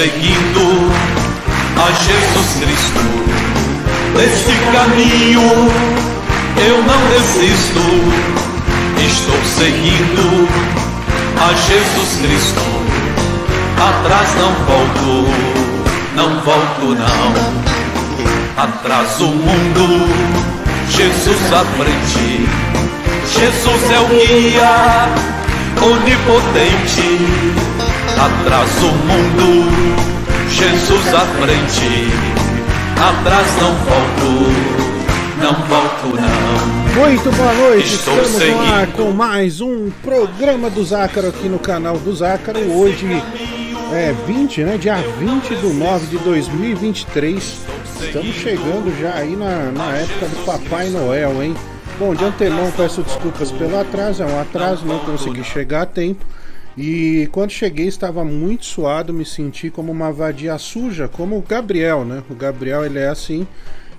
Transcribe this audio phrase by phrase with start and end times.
[0.00, 0.64] seguindo
[1.76, 3.04] a Jesus Cristo.
[4.16, 5.44] Nesse caminho
[6.56, 7.84] eu não desisto.
[8.96, 10.48] Estou seguindo
[11.36, 12.64] a Jesus Cristo.
[13.76, 15.28] Atrás não volto,
[16.16, 17.34] não volto não.
[18.56, 19.84] Atrás o mundo,
[20.88, 22.48] Jesus à frente.
[23.26, 25.08] Jesus é o guia
[25.82, 27.79] onipotente.
[28.20, 29.70] Atrás o mundo,
[30.50, 32.12] Jesus à frente.
[33.00, 34.30] Atrás não volto,
[35.40, 37.02] não volto não.
[37.02, 38.96] Muito boa noite, Estou estamos no ar seguindo.
[38.96, 42.60] com mais um programa do Zácaro aqui no canal do Zácaro.
[42.72, 43.06] Hoje
[43.90, 44.76] é 20, né?
[44.76, 47.56] Dia 20 do 9 de 2023.
[48.02, 51.56] Estamos chegando já aí na, na época do Papai Noel, hein?
[51.98, 56.24] Bom, de antemão peço desculpas pelo atraso, é um atraso, não consegui chegar a tempo.
[56.82, 62.06] E quando cheguei estava muito suado, me senti como uma vadia suja, como o Gabriel,
[62.06, 62.22] né?
[62.30, 63.46] O Gabriel ele é assim.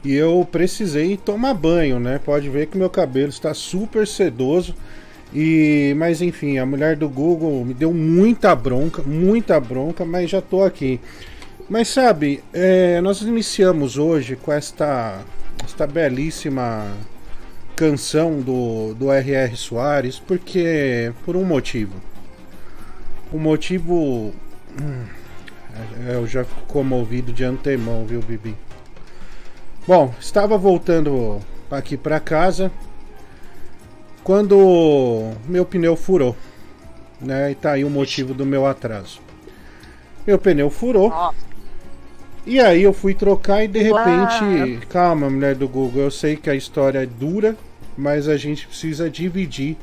[0.04, 2.20] E eu precisei tomar banho, né?
[2.26, 4.74] Pode ver que meu cabelo está super sedoso.
[5.32, 10.42] E, mas enfim, a mulher do Google me deu muita bronca, muita bronca, mas já
[10.42, 11.00] tô aqui.
[11.70, 15.20] Mas sabe, é, nós iniciamos hoje com esta,
[15.64, 16.88] esta belíssima
[17.76, 19.56] canção do, do R.R.
[19.56, 22.10] Soares, porque por um motivo.
[23.32, 24.34] O motivo.
[24.80, 25.06] hum,
[26.08, 28.56] Eu já fico comovido de antemão, viu, Bibi?
[29.88, 32.72] Bom, estava voltando aqui para casa
[34.24, 36.36] quando meu pneu furou,
[37.20, 37.52] né?
[37.52, 39.20] E tá aí o motivo do meu atraso.
[40.28, 41.10] Meu pneu furou.
[41.10, 41.36] Nossa.
[42.46, 46.50] E aí eu fui trocar e de repente, calma, mulher do Google, eu sei que
[46.50, 47.56] a história é dura,
[47.96, 49.78] mas a gente precisa dividir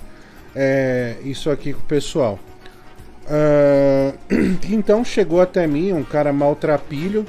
[0.55, 2.39] é, isso aqui com o pessoal.
[3.31, 4.15] Ah,
[4.71, 7.27] então chegou até mim um cara maltrapilho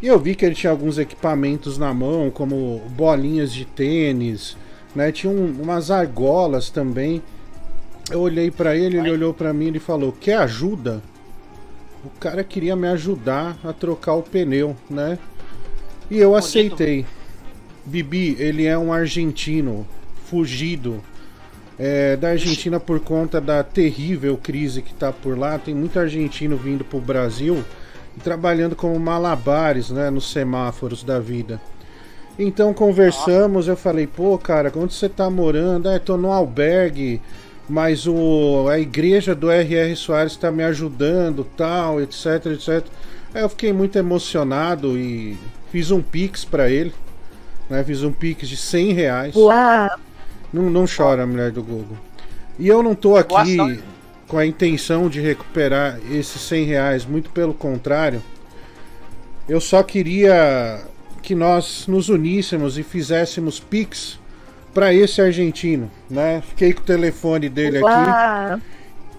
[0.00, 4.56] e eu vi que ele tinha alguns equipamentos na mão, como bolinhas de tênis,
[4.94, 5.12] né?
[5.12, 7.22] Tinha um- umas argolas também.
[8.10, 11.02] Eu olhei pra ele, ele olhou pra mim e falou: "Quer ajuda?"
[12.04, 15.18] O cara queria me ajudar a trocar o pneu, né?
[16.10, 17.06] E eu aceitei.
[17.86, 19.86] Bibi, ele é um argentino
[20.26, 21.02] fugido
[21.78, 25.58] é, da Argentina por conta da terrível crise que tá por lá.
[25.58, 27.64] Tem muito argentino vindo pro Brasil
[28.16, 31.60] e trabalhando como malabares, né, nos semáforos da vida.
[32.38, 35.88] Então conversamos, eu falei, pô, cara, onde você tá morando?
[35.88, 37.20] Ah, tô no albergue,
[37.68, 39.94] mas o, a igreja do R.R.
[39.94, 42.84] Soares tá me ajudando, tal, etc, etc.
[43.32, 45.38] Aí eu fiquei muito emocionado e
[45.70, 46.92] fiz um pix pra ele,
[47.70, 47.82] né?
[47.84, 49.34] Fiz um pix de 100 reais.
[50.54, 51.98] Não, não chora, mulher do Google.
[52.56, 53.82] E eu não tô aqui
[54.28, 58.22] com a intenção de recuperar esses 100 reais, muito pelo contrário.
[59.48, 60.80] Eu só queria
[61.22, 64.16] que nós nos uníssemos e fizéssemos pix
[64.72, 66.40] para esse argentino, né?
[66.50, 68.62] Fiquei com o telefone dele aqui.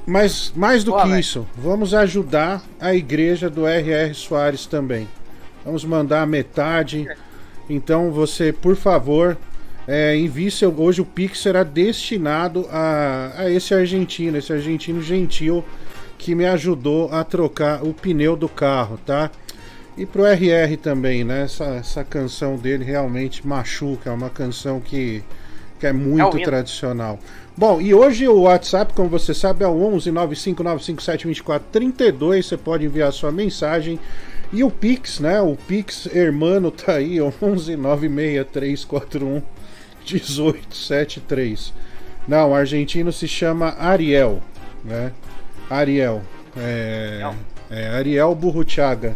[0.07, 1.19] Mas mais do Boa, que velho.
[1.19, 4.13] isso, vamos ajudar a igreja do R.R.
[4.13, 5.07] Soares também.
[5.66, 7.09] Vamos mandar metade.
[7.69, 9.38] Então você, por favor,
[9.88, 10.73] é, envie seu.
[10.78, 15.63] Hoje o Pix será destinado a, a esse argentino, esse argentino gentil
[16.18, 19.29] que me ajudou a trocar o pneu do carro, tá?
[19.97, 21.44] E pro RR também, né?
[21.44, 25.23] Essa, essa canção dele realmente machuca, é uma canção que,
[25.79, 27.19] que é muito É tradicional.
[27.56, 32.46] Bom, e hoje o WhatsApp, como você sabe, é o 11 95957 2432.
[32.46, 34.00] Você pode enviar sua mensagem.
[34.52, 35.40] E o Pix, né?
[35.41, 39.54] O Pix Hermano tá aí, 11 96341
[40.05, 41.73] 1873.
[42.27, 44.41] Não, o argentino se chama Ariel,
[44.83, 45.11] né?
[45.69, 46.21] Ariel.
[46.57, 47.31] É,
[47.69, 49.16] é Ariel Burruchaga.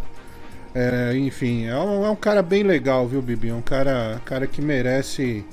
[0.74, 3.50] É, enfim, é um, é um cara bem legal, viu, Bibi?
[3.50, 5.44] É um cara, cara que merece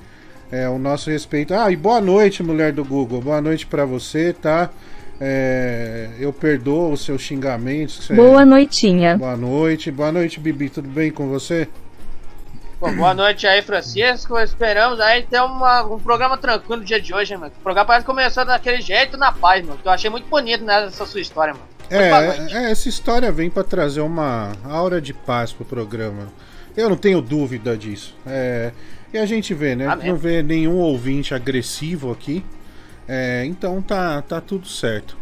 [0.50, 1.54] é, o nosso respeito.
[1.54, 3.20] Ah, e boa noite, mulher do Google.
[3.20, 4.70] Boa noite pra você, tá?
[5.18, 8.08] É, eu perdoo os seus xingamentos.
[8.08, 9.16] Boa noitinha.
[9.16, 9.90] Boa noite.
[9.90, 10.68] Boa noite, Bibi.
[10.68, 11.68] Tudo bem com você?
[12.78, 14.38] Pô, boa noite aí, Francisco.
[14.38, 17.52] Esperamos aí ter uma- um programa tranquilo no dia de hoje, hein, mano.
[17.58, 19.78] O programa parece que começou daquele jeito na paz, mano.
[19.80, 21.66] Que eu achei muito bonito nessa sua história, mano.
[21.88, 22.10] É,
[22.52, 26.28] é, essa história vem pra trazer uma aura de paz pro programa.
[26.76, 28.14] Eu não tenho dúvida disso.
[28.26, 28.72] É,
[29.12, 29.86] e a gente vê, né?
[29.86, 30.08] Amém.
[30.10, 32.44] Não vê nenhum ouvinte agressivo aqui.
[33.08, 35.16] É, então tá, tá tudo certo.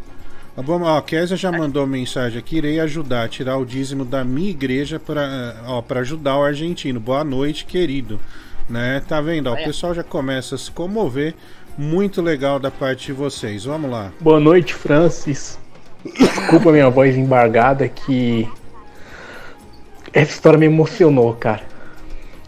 [0.57, 2.59] Bom, ó, a Késia já mandou mensagem aqui.
[2.59, 7.01] Irei ajudar a tirar o dízimo da minha igreja para para ajudar o argentino.
[7.01, 8.21] Boa noite, querido.
[8.69, 9.03] Né?
[9.07, 9.49] Tá vendo?
[9.49, 11.35] Ó, o pessoal já começa a se comover.
[11.77, 13.65] Muito legal da parte de vocês.
[13.65, 14.13] Vamos lá.
[14.21, 15.59] Boa noite, Francis.
[16.17, 18.49] Desculpa minha voz embargada que
[20.13, 21.63] essa história me emocionou, cara.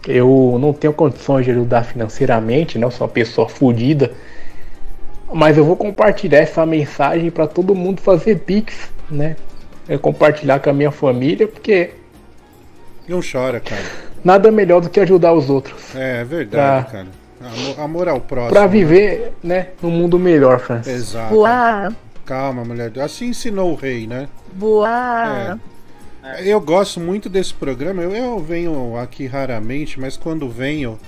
[0.07, 2.85] Eu não tenho condições de ajudar financeiramente, né?
[2.85, 4.13] Eu sou uma pessoa fodida.
[5.33, 9.35] Mas eu vou compartilhar essa mensagem para todo mundo fazer Pix, né?
[9.87, 11.91] É compartilhar com a minha família, porque.
[13.07, 13.83] Não chora, cara.
[14.23, 15.95] Nada melhor do que ajudar os outros.
[15.95, 16.91] É, é verdade, pra...
[16.91, 17.07] cara.
[17.39, 18.51] Amor, amor ao próximo.
[18.51, 20.93] Pra viver, né, num mundo melhor, Francis.
[20.93, 21.33] Exato.
[21.33, 21.93] Boa.
[22.25, 22.91] Calma, mulher.
[22.99, 24.27] Assim ensinou o rei, né?
[24.53, 25.59] Boa.
[26.23, 26.43] É.
[26.43, 28.01] Eu gosto muito desse programa.
[28.01, 30.99] Eu, eu venho aqui raramente, mas quando venho,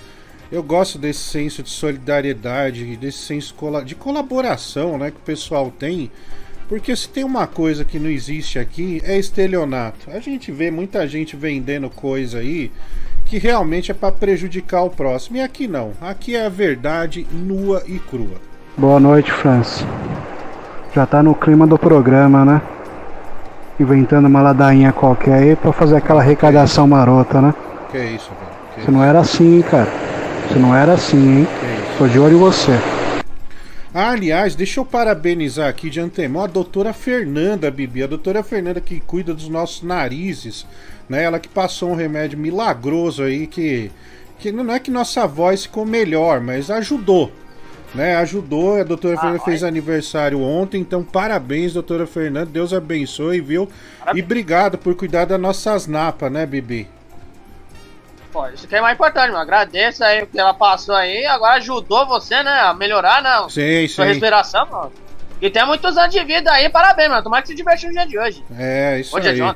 [0.51, 3.53] eu gosto desse senso de solidariedade, desse senso
[3.85, 6.11] de colaboração, né, que o pessoal tem.
[6.67, 10.09] Porque se tem uma coisa que não existe aqui, é estelionato.
[10.11, 12.71] A gente vê muita gente vendendo coisa aí
[13.25, 15.37] que realmente é para prejudicar o próximo.
[15.37, 15.93] E aqui não.
[16.01, 18.37] Aqui é a verdade nua e crua.
[18.77, 19.83] Boa noite, França.
[20.93, 22.61] Já tá no clima do programa, né?
[23.79, 27.53] Inventando uma ladainha qualquer aí pra fazer aquela arrecadação marota, né?
[27.91, 28.51] Que isso, velho.
[28.75, 28.91] Você isso?
[28.91, 30.08] não era assim, cara.
[30.49, 31.47] Você não era assim, hein?
[31.97, 32.71] Tô de olho em você.
[33.93, 38.03] Ah, aliás, deixa eu parabenizar aqui de antemão a doutora Fernanda, Bibi.
[38.03, 40.65] A doutora Fernanda que cuida dos nossos narizes
[41.09, 41.23] né?
[41.23, 43.91] Ela que passou um remédio milagroso aí que,
[44.37, 47.31] que não é que nossa voz ficou melhor, mas ajudou.
[47.95, 53.41] Né, ajudou, a doutora ah, Fernanda fez aniversário ontem, então parabéns, doutora Fernanda, Deus abençoe,
[53.41, 53.67] viu?
[53.97, 54.21] Parabéns.
[54.21, 56.87] E obrigado por cuidar das nossas napas, né, Bibi?
[58.31, 59.39] Pô, isso que é mais importante, mano.
[59.39, 63.49] Agradeço aí o que ela passou aí, agora ajudou você, né, a melhorar, né?
[63.49, 64.11] Sim, sua sim.
[64.11, 64.91] respiração, mano.
[65.41, 67.23] E tem muitos anos de vida aí, parabéns, mano.
[67.23, 68.43] Tomara que se diverte no dia de hoje.
[68.57, 69.41] É, isso hoje é aí.
[69.41, 69.55] É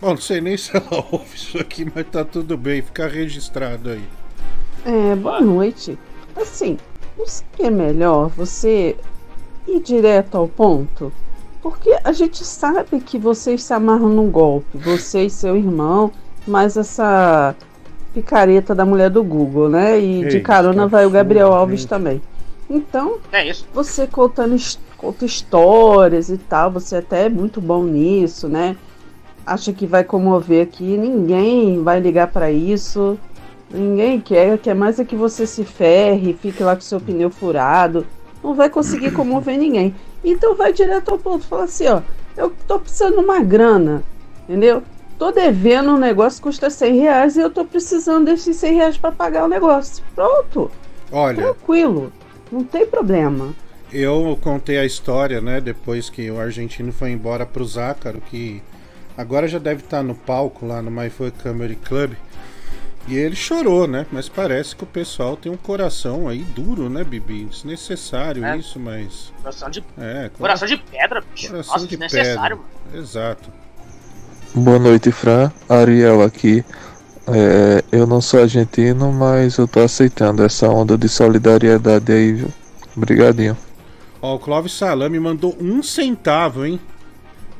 [0.00, 3.90] Bom, não sei nem se ela ouve isso aqui, mas tá tudo bem, fica registrado
[3.90, 4.04] aí.
[4.84, 5.98] É, boa noite.
[6.36, 6.78] Assim,
[7.16, 8.96] não seria melhor você
[9.66, 11.12] ir direto ao ponto?
[11.60, 16.12] Porque a gente sabe que vocês se amarram num golpe, você e seu irmão,
[16.46, 17.56] mas essa
[18.12, 20.00] picareta da mulher do Google, né?
[20.00, 22.20] E Ei, de carona vai o Gabriel Alves também.
[22.68, 23.66] Então, é isso.
[23.72, 24.56] você contando
[24.96, 28.76] conta histórias e tal, você até é muito bom nisso, né?
[29.48, 33.18] acha que vai comover aqui, ninguém vai ligar para isso.
[33.70, 38.06] Ninguém quer, quer mais é que você se ferre, fique lá com seu pneu furado.
[38.42, 39.94] Não vai conseguir comover ninguém.
[40.22, 42.02] Então vai direto ao ponto, fala assim, ó,
[42.36, 44.02] eu tô precisando de uma grana,
[44.44, 44.82] entendeu?
[45.18, 48.96] Tô devendo um negócio que custa 100 reais e eu tô precisando desses 100 reais
[48.96, 50.04] para pagar o negócio.
[50.14, 50.70] Pronto.
[51.10, 51.42] Olha.
[51.42, 52.12] Tranquilo.
[52.52, 53.54] Não tem problema.
[53.92, 58.62] Eu contei a história, né, depois que o argentino foi embora pro Zácaro, que
[59.18, 61.10] Agora já deve estar no palco lá no My
[61.42, 62.12] Comedy Club.
[63.08, 64.06] E ele chorou, né?
[64.12, 67.46] Mas parece que o pessoal tem um coração aí duro, né, Bibi?
[67.46, 68.56] Desnecessário é.
[68.56, 69.32] isso, mas.
[69.38, 69.84] Coração de.
[69.98, 71.48] É, coração de pedra, bicho.
[71.48, 72.90] Coração Nossa, de desnecessário, pedra.
[72.92, 73.02] mano.
[73.02, 73.52] Exato.
[74.54, 75.52] Boa noite, Fran.
[75.68, 76.64] Ariel aqui.
[77.26, 82.48] É, eu não sou argentino, mas eu tô aceitando essa onda de solidariedade aí, viu?
[82.96, 83.56] Obrigadinho.
[84.20, 86.80] Ó, o Clóvis Salame mandou um centavo, hein?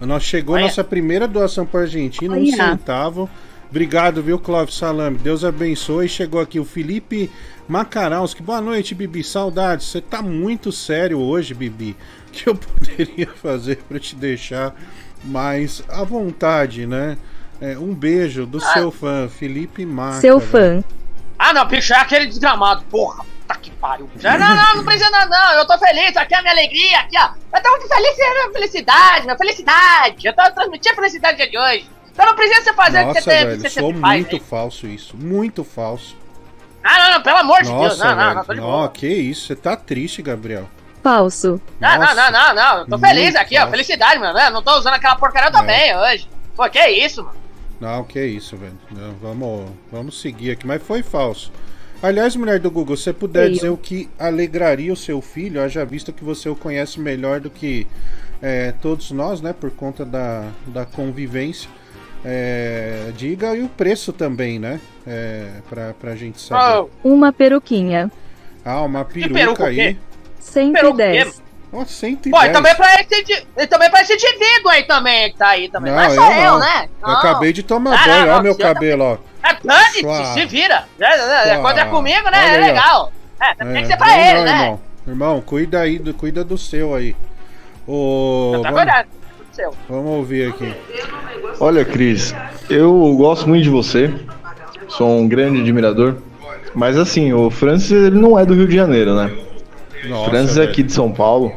[0.01, 0.65] Nós chegou Olha.
[0.65, 2.43] nossa primeira doação para Argentina, Olha.
[2.43, 3.29] um centavo.
[3.69, 5.19] Obrigado, viu, Clóvis Salame?
[5.19, 6.09] Deus abençoe.
[6.09, 7.31] Chegou aqui o Felipe
[7.69, 8.43] Macarauski.
[8.43, 9.23] Boa noite, Bibi.
[9.23, 9.87] Saudades.
[9.87, 11.95] Você tá muito sério hoje, Bibi.
[12.29, 14.75] O que eu poderia fazer para te deixar
[15.25, 17.17] mais à vontade, né?
[17.61, 18.73] É, um beijo do ah.
[18.73, 20.21] seu fã, Felipe Maca.
[20.21, 20.83] Seu fã.
[21.39, 23.25] Ah, não, bicho, é aquele desgramado, porra.
[23.47, 24.09] Tá que pariu.
[24.17, 25.53] Já, não, não, não precisa não, não.
[25.53, 27.31] Eu tô feliz, aqui é a minha alegria, aqui, ó.
[27.57, 30.27] Eu tô muito feliz, minha felicidade, minha felicidade.
[30.27, 31.91] Eu tô transmitindo a felicidade dia de hoje.
[32.13, 34.87] Então não precisa você fazer Nossa, o que você, velho, você sou faz, muito falso
[34.89, 36.17] isso, muito falso.
[36.83, 38.17] Ah, não, não, pelo amor de Nossa, Deus, não, velho.
[38.17, 40.69] não, não, não, não que isso, você tá triste, Gabriel.
[41.03, 41.61] Falso.
[41.81, 43.69] Não, não, não, não, não, eu tô feliz aqui, falso.
[43.69, 44.51] ó, felicidade, mano, né?
[44.51, 45.99] Não tô usando aquela porcaria também é.
[45.99, 46.29] hoje.
[46.57, 47.37] Pô, que isso, mano.
[47.81, 48.77] Não, que isso, velho.
[49.21, 51.53] Vamos, vamos seguir aqui, mas foi falso.
[52.03, 56.13] Aliás, mulher do Google, você puder dizer o que alegraria o seu filho, haja visto
[56.13, 57.87] que você o conhece melhor do que
[58.41, 59.53] é, todos nós, né?
[59.53, 61.69] Por conta da, da convivência.
[62.25, 64.81] É, diga e o preço também, né?
[65.07, 66.89] É, pra, pra gente saber.
[67.03, 68.11] Uma peruquinha.
[68.65, 69.99] Ah, uma peruca aí.
[70.41, 71.43] 110.
[71.73, 72.35] Ó, 110.
[72.35, 75.93] Pô, e também pra esse, também esse indivíduo aí também, que tá aí também.
[75.93, 76.89] Não, não é só eu, eu né?
[77.03, 77.11] Não.
[77.11, 79.19] Eu acabei de tomar banho, olha meu cabelo, ó.
[79.43, 80.87] É dane se vira.
[80.99, 82.39] É, é, é, quando é comigo, né?
[82.39, 83.13] Olha é legal.
[83.41, 84.53] É, tem que é, ser pra não, ele, não, né?
[84.53, 84.81] Irmão.
[85.07, 87.15] irmão, cuida aí, do, cuida do seu aí.
[87.87, 88.61] O...
[88.63, 90.75] Tá vamos, vamos ouvir aqui.
[91.61, 92.35] Olha, Cris,
[92.69, 94.13] eu gosto muito de você.
[94.89, 96.17] Sou um grande admirador.
[96.75, 99.48] Mas assim, o Francis ele não é do Rio de Janeiro, né?
[100.07, 101.53] Nossa, Francis é aqui de São Paulo.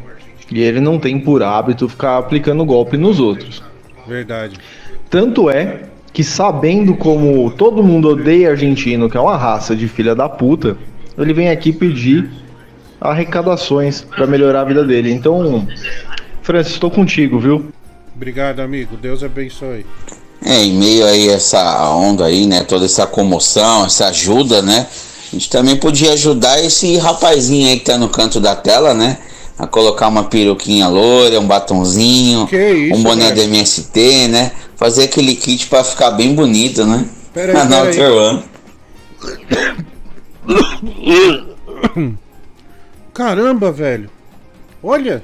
[0.50, 3.64] E ele não tem por hábito ficar aplicando golpe nos outros.
[4.08, 4.58] Verdade.
[5.10, 10.14] Tanto é que sabendo como todo mundo odeia argentino, que é uma raça de filha
[10.14, 10.76] da puta,
[11.18, 12.30] ele vem aqui pedir
[13.00, 15.12] arrecadações para melhorar a vida dele.
[15.12, 15.66] Então,
[16.42, 17.72] Francis, estou contigo, viu?
[18.16, 18.98] Obrigado, amigo.
[18.98, 19.86] Deus abençoe.
[20.44, 22.64] É, em meio aí essa onda aí, né?
[22.64, 24.88] Toda essa comoção, essa ajuda, né?
[25.32, 29.18] A gente também podia ajudar esse rapazinho aí que tá no canto da tela, né?
[29.58, 34.52] A colocar uma peruquinha loira, um batonzinho, isso, um boné do MST, né?
[34.76, 37.08] Fazer aquele kit para ficar bem bonito, né?
[37.34, 38.44] Pera aí, Na pera
[41.96, 42.16] aí.
[43.14, 44.10] Caramba, velho.
[44.84, 45.24] Olha.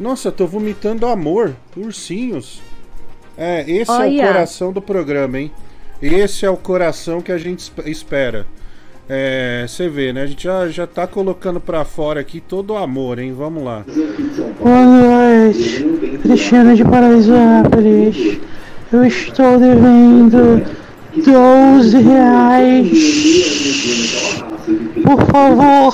[0.00, 1.54] Nossa, tô vomitando amor.
[1.76, 2.60] Ursinhos.
[3.36, 4.26] É, esse é o Olha.
[4.26, 5.52] coração do programa, hein?
[6.02, 8.46] Esse é o coração que a gente esp- espera.
[9.08, 10.22] É, você vê, né?
[10.22, 13.32] A gente já, já tá colocando pra fora aqui todo o amor, hein?
[13.36, 13.84] Vamos lá.
[14.60, 15.84] Boa noite,
[16.22, 18.38] Cristiano de Paraisópolis.
[18.92, 20.64] Eu estou devendo
[21.16, 22.90] 12 reais.
[25.02, 25.92] Por favor,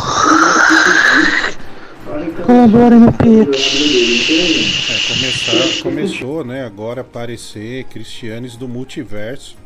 [2.45, 4.91] colabore no Pix.
[4.91, 6.65] É, começar, começou, né?
[6.65, 9.57] Agora aparecer Cristianes do Multiverso.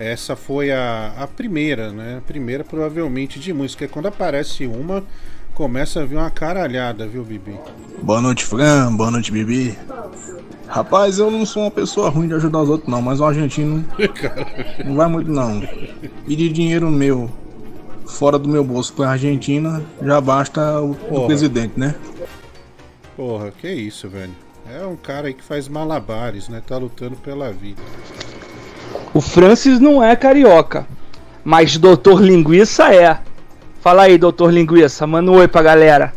[0.00, 2.16] Essa foi a, a primeira, né?
[2.16, 3.86] A primeira, provavelmente, de música.
[3.86, 5.04] Quando aparece uma,
[5.52, 7.54] começa a vir uma caralhada, viu, Bibi?
[8.02, 8.96] Boa noite, Fran.
[8.96, 9.78] Boa noite, Bibi.
[10.66, 13.84] Rapaz, eu não sou uma pessoa ruim de ajudar os outros, não, mas o argentino
[14.86, 15.60] não vai muito, não.
[16.26, 17.30] Pedir dinheiro meu
[18.06, 21.26] fora do meu bolso pra Argentina já basta o Porra.
[21.26, 21.94] presidente, né?
[23.14, 24.32] Porra, que isso, velho?
[24.72, 26.62] É um cara aí que faz malabares, né?
[26.66, 27.82] Tá lutando pela vida.
[29.12, 30.86] O Francis não é carioca,
[31.44, 33.18] mas Doutor Linguiça é.
[33.80, 36.12] Fala aí, Doutor Linguiça, manda um oi pra galera.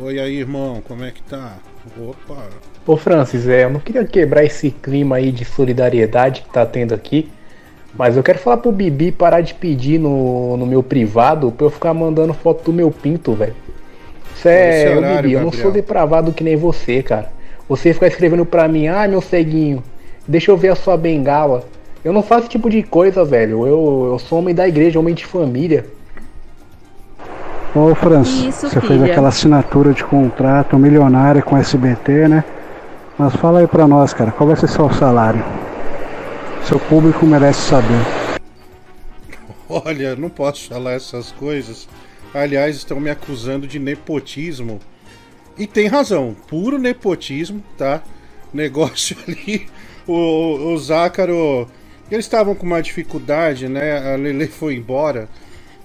[0.00, 1.56] Oi aí, irmão, como é que tá?
[1.98, 2.44] Opa!
[2.86, 6.94] Ô Francis, é, eu não queria quebrar esse clima aí de solidariedade que tá tendo
[6.94, 7.30] aqui,
[7.94, 11.70] mas eu quero falar pro Bibi parar de pedir no, no meu privado pra eu
[11.70, 13.54] ficar mandando foto do meu pinto, velho.
[14.34, 15.62] Isso é, Esse ô, horário, Bibi, eu não Gabriel.
[15.64, 17.32] sou depravado que nem você, cara.
[17.68, 19.82] Você ficar escrevendo pra mim, ah, meu ceguinho,
[20.26, 21.64] deixa eu ver a sua bengala.
[22.04, 23.66] Eu não faço esse tipo de coisa, velho.
[23.66, 25.86] Eu, eu sou homem da igreja, homem de família.
[27.74, 29.06] Ô Francis, Isso, você fez filha.
[29.06, 32.44] aquela assinatura de contrato milionária com o SBT, né?
[33.18, 35.42] Mas fala aí pra nós, cara, qual vai ser seu salário?
[36.64, 37.98] Seu público merece saber.
[39.68, 41.88] Olha, não posso falar essas coisas.
[42.34, 44.78] Aliás, estão me acusando de nepotismo.
[45.56, 48.02] E tem razão, puro nepotismo, tá?
[48.52, 49.66] Negócio ali.
[50.06, 51.68] O, o Zácaro.
[52.12, 54.12] Eles estavam com uma dificuldade, né?
[54.12, 55.30] A Lele foi embora.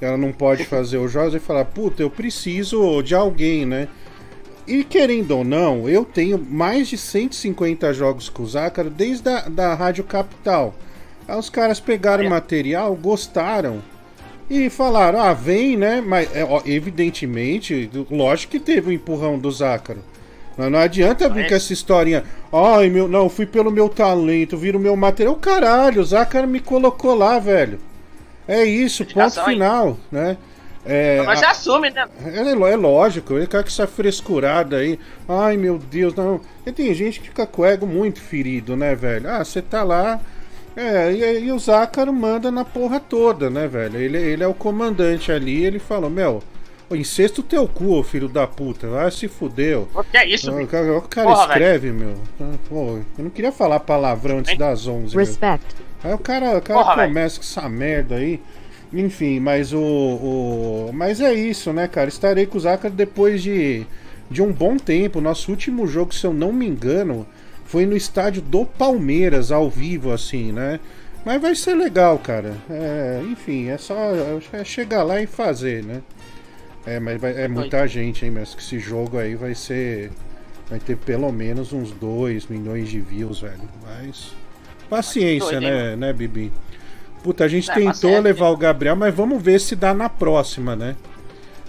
[0.01, 3.88] Ela não pode fazer o jogos e falar, puta, eu preciso de alguém, né?
[4.67, 9.48] E querendo ou não, eu tenho mais de 150 jogos com o Zácaro desde a
[9.48, 10.75] da Rádio Capital.
[11.25, 13.81] Aí os caras pegaram o material, gostaram
[14.50, 16.01] e falaram: ah, vem, né?
[16.05, 20.03] Mas é, evidentemente, lógico que teve o empurrão do Zácaro.
[20.57, 22.23] Mas não adianta vir com essa historinha.
[22.51, 25.35] Ai, meu, não, fui pelo meu talento, vira o meu material.
[25.35, 27.79] Caralho, o Zácaro me colocou lá, velho.
[28.47, 29.45] É isso, ponto hein?
[29.45, 30.37] final, né?
[30.85, 32.07] É, Mas a- já assume, né?
[32.25, 34.97] é, é lógico, ele quer que essa frescurada aí.
[35.27, 36.39] Ai meu Deus, não.
[36.65, 39.29] E tem gente que fica com o ego muito ferido, né, velho?
[39.29, 40.19] Ah, você tá lá.
[40.77, 43.99] É, e, e o Zácaro manda na porra toda, né, velho?
[43.99, 46.41] Ele, ele é o comandante ali, ele falou, meu,
[46.96, 49.88] incesto teu cu, ô filho da puta, vai se fudeu.
[49.94, 52.13] O que é isso, Ah, O cara, o cara Porra, escreve, meu.
[52.39, 55.15] Ah, Pô, eu não queria falar palavrão antes das 11.
[55.15, 55.25] meu.
[55.25, 55.75] Respect.
[56.03, 57.08] Aí o cara, o cara Porra, velho.
[57.10, 58.39] começa com essa merda aí.
[58.94, 60.91] Enfim, mas o, o.
[60.94, 62.08] Mas é isso, né, cara?
[62.08, 63.86] Estarei com o Zácaro depois de,
[64.32, 65.20] de um bom tempo.
[65.20, 67.27] Nosso último jogo, se eu não me engano,
[67.65, 70.79] foi no estádio do Palmeiras, ao vivo, assim, né?
[71.25, 72.56] Mas vai ser legal, cara.
[72.70, 73.98] É, enfim, é só
[74.53, 76.01] é chegar lá e fazer, né?
[76.88, 80.10] É, mas vai- é muita gente, hein, mas que esse jogo aí vai ser.
[80.70, 83.60] Vai ter pelo menos uns 2 milhões de views, velho.
[83.86, 84.32] Mas.
[84.89, 86.51] Paciência, Doido, hein, né, né, Bibi?
[87.24, 90.75] Puta, a gente É, tentou levar o Gabriel, mas vamos ver se dá na próxima,
[90.75, 90.96] né?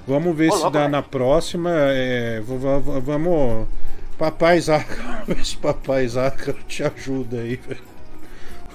[0.07, 0.93] Vamos ver Ô, se louco, dá velho.
[0.93, 1.71] na próxima.
[1.75, 2.41] É,
[3.03, 3.67] vamos.
[4.17, 7.81] Papai Zácaro, ver se Papai Zácaro te ajuda aí, velho.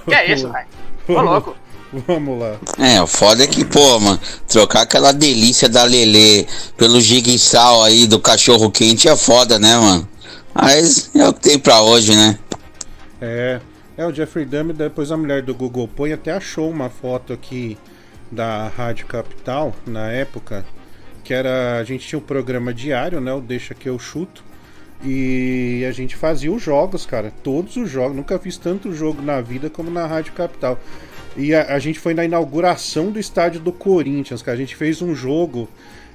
[0.05, 0.67] Que é isso, velho?
[1.07, 1.55] Ô, louco.
[2.07, 2.57] Vamos lá.
[2.79, 8.07] É, o foda é que, pô, mano, trocar aquela delícia da Lelê pelo giguissal aí
[8.07, 10.07] do cachorro quente é foda, né, mano?
[10.53, 12.37] Mas é o que tem pra hoje, né?
[13.21, 13.59] É,
[13.95, 17.77] é o Jeffrey Dahmer, depois a mulher do Google Põe até achou uma foto aqui
[18.31, 20.65] da Rádio Capital, na época,
[21.23, 24.43] que era, a gente tinha um programa diário, né, o Deixa Que Eu Chuto,
[25.05, 27.31] E a gente fazia os jogos, cara.
[27.43, 28.15] Todos os jogos.
[28.15, 30.79] Nunca fiz tanto jogo na vida como na Rádio Capital.
[31.35, 34.55] E a, a gente foi na inauguração do estádio do Corinthians, cara.
[34.55, 35.67] A gente fez um jogo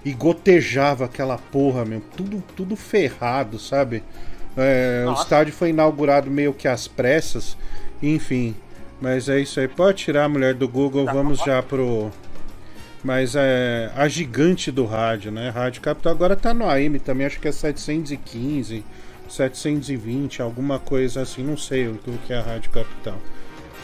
[0.05, 2.01] e gotejava aquela porra, meu.
[2.17, 4.03] Tudo, tudo ferrado, sabe?
[4.57, 7.57] É, o estádio foi inaugurado meio que às pressas.
[8.03, 8.55] Enfim.
[9.01, 9.69] Mas é isso aí.
[9.69, 11.05] Pode tirar a mulher do Google.
[11.05, 12.11] Tá Vamos já pro.
[13.03, 15.51] Mas é a gigante do rádio, né?
[15.51, 18.85] Rádio Capital agora tá no AM também, acho que é 715,
[19.29, 23.17] 720, alguma coisa assim, não sei o que é a Rádio Capital.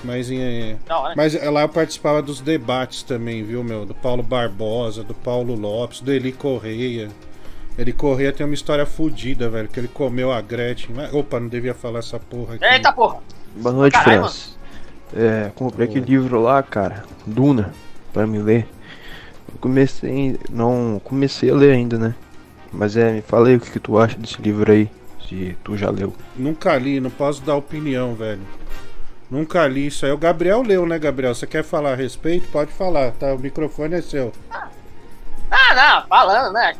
[0.04, 0.76] Mas, é,
[1.16, 3.86] mas lá eu participava dos debates também, viu, meu?
[3.86, 7.08] Do Paulo Barbosa, do Paulo Lopes, do Eli Correia.
[7.76, 10.94] Eli Correia tem uma história fodida, velho, que ele comeu a Gretchen.
[11.12, 12.64] Opa, não devia falar essa porra aqui.
[12.64, 13.18] Eita porra!
[13.56, 14.50] Boa noite, França.
[15.16, 17.72] É, comprei aquele livro lá, cara, Duna,
[18.12, 18.68] pra me ler.
[19.52, 22.14] Eu comecei, não comecei a ler ainda, né?
[22.72, 24.90] Mas é, me fala aí o que, que tu acha desse livro aí,
[25.28, 26.12] se tu já leu.
[26.36, 28.40] Nunca li, não posso dar opinião, velho.
[29.30, 30.12] Nunca li isso aí.
[30.12, 31.34] O Gabriel leu, né, Gabriel?
[31.34, 32.48] Você quer falar a respeito?
[32.48, 33.34] Pode falar, tá?
[33.34, 34.32] O microfone é seu.
[35.50, 36.74] Ah, não, falando, né?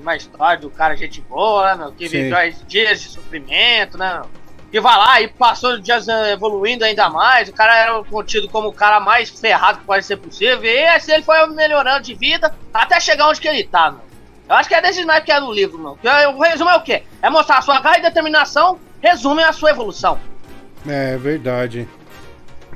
[0.00, 2.36] Uma história do cara gente boa, né, meu, que viveu
[2.66, 4.22] dias de sofrimento, né?
[4.70, 7.48] Que vai lá e passou dias eh, evoluindo ainda mais.
[7.48, 10.62] O cara era contido como o cara mais ferrado que pode ser possível.
[10.62, 14.02] E assim ele foi melhorando de vida até chegar onde que ele tá, meu.
[14.46, 15.98] Eu acho que é desse mais que é do livro, meu.
[16.34, 17.02] O resumo é o quê?
[17.22, 20.18] É mostrar a sua garra e determinação, resume a sua evolução.
[20.86, 21.88] É verdade.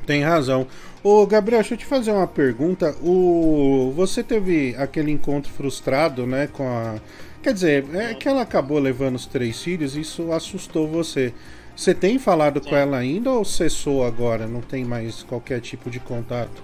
[0.05, 0.67] Tem razão.
[1.03, 2.95] Ô Gabriel, deixa eu te fazer uma pergunta.
[3.01, 3.91] O...
[3.95, 6.95] Você teve aquele encontro frustrado, né, com a.
[7.41, 11.33] Quer dizer, é que ela acabou levando os três filhos, isso assustou você.
[11.75, 12.69] Você tem falado Sim.
[12.69, 14.47] com ela ainda ou cessou agora?
[14.47, 16.63] Não tem mais qualquer tipo de contato?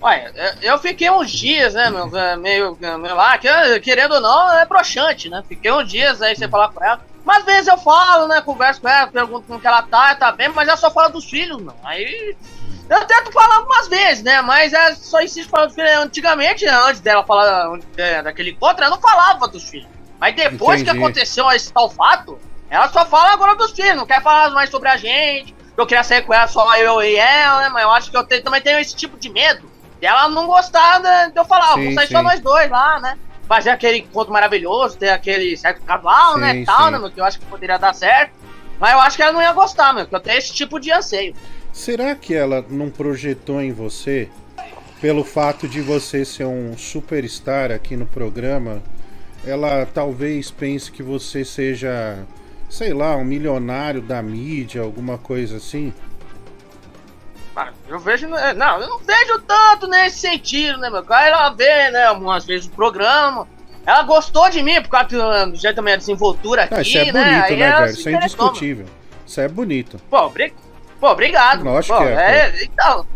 [0.00, 2.06] Olha, eu fiquei uns dias, né, meu,
[2.38, 3.36] meio, meio lá,
[3.82, 5.42] querendo ou não, é broxante, né?
[5.48, 7.00] Fiquei uns dias aí sem falar com ela.
[7.28, 8.40] Mas às vezes eu falo, né?
[8.40, 11.26] Converso com ela, pergunto como que ela tá, tá bem, mas ela só fala dos
[11.26, 11.74] filhos, não.
[11.84, 12.34] Aí.
[12.88, 14.40] Eu tento falar algumas vezes, né?
[14.40, 15.90] Mas é só insisto falando dos filhos.
[15.90, 19.90] Antigamente, né, antes dela falar é, daquele encontro, ela não falava dos filhos.
[20.18, 20.96] Mas depois Entendi.
[20.96, 22.38] que aconteceu esse tal fato,
[22.70, 25.54] ela só fala agora dos filhos, não quer falar mais sobre a gente.
[25.76, 27.68] Eu queria sair com ela só eu e ela, né?
[27.68, 29.70] Mas eu acho que eu tenho, também tenho esse tipo de medo.
[30.00, 32.14] De ela não gostar né, de eu falar, sim, vou sair sim.
[32.14, 33.18] só nós dois lá, né?
[33.48, 37.24] Fazer aquele encontro maravilhoso, ter aquele certo cavalo, sim, né, tal, né, meu, que eu
[37.24, 38.32] acho que poderia dar certo.
[38.78, 40.92] Mas eu acho que ela não ia gostar, meu, que eu tenho esse tipo de
[40.92, 41.34] anseio.
[41.72, 44.28] Será que ela não projetou em você,
[45.00, 48.82] pelo fato de você ser um superstar aqui no programa,
[49.44, 52.18] ela talvez pense que você seja,
[52.68, 55.92] sei lá, um milionário da mídia, alguma coisa assim?
[57.88, 58.28] Eu vejo.
[58.28, 61.04] Né, não, eu não vejo tanto nesse sentido, né, meu?
[61.08, 63.46] Ela vê, né, algumas vezes o programa.
[63.86, 67.12] Ela gostou de mim por causa do jeito da minha desenvoltura aqui, ah, isso é
[67.12, 67.40] né?
[67.40, 67.90] Bonito, né, velho?
[67.90, 68.86] Isso é indiscutível.
[69.26, 69.98] Isso é bonito.
[70.10, 70.54] Pô, obri...
[71.00, 71.64] Pô obrigado.
[71.64, 72.52] Lógico pô, que é.
[72.54, 73.06] é então.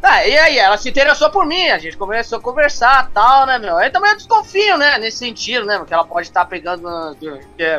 [0.00, 3.58] Tá, e aí, ela se interessou por mim, a gente começou a conversar tal, né,
[3.58, 3.76] meu?
[3.78, 6.86] Aí também eu desconfio, né, nesse sentido, né, que ela pode estar tá pegando,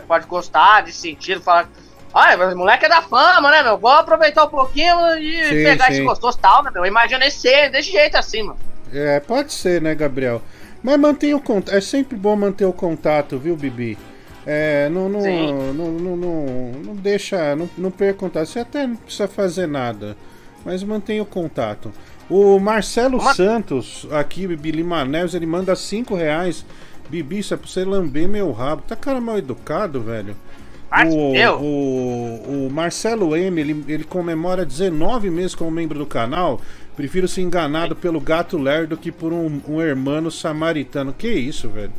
[0.08, 1.70] pode gostar desse sentido, falar
[2.18, 3.78] Olha, moleque é da fama, né, meu?
[3.78, 5.94] Vou aproveitar um pouquinho e sim, pegar sim.
[5.94, 6.84] esse gostoso tal, né, meu?
[6.84, 8.58] Imaginei ser desse jeito assim, mano.
[8.92, 10.42] É, pode ser, né, Gabriel?
[10.82, 11.76] Mas mantenha o contato.
[11.76, 14.00] É sempre bom manter o contato, viu, Bibi?
[14.48, 16.46] É, não, não, não, não, não,
[16.86, 18.48] não, deixa, não, não perca contato.
[18.48, 20.18] Você até não precisa fazer nada,
[20.66, 21.94] mas mantenha o contato.
[22.28, 23.36] O Marcelo Uma...
[23.36, 26.66] Santos, aqui, Bibi Lima Neves, ele manda 5 reais.
[27.10, 28.82] Bibi, isso é pra você lamber meu rabo.
[28.88, 30.36] Tá cara mal educado, velho.
[31.60, 36.62] O, o, o, Marcelo M, ele, ele comemora 19 meses como membro do canal.
[36.96, 41.14] Prefiro ser enganado pelo gato lerdo que por um, um hermano samaritano.
[41.14, 41.92] Que isso, velho?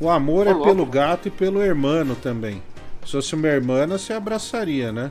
[0.00, 2.60] O amor é pelo gato e pelo hermano também.
[3.06, 5.10] Se fosse uma irmã, você abraçaria, né?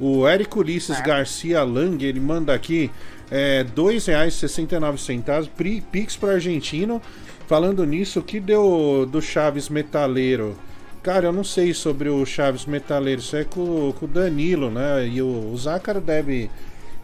[0.00, 1.02] O Érico Ulisses é.
[1.02, 2.90] Garcia Lang, ele manda aqui
[3.30, 7.00] é, R$ 2,69, Pix para argentino.
[7.46, 10.56] Falando nisso, o que deu do Chaves Metaleiro?
[11.04, 13.20] Cara, eu não sei sobre o Chaves Metaleiro.
[13.20, 15.06] Isso é com, com o Danilo, né?
[15.06, 16.50] E o, o Zácaro deve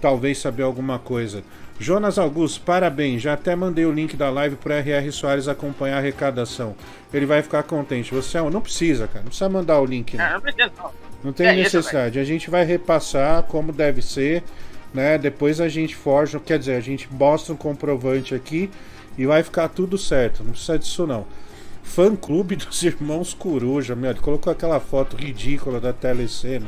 [0.01, 1.45] talvez saber alguma coisa.
[1.79, 3.21] Jonas Augusto, parabéns.
[3.21, 5.13] Já até mandei o link da live para R.R.
[5.13, 6.75] Soares acompanhar a arrecadação.
[7.13, 8.15] Ele vai ficar contente.
[8.15, 9.21] Você é não precisa, cara.
[9.21, 10.17] Não precisa mandar o link.
[10.17, 10.91] Não, não precisa, não.
[11.23, 12.19] Não tem é necessidade.
[12.19, 14.43] Isso, a gente vai repassar como deve ser.
[14.95, 15.19] Né?
[15.19, 18.71] Depois a gente forja, quer dizer, a gente mostra um comprovante aqui
[19.19, 20.43] e vai ficar tudo certo.
[20.43, 21.27] Não precisa disso não.
[21.91, 24.11] Fã clube dos irmãos Coruja, meu.
[24.11, 26.67] Ele colocou aquela foto ridícula da telecena.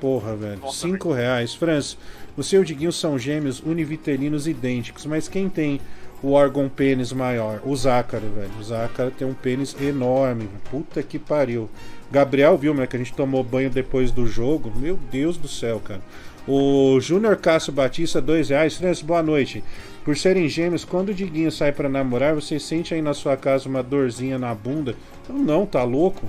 [0.00, 0.58] Porra, velho.
[0.58, 1.54] Nossa, Cinco reais.
[1.54, 1.96] França,
[2.36, 5.80] você e o Diguinho são gêmeos univitelinos idênticos, mas quem tem
[6.20, 7.60] o órgão pênis maior?
[7.64, 8.50] O Zácaro, velho.
[8.58, 10.48] O Zácaro tem um pênis enorme.
[10.68, 11.70] Puta que pariu.
[12.10, 14.72] Gabriel viu, né, que a gente tomou banho depois do jogo.
[14.74, 16.00] Meu Deus do céu, cara.
[16.48, 18.76] O Júnior Cássio Batista, dois reais.
[18.76, 19.62] Francis, boa noite.
[20.08, 23.68] Por serem gêmeos, quando o Diguinho sai para namorar, você sente aí na sua casa
[23.68, 24.96] uma dorzinha na bunda?
[25.28, 26.26] Não, não, tá louco?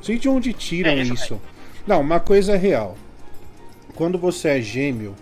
[0.00, 1.40] Sei de onde tiram é isso.
[1.84, 2.96] Não, uma coisa é real.
[3.96, 5.12] Quando você é gêmeo,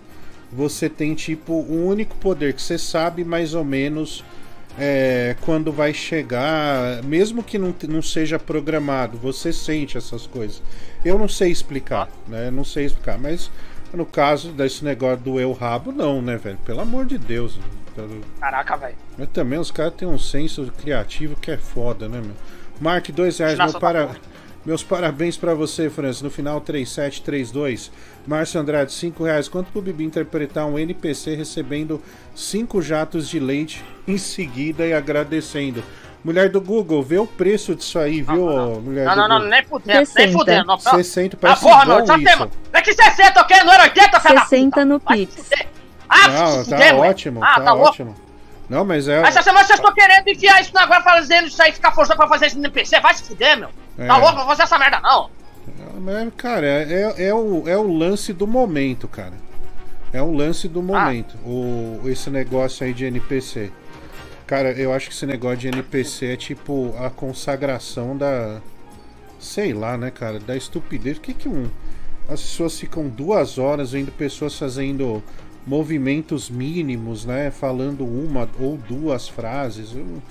[0.53, 4.23] você tem tipo um único poder que você sabe mais ou menos
[4.79, 10.61] é, quando vai chegar, mesmo que não, não seja programado, você sente essas coisas.
[11.03, 12.51] Eu não sei explicar, né?
[12.51, 13.51] Não sei explicar, mas
[13.95, 16.59] no caso desse negócio do eu rabo, não, né, velho?
[16.67, 17.59] Pelo amor de Deus.
[18.41, 18.97] Caraca, velho.
[19.17, 22.35] Mas também os caras têm um senso criativo que é foda, né, meu?
[22.81, 24.11] Mark, dois reais, meu para...
[24.65, 26.23] Meus parabéns para você, Francis.
[26.23, 27.93] No final, 3732.
[28.27, 29.47] Márcio Andrade, 5 reais.
[29.47, 32.03] Quanto pro Bibi interpretar um NPC recebendo
[32.35, 35.85] 5 jatos de leite em seguida e agradecendo?
[36.25, 38.81] Mulher do Google, vê o preço disso aí, viu, não, não.
[38.81, 39.41] mulher não, do não, Google?
[39.41, 40.67] não, nem fudendo, nem fudendo.
[40.67, 42.25] Não, 60, parece ah, porra, já isso.
[42.25, 42.51] tem, mano.
[42.73, 43.57] É que 60, ok?
[43.63, 44.41] Não era 80, cara.
[44.47, 45.51] 60 no Pix.
[46.09, 48.15] Ah, não, tá ótimo, Ah, tá, tá ótimo.
[48.69, 49.21] Não, mas é...
[49.23, 52.47] Essa semana vocês estão querendo enfiar isso agora, fazendo isso aí, ficar forçando pra fazer
[52.47, 52.99] isso no NPC.
[53.01, 53.69] Vai se fuder, meu.
[53.99, 54.07] É.
[54.07, 54.37] Tá louco?
[54.37, 55.31] Não vou fazer essa merda, não.
[56.01, 59.35] Mas, cara, é, é, o, é o lance do momento, cara.
[60.13, 61.37] É o lance do momento.
[61.45, 63.71] O, esse negócio aí de NPC.
[64.47, 68.61] Cara, eu acho que esse negócio de NPC é tipo a consagração da.
[69.39, 70.39] Sei lá, né, cara?
[70.39, 71.19] Da estupidez.
[71.19, 71.69] Por que, que um.
[72.29, 75.23] As pessoas ficam duas horas vendo pessoas fazendo
[75.67, 77.51] movimentos mínimos, né?
[77.51, 79.95] Falando uma ou duas frases.
[79.95, 80.23] Eu,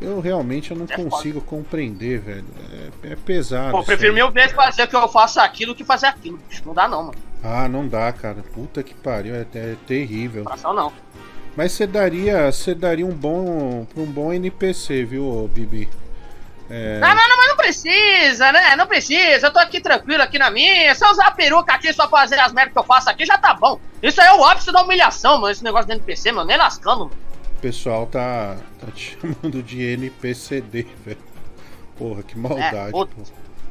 [0.00, 2.44] eu realmente eu não É consigo compreender, velho.
[3.02, 3.72] É, é pesado.
[3.72, 6.38] Pô, prefiro mil vezes fazer que eu faça aquilo que fazer aquilo.
[6.64, 7.18] Não dá, não, mano.
[7.42, 8.42] Ah, não dá, cara.
[8.54, 10.44] Puta que pariu, é, é terrível.
[10.44, 10.92] Coração não.
[11.56, 15.88] Mas você daria, você daria um bom, um bom NPC, viu, Bibi?
[16.70, 18.76] É, Não, não, não, mas não precisa, né?
[18.76, 19.46] Não precisa.
[19.46, 20.94] Eu tô aqui tranquilo aqui na minha.
[20.94, 23.38] Se eu usar a peruca aqui só fazer as merdas que eu faço aqui, já
[23.38, 23.80] tá bom.
[24.02, 25.50] Isso aí é o ápice da humilhação, mano.
[25.50, 26.46] Esse negócio de NPC, mano.
[26.46, 27.12] Nem lascando, mano.
[27.56, 31.18] o pessoal tá, tá te chamando de NPCD, velho.
[31.96, 32.88] Porra, que maldade.
[32.88, 33.08] É, pô.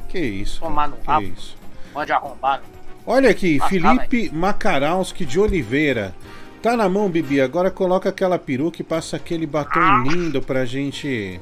[0.10, 1.56] Que isso, Tomar no que isso.
[1.94, 2.62] Pode arrombar.
[3.06, 6.14] Olha aqui, Ah, tá, Felipe Makarowski de Oliveira.
[6.62, 7.40] Tá na mão, Bibi.
[7.40, 10.04] Agora coloca aquela peruca e passa aquele batom Ah.
[10.06, 11.40] lindo pra gente.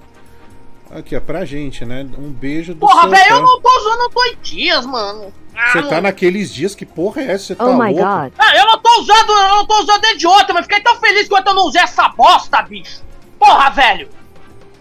[0.92, 2.06] Aqui, ó, pra gente, né?
[2.18, 5.34] Um beijo do Porra, velho, eu não tô usando dois dias, mano.
[5.56, 5.90] Ah, Você mano.
[5.90, 7.46] tá naqueles dias que porra é essa?
[7.48, 7.96] Você tá Oh my louco?
[8.04, 8.34] god.
[8.38, 11.28] Ah, eu não tô usando, eu não tô usando desde ontem, mas fiquei tão feliz
[11.28, 13.02] quando eu não usei essa bosta, bicho.
[13.40, 14.10] Porra, velho.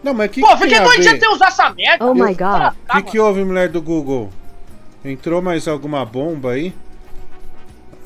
[0.02, 2.04] Não, mas que Pô, que fiquei dois dias sem usar essa merda.
[2.04, 2.26] Oh meu.
[2.26, 2.74] my god.
[2.88, 4.30] O que, que houve, mulher do Google?
[5.04, 6.74] Entrou mais alguma bomba aí?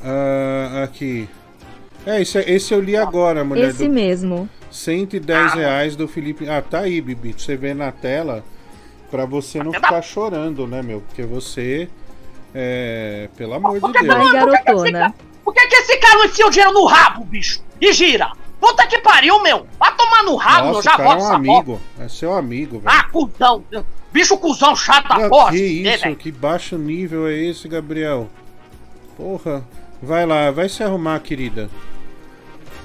[0.04, 1.28] Ah, aqui.
[2.06, 4.48] É, esse, esse eu li agora, mulher Esse do mesmo.
[4.70, 6.48] 110 reais do Felipe.
[6.48, 7.34] Ah, tá aí, Bibi.
[7.36, 8.44] Você vê na tela
[9.10, 11.00] pra você não ficar chorando, né, meu?
[11.00, 11.88] Porque você.
[12.54, 13.28] É.
[13.36, 14.06] Pelo amor de Deus.
[14.06, 16.72] mano, por que que esse cara- Por que, que esse cara não enfia o dinheiro
[16.74, 17.60] no rabo, bicho?
[17.80, 18.32] E gira?
[18.60, 19.66] Puta que pariu, meu.
[19.78, 20.74] Vai tomar no rabo, meu.
[20.74, 21.80] Nossa, Já cara é um amigo.
[22.00, 22.96] É seu amigo, velho.
[22.98, 23.64] Ah, cuzão.
[24.12, 25.50] Bicho cuzão chato da Ah, porra.
[25.52, 26.02] que isso?
[26.02, 26.16] velho.
[26.16, 28.28] Que baixo nível é esse, Gabriel?
[29.16, 29.64] Porra.
[30.02, 31.68] Vai lá, vai se arrumar, querida.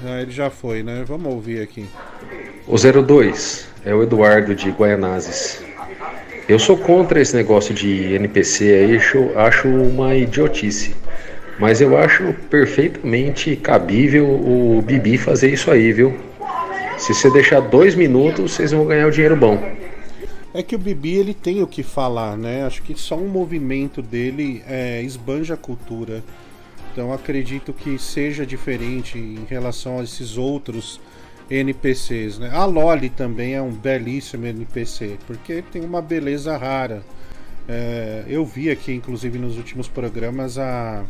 [0.06, 1.04] Ah, ele já foi, né?
[1.06, 1.86] Vamos ouvir aqui.
[2.66, 5.62] O 02 é o Eduardo de Guaianazes.
[6.46, 10.94] Eu sou contra esse negócio de NPC aí, acho, acho uma idiotice.
[11.58, 16.14] Mas eu acho perfeitamente cabível o Bibi fazer isso aí, viu?
[16.98, 19.58] Se você deixar dois minutos, vocês vão ganhar o dinheiro bom.
[20.52, 22.64] É que o Bibi ele tem o que falar, né?
[22.64, 26.22] Acho que só um movimento dele é, esbanja a cultura.
[26.94, 31.00] Então acredito que seja diferente em relação a esses outros
[31.50, 32.50] NPCs, né?
[32.52, 37.02] A Loli também é um belíssimo NPC, porque tem uma beleza rara.
[37.68, 41.04] É, eu vi aqui, inclusive, nos últimos programas a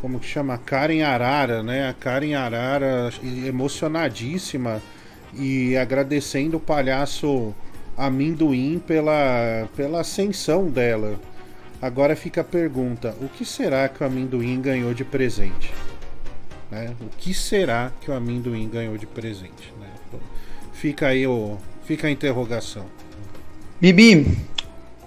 [0.00, 0.56] como que chama?
[0.56, 1.90] Karen Arara, né?
[1.90, 3.10] A Karen Arara
[3.46, 4.80] emocionadíssima
[5.34, 7.54] e agradecendo o palhaço
[7.98, 11.20] Amendoim pela, pela ascensão dela.
[11.80, 15.72] Agora fica a pergunta: o que será que o Amendoim ganhou de presente?
[16.70, 16.94] Né?
[17.00, 19.72] O que será que o Amendoim ganhou de presente?
[19.80, 19.88] né?
[20.72, 22.84] Fica aí o, fica a interrogação.
[23.80, 24.38] Bibi,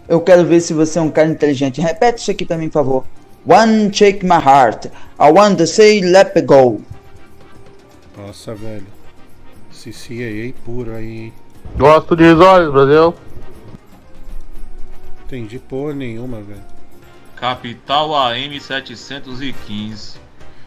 [0.07, 1.81] eu quero ver se você é um cara inteligente.
[1.81, 3.05] Repete isso aqui pra mim, por favor.
[3.45, 4.87] One shake my heart.
[5.19, 6.81] I want to say let it go.
[8.17, 8.99] Nossa, velho.
[9.71, 11.31] CIA puro aí.
[11.77, 13.13] Gosto de risórios, Brasil.
[15.29, 16.63] Entendi porra nenhuma, velho.
[17.35, 20.17] Capital AM 715.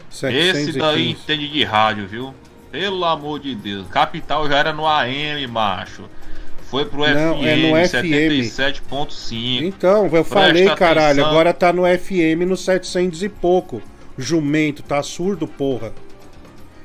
[0.09, 1.09] Esse daí 715.
[1.09, 2.33] entende de rádio, viu?
[2.71, 3.85] Pelo amor de Deus.
[3.89, 6.03] Capital já era no AM, macho.
[6.69, 9.63] Foi pro Não, FM, é no 77.5.
[9.63, 11.29] Então, eu Presta falei, caralho, atenção.
[11.29, 13.81] agora tá no FM no 700 e pouco.
[14.17, 15.91] Jumento, tá surdo, porra.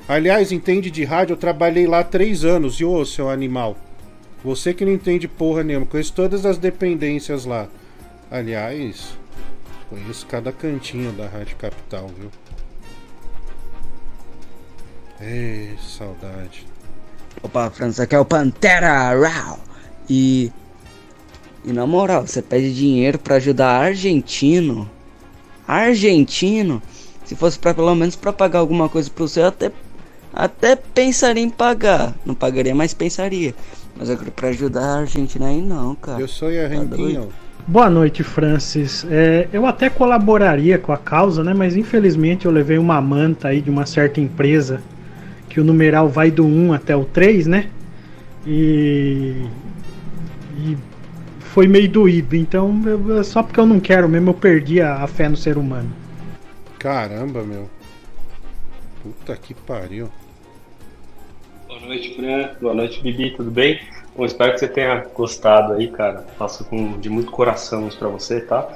[0.08, 3.76] Aliás, entende de rádio, eu trabalhei lá três anos, e ô, seu animal?
[4.44, 7.68] Você que não entende porra nenhuma, conheço todas as dependências lá.
[8.30, 9.16] Aliás,
[9.90, 12.30] conheço cada cantinho da Rádio Capital, viu?
[15.20, 16.66] Ei, saudade.
[17.42, 19.10] Opa, França, aqui é o Pantera.
[20.08, 20.52] E.
[21.64, 24.88] E na moral, você pede dinheiro pra ajudar argentino.
[25.66, 26.80] Argentino?
[27.24, 29.72] Se fosse pra pelo menos pra pagar alguma coisa pro seu, eu até.
[30.32, 32.14] Até pensaria em pagar.
[32.24, 33.54] Não pagaria, mas pensaria.
[33.98, 36.20] Mas agora pra ajudar a Argentina aí não, cara.
[36.20, 37.28] Eu sou argentino.
[37.66, 39.04] Boa noite, Francis.
[39.10, 41.52] É, eu até colaboraria com a causa, né?
[41.52, 44.80] Mas infelizmente eu levei uma manta aí de uma certa empresa
[45.48, 47.68] que o numeral vai do 1 até o 3, né?
[48.46, 49.46] E,
[50.56, 50.78] e
[51.40, 52.36] foi meio doído.
[52.36, 55.58] Então, eu- só porque eu não quero mesmo, eu perdi a, a fé no ser
[55.58, 55.90] humano.
[56.78, 57.68] Caramba, meu.
[59.02, 60.08] Puta que pariu.
[61.88, 62.50] Boa noite, Fran.
[62.60, 63.30] Boa noite, Bibi.
[63.30, 63.80] Tudo bem?
[64.14, 66.22] Bom, espero que você tenha gostado aí, cara.
[66.36, 68.68] Faço com de muito coração isso pra você, tá?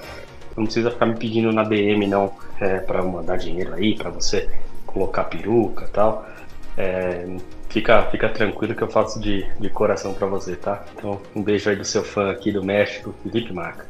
[0.57, 4.49] Não precisa ficar me pedindo na BM, não, é, pra mandar dinheiro aí, pra você
[4.87, 6.27] colocar peruca e tal.
[6.75, 7.37] É,
[7.69, 10.83] fica, fica tranquilo que eu faço de, de coração pra você, tá?
[10.97, 13.85] Então, um beijo aí do seu fã aqui do México, Felipe Marca.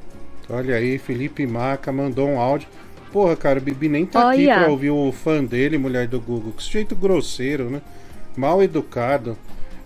[0.51, 2.67] Olha aí, Felipe Maca mandou um áudio.
[3.13, 4.65] Porra, cara, o Bibi nem tá aqui Olha.
[4.65, 6.53] pra ouvir o fã dele, mulher do Google.
[6.57, 7.81] Que sujeito grosseiro, né?
[8.37, 9.37] Mal educado.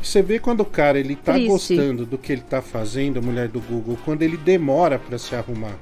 [0.03, 1.49] Você vê quando o cara ele tá Triste.
[1.49, 5.75] gostando do que ele tá fazendo, mulher do Google, quando ele demora pra se arrumar.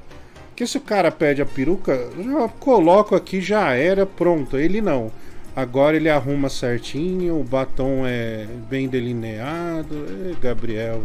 [0.49, 4.57] Porque se o cara pede a peruca, já coloco aqui, já era, pronto.
[4.57, 5.11] Ele não.
[5.57, 10.05] Agora ele arruma certinho, o batom é bem delineado.
[10.29, 11.01] Ê, Gabriel?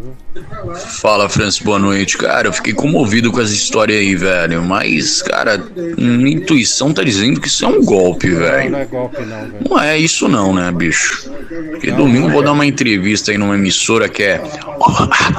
[1.00, 2.18] Fala, Francis, boa noite.
[2.18, 4.64] Cara, eu fiquei comovido com essa história aí, velho.
[4.64, 5.64] Mas, cara,
[5.96, 8.72] minha intuição tá dizendo que isso é um golpe, Não, velho.
[8.72, 9.56] não é golpe não, velho.
[9.70, 11.30] Não é isso não, né, bicho?
[11.70, 14.42] Porque domingo eu vou dar uma entrevista aí numa emissora que é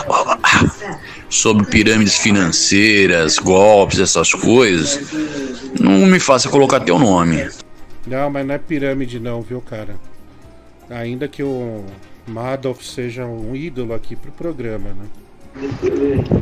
[1.29, 5.01] sobre pirâmides financeiras, golpes, essas coisas.
[5.81, 7.49] Não me faça colocar teu nome.
[8.11, 9.95] Não, mas não é pirâmide não, viu, cara?
[10.91, 11.85] Ainda que o
[12.27, 15.07] Madoff seja um ídolo aqui pro programa, né?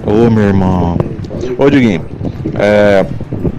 [0.07, 0.97] Ô meu irmão.
[1.59, 2.07] Ô Diguinho,
[2.59, 3.05] é,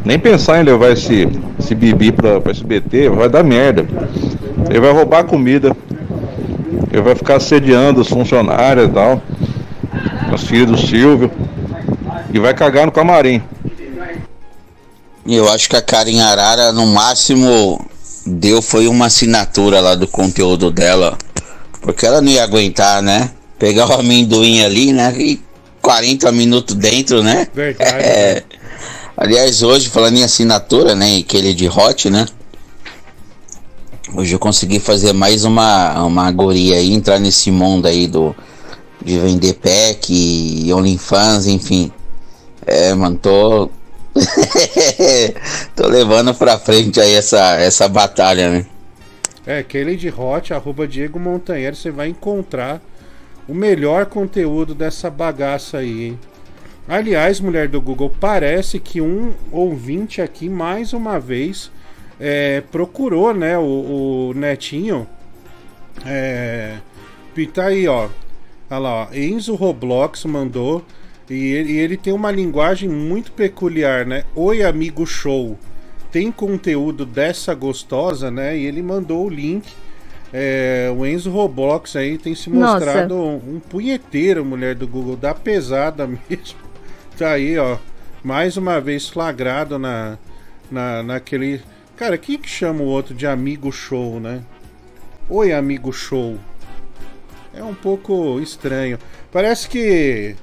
[0.04, 1.28] nem pensar em levar esse,
[1.60, 3.86] esse Bibi pra, pra SBT, vai dar merda.
[4.68, 5.78] Ele vai roubar a comida.
[6.92, 9.22] Ele vai ficar assediando os funcionários e tal.
[10.34, 11.32] Os filhos do Silvio.
[12.34, 13.44] E vai cagar no camarim.
[15.28, 17.88] E eu acho que a Karen Arara, no máximo,
[18.26, 21.18] deu foi uma assinatura lá do conteúdo dela.
[21.82, 23.32] Porque ela não ia aguentar, né?
[23.58, 25.14] Pegar o amendoim ali, né?
[25.18, 25.42] E
[25.82, 27.48] 40 minutos dentro, né?
[27.54, 28.04] Verdade.
[28.04, 28.44] É.
[29.18, 31.18] Aliás, hoje, falando em assinatura, né?
[31.18, 32.26] Aquele de hot, né?
[34.16, 38.36] Hoje eu consegui fazer mais uma, uma guria aí, entrar nesse mundo aí do
[39.04, 41.92] de vender pack e OnlyFans, enfim.
[42.66, 43.70] É, mano, tô.
[45.76, 48.66] tô levando pra frente aí essa, essa batalha, né?
[49.46, 52.82] É, aquele de hot, arroba Diego Montanheiro, você vai encontrar
[53.48, 56.20] o melhor conteúdo dessa bagaça aí, hein?
[56.88, 61.72] Aliás, mulher do Google, parece que um ouvinte aqui, mais uma vez,
[62.20, 65.08] é, procurou, né, o, o Netinho.
[66.06, 66.78] É,
[67.36, 68.10] e tá aí, ó.
[68.70, 69.14] Olha lá, ó.
[69.14, 70.84] Enzo Roblox mandou.
[71.30, 74.24] E ele, ele tem uma linguagem muito peculiar, né?
[74.36, 75.58] Oi, amigo show.
[76.12, 78.58] Tem conteúdo dessa gostosa, né?
[78.58, 79.72] E ele mandou o link.
[80.34, 85.34] É, o Enzo Roblox aí tem se mostrado um, um punheteiro, mulher do Google, da
[85.36, 86.60] pesada mesmo.
[87.18, 87.78] Tá aí, ó.
[88.24, 90.18] Mais uma vez flagrado na,
[90.70, 91.62] na, naquele.
[91.96, 94.42] Cara, quem que chama o outro de amigo show, né?
[95.30, 96.38] Oi, amigo show.
[97.54, 98.98] É um pouco estranho.
[99.32, 100.36] Parece que.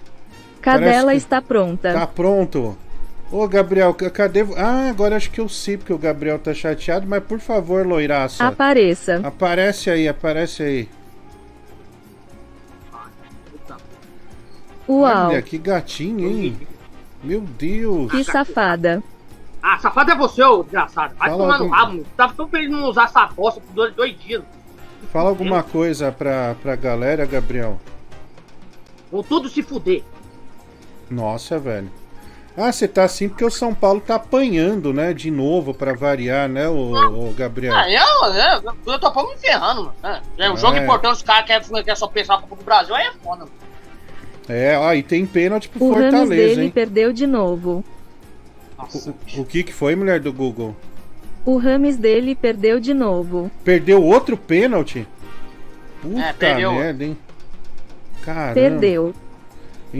[0.70, 1.92] Cadela que está pronta.
[1.92, 2.76] Tá pronto.
[3.30, 4.44] Ô, Gabriel, cadê.
[4.56, 8.44] Ah, agora acho que eu sei porque o Gabriel tá chateado, mas por favor, loiraça.
[8.46, 9.20] Apareça.
[9.24, 10.88] Aparece aí, aparece aí.
[14.88, 16.56] Uau, Olha, que gatinho, hein?
[17.22, 18.10] Meu Deus.
[18.10, 19.02] que safada.
[19.62, 21.14] Ah, safado é você, ô desgraçado.
[21.16, 22.06] Vai Fala tomar no algum- rabo, mano.
[22.16, 24.42] Tava tão feliz de não usar essa bosta por dois, dois dias.
[25.12, 27.80] Fala alguma coisa pra, pra galera, Gabriel.
[29.10, 30.04] Vão tudo se fuder.
[31.10, 31.90] Nossa, velho.
[32.56, 35.12] Ah, você tá assim porque o São Paulo tá apanhando, né?
[35.12, 37.74] De novo, pra variar, né, o, Gabriel?
[37.74, 40.22] Ah, eu, eu, eu tô pouco me ferrando, mano.
[40.38, 40.82] É, é um Ah, jogo é.
[40.82, 43.50] importante, os caras querem quer só pensar do Brasil, aí é foda, mano.
[44.48, 46.70] É, ó, e tem pênalti pro O Rames Fortaleza, dele hein?
[46.70, 47.84] perdeu de novo.
[49.36, 50.74] O que que foi, mulher do Google?
[51.44, 53.50] O Rames dele perdeu de novo.
[53.64, 55.06] Perdeu outro pênalti?
[56.00, 56.72] Puta É, perdeu.
[56.72, 57.18] merda, hein?
[58.22, 58.54] Caramba.
[58.54, 59.14] Perdeu.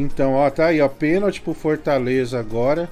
[0.01, 2.89] Então, ó, tá aí, ó, pênalti pro Fortaleza agora.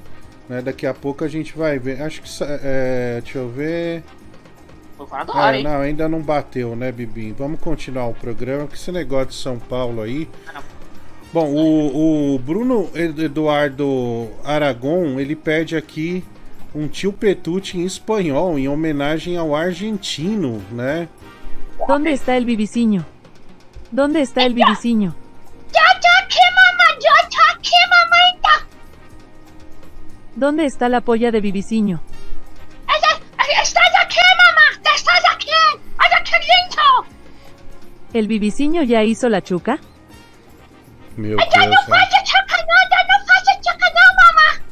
[0.48, 2.02] Né, daqui a pouco a gente vai ver.
[2.02, 2.28] Acho que.
[2.42, 4.02] É, deixa eu ver.
[5.34, 5.64] É, hein?
[5.64, 7.32] não, ainda não bateu, né, Bibi?
[7.32, 10.28] Vamos continuar o programa, que esse negócio de São Paulo aí.
[11.32, 16.22] Bom, o, o Bruno Ed- Eduardo Aragon, ele pede aqui
[16.74, 21.08] um tio Petute em espanhol, em homenagem ao argentino, né?
[21.88, 23.04] ¿Dónde está el bibicinho?
[23.90, 25.12] ¿Dónde está el bibicinho?
[25.12, 25.24] Mamãe.
[25.74, 26.00] Já
[27.00, 28.40] tô aqui, mamãe.
[28.42, 28.66] Tá.
[30.36, 32.00] ¿Dónde está la polla de bibicinho?
[33.62, 34.94] Estás aqui, mamãe.
[34.94, 35.50] Estás aqui.
[35.98, 37.06] Olha que lindo.
[38.12, 39.78] ¿El bibicinho ya hizo la chuca?
[41.16, 42.00] Meu Já Deus, não né?
[42.00, 42.88] faça tchaca, não.
[42.90, 44.62] Já não faça tchaca, não, mamãe.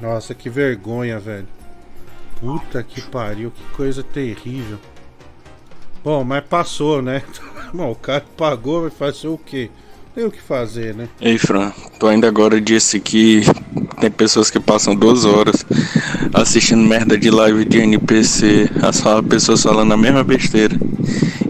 [0.00, 1.48] Nossa, que vergonha, velho.
[2.40, 4.78] Puta que pariu, que coisa terrível.
[6.02, 7.22] Bom, mas passou, né?
[7.72, 9.70] Bom, o cara pagou, vai fazer o quê?
[10.14, 11.08] Tem o que fazer, né?
[11.20, 13.42] Ei, Fran, tu ainda agora disse que
[14.00, 15.66] tem pessoas que passam duas horas
[16.32, 20.76] assistindo merda de live de NPC, as pessoas falando a mesma besteira.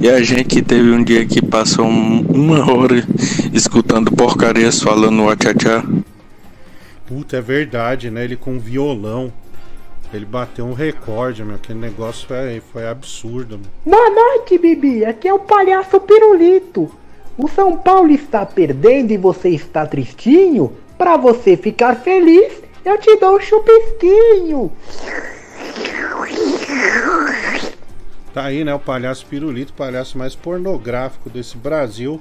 [0.01, 3.07] E a gente que teve um dia que passou um- uma hora
[3.53, 5.85] escutando porcarias falando tchá
[7.07, 8.25] Puta, é verdade, né?
[8.25, 9.31] Ele com violão.
[10.13, 11.57] Ele bateu um recorde, meu.
[11.57, 13.59] Aquele negócio foi, foi absurdo.
[13.85, 13.95] Meu.
[13.95, 15.05] Boa noite, Bibi.
[15.05, 16.91] Aqui é o palhaço Pirulito.
[17.37, 20.73] O São Paulo está perdendo e você está tristinho?
[20.97, 24.71] Pra você ficar feliz, eu te dou um chupisquinho.
[28.33, 28.75] Tá aí, né?
[28.75, 32.21] O palhaço pirulito, o palhaço mais pornográfico desse Brasil.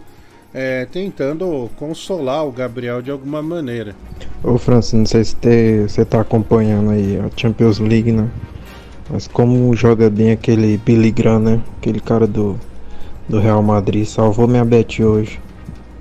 [0.54, 3.96] é, tentando consolar o Gabriel de alguma maneira.
[4.44, 5.36] Ô Francis, não sei se
[5.88, 8.30] você tá acompanhando aí a Champions League, né?
[9.10, 11.62] Mas como joga bem aquele Billy Graham, né?
[11.78, 12.60] Aquele cara do,
[13.28, 15.40] do Real Madrid, salvou minha bet hoje.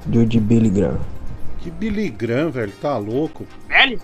[0.05, 0.99] Do de Billy Graham.
[1.61, 3.47] Que Billy Graham, velho, tá louco?
[3.69, 4.01] Velho?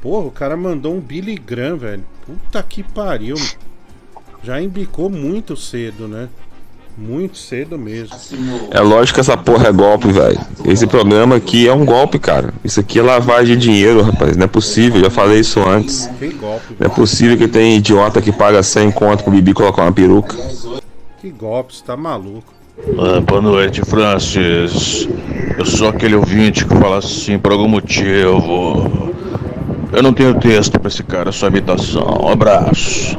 [0.00, 2.04] Porra, o cara mandou um Billy Graham, velho.
[2.24, 3.36] Puta que pariu.
[4.42, 6.28] Já embicou muito cedo, né?
[6.96, 8.16] Muito cedo mesmo.
[8.70, 10.40] É lógico que essa porra é golpe, velho.
[10.64, 12.54] Esse programa aqui é um golpe, cara.
[12.64, 14.36] Isso aqui é lavagem de dinheiro, rapaz.
[14.36, 16.08] Não é possível, já falei isso antes.
[16.78, 20.34] Não é possível que tem idiota que paga 100 conto pro Bibi colocar uma peruca.
[21.26, 22.54] Que golpe, você tá maluco.
[22.96, 25.08] Ah, boa noite, Francis.
[25.58, 29.12] Eu sou aquele ouvinte que fala assim por algum motivo.
[29.92, 32.20] Eu não tenho texto pra esse cara, só imitação.
[32.22, 33.18] Um abraço.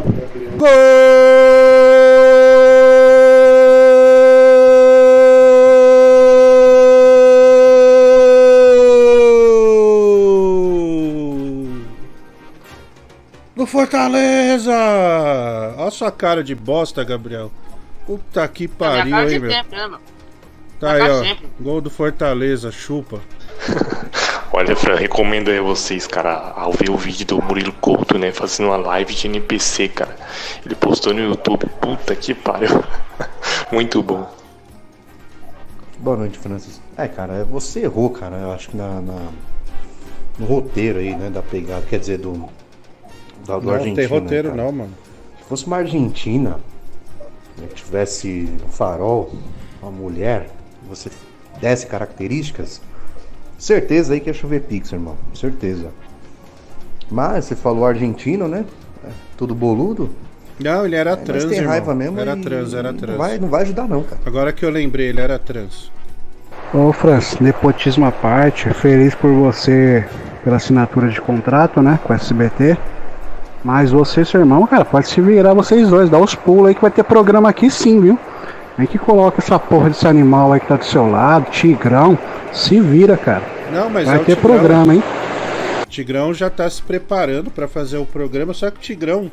[13.54, 14.72] Do Fortaleza!
[14.72, 17.52] Olha a sua cara de bosta, Gabriel.
[18.08, 19.50] Puta que pariu, cara hein, de meu.
[19.52, 19.98] tempo, né?
[20.80, 21.24] Tá aí, ó.
[21.24, 21.48] sempre.
[21.60, 23.20] Gol do Fortaleza, chupa.
[24.54, 28.32] Olha, Fran, recomendo aí a vocês, cara, ao ver o vídeo do Murilo Couto, né,
[28.32, 30.16] fazendo uma live de NPC, cara.
[30.66, 32.70] Ele postou no YouTube, puta que pariu.
[33.72, 34.28] Muito bom.
[36.00, 36.82] Boa noite, Francis.
[36.96, 38.38] É, cara, você errou, cara.
[38.38, 39.30] Eu acho que na, na-
[40.40, 42.48] no roteiro aí, né, da pegada, quer dizer, do
[43.46, 43.96] da, do Não Argentina.
[43.96, 44.64] tem roteiro, cara.
[44.64, 44.94] não, mano.
[45.42, 46.56] Se fosse uma Argentina, né,
[47.66, 49.34] tivesse um farol,
[49.82, 50.50] uma mulher,
[50.88, 51.10] você
[51.60, 52.80] desse características,
[53.58, 55.16] certeza aí que ia chover pixel, irmão.
[55.34, 55.90] Certeza.
[57.10, 58.66] Mas você falou argentino, né?
[59.04, 60.10] É, Tudo boludo.
[60.60, 61.72] Não, ele era É, mas trans, tem irmão.
[61.72, 63.18] raiva mesmo Era e trans, era não trans.
[63.18, 64.20] vai- não vai ajudar não, cara.
[64.26, 65.92] Agora que eu lembrei, ele era trans.
[66.74, 70.06] Ô Francis, nepotismo à parte, feliz por você
[70.44, 72.78] pela assinatura de contrato, né, com o SBT.
[73.64, 76.76] Mas você e seu irmão, cara, pode se virar vocês dois, dá os pulos aí
[76.76, 78.20] que vai ter programa aqui sim, viu?
[78.78, 82.18] Vem que coloca essa porra desse animal aí que tá do seu lado, tigrão,
[82.54, 83.44] se vira, cara.
[83.72, 84.56] Não, mas vai é ter Tigrão.
[84.56, 85.04] programa, hein?
[85.90, 89.32] Tigrão já tá se preparando pra fazer o programa, só que o Tigrão,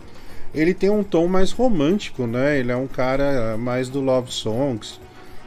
[0.54, 2.58] ele tem um tom mais romântico, né?
[2.58, 4.98] Ele é um cara mais do Love Songs.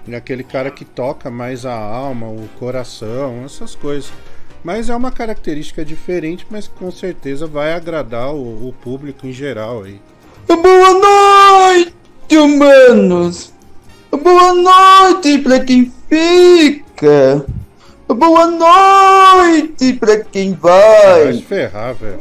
[0.06, 4.12] Ele é aquele cara que toca mais a alma, o coração, essas coisas.
[4.68, 9.84] Mas é uma característica diferente, mas com certeza vai agradar o, o público em geral
[9.84, 9.98] aí.
[10.46, 10.94] Boa
[11.70, 13.54] noite, humanos!
[14.12, 17.46] Boa noite pra quem fica!
[18.10, 21.24] Boa noite pra quem vai.
[21.24, 22.20] Vai se ferrar, velho.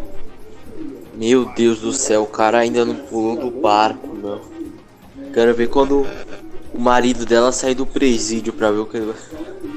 [1.16, 4.40] Meu Deus do céu, o cara ainda não pulou do barco, meu.
[5.34, 6.06] Quero ver quando
[6.72, 9.75] o marido dela sair do presídio pra ver o que ele vai.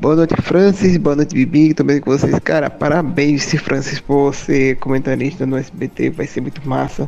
[0.00, 0.96] Boa noite, Francis.
[0.96, 1.74] Boa noite, Bibi.
[1.74, 2.34] Tô bem com vocês.
[2.38, 6.08] Cara, parabéns, Francis, por ser comentarista no SBT.
[6.08, 7.06] Vai ser muito massa.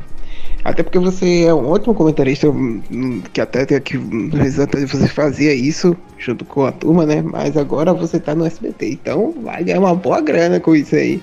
[0.65, 4.01] Até porque você é um ótimo comentarista, hum, que até tem aqui
[4.45, 7.21] exatamente você fazia isso junto com a turma, né?
[7.21, 11.21] Mas agora você tá no SBT, então vai ganhar uma boa grana com isso aí.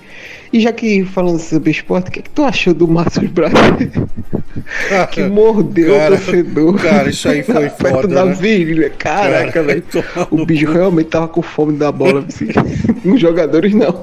[0.52, 4.08] E já que falando sobre esporte, o que, que tu achou do Márcio Brasil?
[5.10, 6.74] que mordeu Cara, o torcedor.
[6.82, 8.34] cara, isso aí foi perto foda, da né?
[8.34, 8.90] virilha.
[8.90, 9.84] Caraca, Cara, velho.
[10.30, 12.26] O bicho realmente tava com fome da bola.
[12.28, 12.48] assim.
[13.08, 14.02] Os jogadores não.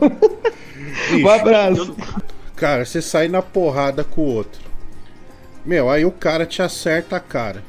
[1.22, 1.96] Um abraço.
[2.56, 4.66] Cara, você sai na porrada com o outro.
[5.68, 7.61] Meu, aí o cara te acerta a cara.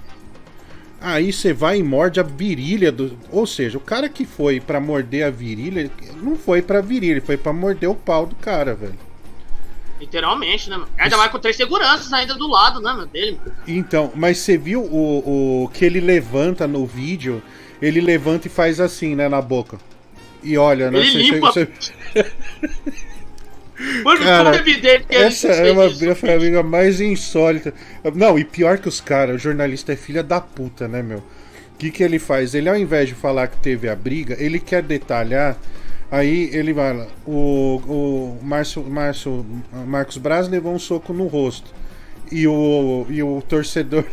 [1.01, 3.19] Aí você vai e morde a virilha do.
[3.31, 5.91] Ou seja, o cara que foi pra morder a virilha,
[6.23, 8.99] não foi pra virilha, ele foi pra morder o pau do cara, velho.
[10.01, 10.89] Literalmente, né, mano?
[10.97, 13.39] Ainda mais com três seguranças ainda do lado, né, meu, dele.
[13.45, 13.57] mano.
[13.67, 17.43] Então, mas você viu o, o que ele levanta no vídeo?
[17.83, 19.77] Ele levanta e faz assim, né, na boca.
[20.43, 21.01] E olha, né?
[21.01, 21.53] Ele você limpa.
[21.53, 21.73] chega-
[24.03, 26.65] Foi Cara, muito evidente que essa é uma isso.
[26.65, 27.73] mais insólita.
[28.15, 31.19] Não, e pior que os caras, o jornalista é filha da puta, né, meu?
[31.19, 32.55] O que, que ele faz?
[32.55, 35.57] Ele, ao invés de falar que teve a briga, ele quer detalhar.
[36.11, 37.07] Aí ele vai.
[37.25, 39.47] O, o Márcio, Márcio,
[39.87, 41.73] Marcos Braz levou um soco no rosto.
[42.33, 44.05] E o, e o torcedor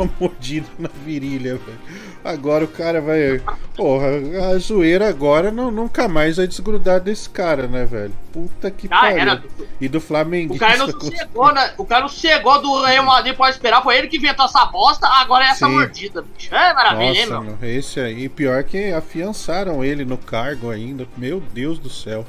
[0.00, 1.78] uma mordida na virilha, velho.
[2.24, 3.40] Agora o cara vai.
[3.76, 4.08] Porra,
[4.52, 8.12] a zoeira agora não, nunca mais vai desgrudar desse cara, né, velho?
[8.32, 9.18] Puta que Ah, pariu.
[9.18, 9.42] era-
[9.80, 10.54] E do Flamengo.
[10.54, 11.72] O cara não sossegou, né?
[11.78, 13.82] O cara não sossegou do Real Madrid pode esperar.
[13.82, 15.72] Foi ele que inventou essa bosta, agora é essa Sim.
[15.72, 16.54] mordida, bicho.
[16.54, 17.56] É maravilha, hein, Nossa, meu?
[17.60, 21.06] meu, esse aí, pior que afiançaram ele no cargo ainda.
[21.16, 22.26] Meu Deus do céu.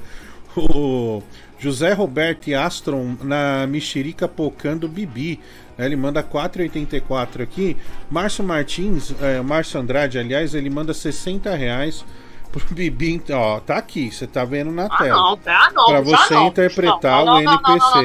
[0.55, 1.22] O
[1.59, 5.39] José Roberto e Astron na mexerica pocando Bibi.
[5.82, 7.76] Né, Ele manda 4,84 aqui.
[8.10, 12.06] Márcio Martins, é, Márcio Andrade, aliás, ele manda 60 reais
[12.52, 13.14] pro Bibi.
[13.14, 15.22] Então, Ó, tá aqui, você tá vendo na Ah, tela.
[15.22, 15.86] não, tá não.
[15.86, 18.04] Pra você não, interpretar não, o NPC.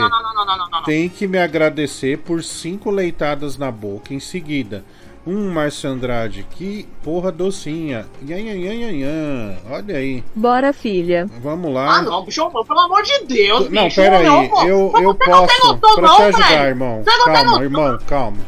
[0.84, 4.84] Tem que me agradecer por cinco leitadas na boca em seguida.
[5.26, 8.06] Um Márcio Andrade, que porra docinha.
[8.22, 9.56] Yan, yan, yan, yan, yan.
[9.68, 10.22] Olha aí.
[10.34, 11.26] Bora, filha.
[11.42, 11.96] Vamos lá.
[11.98, 13.96] Ah, não, bicho, pelo amor de Deus, Não, bicho.
[14.00, 14.24] pera aí.
[14.24, 14.44] não.
[14.68, 15.66] Eu, eu você não posso.
[15.66, 16.68] noção, Pra não, te ajudar, velho.
[16.68, 17.02] irmão.
[17.04, 18.38] Não Calma, irmão, calma.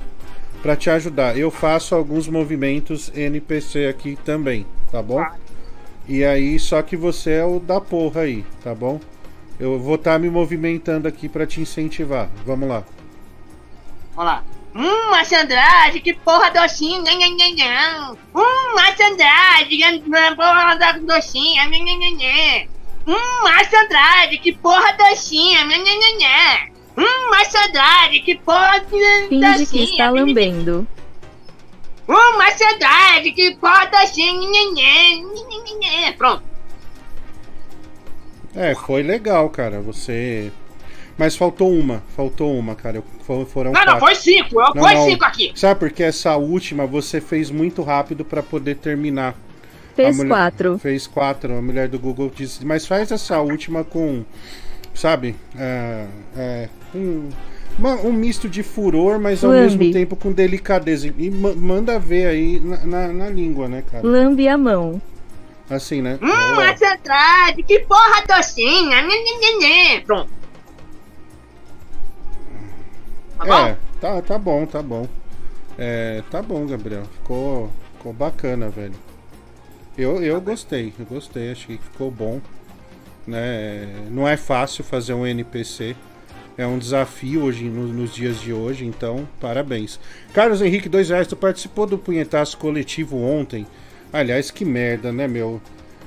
[0.62, 5.24] Pra te ajudar, eu faço alguns movimentos NPC aqui também, tá bom?
[6.06, 9.00] E aí, só que você é o da porra aí, tá bom?
[9.58, 12.28] Eu vou estar me movimentando aqui pra te incentivar.
[12.46, 12.84] Vamos lá.
[14.16, 14.44] Olha lá.
[14.78, 18.12] Hum, Márcio Andrade, que porra docinha, nhã, nhã, nhã.
[18.32, 20.00] Hum, Márcio Andrade, que
[20.36, 22.68] porra da docinha, nhã, nhã, nhã.
[23.04, 26.68] Hum, Márcio Andrade, que porra docinha, nhã, nhã, nhã.
[26.96, 29.84] Hum, Márcio Andrade, que porra de Finge que docinha.
[29.84, 30.86] está lambendo.
[32.08, 36.12] Hum, Márcio Andrade, que porra docinha, nhã, nhã, nhã, nhã.
[36.12, 36.44] Pronto.
[38.54, 39.80] É, foi legal, cara.
[39.80, 40.52] Você.
[41.18, 43.02] Mas faltou uma, faltou uma, cara.
[43.24, 44.00] For- Foram Não, não, quatro.
[44.06, 45.04] foi cinco, eu- Não, foi não.
[45.04, 45.52] cinco aqui.
[45.54, 49.34] Sabe porque essa última você fez muito rápido pra poder terminar.
[49.96, 50.78] Fez mulher- quatro.
[50.78, 51.56] Fez quatro.
[51.58, 52.64] A mulher do Google disse.
[52.64, 54.22] Mas faz essa última com.
[54.94, 55.34] Sabe?
[55.58, 56.06] É,
[56.36, 57.28] é, um,
[57.78, 59.76] uma- um misto de furor, mas ao Lambe.
[59.76, 61.12] mesmo tempo com delicadeza.
[61.18, 64.06] E ma- manda ver aí na, na, na língua, né, cara?
[64.06, 65.02] Lambe a mão.
[65.68, 66.18] Assim, né?
[66.22, 69.04] Hum, Márcio Andrade, que porra docinha.
[70.06, 70.37] Pronto.
[73.38, 73.52] Tá bom?
[73.52, 75.06] É, tá, tá bom, tá bom.
[75.78, 77.04] É, tá bom, Gabriel.
[77.04, 78.94] Ficou, ficou bacana, velho.
[79.96, 82.40] Eu, eu gostei, eu gostei, achei que ficou bom.
[83.26, 83.86] Né?
[84.10, 85.94] Não é fácil fazer um NPC.
[86.56, 90.00] É um desafio hoje no- nos dias de hoje, então parabéns.
[90.34, 93.64] Carlos Henrique, dois reais, tu participou do punhetaço coletivo ontem.
[94.12, 95.60] Aliás, que merda, né, meu?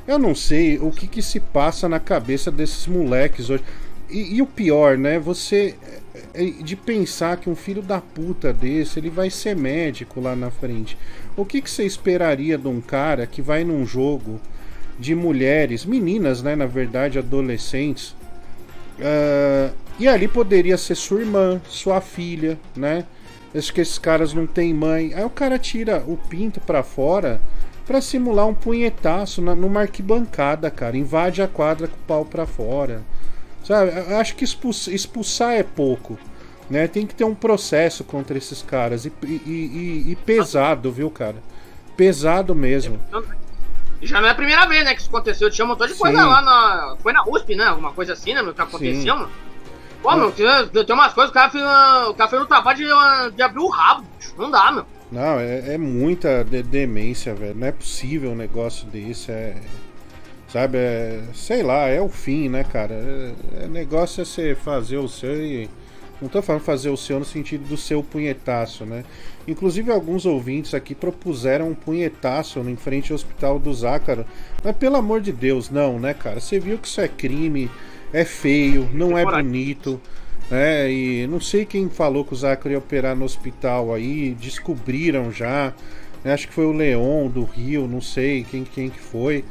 [0.06, 3.64] Eu não sei o que, que se passa na cabeça desses moleques hoje.
[4.12, 5.18] E, e o pior, né?
[5.20, 5.76] Você.
[6.34, 10.36] é, é, De pensar que um filho da puta desse ele vai ser médico lá
[10.36, 10.98] na frente.
[11.36, 14.40] O que, que você esperaria de um cara que vai num jogo
[15.00, 16.56] de mulheres, meninas, né?
[16.56, 18.16] Na verdade, adolescentes.
[19.00, 23.06] ah, e ali poderia ser sua irmã, sua filha, né?
[23.54, 25.14] Acho que esses caras não têm mãe.
[25.14, 27.42] Aí o cara tira o pinto pra fora
[27.86, 30.98] pra simular um punhetaço na, numa arquibancada, cara.
[30.98, 33.02] Invade a quadra com o pau pra fora.
[33.64, 33.92] Sabe?
[34.10, 36.18] Eu acho que expulsar, expulsar é pouco.
[36.70, 36.88] Né?
[36.88, 39.06] Tem que ter um processo contra esses caras.
[39.06, 41.36] E, e- e- e pesado, viu, cara?
[41.98, 43.00] Pesado mesmo.
[44.02, 45.52] Já não é a primeira vez, né, que isso aconteceu.
[45.52, 46.26] Tinha um montão de coisa Sim.
[46.28, 46.96] lá na.
[47.04, 47.66] Foi na USP, né?
[47.66, 49.20] Alguma coisa assim, né, que aconteceu, Sim.
[49.20, 49.30] mano.
[50.02, 53.42] Pô, meu, tem, umas coisas, o cara fez, o cara fez no trabalho de, de
[53.44, 54.34] abrir o rabo, bicho.
[54.38, 54.86] Não dá, meu.
[55.12, 57.54] Não, é, é muita de- demência, velho.
[57.54, 59.32] Não é possível um negócio desse.
[59.32, 59.56] É.
[60.52, 62.94] Sabe, é, sei lá, é o fim, né, cara?
[62.94, 65.70] É, é negócio é você fazer o seu e.
[66.22, 69.04] Não tô falando fazer o seu no sentido do seu punhetaço, né?
[69.48, 74.26] Inclusive, alguns ouvintes aqui propuseram um punhetaço em frente ao hospital do Zácaro.
[74.64, 76.40] Mas pelo amor de Deus, não, né, cara?
[76.40, 77.72] Você viu que isso é crime,
[78.14, 80.00] é feio, não é bonito.
[80.52, 85.32] É, e não sei quem falou que o Zácaro ia operar no hospital aí, descobriram
[85.32, 85.74] já.
[86.24, 86.34] né?
[86.34, 89.44] Acho que foi o Leon do Rio, não sei quem, quem que foi.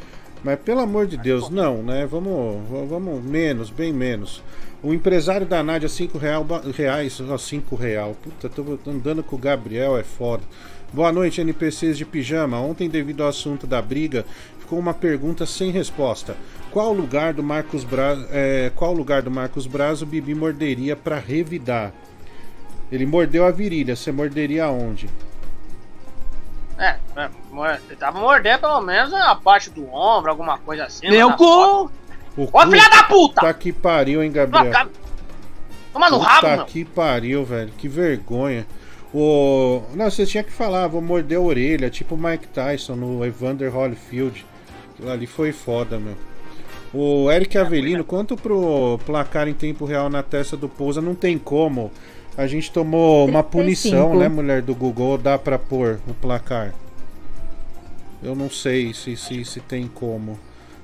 [0.42, 2.06] Mas pelo amor de Deus, não, né?
[2.06, 4.42] Vamos, vamos menos, bem menos.
[4.82, 8.16] O empresário da Nádia, 5 real, reais, ó, 5 real.
[8.22, 10.42] Puta, tô andando com o Gabriel, é foda.
[10.92, 12.58] Boa noite, NPCs de pijama.
[12.58, 14.24] Ontem, devido ao assunto da briga,
[14.58, 16.34] ficou uma pergunta sem resposta.
[16.70, 21.18] Qual lugar do Marcos Braz, é, qual lugar do Marcos Braz o Bibi morderia pra
[21.18, 21.92] revidar?
[22.90, 25.08] Ele mordeu a virilha, você morderia aonde?
[26.80, 31.08] É, é tava mordendo pelo menos a parte do ombro, alguma coisa assim.
[31.10, 31.90] Meu cu!
[32.36, 33.42] Ô, filha da puta!
[33.42, 34.72] Tá que pariu, hein, Gabriel?
[34.72, 34.88] costas-
[35.92, 36.64] Toma no rabo, Puta meu.
[36.66, 37.72] que pariu, velho.
[37.76, 38.66] Que vergonha.
[39.12, 39.82] O...
[39.92, 43.76] Não, você tinha que falar, vou morder a orelha, tipo o Mike Tyson no Evander
[43.76, 44.46] Holyfield.
[44.94, 46.16] Aquilo ali foi foda, meu.
[46.94, 51.38] O Eric Avelino, quanto pro placar em tempo real na testa do Pousa, não tem
[51.38, 51.90] como.
[52.36, 53.50] A gente tomou uma 35.
[53.50, 55.18] punição, né, mulher do Google?
[55.18, 56.72] Dá pra pôr o placar?
[58.22, 60.38] Eu não sei se, se, se tem como.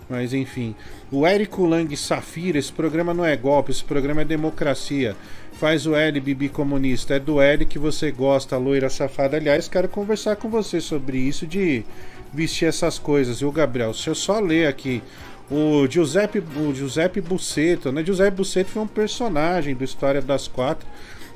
[0.09, 0.75] Mas enfim.
[1.11, 5.17] O Érico Lang Safira, esse programa não é golpe, esse programa é democracia.
[5.53, 7.15] Faz o L, Bibi Comunista.
[7.15, 9.37] É do L que você gosta, loira safada.
[9.37, 11.85] Aliás, quero conversar com você sobre isso de
[12.33, 13.93] vestir essas coisas, viu, Gabriel?
[13.93, 15.03] Deixa eu só ler aqui.
[15.51, 18.05] O Giuseppe, o Giuseppe Busceto, né?
[18.05, 20.87] Giuseppe Busceto foi um personagem do História das Quatro.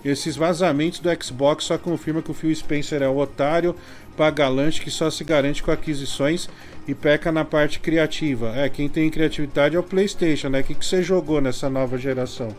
[0.05, 3.77] Esses vazamentos do Xbox só confirmam que o Phil Spencer é um otário
[4.17, 6.49] pagalante que só se garante com aquisições
[6.87, 8.53] e peca na parte criativa.
[8.57, 10.61] É, quem tem criatividade é o PlayStation, né?
[10.61, 12.55] O que, que você jogou nessa nova geração?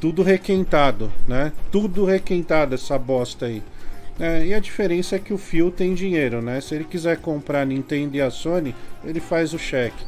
[0.00, 1.52] Tudo requentado, né?
[1.70, 3.62] Tudo requentado essa bosta aí.
[4.20, 6.60] É, e a diferença é que o Phil tem dinheiro, né?
[6.60, 8.74] Se ele quiser comprar a Nintendo e a Sony,
[9.04, 10.04] ele faz o cheque.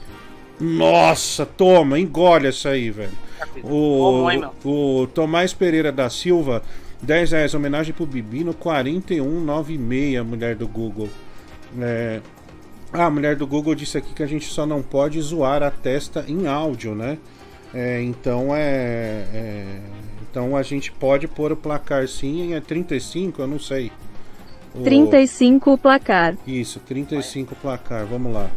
[0.61, 3.13] Nossa, toma, engole essa aí, velho.
[3.63, 4.27] O,
[4.65, 6.63] o Tomás Pereira da Silva,
[7.03, 11.09] 10 reais, homenagem pro Bibi no 4196, mulher do Google.
[11.81, 12.21] É,
[12.93, 15.71] ah, a mulher do Google disse aqui que a gente só não pode zoar a
[15.71, 17.19] testa em áudio, né?
[17.75, 19.81] É, então é, é-
[20.31, 23.91] Então a gente pode pôr o placar sim, é 35, eu não sei.
[24.75, 26.37] O- 35 o placar.
[26.47, 28.49] Isso, 35 placar, vamos lá.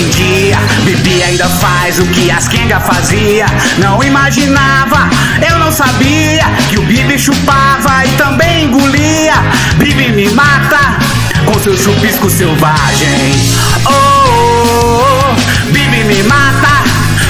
[0.00, 3.46] Em dia Bibi ainda faz o que as Kenga fazia
[3.78, 5.08] Não imaginava,
[5.46, 9.34] eu não sabia Que o Bibi chupava e também engolia
[9.76, 10.98] Bibi me mata
[11.44, 13.34] com seu chupisco selvagem
[13.86, 15.72] Oh, oh, oh.
[15.72, 16.84] Bibi me mata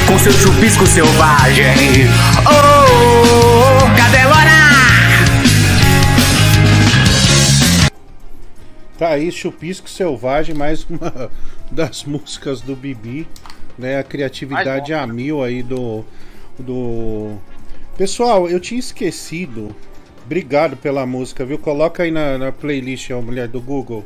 [0.06, 2.08] com seu chupisco selvagem
[2.46, 3.79] Oh, oh, oh.
[9.00, 11.30] Tá aí, Chupisco Selvagem, mais uma
[11.72, 13.26] das músicas do Bibi,
[13.78, 13.98] né?
[13.98, 16.04] A criatividade a mil aí do,
[16.58, 17.38] do.
[17.96, 19.74] Pessoal, eu tinha esquecido.
[20.26, 21.58] Obrigado pela música, viu?
[21.58, 24.04] Coloca aí na, na playlist a mulher do Google.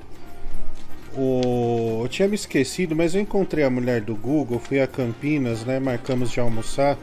[1.17, 2.03] O...
[2.05, 5.81] Eu tinha me esquecido, mas eu encontrei a mulher do Google, fui a Campinas, né?
[5.81, 6.97] Marcamos de almoçar.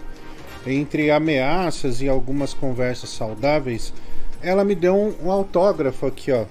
[0.65, 3.93] Entre ameaças e algumas conversas saudáveis,
[4.41, 6.45] ela me deu um, um autógrafo aqui, ó.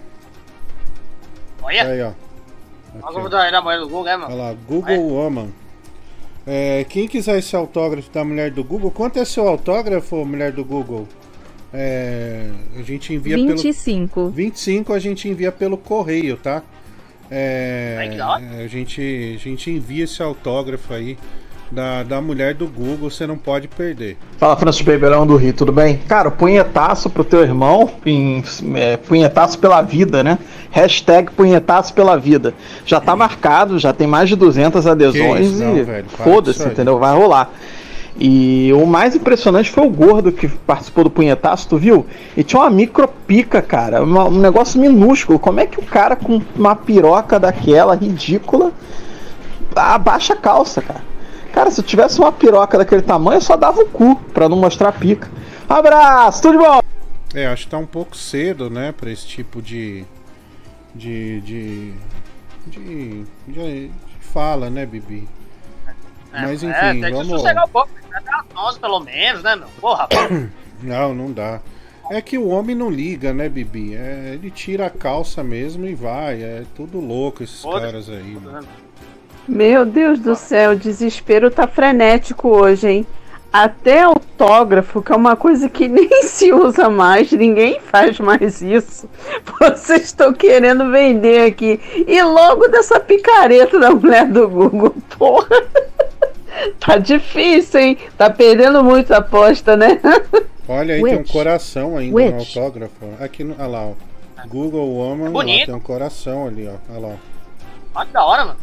[1.62, 2.12] Olha, Aí, ó.
[3.02, 4.34] olha como tá aí na manhã do Google, né, mano?
[4.34, 5.48] Olha lá, Google Woman.
[6.46, 10.64] É, quem quiser esse autógrafo da mulher do Google, quanto é seu autógrafo, mulher do
[10.64, 11.06] Google?
[11.72, 14.14] É, a gente envia 25.
[14.14, 16.62] pelo 25 a gente envia pelo correio, tá?
[17.30, 17.96] É,
[18.58, 21.16] a gente a gente envia esse autógrafo aí
[21.70, 24.16] da, da mulher do Google, você não pode perder.
[24.38, 25.98] Fala, Francis Beberão do Rio, tudo bem?
[26.08, 28.42] Cara, punhetaço pro teu irmão, em-
[28.74, 30.38] é, punhetaço pela vida, né?
[30.70, 32.54] Hashtag punhetaço pela vida.
[32.84, 35.84] Já tá marcado, já tem mais de 200 adesões isso, e
[36.24, 36.98] foda-se, entendeu?
[36.98, 37.50] Vai rolar.
[38.18, 42.04] E o mais impressionante foi o gordo que participou do punhetaço, tu viu?
[42.36, 45.38] E tinha uma micropica, cara, um negócio minúsculo.
[45.38, 48.72] Como é que o cara com uma piroca daquela ridícula
[49.74, 51.00] abaixa a calça, cara?
[51.52, 54.56] Cara, se eu tivesse uma piroca daquele tamanho, eu só dava o cu pra não
[54.56, 55.28] mostrar a pica.
[55.68, 56.80] Abraço, tudo de bom?
[57.34, 60.04] É, acho que tá um pouco cedo, né, pra esse tipo de.
[60.94, 61.40] de.
[61.40, 61.92] de.
[62.66, 63.90] de, de- de
[64.32, 65.28] fala, né, Bibi?
[66.32, 67.28] Mas enfim, é, tem que vamos.
[67.28, 67.88] sossegar um pouco.
[68.12, 69.66] Até às 11 pelo menos, né, meu?
[69.80, 70.08] Porra,
[70.82, 71.60] Não, não dá.
[72.10, 73.94] É que o homem não liga, né, Bibi?
[73.94, 76.42] É, ele tira a calça mesmo e vai.
[76.42, 78.36] É tudo louco esses caras aí.
[78.40, 78.66] mano.
[79.48, 83.06] Meu Deus do céu, o desespero tá frenético hoje, hein?
[83.52, 89.08] Até autógrafo, que é uma coisa que nem se usa mais, ninguém faz mais isso.
[89.58, 91.80] Vocês estão querendo vender aqui.
[92.06, 95.62] E logo dessa picareta da mulher do Google, porra.
[96.78, 97.98] Tá difícil, hein?
[98.16, 100.00] Tá perdendo muito a aposta, né?
[100.68, 102.94] Olha aí, tem um coração ainda no autógrafo.
[103.18, 103.92] Aqui, no, olha lá, ó.
[104.46, 105.66] Google Woman, ó, bonito.
[105.66, 106.94] tem um coração ali, ó.
[106.94, 107.16] Olha lá.
[107.94, 108.58] Olha que da hora, mano.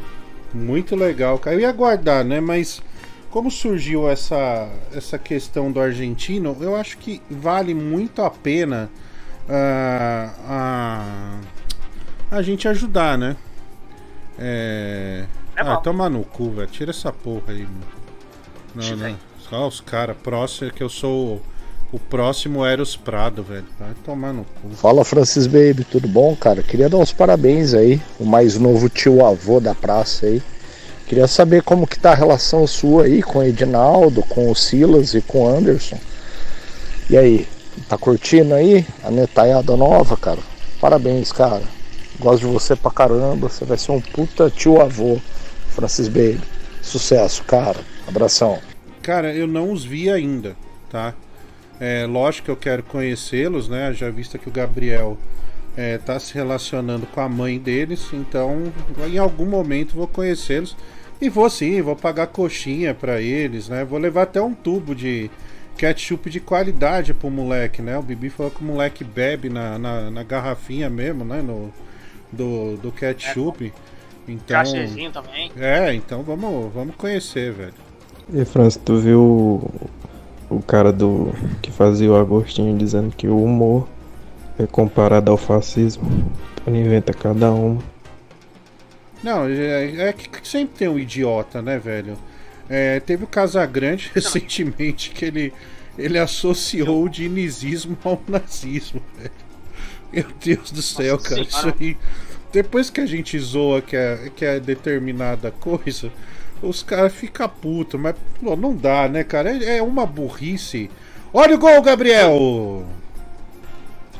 [0.53, 1.55] Muito legal, cara.
[1.55, 2.39] Eu ia guardar, né?
[2.39, 2.81] Mas
[3.29, 8.89] como surgiu essa, essa questão do argentino, eu acho que vale muito a pena
[9.49, 11.39] ah,
[12.31, 13.35] a, a gente ajudar, né?
[14.39, 15.25] É.
[15.55, 16.67] ah, toma no cu, velho.
[16.67, 17.97] Tira essa porra aí, mano.
[18.75, 19.17] Não, não.
[19.39, 20.15] Só os caras.
[20.17, 21.41] Próximo, que eu sou
[21.91, 23.65] o, próximo Eros Prado, velho.
[23.79, 24.69] Vai tomar no cu.
[24.75, 26.61] Fala Francis Baby, tudo bom, cara?
[26.61, 30.41] Queria dar uns parabéns aí, o mais novo tio avô da praça aí.
[31.07, 35.13] Queria saber como que tá a relação sua aí com o Edinaldo, com o Silas
[35.13, 35.97] e com o Anderson.
[37.09, 37.47] E aí,
[37.87, 40.39] tá curtindo aí a netaiada nova, cara?
[40.81, 41.63] Parabéns, cara.
[42.19, 45.17] Gosto de você pra caramba, você vai ser um puta tio avô,
[45.69, 46.41] Francis Baby.
[46.81, 47.79] Sucesso, cara.
[48.07, 48.59] Abração.
[49.01, 50.55] Cara, eu não os vi ainda,
[50.89, 51.13] tá?
[51.79, 53.93] É, lógico que eu quero conhecê-los, né?
[53.93, 55.17] Já visto que o Gabriel
[55.75, 58.73] é, tá se relacionando com a mãe deles, então
[59.07, 60.75] em algum momento vou conhecê-los.
[61.19, 63.83] E vou sim, vou pagar coxinha pra eles, né?
[63.83, 65.31] Vou levar até um tubo de
[65.75, 67.97] ketchup de qualidade pro moleque, né?
[67.97, 71.41] O Bibi falou que o moleque bebe na, na, na garrafinha mesmo, né?
[71.41, 71.71] No,
[72.31, 73.71] do, do ketchup.
[74.27, 74.57] Então.
[74.57, 75.51] Cachezinho também.
[75.57, 77.73] É, então vamos, vamos conhecer, velho.
[78.33, 79.71] E França, tu viu
[80.49, 83.87] o, cara do que fazia o Agostinho dizendo que o humor
[84.57, 86.03] é comparado ao fascismo?
[86.65, 87.81] Ele inventa cada uma.
[89.23, 92.17] Não, é, é que sempre tem um idiota, né, velho?
[92.69, 95.53] É, teve o Casagrande recentemente que ele,
[95.97, 99.31] ele associou o dinizismo ao nazismo, velho.
[100.11, 101.97] Meu Deus do céu, cara, isso aí.
[102.51, 106.11] Depois que a gente zoa que é, que é determinada coisa,
[106.61, 109.51] os caras ficam putos, mas pô, não dá, né, cara?
[109.51, 110.89] É, é uma burrice.
[111.33, 112.85] Olha o gol, Gabriel!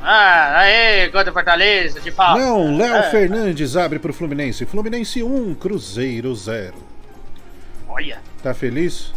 [0.00, 2.38] Ah, aê, gol do Fortaleza, de fato.
[2.38, 3.02] Não, Léo É.
[3.10, 4.64] Fernandes abre pro Fluminense.
[4.64, 6.74] Fluminense 1, Cruzeiro 0.
[7.88, 8.20] Olha.
[8.42, 9.12] Tá feliz?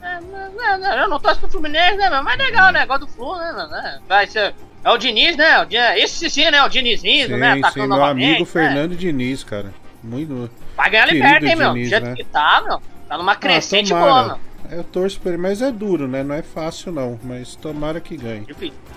[0.00, 2.20] É, não, não, eu não torço pro Fluminense, né?
[2.22, 2.86] Mas é legal, né?
[2.86, 3.68] Gosto do Flu, né?
[3.84, 4.54] É, Vai ser.
[4.84, 5.66] É o Diniz, né?
[5.96, 6.62] Esse sim, né?
[6.62, 7.52] O Dinizinho, né?
[7.52, 8.26] Atacando sim, meu novamente.
[8.26, 8.46] amigo né?
[8.46, 9.72] Fernando Diniz, cara.
[10.02, 10.50] Muito.
[10.82, 11.72] Vai ganhar querido liberta, hein, meu?
[11.74, 12.14] Diniz, Do jeito né?
[12.16, 12.80] que tá, meu.
[13.08, 14.78] Tá numa crescente Ah, boa, meu.
[14.78, 16.24] Eu torço pra ele, mas é duro, né?
[16.24, 17.18] Não é fácil, não.
[17.22, 18.44] Mas tomara que ganhe.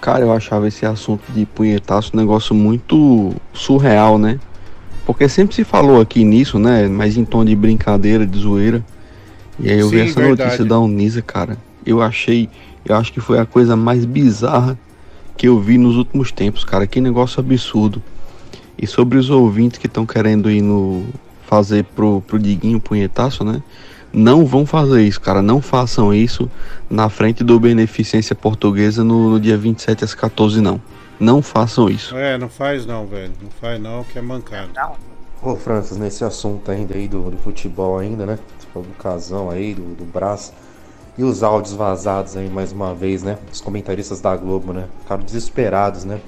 [0.01, 4.39] Cara, eu achava esse assunto de punhetaço um negócio muito surreal, né?
[5.05, 6.88] Porque sempre se falou aqui nisso, né?
[6.88, 8.83] Mas em tom de brincadeira, de zoeira.
[9.59, 10.43] E aí eu vi Sim, essa verdade.
[10.43, 11.57] notícia da Unisa, cara.
[11.86, 12.49] Eu achei,
[12.86, 14.77] eu acho que foi a coisa mais bizarra
[15.38, 16.88] que eu vi nos últimos tempos, cara.
[16.88, 18.01] Que negócio absurdo.
[18.77, 21.05] E sobre os ouvintes que estão querendo ir no
[21.47, 23.61] fazer pro, pro Diguinho punhetaço, né?
[24.11, 25.41] Não vão fazer isso, cara.
[25.41, 26.49] Não façam isso
[26.89, 30.81] na frente do Beneficência Portuguesa no, no dia 27 às 14, não.
[31.19, 32.15] Não façam isso.
[32.15, 33.33] É, não faz não, velho.
[33.41, 34.71] Não faz não, que é mancado.
[35.41, 38.39] Ô, Francis, nesse assunto ainda aí do, do futebol ainda, né?
[38.73, 40.53] Falou do casão aí, do, do braço.
[41.17, 43.37] E os áudios vazados aí mais uma vez, né?
[43.51, 44.87] Os comentaristas da Globo, né?
[45.01, 46.19] Ficaram desesperados, né?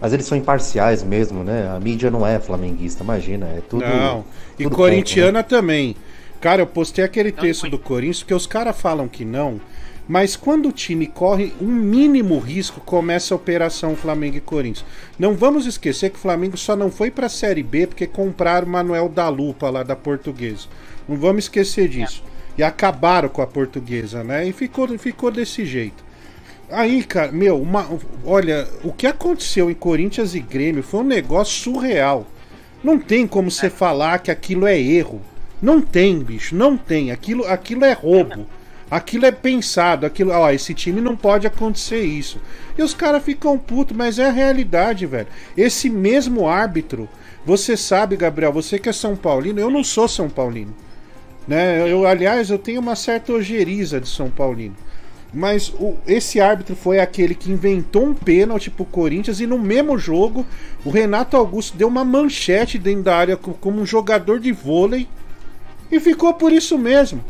[0.00, 1.70] Mas eles são imparciais mesmo, né?
[1.74, 3.84] A mídia não é flamenguista, imagina, é tudo.
[3.84, 4.24] Não.
[4.58, 5.94] E tudo corintiana também.
[6.40, 9.60] Cara, eu postei aquele texto do Corinthians porque os caras falam que não.
[10.08, 14.84] Mas quando o time corre um mínimo risco, começa a operação Flamengo e Corinthians.
[15.18, 18.70] Não vamos esquecer que o Flamengo só não foi pra Série B porque compraram o
[18.70, 20.66] Manuel da Lupa lá da Portuguesa.
[21.06, 22.24] Não vamos esquecer disso.
[22.58, 24.48] E acabaram com a Portuguesa, né?
[24.48, 26.02] E ficou, ficou desse jeito.
[26.70, 27.88] Aí, cara, meu, uma,
[28.24, 32.26] olha, o que aconteceu em Corinthians e Grêmio foi um negócio surreal.
[32.82, 35.20] Não tem como você falar que aquilo é erro.
[35.60, 37.10] Não tem, bicho, não tem.
[37.10, 38.46] Aquilo, aquilo é roubo.
[38.90, 42.40] Aquilo é pensado, aquilo, ó, esse time não pode acontecer isso.
[42.76, 45.28] E os caras ficam putos, mas é a realidade, velho.
[45.56, 47.08] Esse mesmo árbitro,
[47.46, 50.74] você sabe, Gabriel, você que é São Paulino, eu não sou São Paulino.
[51.46, 51.88] Né?
[51.88, 54.74] Eu, aliás, eu tenho uma certa ojeriza de São Paulino.
[55.32, 59.96] Mas o, esse árbitro foi aquele que inventou um pênalti pro Corinthians e no mesmo
[59.96, 60.44] jogo
[60.84, 65.06] o Renato Augusto deu uma manchete dentro da área co- como um jogador de vôlei
[65.90, 67.22] e ficou por isso mesmo.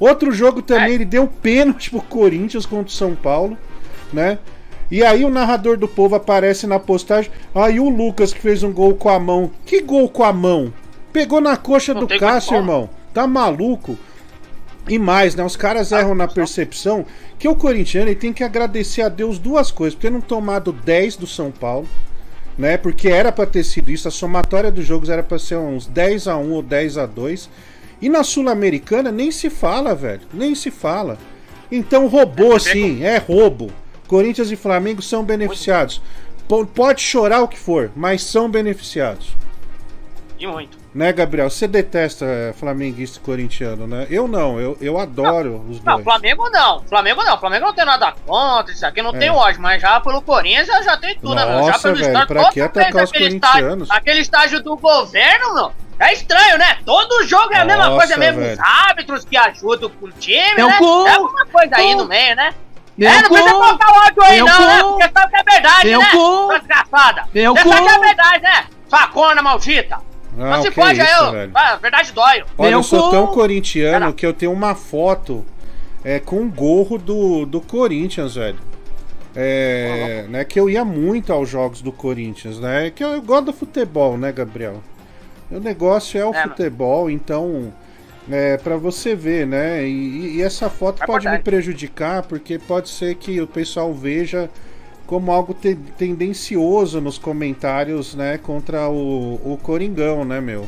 [0.00, 3.56] Outro jogo também ele deu pênalti pro Corinthians contra o São Paulo,
[4.12, 4.38] né?
[4.90, 7.30] E aí o narrador do povo aparece na postagem.
[7.54, 9.50] Aí o Lucas que fez um gol com a mão.
[9.64, 10.72] Que gol com a mão?
[11.12, 12.90] Pegou na coxa do tem Cássio, irmão.
[13.14, 13.96] Tá maluco?
[14.88, 15.44] E mais, né?
[15.44, 17.04] Os caras erram na percepção
[17.38, 21.16] que o corintiano tem que agradecer a Deus duas coisas: por ter não tomado 10
[21.16, 21.88] do São Paulo,
[22.56, 22.76] né?
[22.76, 26.28] Porque era pra ter sido isso, a somatória dos jogos era pra ser uns 10
[26.28, 27.50] a 1 ou 10 a 2.
[28.00, 30.20] E na Sul-Americana nem se fala, velho.
[30.32, 31.18] Nem se fala.
[31.72, 33.70] Então roubou sim, é roubo.
[34.06, 36.00] Corinthians e Flamengo são beneficiados.
[36.46, 39.34] Po- Pode chorar o que for, mas são beneficiados.
[40.38, 40.76] E muito.
[40.94, 41.48] Né, Gabriel?
[41.48, 44.06] Você detesta é, flamenguista e corintiano, né?
[44.10, 46.04] Eu não, eu, eu adoro os Não, dois.
[46.04, 46.82] Flamengo não.
[46.82, 47.38] Flamengo não.
[47.38, 49.18] Flamengo não tem nada contra isso aqui, não É.
[49.18, 51.58] tem ódio, mas já pelo Corinthians eu já tem tudo, né, meu?
[51.64, 53.82] Já Nossa, pelo velho, estádio, pra que atacar os aquele corintianos?
[53.84, 55.72] Estágio, aquele estágio do governo, meu.
[55.98, 56.78] É estranho, né?
[56.84, 58.52] Todo jogo é a mesma Nossa, coisa, é mesmo velho.
[58.52, 60.76] os árbitros que ajudam o time, Tem um né?
[60.78, 61.06] cu.
[61.06, 61.96] É alguma coisa aí Cu.
[61.98, 62.54] no meio, né?
[62.98, 64.82] É, um não precisa colocar o ódio aí, não, né?
[64.82, 66.10] Porque sabe que é verdade, Tem um né?
[66.12, 66.48] cu.
[66.58, 67.24] Desgraçada.
[67.32, 67.86] Tem um Você sabe cu.
[67.86, 68.64] que é verdade, né?
[68.88, 69.98] Sua corna maldita.
[70.36, 71.32] Não, Mas se que pode aí, isso, eu.
[71.32, 71.52] velho.
[71.54, 72.44] Ah, verdade dói.
[72.58, 73.10] Olha, eu sou cu.
[73.10, 75.44] tão corintiano que eu tenho uma foto
[76.04, 78.58] é, com o gorro do, do Corinthians, velho.
[79.34, 82.90] É, né, que eu ia muito aos jogos do Corinthians, né?
[82.90, 84.82] Que eu, eu gosto do futebol, né, Gabriel?
[85.50, 87.72] O negócio é o É, futebol, então
[88.30, 89.84] é para você ver, né?
[89.86, 91.44] E, e essa foto É pode me verdade.
[91.44, 94.50] prejudicar porque pode ser que o pessoal veja
[95.06, 100.66] como algo te- tendencioso nos comentários, né, contra o, o Coringão, né, meu?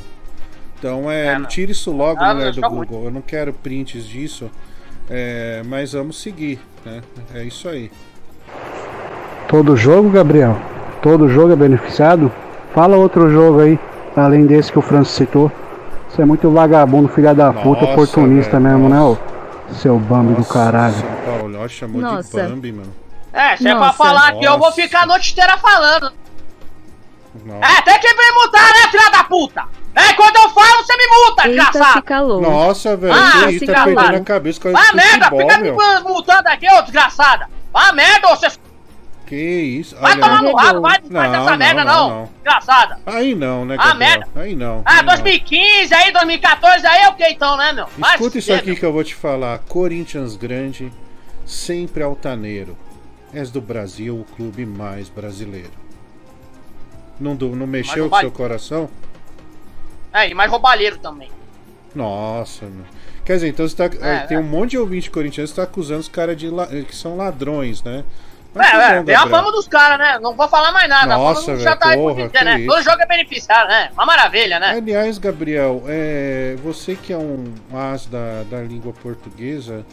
[0.79, 1.47] Então é, É, não.
[1.47, 3.05] tire isso logo, Ah, do fica Google.
[3.05, 4.51] Eu não quero prints disso,
[5.11, 7.03] é, mas vamos seguir, né?
[7.35, 7.91] É isso aí.
[9.49, 10.57] Todo jogo, Gabriel?
[11.03, 12.31] Todo jogo é beneficiado?
[12.75, 13.79] Fala outro jogo aí,
[14.15, 15.51] além desse que o Francis citou.
[16.09, 19.17] Você é muito vagabundo, filha da puta, Nossa, oportunista velho, mesmo, né, ô?
[19.75, 20.95] Seu bambi do caralho.
[20.95, 22.43] São Paulo, ó, chamou Nossa.
[22.43, 22.93] de Bambi, mano.
[23.39, 26.13] É, se é pra falar aqui, eu vou ficar a noite inteira falando.
[27.45, 27.79] Nossa.
[27.79, 29.65] É, tem que me multar, né, filha da puta?
[29.95, 32.03] É, quando eu falo, você me multa, desgraçado.
[32.03, 32.41] calou.
[32.41, 33.95] Nossa, velho, Ah, Tá calou.
[33.97, 35.77] perdendo a cabeça com Ah, esse merda, futebol, fica meu.
[35.77, 37.49] me multando aqui, ô desgraçada.
[37.75, 38.49] Ah, merda, ô, você
[39.27, 39.95] Que isso?
[39.97, 42.31] vai Olha tomar no rabo, vai, não faz essa não, merda não, não, não.
[42.43, 42.99] desgraçada.
[43.07, 44.27] Aí não, né, Ah, merda.
[44.37, 44.83] Aí não.
[44.85, 45.05] Ah, aí não.
[45.07, 47.87] 2015 aí, 2014 aí é o que então, né, meu?
[48.15, 49.59] Escuta isso aqui que eu vou te falar.
[49.69, 50.93] Corinthians grande,
[51.45, 52.77] sempre altaneiro.
[53.33, 55.71] És do Brasil o clube mais brasileiro.
[57.21, 58.89] Não, do- não mexeu com vai- seu coração?
[60.13, 61.31] É, e mais roubalheiro também.
[61.95, 62.85] Nossa, meu.
[63.25, 63.85] Quer dizer, então você tá.
[64.07, 66.95] É, tem um monte de ouvinte corintiano que tá acusando os caras de la- que
[66.97, 68.05] são ladrões, né?
[68.55, 70.19] É, tá é, bom, tem a fama dos caras, né?
[70.21, 71.15] Não vou falar mais nada.
[71.17, 72.67] Nossa, a fama já tá aí por porra, dizer, que né?
[72.67, 73.91] Todo jogo é beneficiário, né?
[73.93, 74.71] Uma maravilha, né?
[74.71, 79.85] Aliás, Gabriel, é, você que é um as da, da língua portuguesa,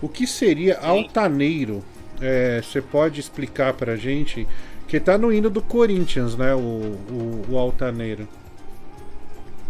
[0.00, 1.82] o que seria altaneiro?
[2.24, 4.46] É, Você pode explicar pra gente?
[4.88, 6.54] Que tá no hino do Corinthians, né?
[6.54, 8.26] O, o, o altaneiro.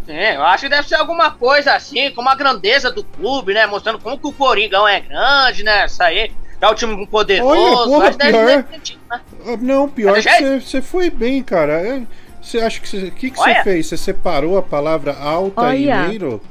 [0.05, 3.65] Sim, eu acho que deve ser alguma coisa assim, como a grandeza do clube, né?
[3.65, 5.85] Mostrando como que o Coringão é grande, né?
[5.85, 6.31] Isso aí.
[6.61, 7.91] É o time poderoso.
[7.91, 8.65] Olha, porra, pior.
[8.71, 9.21] sentido, né?
[9.45, 11.73] Ah, Não, pior que você, você foi bem, cara.
[11.73, 12.03] É,
[12.41, 13.87] Você acha que o que, que você fez?
[13.87, 16.41] Você separou a palavra altaneiro?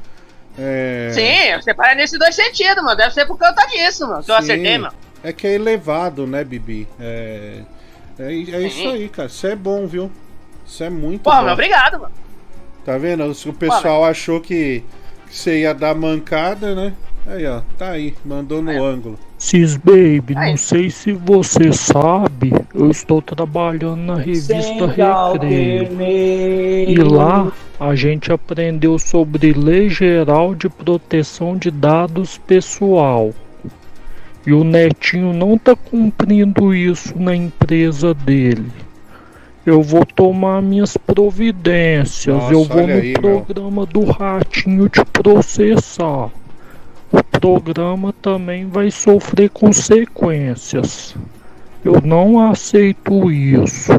[0.58, 2.96] É, Sim, eu separei nesses dois sentidos, mano.
[2.96, 4.22] Deve ser por conta disso, mano.
[4.22, 4.42] Que eu sim.
[4.42, 4.94] acertei, mano.
[5.24, 6.86] É que é elevado, né, Bibi?
[7.00, 7.60] É,
[8.18, 9.30] é, é isso aí, cara.
[9.30, 10.10] Você é bom, viu?
[10.66, 11.44] Você é muito Porra, bom.
[11.44, 12.12] meu, obrigado, mano.
[12.84, 13.24] Tá vendo?
[13.24, 14.84] O pessoal achou que
[15.30, 16.92] você ia dar mancada, né?
[17.26, 17.62] Aí, ó.
[17.78, 18.14] Tá aí.
[18.22, 19.18] Mandou no ângulo.
[19.38, 26.00] Cis Baby, não sei se você sabe, eu estou trabalhando na revista Recreio.
[26.88, 27.50] E lá
[27.80, 33.32] a gente aprendeu sobre Lei Geral de Proteção de Dados Pessoal.
[34.46, 38.70] E o Netinho não tá cumprindo isso na empresa dele.
[39.64, 42.36] Eu vou tomar minhas providências.
[42.36, 43.40] Nossa, eu vou no aí, meu.
[43.40, 46.30] programa do Ratinho te processar.
[47.10, 51.16] O programa também vai sofrer consequências.
[51.82, 53.92] Eu não aceito isso.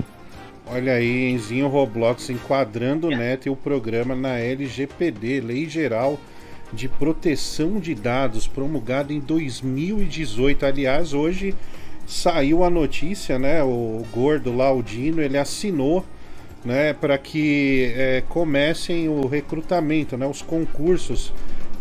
[0.67, 6.19] Olha aí, Enzinho Roblox enquadrando o Neto e o programa na LGPD, Lei Geral
[6.75, 10.65] de proteção de dados promulgado em 2018.
[10.65, 11.55] Aliás, hoje
[12.05, 13.63] saiu a notícia, né?
[13.63, 16.05] O gordo lá, o Dino, ele assinou,
[16.63, 21.31] né, para que é, comecem o recrutamento, né, os concursos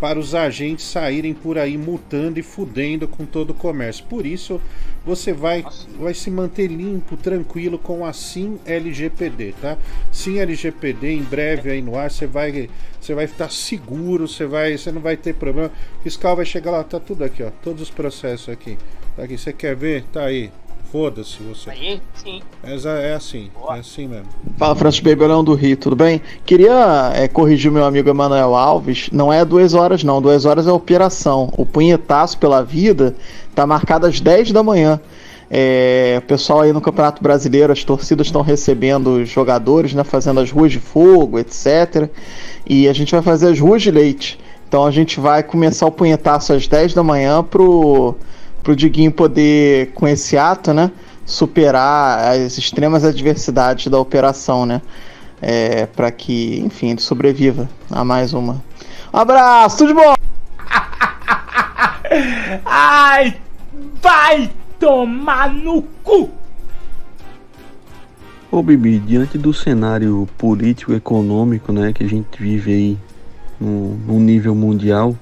[0.04, 4.04] para os agentes saírem por aí multando e fudendo com todo o comércio.
[4.04, 4.60] Por isso,
[5.02, 5.64] você vai,
[5.98, 9.78] vai se manter limpo, tranquilo com a SIM LGPD, tá?
[10.12, 12.68] SIM LGPD em breve aí no ar, você vai
[13.00, 15.70] você vai estar seguro, você vai, você não vai ter problema.
[16.00, 18.76] O fiscal vai chegar lá, tá tudo aqui, ó, todos os processos aqui.
[19.16, 20.04] Tá aqui, você quer ver?
[20.12, 20.50] Tá aí.
[20.94, 21.70] Foda-se você.
[21.70, 22.40] Aí, sim.
[22.62, 22.70] É,
[23.10, 24.28] é assim, é assim mesmo.
[24.56, 26.22] Fala, Francis Bebelão do Rio, tudo bem?
[26.46, 29.08] Queria é, corrigir o meu amigo Emanuel Alves.
[29.10, 30.22] Não é duas horas, não.
[30.22, 31.52] Duas horas é operação.
[31.58, 33.16] O punhetaço pela vida
[33.56, 35.00] tá marcado às 10 da manhã.
[35.50, 40.04] É, o pessoal aí no Campeonato Brasileiro, as torcidas estão recebendo os jogadores, né?
[40.04, 42.08] Fazendo as ruas de fogo, etc.
[42.64, 44.38] E a gente vai fazer as ruas de leite.
[44.68, 48.14] Então a gente vai começar o punhetaço às 10 da manhã pro
[48.64, 50.90] pro Diguinho poder, com esse ato, né,
[51.24, 54.80] superar as extremas adversidades da operação, né,
[55.40, 58.62] é, para que, enfim, ele sobreviva a mais uma.
[59.12, 60.14] Um abraço, tudo de bom!
[62.64, 63.36] Ai,
[64.02, 64.50] vai
[64.80, 66.30] tomar no cu!
[68.50, 72.98] Ô Bibi, diante do cenário político econômico né, que a gente vive aí
[73.60, 75.14] no, no nível mundial,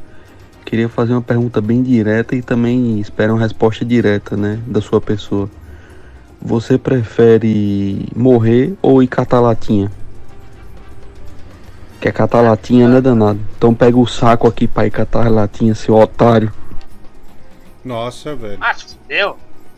[0.73, 5.03] queria fazer uma pergunta bem direta e também espero uma resposta direta, né, da sua
[5.03, 5.51] pessoa.
[6.41, 9.93] Você prefere morrer ou ir catar latinha?
[12.01, 13.39] Quer catar latinha, né, danado?
[13.55, 16.51] Então pega o saco aqui pra ir catar latinha, seu otário.
[17.85, 18.57] Nossa, velho.
[18.59, 19.37] Ah, fudeu.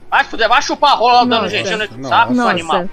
[0.09, 2.89] Vai se fuder, vai chupar a rola lá dando jeitinho nesse saco, seu animal.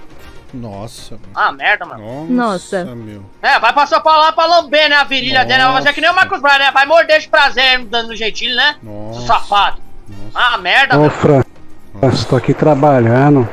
[0.52, 1.18] Nossa.
[1.34, 2.26] Ah, merda, mano.
[2.28, 2.84] Nossa.
[2.84, 3.24] meu.
[3.40, 5.62] É, vai passar pra lá pra lamber, né, a virilha dele.
[5.62, 6.70] Vai fazer que nem o Marcos Braz, né?
[6.72, 8.76] Vai morder de prazer dando jeitinho, né?
[8.82, 9.26] Nossa.
[9.26, 9.78] Safado.
[10.34, 11.08] Ah, merda, Ô.
[11.08, 11.42] Fran,
[12.12, 13.48] estou aqui trabalhando.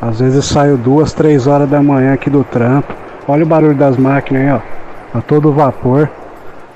[0.00, 2.94] Às vezes eu saio duas, três horas da manhã aqui do trampo.
[3.28, 5.18] Olha o barulho das máquinas aí, ó.
[5.18, 6.10] A todo vapor.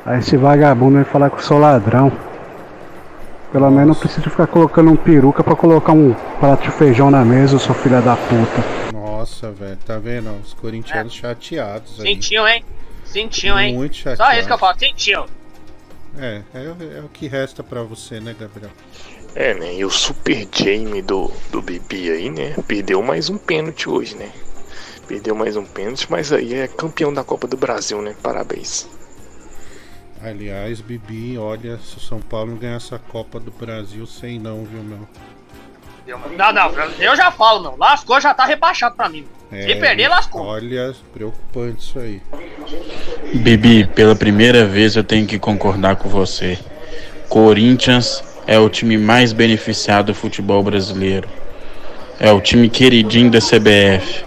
[0.04, 2.12] Aí esse vagabundo vem falar que eu sou ladrão.
[3.50, 7.24] Pelo menos não preciso ficar colocando um peruca pra colocar um prato de feijão na
[7.24, 8.93] mesa, eu sou filha da puta.
[9.24, 10.30] Nossa, velho, tá vendo?
[10.44, 12.14] Os corintianos chateados aí.
[12.14, 12.62] Sentiu, hein?
[13.06, 13.74] Sentiu, hein?
[13.74, 14.36] Muito Só chateado.
[14.36, 15.24] isso que eu falo, sentiu.
[16.18, 18.70] É, é, é o que resta pra você, né, Gabriel?
[19.34, 19.76] É, né?
[19.76, 22.54] E o Super Jamie do, do Bibi aí, né?
[22.68, 24.30] Perdeu mais um pênalti hoje, né?
[25.08, 28.14] Perdeu mais um pênalti, mas aí é campeão da Copa do Brasil, né?
[28.22, 28.86] Parabéns.
[30.20, 34.66] Aliás, Bibi, olha, se o São Paulo não ganhar essa Copa do Brasil, sei não,
[34.66, 35.08] viu, meu?
[36.06, 37.74] Não, não, eu já falo, meu.
[37.78, 39.24] Lascou, já tá rebaixado pra mim.
[39.50, 40.42] Se É, perder, lascou.
[40.44, 42.20] Olha, preocupante isso aí.
[43.34, 46.58] Bibi, pela primeira vez eu tenho que concordar com você.
[47.28, 51.28] Corinthians é o time mais beneficiado do futebol brasileiro.
[52.20, 54.24] É o time queridinho da CBF.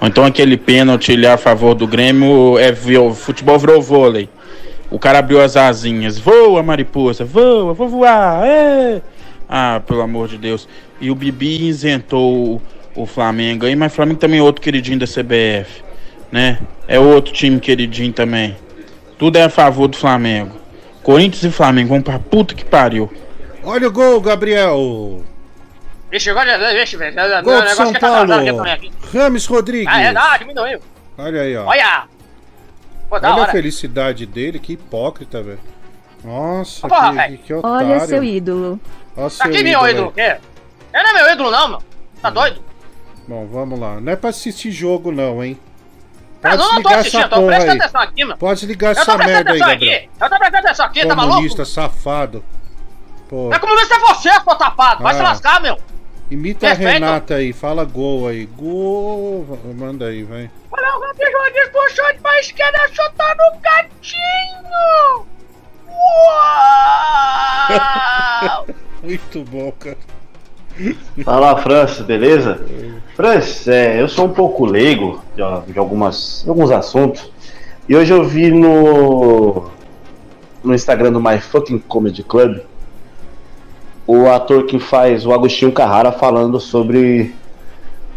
[0.00, 4.28] Ou então aquele pênalti ali a favor do Grêmio é vi- futebol virou vôlei.
[4.90, 6.18] O cara abriu as asinhas.
[6.18, 8.44] Voa, mariposa, voa, vou voar.
[8.46, 9.02] É.
[9.48, 10.68] Ah, pelo amor de Deus.
[11.00, 12.60] E o Bibi isentou
[12.94, 15.82] o, Flamengo aí, mas o Flamengo também é outro queridinho da CBF,
[16.32, 16.58] né?
[16.88, 18.56] É outro time queridinho também.
[19.18, 20.56] Tudo é a favor do Flamengo.
[21.02, 23.12] Corinthians e Flamengo vão pra puta que pariu.
[23.62, 25.22] Olha o gol, Gabriel!
[26.10, 27.14] Vixe, agora, vixe, velho.
[27.42, 28.62] Gol negócio São que tá Paulo!
[29.12, 29.92] Rames Rodrigues!
[29.92, 30.80] Ah, é, ah, diminuiu.
[31.18, 31.66] Olha aí, ó.
[31.66, 32.04] Olha!
[33.08, 35.60] Pô, Olha a felicidade dele, que hipócrita, velho.
[36.24, 37.38] Nossa, Porra, que, velho.
[37.38, 37.88] que otário.
[37.88, 38.80] Olha seu ídolo.
[39.16, 40.40] Olha seu Aqui meu ídolo, o velho.
[40.40, 40.46] quê?
[40.94, 41.82] Ele não é meu ídolo, não, meu.
[42.22, 42.62] Tá doido?
[43.28, 44.00] Bom, vamos lá.
[44.00, 45.58] Não é pra assistir jogo, não, hein?
[46.42, 47.78] Pode não, não tô assistindo, eu tô prestando aí.
[47.78, 48.36] atenção aqui, meu.
[48.36, 49.96] Pode ligar Eu essa merda aí, Gabriel.
[49.98, 50.10] aqui.
[50.20, 51.34] Eu tô prestando atenção aqui, tá maluco?
[51.36, 52.44] Comunista, safado.
[53.28, 53.50] Pô.
[53.52, 55.02] É comunista é você, pô, tapado.
[55.02, 55.16] Vai Ah.
[55.16, 55.76] se lascar, meu.
[56.30, 56.92] Imita a Respeito.
[56.92, 58.46] Renata aí, fala gol aí.
[58.46, 59.58] Gol.
[59.76, 60.50] Manda aí, vai.
[60.70, 65.26] Olha o Gabriel Rodrigues puxou de pra esquerda, chutou no cantinho.
[68.48, 68.66] Uau!
[69.06, 69.96] Muito bom, cara.
[71.24, 72.60] Fala, Francis, beleza?
[73.14, 77.30] Francis, é, eu sou um pouco leigo de, de algumas, de alguns assuntos.
[77.88, 79.70] E hoje eu vi no,
[80.64, 82.58] no Instagram do My Fucking Comedy Club
[84.08, 87.32] o ator que faz o Agostinho Carrara falando sobre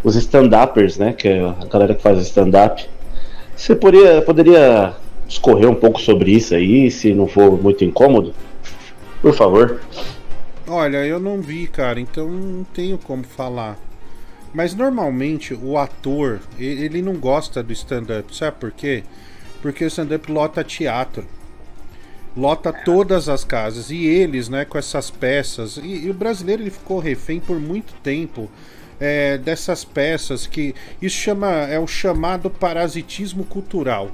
[0.03, 1.13] os stand-uppers, né?
[1.13, 2.83] Que é a galera que faz stand-up.
[3.55, 4.95] Você poderia, poderia
[5.27, 8.33] discorrer um pouco sobre isso aí, se não for muito incômodo?
[9.21, 9.79] Por favor.
[10.69, 13.75] Olha, eu não vi, cara, então não tenho como falar.
[14.53, 19.03] Mas normalmente o ator, ele não gosta do stand-up, sabe por quê?
[19.61, 21.25] Porque o stand-up lota teatro.
[22.35, 23.89] lota todas as casas.
[23.91, 25.77] E eles, né, com essas peças.
[25.77, 28.49] E, e o brasileiro ele ficou refém por muito tempo
[28.99, 30.75] é, dessas peças que.
[31.01, 31.47] Isso chama.
[31.47, 34.11] É o chamado parasitismo cultural.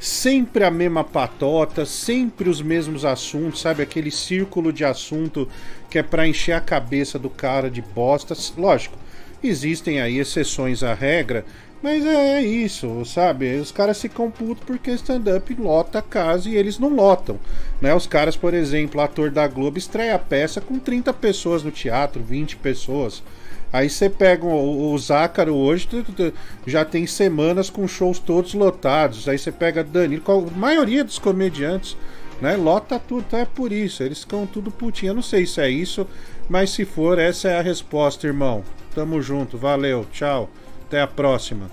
[0.00, 3.82] Sempre a mesma patota, sempre os mesmos assuntos, sabe?
[3.82, 5.46] Aquele círculo de assunto
[5.90, 8.34] que é pra encher a cabeça do cara de bosta.
[8.56, 8.96] Lógico,
[9.44, 11.44] existem aí exceções à regra,
[11.82, 13.56] mas é isso, sabe?
[13.56, 17.38] Os caras ficam putos porque stand-up lota a casa e eles não lotam.
[17.78, 17.94] Né?
[17.94, 22.22] Os caras, por exemplo, ator da Globo estreia a peça com 30 pessoas no teatro,
[22.22, 23.22] 20 pessoas.
[23.72, 25.88] Aí você pega o, o Zácaro hoje,
[26.66, 29.28] já tem semanas com shows todos lotados.
[29.28, 31.96] Aí você pega Danilo, a maioria dos comediantes,
[32.40, 32.56] né?
[32.56, 34.02] Lota tudo, então é por isso.
[34.02, 35.10] Eles ficam tudo putinho.
[35.10, 36.06] Eu não sei se é isso,
[36.48, 38.64] mas se for, essa é a resposta, irmão.
[38.94, 40.50] Tamo junto, valeu, tchau,
[40.86, 41.70] até a próxima.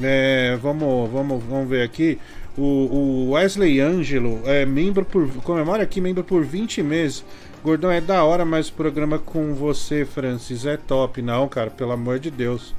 [0.00, 2.18] É, vamos, vamos, vamos ver aqui.
[2.56, 5.26] O, o Wesley Ângelo é membro por.
[5.42, 7.24] Comemora aqui, membro por 20 meses.
[7.64, 11.22] Gordão, é da hora, mas o programa com você, Francis, é top.
[11.22, 12.74] Não, cara, pelo amor de Deus.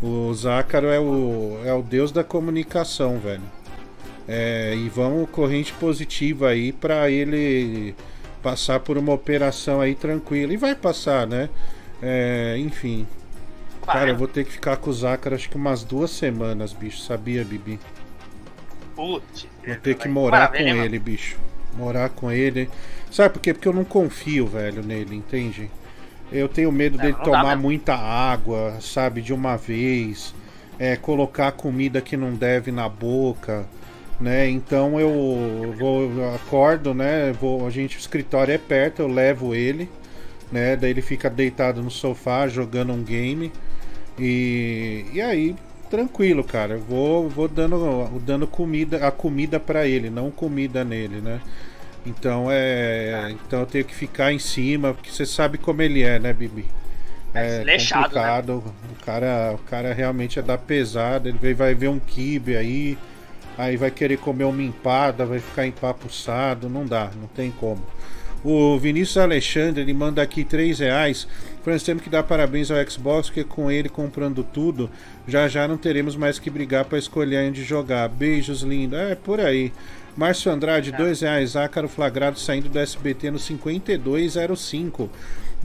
[0.00, 3.42] O Zácaro é o, é o deus da comunicação, velho.
[4.28, 7.96] É, e vamos corrente positiva aí pra ele
[8.40, 10.52] passar por uma operação aí tranquila.
[10.52, 11.50] E vai passar, né?
[12.00, 13.08] É, enfim.
[13.84, 17.00] Cara, eu vou ter que ficar com o Zácaro acho que umas duas semanas, bicho.
[17.00, 17.80] Sabia, Bibi?
[18.94, 19.48] Putz.
[19.66, 21.36] Vou ter que morar com ele, bicho.
[21.78, 22.68] Morar com ele.
[23.10, 23.54] Sabe por quê?
[23.54, 25.70] Porque eu não confio, velho, nele, entende?
[26.30, 30.34] Eu tenho medo dele dá tomar muita água, sabe, de uma vez.
[30.78, 33.64] É, colocar comida que não deve na boca,
[34.20, 34.48] né?
[34.48, 37.32] Então eu vou eu acordo, né?
[37.32, 39.88] Vou, a gente o escritório é perto, eu levo ele,
[40.52, 40.76] né?
[40.76, 43.52] Daí ele fica deitado no sofá jogando um game.
[44.18, 45.56] E, e aí,
[45.88, 46.74] tranquilo, cara.
[46.74, 51.40] Eu vou, vou dando, dando comida, a comida pra ele, não comida nele, né?
[52.08, 53.30] Então é.
[53.46, 56.64] Então eu tenho que ficar em cima, porque você sabe como ele é, né, Bibi?
[57.34, 58.22] É desleixado, né?
[58.22, 58.64] complicado.
[58.92, 61.28] O cara, o cara realmente é da pesada.
[61.28, 62.96] Ele vai- ver um kibe aí,
[63.56, 66.68] aí vai querer comer uma empada, vai ficar empapuçado.
[66.68, 67.82] Não dá, não tem como.
[68.44, 71.26] O Vinícius Alexandre, ele manda aqui 3 reais.
[71.62, 74.88] Francis, temos que dar parabéns ao Xbox, porque com ele comprando tudo,
[75.26, 78.08] já já não teremos mais que brigar para escolher onde jogar.
[78.08, 78.96] Beijos, lindo.
[78.96, 79.72] É, por aí.
[80.18, 81.54] Márcio Andrade, 2 reais.
[81.54, 85.08] Ácaro flagrado saindo do SBT no 5205.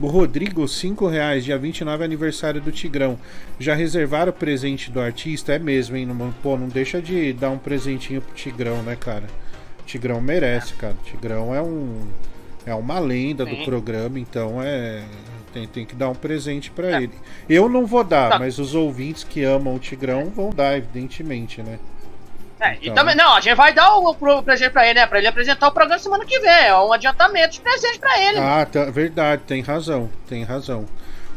[0.00, 1.44] O Rodrigo, 5 reais.
[1.44, 3.18] Dia 29 é aniversário do Tigrão.
[3.58, 5.52] Já reservaram o presente do artista?
[5.54, 6.06] É mesmo, hein?
[6.06, 9.24] Não, pô, não deixa de dar um presentinho pro Tigrão, né, cara?
[9.84, 10.94] Tigrão merece, cara.
[11.04, 12.02] Tigrão é um.
[12.64, 13.64] É uma lenda do Sim.
[13.64, 15.02] programa, então é.
[15.52, 17.12] Tem, tem que dar um presente pra ele.
[17.48, 18.38] Eu não vou dar, Tá.
[18.38, 21.78] mas os ouvintes que amam o Tigrão vão dar, evidentemente, né?
[22.60, 22.94] É, e Então.
[22.94, 25.06] também, não, a gente vai dar o, o presente pra ele, né?
[25.06, 26.50] Pra ele apresentar o programa semana que vem.
[26.50, 28.38] É um adiantamento de presente pra ele.
[28.38, 30.86] Ah, tá, verdade, tem razão, tem razão.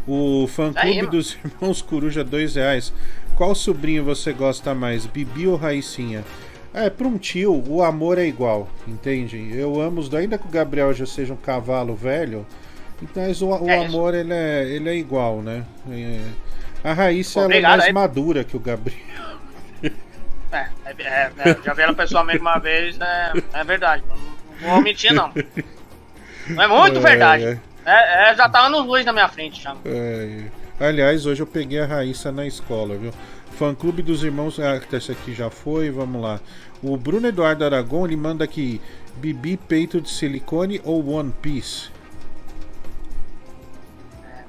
[0.07, 1.09] O fã clube mano.
[1.09, 2.93] dos irmãos Coruja, dois reais.
[3.35, 6.23] Qual sobrinho você gosta mais, Bibi ou Raicinha?
[6.73, 9.51] É, pra um tio, o amor é igual, entende?
[9.55, 12.45] Eu amo os dois, ainda que o Gabriel já seja um cavalo velho,
[13.01, 15.63] então, mas o, o É amor ele é, ele é igual, né?
[15.89, 16.19] É,
[16.83, 19.36] a Raíssa é mais madura que o Gabriel.
[20.51, 24.03] É, é, é, é, já vi ela pessoalmente uma vez, é, é verdade.
[24.07, 24.15] Não,
[24.61, 25.31] não vou mentir, não.
[26.49, 27.43] Não é muito É, verdade.
[27.45, 27.59] é.
[27.85, 29.75] É, já tá anos luz na minha frente, já.
[30.79, 33.11] Aliás, hoje eu peguei a Raíssa na escola, viu?
[33.57, 34.59] Fã Clube dos Irmãos.
[34.59, 36.39] Ah, esse aqui já foi, vamos lá.
[36.83, 38.79] O Bruno Eduardo Aragon ele manda aqui:
[39.15, 41.89] Bibi peito de silicone ou One Piece?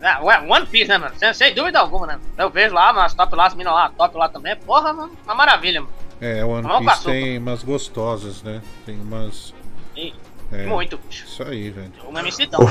[0.01, 1.13] É, ué, One Piece, né, mano?
[1.17, 2.19] Sem, sem dúvida alguma, né?
[2.37, 4.55] Eu vejo lá, mas top lá, as minas lá, top lá também.
[4.57, 5.93] Porra, mano, uma maravilha, mano.
[6.21, 7.11] É, One Vamos Piece açúcar.
[7.13, 8.61] tem umas gostosas, né?
[8.87, 9.53] Tem umas.
[9.97, 10.13] E,
[10.53, 11.25] É, Muito, bicho.
[11.27, 11.93] Isso aí, velho.
[12.09, 12.71] Uma MCão.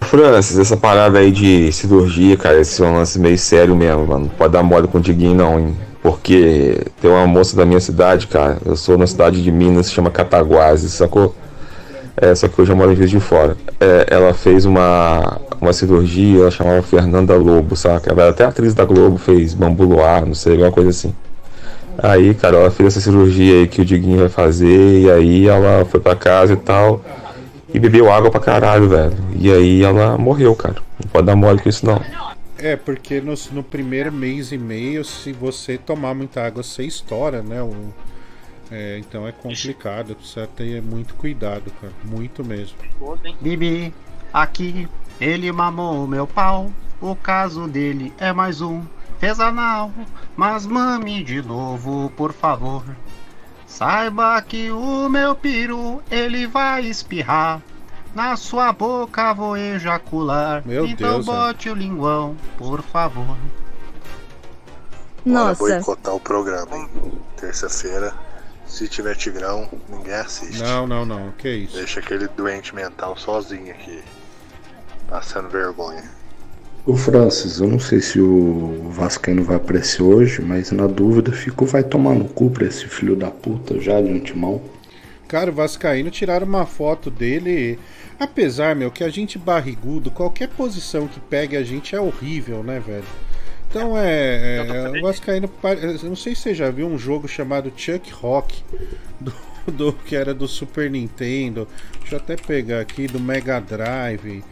[0.00, 4.24] Francis, essa parada aí de cirurgia, cara, esse é um lance meio sério mesmo, mano.
[4.24, 5.76] Não pode dar mole com o Diguinho, não, hein?
[6.02, 8.58] Porque tem uma moça da minha cidade, cara.
[8.64, 11.34] Eu sou na cidade de Minas, se chama Cataguases, sacou?
[12.16, 13.56] É, só que hoje eu moro em Juiz de Fora.
[13.80, 18.10] É, ela fez uma, uma cirurgia, ela chamava Fernanda Lobo, saca?
[18.10, 21.14] Ela era até atriz da Globo, fez Bambu Luar, não sei, alguma coisa assim.
[21.98, 25.84] Aí, cara, ela fez essa cirurgia aí que o Diguinho vai fazer, e aí ela
[25.84, 27.02] foi pra casa e tal.
[27.72, 29.14] E bebeu água pra caralho, velho.
[29.34, 30.76] E aí ela morreu, cara.
[31.02, 32.00] Não pode dar mole com isso, não.
[32.58, 37.42] É, porque no, no primeiro mês e meio, se você tomar muita água, você estoura,
[37.42, 37.62] né?
[37.62, 37.74] O,
[38.72, 40.16] é, então é complicado.
[40.16, 41.92] Precisa ter muito cuidado, cara.
[42.02, 42.78] Muito mesmo.
[43.38, 43.92] Bibi,
[44.32, 44.88] aqui,
[45.20, 46.72] ele mamou meu pau.
[47.00, 48.82] O caso dele é mais um.
[49.18, 49.92] Fez anal,
[50.34, 52.82] mas mame de novo, por favor.
[53.66, 57.60] Saiba que o meu peru ele vai espirrar.
[58.14, 60.62] Na sua boca vou ejacular.
[60.64, 63.36] Meu então Deus, bote o linguão, por favor.
[65.24, 65.58] Bora Nossa.
[65.58, 66.88] boicotar o programa, hein?
[67.36, 68.12] Terça-feira,
[68.72, 70.58] se tiver Tigrão, ninguém assiste.
[70.58, 71.30] Não, não, não.
[71.32, 71.76] Que isso?
[71.76, 74.02] Deixa aquele doente mental sozinho aqui.
[75.06, 76.02] Passando vergonha.
[76.86, 81.68] Ô Francis, eu não sei se o Vascaíno vai aparecer hoje, mas na dúvida ficou
[81.68, 84.62] vai tomar no cu pra esse filho da puta já de antemão.
[85.28, 87.78] Cara, o Vascaíno tiraram uma foto dele.
[88.18, 92.80] Apesar, meu, que a gente barrigudo, qualquer posição que pegue a gente é horrível, né,
[92.80, 93.04] velho?
[93.72, 94.58] Então é.
[94.58, 95.50] é o Vascaíno.
[95.80, 98.62] Eu não sei se você já viu um jogo chamado Chuck Rock,
[99.18, 99.32] do,
[99.72, 101.66] do- que era do Super Nintendo.
[102.00, 104.44] Deixa eu até pegar aqui, do Mega Drive.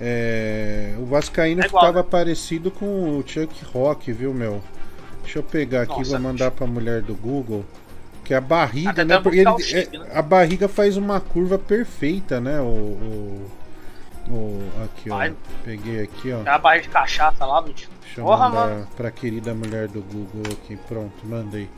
[0.00, 4.62] É, o Vascaíno É igual, ficava parecido com o Chuck Rock, viu, meu?
[5.24, 7.64] Deixa eu pegar aqui, Nossa, vou mandar pra mulher do Google.
[8.24, 9.18] Que a barriga, né?
[9.20, 10.06] Porque ele- chip, é- né?
[10.14, 12.60] a barriga faz uma curva perfeita, né?
[12.60, 13.50] O, o,
[14.30, 15.30] o- aqui, ó.
[15.64, 16.40] Peguei aqui, ó.
[16.40, 17.88] Aquela barra de cachaça lá, bicho.
[18.02, 18.88] Deixa eu Porra, mandar mano.
[18.96, 20.76] pra querida mulher do Google aqui.
[20.88, 21.68] Pronto, mandei.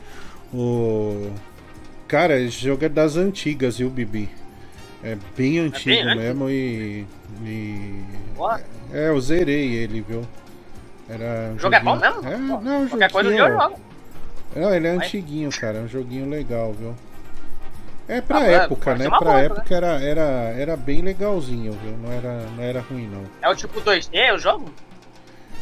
[0.53, 1.31] O.
[2.07, 4.29] Cara, esse jogo é das antigas, viu, Bibi?
[5.03, 6.15] É bem antigo antigo?
[6.21, 7.05] mesmo e.
[7.43, 8.03] e-.
[8.93, 10.21] É, eu zerei ele, viu?
[11.09, 12.29] Era um O jogo é bom joguinho- mesmo?
[12.29, 13.79] É, não, Qualquer coisa joguinho- eu jogo.
[14.55, 15.05] Não, ele é Vai.
[15.07, 15.77] antiguinho, cara.
[15.77, 16.93] É um joguinho legal, viu?
[18.07, 19.07] É pra Ah, é, época, né?
[19.07, 20.21] uma Pra boa, época era, era,
[20.57, 21.95] era bem legalzinho, viu?
[21.97, 23.23] Não era, não era ruim, não.
[23.41, 24.73] É o tipo 2D o jogo?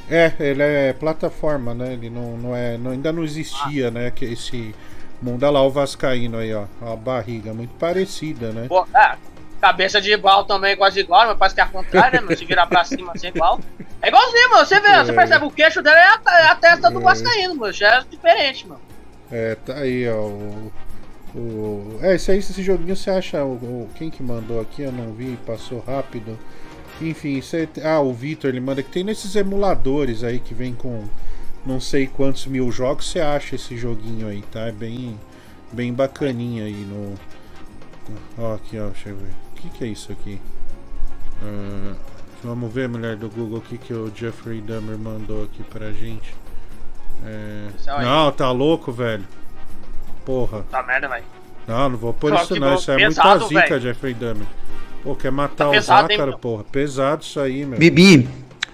[0.10, 1.94] É, ele é plataforma, né?
[1.94, 2.78] Ele não, não é.
[2.78, 4.10] não- ainda não existia, né?
[4.10, 4.74] Que esse
[5.22, 5.44] mundo.
[5.44, 6.66] Olha lá o Vascaíno aí, ó.
[6.82, 8.66] A barriga, muito parecida, né?
[8.68, 9.16] Pô, é,
[9.62, 12.36] cabeça de igual também, quase igual, mas parece que é ao contrário, né, meu?
[12.36, 13.60] Se virar pra cima assim, igual.
[14.02, 14.66] É igualzinho, mano.
[14.66, 15.14] Você vê, você É.
[15.14, 17.04] percebe o queixo dele é a, é a testa do É.
[17.04, 17.72] Vascaíno, mano.
[17.74, 18.82] Já é diferente, mano.
[19.32, 20.22] É, tá aí, ó.
[20.26, 20.72] O,
[21.36, 23.44] o- é, esse aí, esse joguinho você acha.
[23.44, 24.82] O, quem que mandou aqui?
[24.84, 26.38] Eu não vi, passou rápido.
[27.02, 31.06] Enfim, você, ah, o Vitor ele manda que tem nesses emuladores aí que vem com
[31.66, 33.10] não sei quantos mil jogos.
[33.10, 34.62] Você acha esse joguinho aí, tá?
[34.68, 35.18] É bem,
[35.72, 37.14] bem bacaninha aí no.
[38.38, 39.32] Ó, aqui, ó, deixa eu ver.
[39.54, 40.40] O que, que é isso aqui?
[41.44, 41.96] Ah,
[42.44, 46.34] vamos ver, mulher do Google, o que, que o Jeffrey Dahmer mandou aqui pra gente.
[47.26, 47.90] É, Isso.
[47.90, 49.26] Não, tá louco, velho.
[50.30, 50.64] Porra.
[50.70, 51.24] Tá merda, velho.
[51.68, 52.76] Não, não vou pôr Só isso que não.
[52.76, 53.82] Isso é pesado, muita zica, velho.
[53.82, 54.46] Jeffrey Dahmer.
[55.04, 56.64] Pô, quer matar Tá o pesado, Zácaro, porra.
[56.72, 57.80] Pesado isso aí, meu.
[57.80, 58.30] Bibi,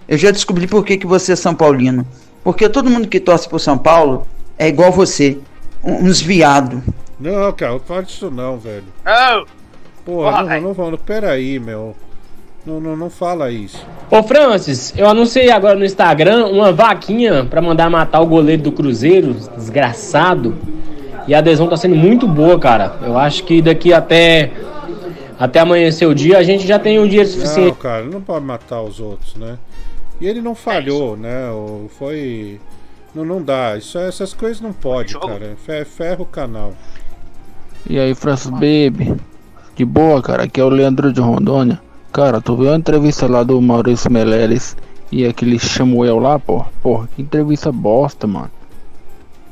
[0.05, 2.05] eu já descobri por que, que você é São Paulino.
[2.43, 4.27] Porque todo mundo que torce pro São Paulo
[4.59, 5.37] é igual você.
[5.81, 6.83] Uns viado.
[7.17, 8.83] Não, cara, não fala disso não, velho.
[9.05, 9.45] Ô,
[10.03, 10.75] Porra, Porra, não, velho.
[10.77, 11.95] não, não, peraí, meu.
[12.65, 13.81] Não, não, não fala isso.
[14.11, 18.73] Ô Francis, eu anunciei agora no Instagram uma vaquinha pra mandar matar o goleiro do
[18.73, 20.53] Cruzeiro, desgraçado.
[21.28, 22.95] E a adesão tá sendo muito boa, cara.
[23.01, 24.51] Eu acho que daqui até
[25.39, 27.78] até amanhecer o dia a gente já tem um dia Não, suficiente.
[27.78, 29.57] cara, não pode matar os outros, né?
[30.21, 31.49] E ele não falhou, né?
[31.49, 32.59] O- Foi.
[33.13, 33.76] Não, não dá.
[33.78, 35.55] Isso, essas coisas não pode, cara.
[35.65, 36.73] Fe- Ferra o canal.
[37.89, 39.15] E aí, Francis Baby?
[39.76, 40.43] De boa, cara.
[40.43, 41.80] Aqui é o Leandro de Rondônia.
[42.13, 44.76] Cara, tu viu a entrevista lá do Maurício Meleres
[45.11, 46.67] e aquele Samuel lá, porra?
[46.82, 48.49] Porra, que entrevista bosta, mano.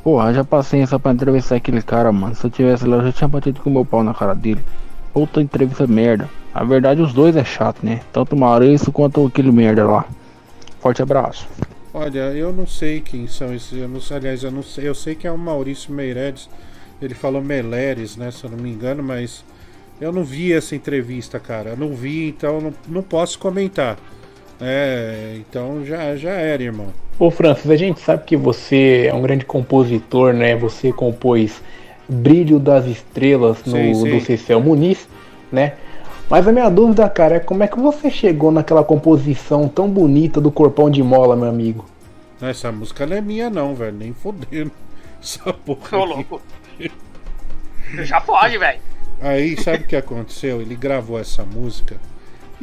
[0.04, 2.36] Porra, haja paciência pra entrevistar aquele cara, mano.
[2.36, 4.62] Se eu tivesse lá, eu já tinha batido com o meu pau na cara dele.
[5.14, 6.30] Outra entrevista merda.
[6.54, 8.02] Na verdade, os dois é chato, né?
[8.12, 10.06] Tanto o Maurício quanto aquele merda lá.
[10.82, 11.48] Forte abraço.
[11.94, 13.72] Olha, eu não sei quem são esses.
[13.80, 14.88] Eu não, aliás, eu não sei.
[14.90, 16.50] Eu sei que é o Maurício Meireles.
[17.02, 18.30] Ele falou Meleres, né?
[18.30, 19.46] Se eu não me engano, mas
[20.02, 21.72] eu não vi essa entrevista, cara.
[21.72, 23.98] Eu não vi, então não, não posso comentar.
[24.66, 26.88] É, então já, já era, irmão.
[27.20, 30.56] Ô Francis, a gente sabe que você é um grande compositor, né?
[30.56, 31.62] Você compôs
[32.08, 34.10] Brilho das Estrelas no, Sim, sim.
[34.10, 35.06] do Cecil Muniz,
[35.52, 35.74] né?
[36.30, 40.40] Mas a minha dúvida, cara, é como é que você chegou naquela composição tão bonita
[40.40, 41.86] do Corpão de Mola, meu amigo?
[42.42, 43.98] Essa música não é minha, não, velho.
[43.98, 44.72] Nem fodendo.
[45.22, 45.98] Essa porra.
[45.98, 46.42] Ô, louco.
[48.04, 48.80] Já pode, velho.
[49.22, 50.62] Aí, sabe o que aconteceu?
[50.62, 51.98] Ele gravou essa música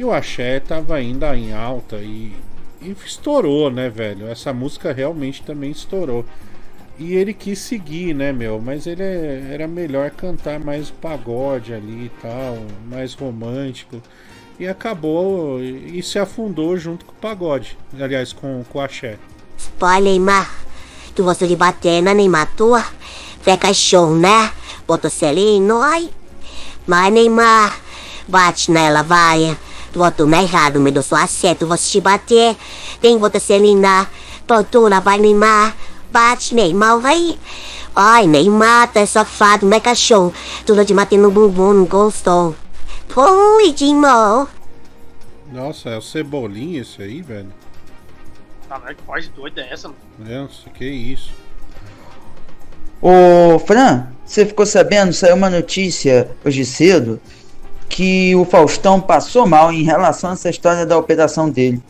[0.01, 2.35] e o axé tava ainda em alta e,
[2.81, 4.27] e estourou, né, velho?
[4.27, 6.25] Essa música realmente também estourou.
[6.97, 8.59] E ele quis seguir, né, meu?
[8.59, 12.57] Mas ele é- era melhor cantar mais o pagode ali e tal,
[12.89, 14.01] mais romântico.
[14.59, 17.77] E acabou e, se afundou junto com o pagode.
[17.99, 19.19] Aliás, com, com o axé.
[19.77, 20.51] Pô, Neymar,
[21.15, 22.83] tu gostou de bater na Neymar tua?
[23.43, 24.51] Tu é cachorro, né?
[24.87, 26.09] Botou selinho, ai.
[26.87, 27.79] Mas Neymar,
[28.27, 29.55] bate nela, vai.
[30.27, 32.55] Na errado, me deu só acerto, você te bater.
[33.01, 34.07] Tem outra celina,
[34.47, 35.75] tortura, vai Neymar.
[36.11, 37.37] bate, Neymar vai.
[37.95, 40.33] Ai, Neymar, tá safado, meu cachorro.
[40.65, 42.55] Tudo de matando no bumbum, não gostou.
[43.09, 44.47] Pô, Edinho.
[45.51, 47.51] Nossa, é o Cebolinha esse aí, velho.
[48.69, 49.99] Caralho, que voz doida é essa, mano?
[50.17, 51.31] Nossa, que isso.
[53.01, 55.11] Ô, Fran, você ficou sabendo?
[55.11, 57.19] Saiu uma notícia hoje cedo
[57.91, 61.83] que o Faustão passou mal em relação a essa história da operação dele.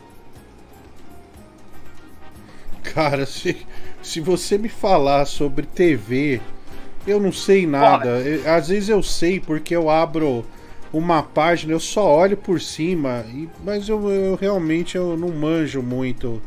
[2.83, 3.67] Cara, se,
[4.01, 6.41] se você me falar sobre TV,
[7.05, 8.19] eu não sei nada.
[8.21, 10.45] Eu- às vezes eu sei porque eu abro
[10.91, 15.81] uma página, eu só olho por cima, e- mas eu, eu realmente eu não manjo
[15.81, 16.41] muito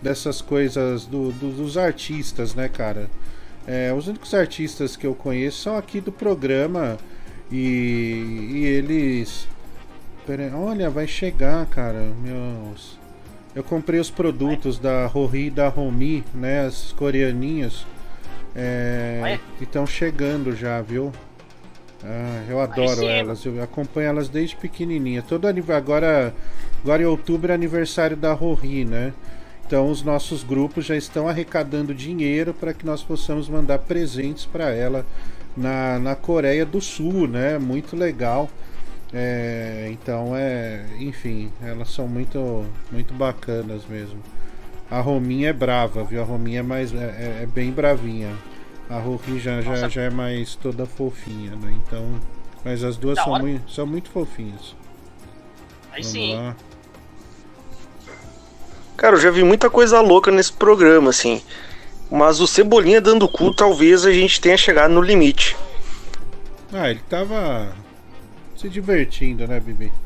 [0.00, 3.10] dessas coisas do, do- dos artistas, né, cara?
[3.66, 6.98] É, os únicos artistas que eu conheço são aqui do programa
[7.50, 9.48] e, e eles.
[10.26, 12.12] Pera olha, vai chegar, cara.
[12.22, 12.98] Meus.
[13.54, 16.66] Eu comprei os produtos da Rory e da Romi, né?
[16.66, 17.84] As coreaninhas.
[18.54, 21.12] É, que estão chegando já, viu?
[22.02, 25.22] Ah, eu adoro elas, eu acompanho elas desde pequenininha.
[25.22, 26.34] Todo agora,
[26.82, 29.12] agora em outubro é aniversário da Rory, né?
[29.66, 34.70] Então os nossos grupos já estão arrecadando dinheiro para que nós possamos mandar presentes para
[34.70, 35.06] ela
[35.56, 37.58] na, na Coreia do Sul, né?
[37.58, 38.48] Muito legal.
[39.12, 44.20] É, então é, enfim, elas são muito, muito bacanas mesmo.
[44.90, 46.20] A Rominha é brava, viu?
[46.20, 46.96] A Rominha é mais, é,
[47.40, 48.30] é- é bem bravinha.
[48.88, 51.76] A Rory já, já, já é mais toda fofinha, né?
[51.86, 52.20] Então,
[52.64, 53.42] mas as duas Da são hora.
[53.42, 54.74] muito, são muito fofinhas.
[55.92, 56.34] Aí Vamos sim.
[56.34, 56.56] lá.
[58.96, 61.40] Cara, eu já vi muita coisa louca nesse programa, assim.
[62.10, 65.56] Mas o Cebolinha dando cu, talvez a gente tenha chegado no limite.
[66.72, 67.68] Ah, ele tava
[68.56, 69.92] se divertindo, né, Bibi?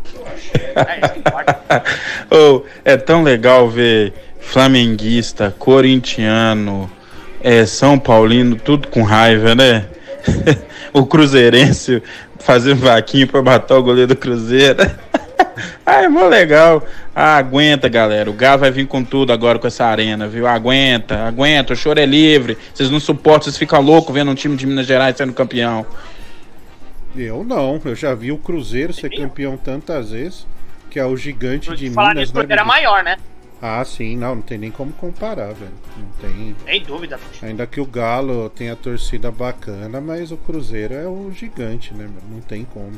[2.30, 6.90] Oh, é tão legal ver flamenguista, corintiano,
[7.40, 9.86] é, São Paulino, tudo com raiva, né?
[10.92, 12.02] o Cruzeirense
[12.38, 14.78] fazendo vaquinha pra matar o goleiro do Cruzeiro.
[15.84, 16.82] ah, é mó legal.
[17.14, 18.30] Ah, aguenta, galera.
[18.30, 20.46] O Galo vai vir com tudo agora com essa arena, viu?
[20.46, 21.72] Aguenta, aguenta.
[21.72, 22.58] O choro é livre.
[22.72, 25.86] Vocês não suportam, vocês ficam loucos vendo um time de Minas Gerais sendo campeão.
[27.16, 30.46] Eu não, eu já vi o Cruzeiro ser campeão tantas vezes,
[30.90, 33.16] que é o gigante de Falar Minas, nisso, né, porque era maior, né?
[33.62, 35.72] Ah, sim, não, não tem nem como comparar, velho.
[35.96, 36.56] Não tem.
[36.66, 37.18] Sem dúvida.
[37.40, 42.08] Ainda que o Galo tenha torcida bacana, mas o Cruzeiro é o gigante, né?
[42.28, 42.92] Não tem como.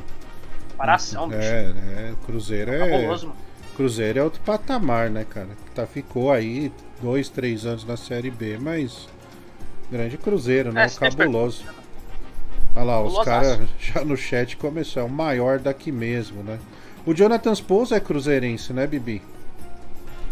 [0.77, 1.41] Comparação, bicho.
[1.41, 3.07] É, é, o Cruzeiro é.
[3.07, 3.33] Mano.
[3.75, 5.49] Cruzeiro é outro patamar, né, cara?
[5.75, 6.71] Tá, ficou aí
[7.01, 9.09] dois, três anos na Série B, mas.
[9.91, 10.87] Grande Cruzeiro, né?
[10.87, 11.65] É, Cabuloso.
[12.75, 15.03] Olha lá, os caras já no chat começou.
[15.03, 16.59] É o maior daqui mesmo, né?
[17.07, 19.23] O Jonathan Spouza é cruzeirense, né, Bibi?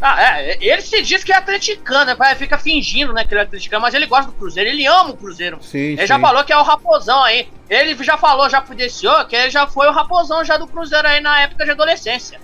[0.00, 2.14] Ah, é, ele se diz que é atleticano, né?
[2.14, 5.10] Vai- Fica fingindo, né, que ele é atleticano, mas ele gosta do Cruzeiro, ele ama
[5.10, 5.58] o Cruzeiro.
[5.62, 6.20] Sim, ele já sim.
[6.20, 7.48] falou que é o Raposão aí.
[7.70, 11.20] Ele já falou, já pudeciou, que ele já foi o Raposão já do Cruzeiro aí
[11.20, 12.38] na época de adolescência.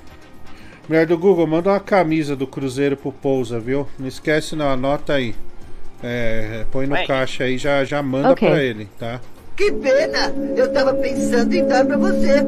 [0.89, 3.87] Mulher do Google, manda uma camisa do Cruzeiro pro Pousa, viu?
[3.99, 5.35] Não esquece não, anota aí.
[6.03, 7.07] É, põe no Vai.
[7.07, 8.49] caixa aí, já, já manda Ok.
[8.49, 9.21] pra ele, tá?
[9.57, 10.33] Que pena!
[10.57, 12.43] Eu tava pensando em dar pra você.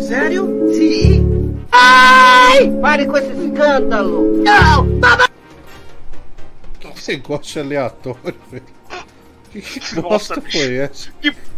[0.00, 0.68] Sério?
[0.74, 1.47] Sim.
[1.80, 2.70] Ai!
[2.80, 4.42] Pare com esse escândalo!
[4.42, 4.84] Não!
[4.98, 5.28] Baba!
[6.80, 8.62] Que negócio aleatório, velho.
[9.52, 10.58] Que, que Nossa, bosta bicho.
[10.58, 11.08] foi essa?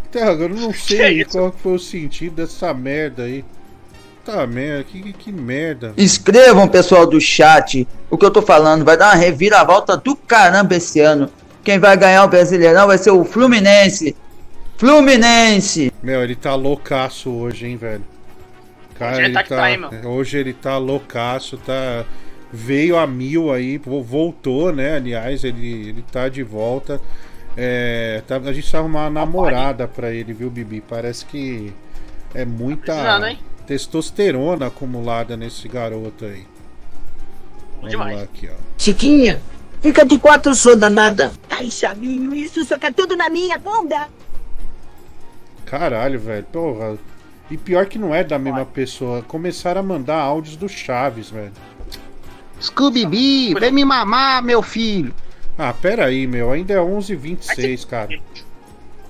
[0.09, 1.31] Até agora eu não Que sei isso?
[1.33, 3.45] qual que foi o sentido dessa merda aí.
[4.25, 5.89] Tá merda, que, que, que merda.
[5.89, 6.05] velho.
[6.05, 8.85] Escrevam, pessoal do chat, o que eu tô falando.
[8.85, 11.29] Vai dar uma reviravolta do caramba esse ano.
[11.65, 14.15] Quem vai ganhar o Brasileirão vai ser o Fluminense.
[14.77, 15.93] Fluminense!
[16.03, 18.05] Meu, ele tá loucaço hoje, hein, velho.
[19.01, 19.78] Cara, Hoje ele ele tá tá aí.
[20.05, 22.05] Hoje ele tá loucaço, tá.
[22.52, 24.97] Veio a mil aí, vo- voltou, né?
[24.97, 27.01] Aliás, ele, ele tá de volta.
[27.56, 30.82] É, tá- a gente arrumar uma namorada pra ele, viu, Bibi?
[30.86, 31.72] Parece que
[32.35, 33.39] é muita hein?
[33.66, 36.44] testosterona acumulada nesse garoto aí.
[37.77, 38.16] Vamos demais.
[38.18, 38.56] lá aqui, ó.
[38.77, 39.40] Chiquinha,
[39.81, 41.32] fica de quatro, sou danada.
[41.48, 44.09] Ai, Chavinho, isso só quer tudo na minha bunda.
[45.64, 46.44] Caralho, velho.
[46.52, 46.98] Porra.
[47.51, 49.22] E pior que não é da mesma pessoa.
[49.22, 51.52] Começaram a mandar áudios do Chaves, velho.
[52.60, 55.14] Scooby-Doo, vem me mamar, meu filho.
[55.59, 56.52] Ah, pera aí, meu.
[56.52, 58.09] Ainda é 11h26, cara.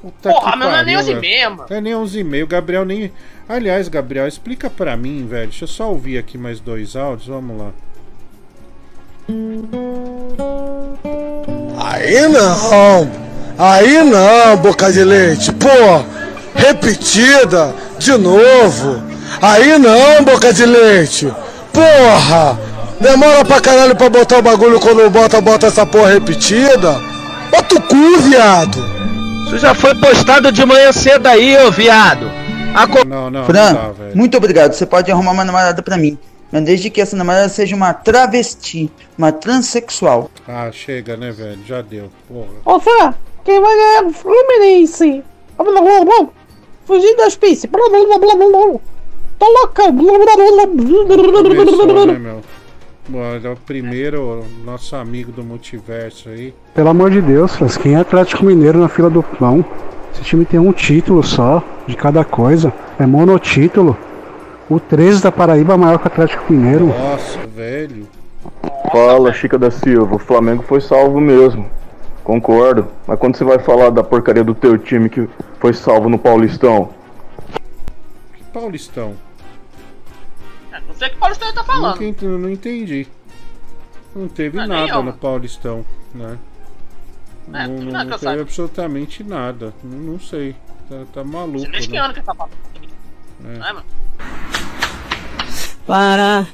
[0.01, 1.51] Puta Porra, mas não é nem pariu, 11h30, velho.
[1.51, 1.67] mano.
[1.69, 2.45] Não é nem 11h30.
[2.45, 3.13] O Gabriel nem.
[3.49, 5.49] Aliás, Gabriel, explica pra mim, velho.
[5.49, 7.29] Deixa eu só ouvir aqui mais dois áudios.
[7.29, 7.71] Vamos lá.
[11.79, 13.11] Aí não,
[13.59, 15.69] aí não, boca de leite, pô,
[16.67, 19.03] repetida, de novo,
[19.41, 21.33] aí não, boca de leite,
[21.73, 22.59] porra,
[23.01, 27.01] demora pra caralho pra botar o bagulho quando bota, bota essa porra repetida,
[27.51, 28.79] Bota o cu, viado!
[29.47, 32.31] Isso já foi postado de manhã cedo aí, ô viado.
[32.73, 34.73] A co- Não, não, Fran, não dá, muito obrigado.
[34.73, 36.17] Você pode arrumar uma namorada pra mim.
[36.53, 38.89] Mas desde que essa namorada seja uma travesti,
[39.19, 40.31] uma transexual.
[40.47, 41.59] Ah, chega, né, velho?
[41.67, 42.09] Já deu.
[42.29, 42.47] Porra.
[42.65, 43.15] Ô, Fran,
[43.45, 45.25] quem vai ganhar é o Fluminense?
[46.91, 47.71] Fugir das pistas.
[47.71, 47.79] Tô
[49.47, 49.97] loucão.
[49.97, 52.41] Começou, né, meu?
[53.09, 56.53] Bom, é o primeiro, nosso amigo do multiverso aí.
[56.75, 59.65] Pelo amor de Deus, Franz, quem é Atlético Mineiro na fila do pão?
[60.13, 62.73] Esse time tem um título só, de cada coisa.
[62.99, 63.97] É monotítulo.
[64.69, 66.87] O 13 da Paraíba é maior que o Atlético Mineiro.
[66.87, 68.09] Nossa, velho.
[68.91, 71.67] Fala, Chica da Silva, o Flamengo foi salvo mesmo.
[72.25, 72.89] Concordo.
[73.07, 75.29] Mas quando você vai falar da porcaria do teu time que
[75.59, 76.91] foi salvo no Paulistão?
[78.35, 79.17] Que Paulistão?
[80.73, 82.01] É, Não sei o que o Paulistão tá falando.
[82.23, 83.09] Não, não entendi.
[84.15, 85.13] Não teve nem nada no.
[85.13, 85.85] Paulistão,
[86.15, 86.39] né?
[87.53, 89.75] É, não não não, é que não teve absolutamente nada.
[89.83, 90.55] Não, não sei.
[90.89, 91.71] Tá, tá maluco.
[91.71, 92.01] Desde que né?
[92.01, 92.53] ano que tá falando?
[93.45, 93.59] É.
[93.59, 93.87] Não é, mano?
[95.87, 96.47] Para!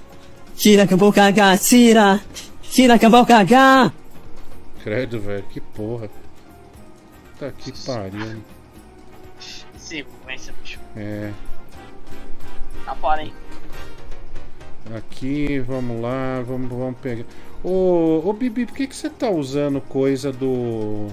[0.54, 2.20] Tira que eu vou cagar, tira!
[2.62, 3.92] Tira que eu vou cagar!
[4.86, 6.08] Credo, velho, que porra.
[7.40, 8.40] Tá que pariu.
[9.76, 10.78] Sequência, bicho.
[10.96, 11.32] É.
[12.84, 13.34] Tá fora, hein?
[14.96, 17.24] Aqui, vamos lá, vamos, vamos pegar.
[17.64, 21.08] Ô, ô Bibi, por que, que você tá usando coisa do.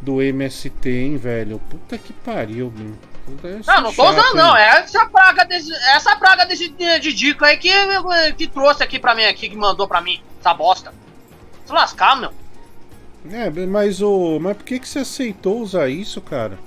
[0.00, 1.60] do MST, hein, velho?
[1.70, 2.92] Puta que pariu, meu.
[3.40, 4.56] Deve ser Não, não tô chato, usando, não.
[4.56, 7.70] É essa praga desse, essa praga desse de, de dica aí que,
[8.36, 10.20] que trouxe aqui pra mim, aqui, que mandou pra mim.
[10.40, 10.92] Essa bosta.
[11.64, 12.32] Se lascar, meu.
[13.32, 14.38] É, mas o.
[14.40, 16.58] Mas por que, que você aceitou usar isso, cara?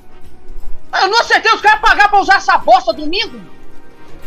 [1.01, 3.39] Eu não acertei os caras pagar pra usar essa bosta domingo.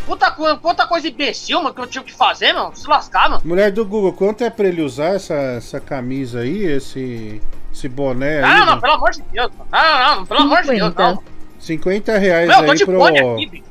[0.06, 0.30] Puta,
[0.60, 2.74] puta coisa imbecil, mano, que eu tive que fazer, meu.
[2.74, 3.42] Se lascar, mano.
[3.44, 7.40] Mulher do Google, quanto é pra ele usar essa, essa camisa aí, esse.
[7.72, 8.42] esse boné aí?
[8.42, 8.80] Não, não, mano?
[8.80, 9.50] pelo amor de Deus.
[9.56, 9.68] mano.
[9.70, 11.22] Não, não, pelo amor de Deus, não.
[11.60, 13.04] 50 reais Meu, aí pro.
[13.04, 13.62] aqui.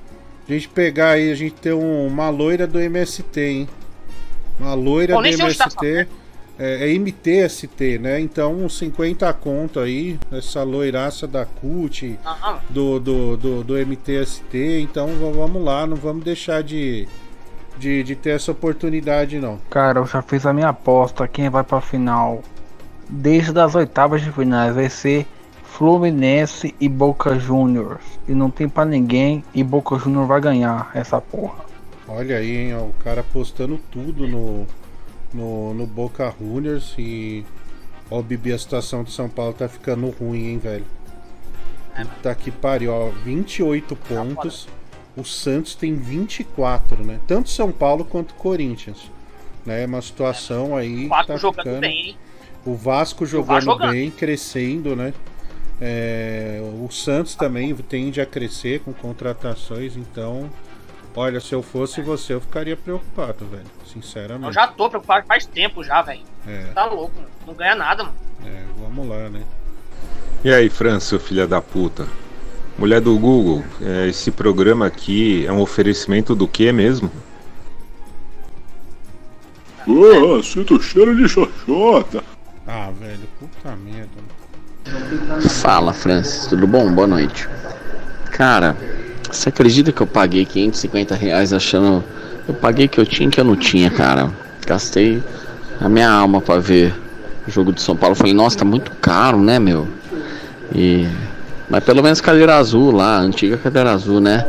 [0.48, 3.70] A gente pegar aí, a gente ter um- uma loira do MST, hein?
[4.60, 6.08] Uma loira Bom, do tá MST.
[6.64, 8.20] É, é MTST, né?
[8.20, 12.20] Então, uns 50 conto aí, essa loiraça da CUT,
[12.70, 14.80] do, do, do, do MTST.
[14.80, 17.08] Então, vamos lá, não vamos deixar de,
[17.80, 19.58] de, de ter essa oportunidade, não.
[19.72, 21.28] Cara, eu já fiz a minha aposta.
[21.28, 22.44] Quem vai pra final
[23.10, 25.26] desde as oitavas de finais vai ser
[25.64, 28.04] Fluminense e Boca Juniors.
[28.28, 29.44] E não tem pra ninguém.
[29.52, 31.66] E Boca Juniors vai ganhar essa porra.
[32.08, 34.68] Olha aí, hein, ó, o cara postando tudo no,
[35.34, 37.46] no, no Boca Juniors e.
[38.10, 40.86] Ó, Bibi, a situação de São Paulo tá ficando ruim, hein, velho.
[41.96, 44.68] Puta que pariu, ó, 28 pontos.
[45.16, 47.20] O Santos tem 24, né?
[47.28, 49.12] Tanto São Paulo quanto Corinthians.
[49.66, 49.86] Né?
[49.86, 51.06] Uma situação aí.
[51.06, 51.82] O Vasco tá jogando ficando...
[51.82, 52.18] bem, hein?
[52.66, 53.92] O Vasco jogando jogando.
[53.92, 55.14] bem, crescendo, né?
[55.82, 60.50] É, o Santos também tende a crescer com contratações, então.
[61.16, 63.66] Olha, se eu fosse você, eu ficaria preocupado, velho.
[63.86, 64.48] Sinceramente.
[64.48, 66.22] Eu já tô preocupado faz tempo já, velho.
[66.48, 67.28] É, Tá louco, mano.
[67.46, 68.16] Não ganha nada, mano.
[68.46, 69.42] é, vamos lá, né?
[70.44, 72.08] E aí, Fran, seu filho da puta?
[72.78, 77.12] Mulher do Google, é, esse programa aqui é um oferecimento do que mesmo?
[79.82, 82.24] Ah, sinto cheiro de xoxota.
[82.66, 84.10] Ah, velho, puta merda.
[85.50, 86.92] Fala, Francis, tudo bom?
[86.94, 87.48] Boa noite.
[88.32, 88.76] Cara,
[89.32, 92.04] você acredita que eu paguei 550 reais achando.
[92.48, 94.30] Eu paguei que eu tinha que eu não tinha, cara.
[94.66, 95.22] Gastei
[95.80, 96.94] a minha alma pra ver
[97.48, 98.16] o jogo de São Paulo.
[98.16, 99.88] Falei, nossa, tá muito caro, né, meu?
[100.74, 101.08] E.
[101.70, 104.46] Mas pelo menos cadeira azul lá, antiga cadeira azul, né?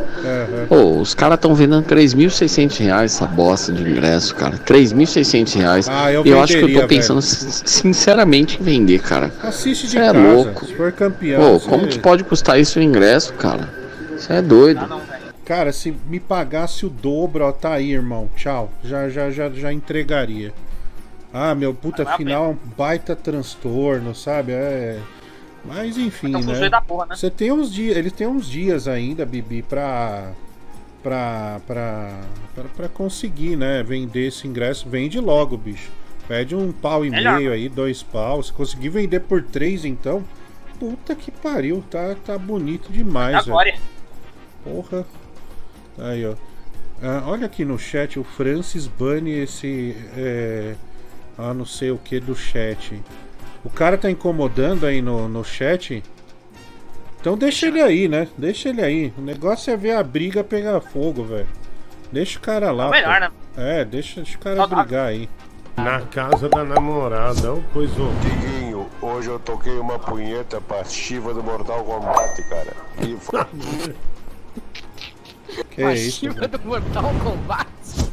[0.69, 4.59] Pô, os caras estão vendendo 3.600 reais essa bosta de ingresso, cara.
[4.59, 5.89] 3.600 reais.
[5.89, 7.33] Ah, eu e eu acho que eu venderia, tô pensando velho.
[7.33, 9.31] sin- sinceramente em vender, cara.
[9.41, 10.19] Assiste de Cê é casa.
[10.19, 10.67] louco.
[10.67, 11.41] Se for campeão.
[11.41, 13.69] Pô, você- como que pode custar isso o ingresso, cara?
[14.23, 14.81] Você é doido.
[15.45, 18.29] Cara, se me pagasse o dobro, ó, tá aí, irmão.
[18.37, 18.71] Tchau.
[18.85, 20.53] Já, já, já, já entregaria.
[21.33, 24.53] Ah, meu puta final é um baita transtorno, sabe?
[24.53, 25.01] É.
[25.65, 26.71] Mas enfim, Tá um né?
[26.87, 27.17] porra, né?
[27.17, 30.33] Você tem uns dias, eles têm uns dias ainda, Bibi, pra
[31.03, 32.21] pra pra
[32.55, 34.89] pra, pra conseguir, né, vender esse ingresso.
[34.89, 35.91] Vende logo, bicho.
[36.29, 37.39] Pede um pau e Melhor.
[37.39, 38.43] meio aí, dois pau.
[38.43, 40.23] Se conseguir vender por três, então,
[40.79, 43.75] puta que pariu, tá tá bonito demais, velho.
[44.65, 45.05] Porra.
[45.99, 46.35] Aí, ó.
[47.03, 49.97] Ah, olha aqui no chat, o Francis bane esse.
[50.17, 50.75] É,
[51.37, 53.03] ah, não sei o que do chat.
[53.65, 56.03] O cara tá incomodando aí no, no chat.
[57.21, 58.29] Então deixa ele aí, né?
[58.37, 59.13] Deixa ele aí.
[59.17, 61.49] O negócio é ver a briga pegar fogo, velho.
[62.11, 62.89] Deixa o cara lá.
[62.89, 63.31] É melhor, né?
[63.57, 65.29] É, deixa, deixa o cara brigar aí.
[65.77, 68.89] Na casa da namorada, ô coisa horrível.
[69.01, 72.73] hoje eu toquei uma punheta pra Shiva do Mortal Kombat, cara.
[73.01, 73.95] E foi...
[75.71, 76.49] Que a isso, Shiva velho?
[76.49, 78.13] do Mortal Kombat.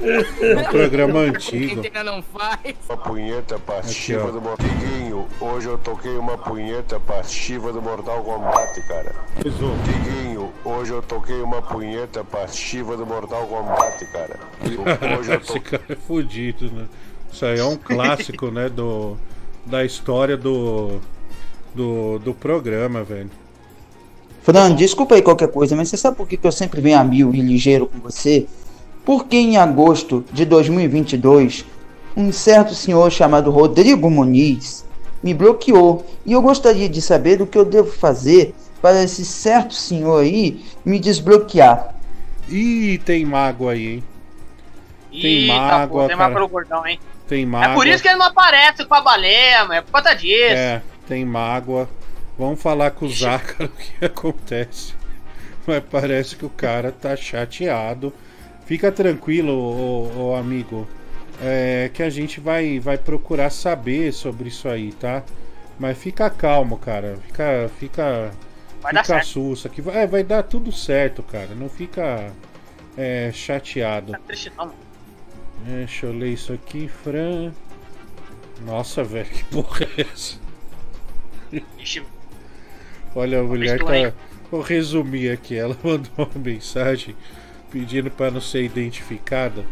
[0.00, 1.82] É um programa antigo.
[2.04, 2.76] Não faz.
[2.88, 4.30] Uma punheta Aqui, ó.
[4.30, 9.14] do Mortal Diguinho, hoje eu toquei uma punheta pra Shiva do Mortal Kombat, cara.
[9.36, 14.38] Diguinho, hoje eu toquei uma punheta pra Shiva do Mortal Kombat, cara.
[15.18, 16.86] Hoje eu Esse cara é fudido, né?
[17.32, 18.68] Isso aí é um clássico, né?
[18.68, 19.16] Do,
[19.66, 21.00] da história do,
[21.74, 23.30] do, do programa, velho.
[24.42, 27.04] Fran, desculpa aí qualquer coisa, mas você sabe por que, que eu sempre venho a
[27.04, 28.46] mil e ligeiro com você?
[29.04, 31.64] Porque em agosto de 2022,
[32.16, 34.84] um certo senhor chamado Rodrigo Muniz
[35.22, 39.74] me bloqueou e eu gostaria de saber o que eu devo fazer para esse certo
[39.74, 41.94] senhor aí me desbloquear.
[42.48, 44.04] Ih, tem mágoa aí, hein?
[45.12, 46.28] Tem Eita, mágoa, pô, tem cara.
[46.28, 46.98] mágoa pelo gordão, hein?
[47.28, 47.72] Tem mágoa.
[47.72, 49.74] É por isso que ele não aparece com a baleia, mano.
[49.74, 50.56] É por conta disso.
[50.56, 51.88] É, tem mágoa.
[52.42, 54.94] Vamos falar com o Zácaro o que acontece.
[55.64, 58.12] Mas parece que o cara tá chateado.
[58.66, 60.88] Fica tranquilo, ô, ô, amigo.
[61.40, 65.22] É, que a gente vai, vai procurar saber sobre isso aí, tá?
[65.78, 67.16] Mas fica calmo, cara.
[67.26, 67.70] Fica.
[67.78, 68.32] Fica.
[68.80, 69.68] Vai dar fica sussa.
[69.68, 71.54] Que vai, vai dar tudo certo, cara.
[71.54, 72.32] Não fica
[72.96, 74.10] é, chateado.
[74.10, 74.72] Tá triste não.
[75.68, 77.52] É, Deixa eu ler isso aqui, Fran.
[78.62, 80.42] Nossa, velho, que porra é essa?
[81.78, 82.02] Ixi,
[83.14, 84.12] Olha, a mulher tá.
[84.50, 85.56] Vou resumir aqui.
[85.56, 87.14] Ela mandou uma mensagem
[87.70, 89.64] pedindo para não ser identificada.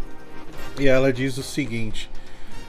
[0.78, 2.10] E ela diz o seguinte: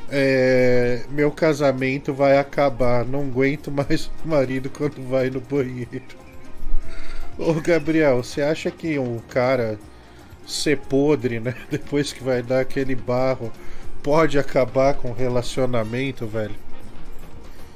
[0.10, 3.06] é, Meu casamento vai acabar.
[3.06, 6.22] Não aguento mais o marido quando vai no banheiro.
[7.38, 9.80] Ô Gabriel, você acha que um cara
[10.46, 11.56] ser podre, né?
[11.72, 13.52] Depois que vai dar aquele barro,
[14.04, 16.56] pode acabar com o relacionamento, velho?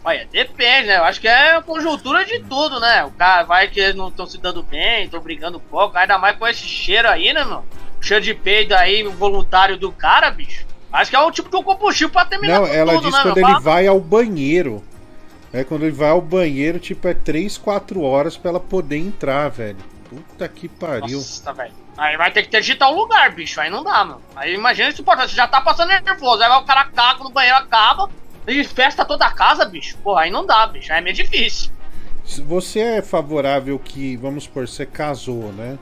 [0.06, 0.98] Olha, depende, né?
[0.98, 3.04] Eu acho que é a conjuntura de tudo, né?
[3.06, 6.38] O cara vai que eles não estão se dando bem, estão brigando pouco, ainda mais
[6.38, 7.66] com esse cheiro aí, né, meu?
[8.00, 10.64] Cheiro de peido aí, voluntário do cara, bicho.
[10.94, 13.24] Acho que é um tipo de um combustível pra terminar Não, ela tudo, diz né,
[13.24, 14.84] quando ele vai ao banheiro.
[15.52, 19.50] É quando ele vai ao banheiro, tipo, é 3, 4 horas pra ela poder entrar,
[19.50, 19.78] velho.
[20.08, 21.18] Puta que pariu.
[21.18, 21.74] Nossa, velho.
[21.98, 23.60] Aí vai ter que ter digitar o lugar, bicho.
[23.60, 24.22] Aí não dá, mano.
[24.36, 26.44] Aí imagina isso, pô, você já tá passando nervoso.
[26.44, 28.10] Aí vai o cara caga no banheiro, acaba.
[28.48, 29.98] E festa toda a casa, bicho.
[30.04, 30.92] Pô, aí não dá, bicho.
[30.92, 31.72] Aí é meio difícil.
[32.24, 35.78] Se Você é favorável que, vamos supor, você casou, né?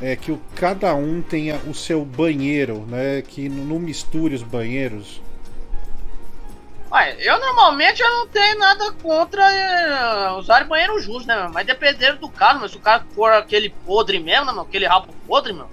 [0.00, 3.22] É que o, cada um tenha o seu banheiro, né?
[3.22, 5.20] Que não misture os banheiros.
[6.90, 11.50] Olha, eu normalmente eu não tenho nada contra eh, usar banheiro justo, né, meu?
[11.50, 14.62] Mas dependendo do caso, mas se o cara for aquele podre mesmo, né, meu?
[14.62, 15.68] Aquele rabo podre, meu.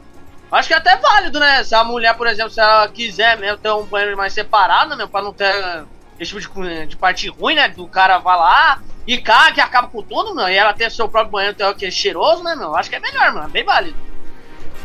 [0.52, 1.64] Acho que é até válido, né?
[1.64, 4.96] Se a mulher, por exemplo, se ela quiser mesmo ter um banheiro mais separado, né,
[4.96, 5.08] meu?
[5.08, 5.86] Pra não ter
[6.22, 7.68] esse tipo de, de parte ruim, né?
[7.68, 10.48] Do cara vai lá e caga que acaba com tudo, meu.
[10.48, 12.76] E ela ter seu próprio banheiro, ter aquele cheiroso, né, meu?
[12.76, 13.50] Acho que é melhor, mano.
[13.50, 13.98] Bem válido.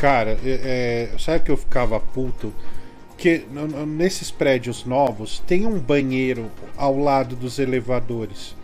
[0.01, 2.55] Cara, é, é, sabe que eu ficava puto?
[3.19, 3.47] Que
[3.87, 8.55] nesses prédios novos tem um banheiro ao lado dos elevadores,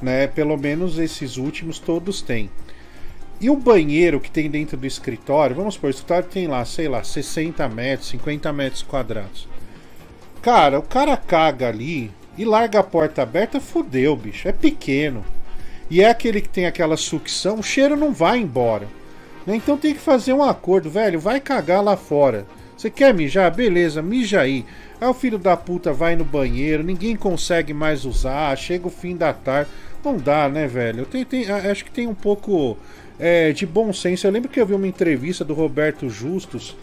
[0.00, 0.26] né?
[0.26, 2.50] Pelo menos esses últimos todos têm.
[3.40, 6.88] E o banheiro que tem dentro do escritório, vamos supor, o escritório tem lá, sei
[6.88, 9.48] lá, 60 metros, 50 metros quadrados.
[10.42, 14.48] Cara, o cara caga ali e larga a porta aberta, fudeu, bicho.
[14.48, 15.24] É pequeno.
[15.90, 18.88] E é aquele que tem aquela sucção, o cheiro não vai embora.
[19.46, 19.54] né?
[19.56, 21.20] Então tem que fazer um acordo, velho.
[21.20, 22.46] Vai cagar lá fora.
[22.76, 23.54] Você quer mijar?
[23.54, 24.64] Beleza, mija aí.
[25.00, 29.16] Aí o filho da puta vai no banheiro, ninguém consegue mais usar, chega o fim
[29.16, 29.70] da tarde.
[30.04, 31.06] Não dá, né, velho?
[31.06, 32.76] Tem, tem, a- acho que tem um pouco
[33.20, 34.26] é, de bom senso.
[34.26, 36.74] Eu lembro que eu vi uma entrevista do Roberto Justus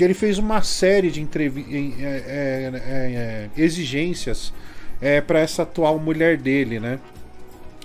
[0.00, 1.66] que ele fez uma série de entrevi-
[2.00, 4.50] é, é, é, é, exigências
[4.98, 6.98] é, para essa atual mulher dele, né?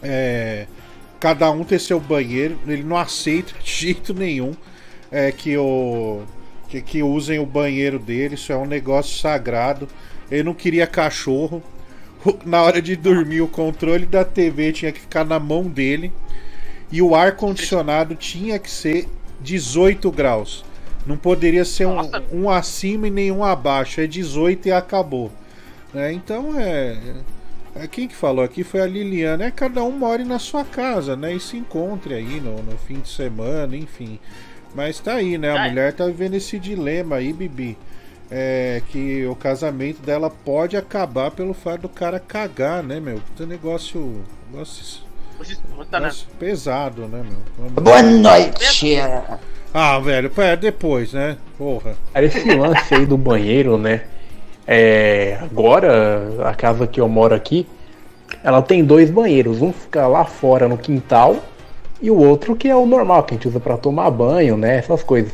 [0.01, 0.65] É,
[1.19, 4.55] cada um ter seu banheiro, ele não aceita de jeito nenhum
[5.37, 6.21] que, o,
[6.69, 9.85] que, que usem o banheiro dele, isso é um negócio sagrado.
[10.31, 11.61] Ele não queria cachorro.
[12.45, 16.13] Na hora de dormir, o controle da TV tinha que ficar na mão dele
[16.89, 19.05] e o ar condicionado tinha que ser
[19.41, 20.63] 18 graus.
[21.05, 21.99] Não poderia ser um,
[22.31, 24.01] um acima e nenhum abaixo.
[24.01, 25.31] É 18 e acabou.
[25.93, 26.11] né?
[26.11, 26.97] Então é,
[27.75, 27.87] é.
[27.87, 29.45] Quem que falou aqui foi a Liliana.
[29.45, 31.33] É cada um more na sua casa, né?
[31.33, 34.19] E se encontre aí no, no fim de semana, enfim.
[34.73, 35.55] Mas tá aí, né?
[35.55, 37.77] A mulher tá vivendo esse dilema aí, Bibi.
[38.29, 43.19] É que o casamento dela pode acabar pelo fato do cara cagar, né, meu?
[43.19, 44.23] Puta negócio.
[44.51, 45.05] negócio
[45.99, 46.07] né?
[46.07, 47.69] nossa, pesado, né, meu?
[47.69, 48.95] Boa noite.
[49.77, 51.35] Ah, velho, é depois, né?
[51.57, 51.97] Porra.
[52.15, 54.03] Esse lance aí do banheiro, né?
[54.65, 57.67] É, agora, a casa que eu moro aqui,
[58.41, 59.61] ela tem dois banheiros.
[59.61, 61.43] Um fica lá fora no quintal
[62.01, 64.77] e o outro que é o normal, que a gente usa pra tomar banho, né?
[64.77, 65.33] Essas coisas.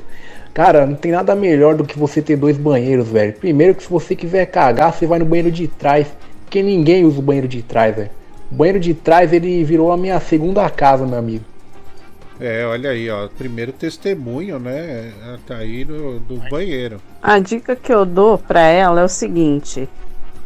[0.55, 3.33] Cara, não tem nada melhor do que você ter dois banheiros, velho.
[3.33, 6.07] Primeiro que se você quiser cagar, você vai no banheiro de trás.
[6.45, 8.09] Porque ninguém usa o banheiro de trás, velho.
[8.51, 11.50] O banheiro de trás ele virou a minha segunda casa, meu amigo.
[12.41, 13.27] É, olha aí, ó.
[13.27, 15.13] Primeiro testemunho, né?
[15.45, 16.99] Tá aí do, do banheiro.
[17.21, 19.87] A dica que eu dou pra ela é o seguinte: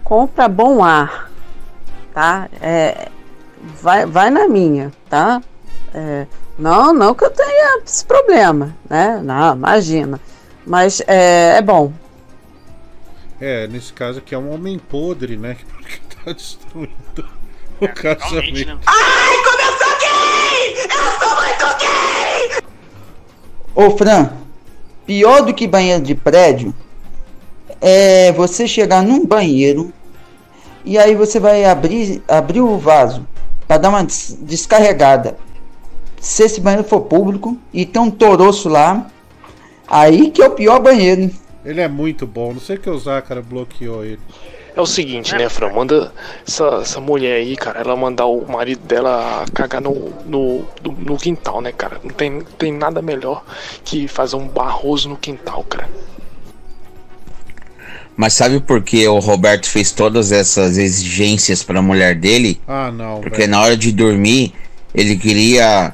[0.03, 1.31] compra bom ar,
[2.13, 2.49] tá?
[2.61, 3.07] É,
[3.81, 5.41] vai, vai na minha, tá?
[5.93, 6.27] É,
[6.59, 9.21] não, não que eu tenha esse problema, né?
[9.23, 10.19] Não, imagina.
[10.65, 11.93] Mas é, é bom.
[13.39, 15.55] É, nesse caso aqui é um homem podre, né?
[15.71, 17.29] Porque tá destruindo
[17.79, 18.79] o casamento.
[18.85, 20.75] Ai, começou gay!
[20.83, 21.14] Eu
[21.79, 22.63] gay!
[23.75, 24.29] Ô Fran,
[25.05, 26.73] pior do que banheiro de prédio
[27.81, 29.91] é você chegar num banheiro
[30.83, 33.27] e aí você vai abrir, abrir o vaso
[33.67, 35.37] para dar uma des- descarregada.
[36.19, 39.07] Se esse banheiro for público e tem um toroço lá,
[39.87, 41.29] aí que é o pior banheiro.
[41.63, 44.19] Ele é muito bom, não sei o que usar, cara, bloqueou ele.
[44.75, 45.71] É o seguinte, né, Fran?
[45.71, 46.11] Manda
[46.45, 51.17] essa, essa mulher aí, cara, ela mandar o marido dela cagar no, no, no, no
[51.17, 51.97] quintal, né, cara?
[52.03, 53.45] Não tem, tem nada melhor
[53.85, 55.89] que fazer um barroso no quintal, cara.
[58.17, 62.61] Mas sabe por que o Roberto fez todas essas exigências pra mulher dele?
[62.67, 63.21] Ah, não.
[63.21, 63.51] Porque velho.
[63.51, 64.53] na hora de dormir,
[64.93, 65.93] ele queria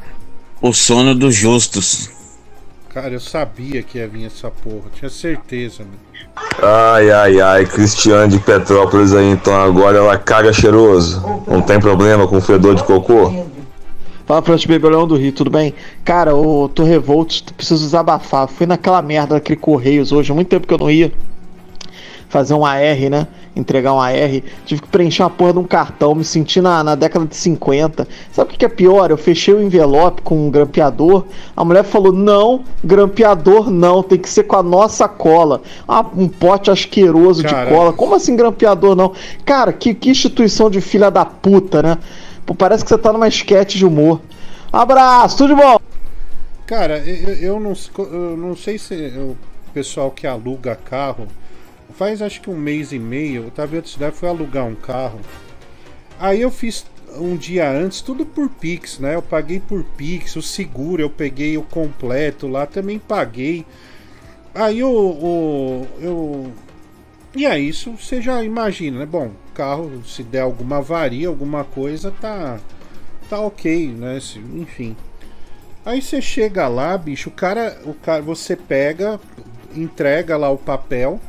[0.59, 2.09] o sono dos justos.
[2.89, 6.10] Cara, eu sabia que ia vir essa porra, tinha certeza, né?
[6.61, 11.23] Ai, ai, ai, Cristiane de Petrópolis aí, então agora ela caga cheiroso.
[11.47, 13.31] Não tem problema com fedor de cocô?
[14.25, 15.73] Fala Francis Baby Leão do Rio, tudo bem?
[16.05, 18.47] Cara, eu tô revolto, preciso desabafar.
[18.47, 21.11] Fui naquela merda daquele Correios hoje, há muito tempo que eu não ia
[22.31, 23.27] fazer um AR, né?
[23.53, 24.41] Entregar um AR.
[24.65, 28.07] Tive que preencher uma porra de um cartão, me senti na, na década de 50.
[28.31, 29.11] Sabe o que, é pior?
[29.11, 31.25] Eu fechei o envelope com um grampeador.
[31.55, 35.61] A mulher falou: não, grampeador não, tem que ser com a nossa cola.
[35.85, 37.91] Ah, um pote asqueroso de cola.
[37.91, 39.11] Como assim grampeador não?
[39.43, 41.97] Cara, que, que instituição de filha da puta, né?
[42.45, 44.21] Pô, parece que você tá numa esquete de humor.
[44.71, 45.77] Abraço, tudo de bom?
[46.65, 49.35] Cara, eu, eu não, eu não sei se o
[49.73, 51.27] pessoal que aluga carro
[52.01, 54.73] faz acho que um mês e meio, eu tava em outra cidade, fui alugar um
[54.73, 55.19] carro.
[56.19, 56.83] Aí eu fiz
[57.15, 59.13] um dia antes, tudo por Pix, né?
[59.13, 63.67] Eu paguei por Pix, o seguro eu peguei o completo lá, também paguei.
[64.55, 65.85] Aí o.
[65.99, 66.51] eu.
[67.35, 69.05] E é isso, você já imagina, né?
[69.05, 72.59] Bom, carro, se der alguma avaria, alguma coisa, tá.
[73.29, 74.17] Tá ok, né?
[74.55, 74.97] Enfim.
[75.85, 79.19] Aí você chega lá, bicho, o cara, o cara, você pega,
[79.75, 81.21] entrega lá o papel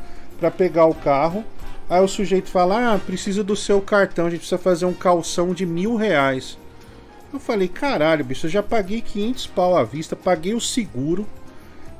[0.43, 1.45] pra pegar o carro.
[1.89, 5.53] Aí o sujeito fala: Ah, precisa do seu cartão, a gente precisa fazer um calção
[5.53, 6.57] de mil reais.
[7.31, 11.25] Eu falei: Caralho, bicho, eu já paguei 500 pau à vista, paguei o seguro.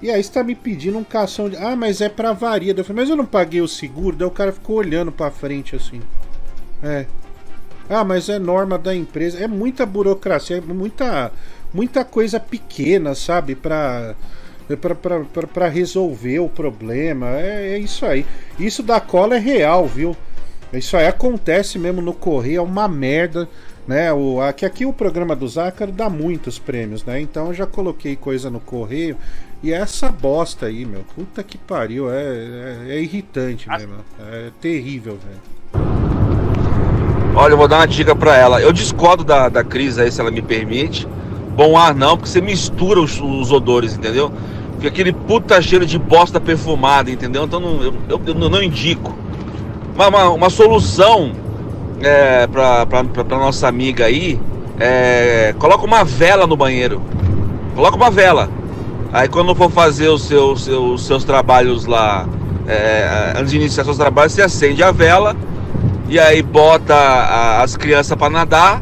[0.02, 1.56] E aí você tá me pedindo um calção de.
[1.56, 2.74] Ah, mas é pra avaria.
[2.76, 4.18] Eu falei: Mas eu não paguei o seguro.
[4.18, 6.02] Daí o cara ficou olhando pra frente assim.
[6.82, 7.06] É.
[7.90, 9.40] Ah, mas é norma da empresa.
[9.40, 11.32] É muita burocracia, é muita,
[11.74, 13.56] muita coisa pequena, sabe?
[13.56, 14.16] Pra,
[15.54, 17.30] pra resolver o problema.
[17.30, 18.26] É, é isso aí.
[18.60, 20.16] Isso da cola é real, viu?
[20.72, 23.48] Isso aí acontece mesmo no correio, é uma merda.
[23.86, 27.20] Né, o, aqui, aqui o programa do Zácaro dá muitos prêmios, né?
[27.20, 29.18] Então eu já coloquei coisa no correio
[29.62, 31.06] e é essa bosta aí, meu.
[31.14, 33.96] Puta que pariu, é, é, é irritante mesmo.
[34.32, 35.84] É terrível, velho.
[37.36, 38.62] Olha, eu vou dar uma dica pra ela.
[38.62, 41.08] Eu discordo da, da Cris aí, se ela me permite.
[41.56, 44.32] Bom ar não, porque você mistura os, os odores, entendeu?
[44.78, 47.44] Fica aquele puta cheiro de bosta perfumada, entendeu?
[47.44, 49.14] Então não, eu, eu, eu não indico.
[49.96, 51.32] Uma, uma, uma solução
[52.02, 54.40] é, pra nossa amiga aí
[54.80, 55.54] é.
[55.60, 57.02] Coloca uma vela no banheiro.
[57.76, 58.50] Coloca uma vela.
[59.12, 62.28] Aí quando for fazer os seus, seus, seus trabalhos lá,
[62.68, 65.36] é, antes de iniciar seus trabalhos, você acende a vela
[66.10, 68.82] e aí bota a- as crianças para nadar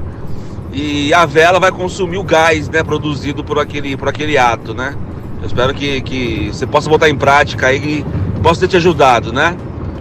[0.73, 4.95] e a vela vai consumir o gás, né, produzido por aquele, por aquele ato, né?
[5.41, 9.34] Eu espero que, que você possa botar em prática aí e possa ter te ajudado,
[9.34, 9.56] né?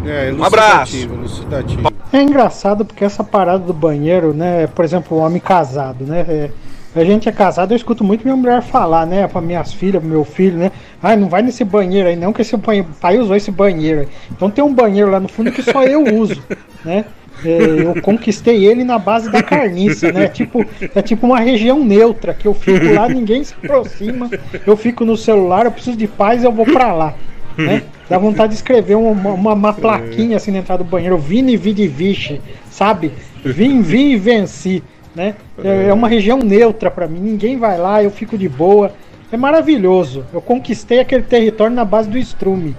[0.05, 0.97] É, Um abraço.
[0.97, 1.90] elucidativo.
[2.12, 4.66] É engraçado porque essa parada do banheiro, né?
[4.66, 6.24] Por exemplo, o homem casado, né?
[6.28, 6.51] é,
[6.94, 9.28] a gente é casado, eu escuto muito minha mulher falar, né?
[9.28, 10.72] Para minhas filhas, pro meu filho, né?
[11.01, 12.88] Ah, não vai nesse banheiro aí, não, que esse banheiro.
[12.90, 14.09] O pai usou esse banheiro aí.
[14.30, 16.42] Então tem um banheiro lá no fundo que só eu uso,
[16.84, 17.05] né?
[17.44, 20.28] É, eu conquistei ele na base da carniça, né?
[20.28, 20.64] Tipo,
[20.94, 24.30] é tipo uma região neutra, que eu fico lá, ninguém se aproxima,
[24.66, 27.14] eu fico no celular, eu preciso de paz, eu vou pra lá,
[27.56, 27.82] né?
[28.08, 31.86] Dá vontade de escrever uma, uma, uma plaquinha assim na entrada do banheiro, Vini Vidi
[31.86, 32.40] Vici,
[32.70, 33.12] sabe?
[33.44, 34.82] Vim, vim e venci,
[35.14, 35.34] né?
[35.62, 38.92] É, é uma região neutra pra mim, ninguém vai lá, eu fico de boa.
[39.32, 40.24] É maravilhoso.
[40.32, 42.76] Eu conquistei aquele território na base do estrume.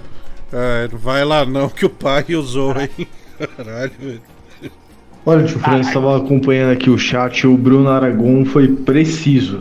[0.52, 3.08] É, não vai lá não, que o pai usou, hein?
[3.56, 4.31] Caralho, velho.
[5.24, 9.60] Olha, tio Francis, estava acompanhando aqui o chat o Bruno Aragon foi preciso.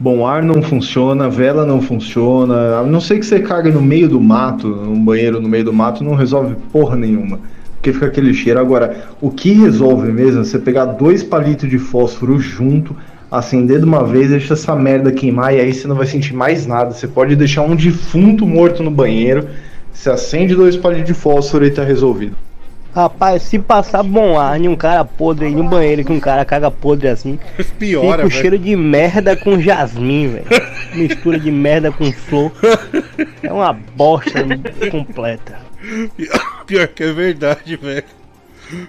[0.00, 2.80] Bom ar não funciona, vela não funciona.
[2.80, 5.72] A não ser que você caga no meio do mato, num banheiro no meio do
[5.72, 7.38] mato, não resolve porra nenhuma.
[7.76, 8.58] Porque fica aquele cheiro.
[8.58, 12.96] Agora, o que resolve mesmo é você pegar dois palitos de fósforo junto,
[13.30, 16.66] acender de uma vez, deixa essa merda queimar e aí você não vai sentir mais
[16.66, 16.90] nada.
[16.90, 19.46] Você pode deixar um defunto morto no banheiro,
[19.92, 22.34] você acende dois palitos de fósforo e tá resolvido.
[22.96, 26.46] Rapaz, se passar bom ar em um cara podre aí no banheiro que um cara
[26.46, 27.38] caga podre assim,
[27.78, 30.46] Piora, fica o cheiro de merda com jasmim, velho.
[30.94, 32.50] Mistura de merda com flor.
[33.42, 34.42] É uma bosta
[34.90, 35.58] completa.
[36.66, 38.04] Pior que é verdade, velho.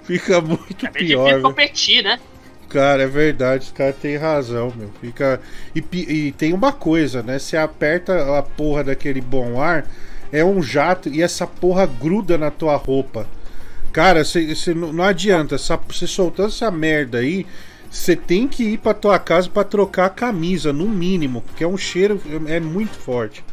[0.05, 1.41] Fica muito É pior, difícil velho.
[1.41, 2.17] competir, né?
[2.69, 4.89] Cara, é verdade, os caras têm razão, meu.
[5.01, 5.41] Fica.
[5.75, 7.39] E, e tem uma coisa, né?
[7.39, 9.85] Você aperta a porra daquele bom ar,
[10.31, 13.27] é um jato e essa porra gruda na tua roupa.
[13.97, 17.47] Cara, você você não não adianta, você soltando essa merda aí,
[17.89, 21.67] você tem que ir pra tua casa pra trocar a camisa, no mínimo, porque é
[21.67, 23.43] um cheiro, é muito forte.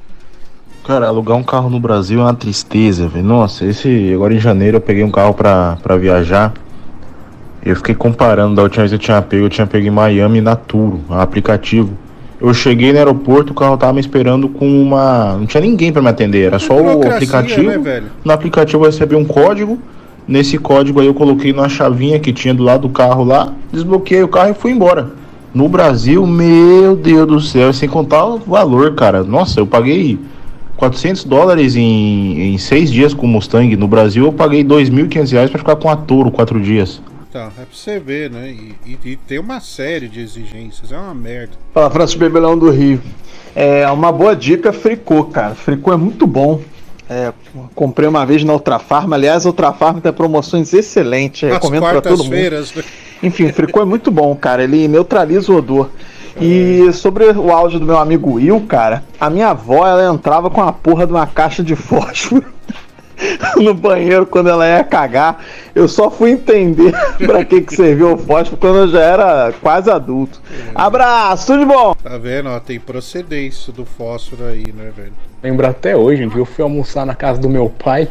[0.86, 3.24] Cara, alugar um carro no Brasil é uma tristeza, velho.
[3.24, 4.12] Nossa, esse.
[4.12, 6.52] Agora em janeiro eu peguei um carro pra, pra viajar.
[7.64, 10.42] Eu fiquei comparando da última vez que eu tinha pego, eu tinha pego em Miami
[10.42, 11.96] na Turo, aplicativo.
[12.38, 15.38] Eu cheguei no aeroporto, o carro tava me esperando com uma.
[15.38, 17.70] Não tinha ninguém pra me atender, era só o Burocracia, aplicativo.
[17.70, 18.06] né, velho?
[18.22, 19.80] No aplicativo eu recebi um código.
[20.26, 24.22] Nesse código aí eu coloquei na chavinha que tinha do lado do carro lá, desbloqueei
[24.22, 25.12] o carro e fui embora.
[25.52, 29.22] No Brasil, meu Deus do céu, sem contar o valor, cara.
[29.22, 30.18] Nossa, eu paguei
[30.76, 33.76] 400 dólares em, em seis dias com o Mustang.
[33.76, 37.00] No Brasil, eu paguei 2.500 reais pra ficar com a Toro quatro dias.
[37.30, 38.50] Tá, é pra você ver, né?
[38.50, 41.52] E, e- e tem uma série de exigências, é uma merda.
[41.72, 43.00] Fala, Francisco Bebelão do Rio.
[43.54, 45.54] É uma boa dica, fricô, cara.
[45.54, 46.60] Fricô é muito bom.
[47.08, 47.32] É,
[47.74, 49.16] comprei uma vez na Ultra Farma.
[49.16, 51.48] Aliás, a Ultra Farma tem promoções excelentes.
[51.50, 52.30] Recomendo pra todo mundo.
[52.76, 52.82] né?
[53.22, 54.64] Enfim, fricô é muito bom, cara.
[54.64, 55.90] Ele neutraliza o odor.
[56.40, 60.60] E sobre o áudio do meu amigo Will, cara, a minha avó ela entrava com
[60.60, 62.44] a porra de uma caixa de fósforo
[63.56, 65.44] no banheiro quando ela ia cagar.
[65.74, 66.92] Eu só fui entender
[67.24, 70.40] pra que, que serviu o fósforo quando eu já era quase adulto.
[70.74, 71.94] Abraço, tudo de bom!
[71.94, 72.48] Tá vendo?
[72.48, 75.12] Ó, tem procedência do fósforo aí, né, velho?
[75.42, 78.08] Lembro até hoje, um dia eu fui almoçar na casa do meu pai.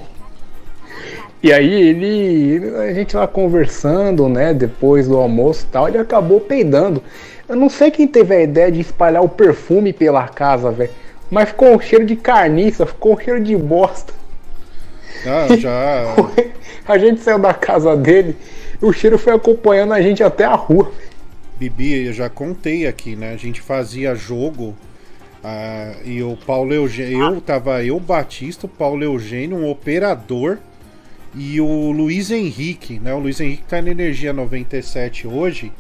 [1.42, 2.74] E aí ele.
[2.78, 4.54] A gente lá conversando, né?
[4.54, 7.04] Depois do almoço e tal, ele acabou peidando.
[7.50, 10.92] Eu não sei quem teve a ideia de espalhar o perfume pela casa, velho.
[11.30, 14.14] Mas ficou um cheiro de carniça, ficou um cheiro de bosta.
[15.26, 16.16] Ah, já.
[16.88, 18.36] A gente saiu da casa dele
[18.84, 20.92] o cheiro foi acompanhando a gente até a rua.
[21.58, 23.34] Bibi, eu já contei aqui, né?
[23.34, 24.76] A gente fazia jogo
[25.42, 27.36] ah, e o Paulo Eugênio.
[27.36, 30.58] Eu tava eu, Batista, o Paulo Eugênio, um operador
[31.34, 33.14] e o Luiz Henrique, né?
[33.14, 35.72] O Luiz Henrique tá na Energia 97 hoje.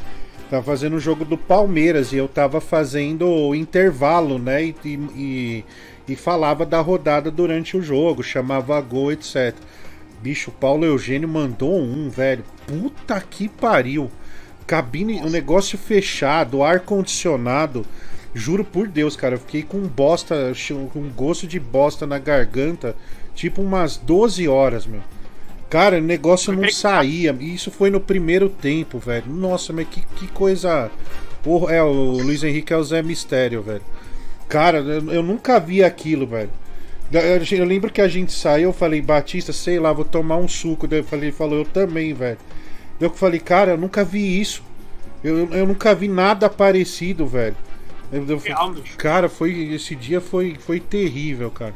[0.49, 4.63] Tava fazendo o jogo do Palmeiras e eu tava fazendo o intervalo, né?
[4.63, 5.65] E, e, e-
[6.07, 9.55] e falava da rodada durante o jogo, chamava gol, etc.
[10.21, 12.43] Bicho, o Paulo Eugênio mandou um, velho.
[12.65, 14.09] Puta que pariu.
[14.65, 17.85] Cabine, o um negócio fechado, ar condicionado.
[18.33, 20.53] Juro por Deus, cara, eu fiquei com bosta,
[20.91, 22.95] com gosto de bosta na garganta,
[23.35, 25.01] tipo umas 12 horas, meu.
[25.69, 27.35] Cara, o negócio não saía.
[27.39, 29.25] e Isso foi no primeiro tempo, velho.
[29.27, 30.91] Nossa, mas que, que coisa.
[31.41, 33.81] Porra, É, o Luiz Henrique é o Zé Mistério, velho.
[34.47, 36.49] Cara, eu, nunca vi aquilo, velho.
[37.11, 40.87] Eu, lembro que a gente saiu, eu falei, Batista, sei lá, vou tomar um suco.
[40.87, 42.37] Daí eu falei, ele falou, eu também, velho.
[42.99, 44.63] Daí eu falei, cara, eu nunca vi isso.
[45.23, 47.55] Eu, eu, nunca vi nada parecido, velho.
[48.11, 48.41] Eu- eu-
[48.97, 49.73] cara, foi.
[49.73, 51.73] Esse dia foi, foi terrível, cara.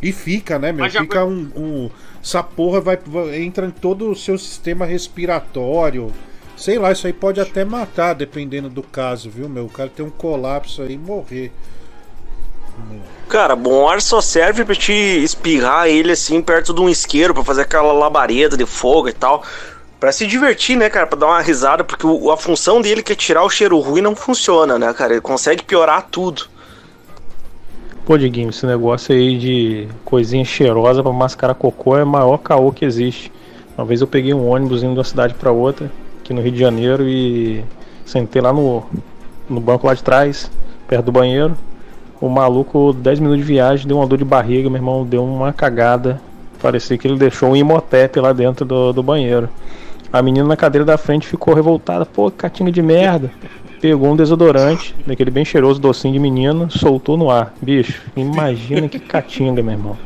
[0.00, 0.84] E fica, né, meu?
[1.02, 1.90] Fica um, um.
[2.22, 6.12] Essa porra vai, vai- entra em todo o seu sistema respiratório.
[6.56, 9.66] Sei lá, isso aí pode até matar, dependendo do caso, viu, meu?
[9.66, 11.52] O cara tem um colapso aí e morrer.
[13.28, 17.42] Cara, bom ar só serve pra te espirrar ele assim perto de um isqueiro, pra
[17.42, 19.42] fazer aquela labareda de fogo e tal.
[19.98, 21.06] Pra se divertir, né, cara?
[21.06, 24.00] Pra dar uma risada, porque o- a função dele que é tirar o cheiro ruim
[24.00, 25.14] não funciona, né, cara?
[25.14, 26.44] Ele consegue piorar tudo.
[28.04, 32.70] Pô, Diguinho, esse negócio aí de coisinha cheirosa pra mascarar cocô é o maior caô
[32.70, 33.32] que existe.
[33.76, 35.90] Uma vez eu peguei um ônibus indo de uma cidade pra outra,
[36.20, 37.64] aqui no Rio de Janeiro, e
[38.04, 38.84] sentei lá no,
[39.48, 40.48] no banco lá de trás,
[40.86, 41.58] perto do banheiro.
[42.20, 45.52] O maluco, 10 minutos de viagem, deu uma dor de barriga, meu irmão deu uma
[45.52, 46.20] cagada.
[46.60, 49.48] Parecia que ele deixou um imotep lá dentro do, do banheiro.
[50.12, 52.06] A menina na cadeira da frente ficou revoltada.
[52.06, 53.30] Pô, catinga de merda.
[53.80, 57.54] Pegou um desodorante, daquele bem cheiroso docinho de menina, soltou no ar.
[57.60, 59.98] Bicho, imagina que catinga, meu irmão.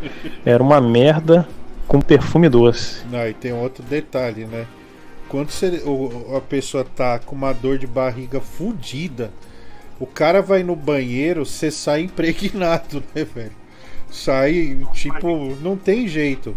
[0.45, 1.47] Era uma merda
[1.87, 3.05] com perfume doce.
[3.11, 4.67] Não, e tem outro detalhe, né?
[5.29, 5.81] Quando você,
[6.37, 9.31] a pessoa tá com uma dor de barriga fudida,
[10.01, 13.53] o cara vai no banheiro, você sai impregnado, né, velho?
[14.11, 16.57] Sai, tipo, não tem jeito.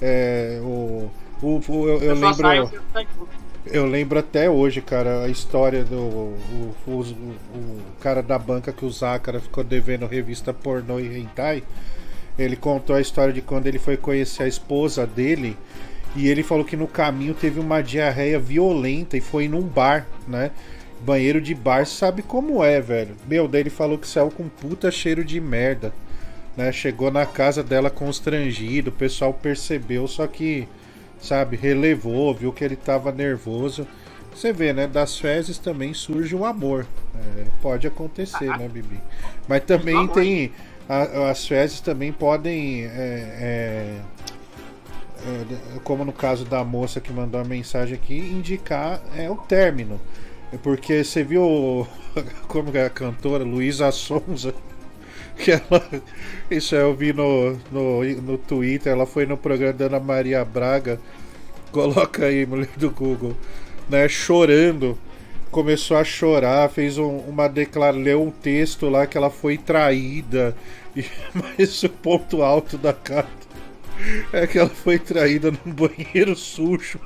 [0.00, 1.10] É, o,
[1.42, 2.72] o, o- eu, eu lembro.
[2.92, 3.30] sai tudo.
[3.64, 7.02] Eu lembro até hoje, cara, a história do o, o, o-
[7.54, 11.62] o cara da banca que o Zácara ficou devendo revista pornô e hentai.
[12.38, 15.56] Ele contou a história de quando ele foi conhecer a esposa dele
[16.16, 20.50] e ele falou que no caminho teve uma diarreia violenta e foi num bar, né?
[21.04, 23.16] Banheiro de bar, sabe como é, velho?
[23.26, 25.92] Meu, daí ele falou que saiu com puta cheiro de merda,
[26.56, 26.70] né?
[26.70, 30.68] Chegou na casa dela constrangido, o pessoal percebeu, só que
[31.20, 33.86] sabe, relevou, viu que ele tava nervoso.
[34.34, 34.86] Você vê, né?
[34.86, 36.86] Das fezes também surge o amor.
[37.14, 38.98] É, pode acontecer, né, Bibi?
[39.48, 40.52] Mas também tem.
[40.88, 42.84] a- as fezes também podem.
[42.84, 44.00] é, é,
[45.24, 45.44] é,
[45.84, 50.00] como no caso da moça que mandou a mensagem aqui, indicar é o término.
[50.52, 51.86] É Porque você viu
[52.48, 54.54] como é a cantora Luísa Sonza
[55.36, 55.84] que ela.
[56.50, 61.00] Isso eu vi no, no, no Twitter, ela foi no programa da Ana Maria Braga.
[61.72, 63.36] Coloca aí, mulher do Google,
[63.88, 64.08] né?
[64.08, 64.98] Chorando.
[65.50, 70.56] Começou a chorar, fez um- uma declaração, leu um texto lá que ela foi traída.
[70.96, 71.04] E,
[71.34, 73.30] mas o ponto alto da carta
[74.32, 76.98] é que ela foi traída num banheiro sujo.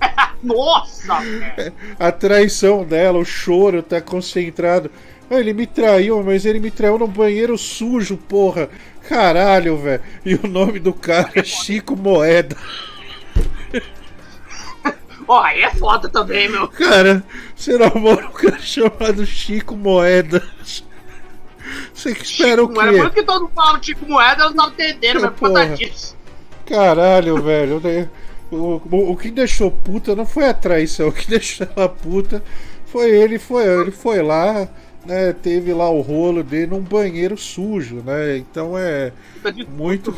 [0.42, 1.18] Nossa.
[1.98, 4.90] A traição dela, o choro tá concentrado.
[5.30, 8.68] Ah, Ele me traiu, mas ele me traiu no banheiro sujo, porra.
[9.08, 10.02] Caralho, velho.
[10.24, 12.56] E o nome do cara é Chico Moeda.
[15.28, 16.68] Ó, aí é foda também, meu.
[16.68, 17.24] Cara,
[17.54, 20.40] você namora um cara chamado Chico Moeda.
[21.92, 23.20] Você que espera o Não era por quê?
[23.20, 25.64] que todo mundo fala Chico Moeda, eu não tava entendendo, mas por Porra.
[25.66, 26.16] conta disso.
[26.64, 27.80] Caralho, velho.
[28.50, 28.58] Né?
[28.58, 31.08] O, o, o que deixou puta não foi a traição.
[31.08, 32.42] O que deixou ela puta
[32.86, 33.38] foi ele.
[33.38, 34.68] Foi, ele foi lá,
[35.04, 35.32] né?
[35.32, 38.36] Teve lá o rolo dele num banheiro sujo, né?
[38.36, 39.12] Então é
[39.68, 40.14] muito.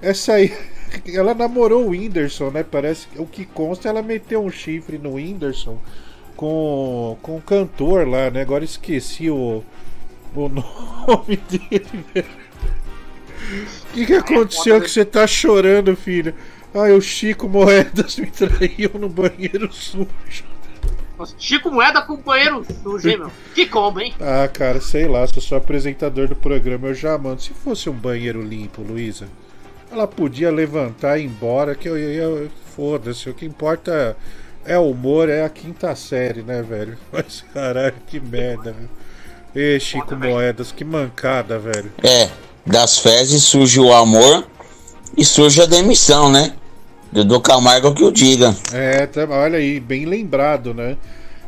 [0.00, 0.52] Essa aí.
[1.06, 2.64] Ela namorou o Whindersson, né?
[2.64, 5.78] Parece que o que consta ela meteu um chifre no Whindersson
[6.36, 8.40] com, com o cantor lá, né?
[8.42, 9.62] Agora esqueci o,
[10.34, 12.26] o nome dele.
[13.90, 16.34] O que, que aconteceu que você tá chorando, filho?
[16.74, 20.08] Ai, o Chico Moedas me traiu no banheiro sujo.
[21.18, 23.30] Nossa, Chico Moeda com banheiro sujo, hein, meu?
[23.54, 24.14] Que combo, hein?
[24.18, 27.42] Ah, cara, sei lá, se eu sou apresentador do programa, eu já mando.
[27.42, 29.28] Se fosse um banheiro limpo, Luísa,
[29.92, 32.50] ela podia levantar e ir embora, que eu ia.
[32.74, 34.16] Foda-se, o que importa
[34.64, 36.96] é o humor, é a quinta série, né, velho?
[37.12, 38.90] Mas caralho, que merda, velho.
[39.54, 41.92] Ê, Chico Moedas, que mancada, velho.
[42.02, 42.30] É,
[42.64, 44.46] das fezes surge o amor
[45.18, 46.54] e surge a demissão, né?
[47.12, 48.54] Dudu Camargo que o diga.
[48.72, 50.96] É, tá- olha aí, bem lembrado, né?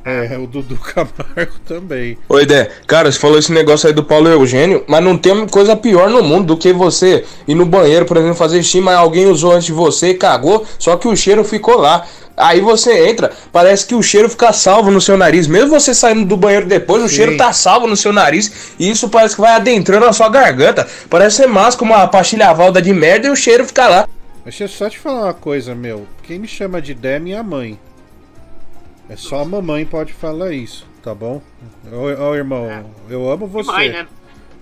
[0.04, 2.18] É, o Dudu Camargo também.
[2.28, 2.68] Oi, Dé.
[2.88, 6.22] Cara, você falou esse negócio aí do Paulo Eugênio, mas não tem coisa pior no
[6.22, 9.66] mundo do que você ir no banheiro, por exemplo, fazer xixi, mas alguém usou antes
[9.66, 12.04] de você e cagou, só que o cheiro ficou lá.
[12.36, 15.46] Aí você entra, parece que o cheiro fica salvo no seu nariz.
[15.46, 17.14] Mesmo você saindo do banheiro depois, o Sim.
[17.14, 18.72] cheiro tá salvo no seu nariz.
[18.80, 20.88] E isso parece que vai adentrando a sua garganta.
[21.08, 24.08] Parece ser com uma pastilha valda de merda e o cheiro fica lá.
[24.44, 26.06] Deixa eu só te falar uma coisa, meu.
[26.22, 27.78] Quem me chama de Dé é minha mãe.
[29.08, 31.42] É só a mamãe pode falar isso, tá bom?
[31.92, 33.70] Ô, ô, irmão, eu amo você.
[33.70, 34.06] mãe, né?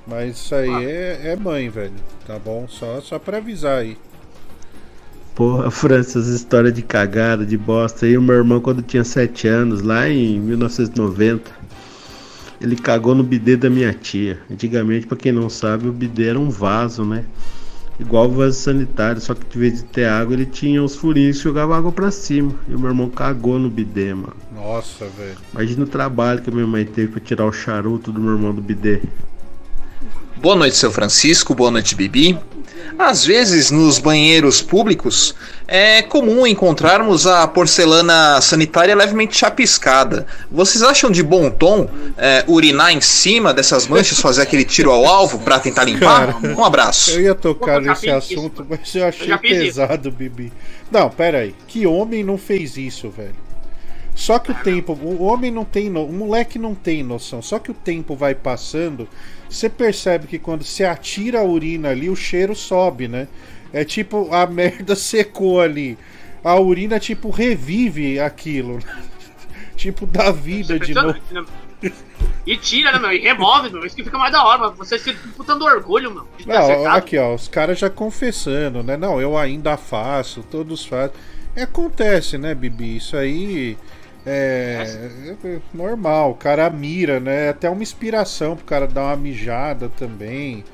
[0.06, 1.92] Mas isso aí é, é mãe, velho.
[2.26, 2.66] Tá bom?
[2.68, 3.96] Só, só pra avisar aí.
[5.34, 8.18] Porra, França, essas histórias de cagada, de bosta aí.
[8.18, 11.50] O meu irmão, quando tinha 7 anos, lá em 1990,
[12.60, 14.40] ele cagou no bidê da minha tia.
[14.50, 17.24] Antigamente, pra quem não sabe, o bidê era um vaso, né?
[18.00, 21.36] Igual o vaso sanitário, só que de vez de ter água, ele tinha os furinhos
[21.36, 22.54] e jogava água pra cima.
[22.66, 24.34] E o meu irmão cagou no bidê, mano.
[24.54, 25.36] Nossa, velho.
[25.52, 28.54] Imagina o trabalho que a minha mãe teve pra tirar o charuto do meu irmão
[28.54, 29.02] do bidê.
[30.40, 31.54] Boa noite, seu Francisco.
[31.54, 32.38] Boa noite, Bibi.
[32.98, 35.34] Às vezes, nos banheiros públicos,
[35.66, 40.26] é comum encontrarmos a porcelana sanitária levemente chapiscada.
[40.50, 45.06] Vocês acham de bom tom é, urinar em cima dessas manchas, fazer aquele tiro ao
[45.06, 46.34] alvo para tentar limpar?
[46.34, 47.10] Cara, Um abraço.
[47.12, 49.38] Eu ia tocar Eu já nesse assunto, mas eu achei isso.
[49.40, 50.52] pesado, Bibi.
[50.90, 51.54] Não, pera aí.
[51.68, 53.50] Que homem não fez isso, velho?
[54.14, 57.40] Só que o tempo, o homem não tem, no, o moleque não tem noção.
[57.40, 59.08] Só que o tempo vai passando,
[59.50, 63.26] você percebe que quando você atira a urina ali, o cheiro sobe, né?
[63.72, 65.98] É tipo, a merda secou ali.
[66.42, 68.78] A urina, tipo, revive aquilo.
[69.76, 71.18] tipo, dá vida de novo.
[71.30, 71.44] Né?
[72.46, 73.12] E tira, né, meu?
[73.12, 73.84] E remove, meu.
[73.84, 76.28] Isso que fica mais da hora, mas você se putando orgulho, meu.
[76.46, 78.96] Não, aqui, ó, os caras já confessando, né?
[78.96, 81.14] Não, eu ainda faço, todos fazem.
[81.56, 82.96] É, acontece, né, Bibi?
[82.96, 83.76] Isso aí
[84.26, 84.84] é,
[85.72, 86.32] normal.
[86.32, 87.46] O cara mira, né?
[87.46, 90.64] É até uma inspiração pro cara dar uma mijada também.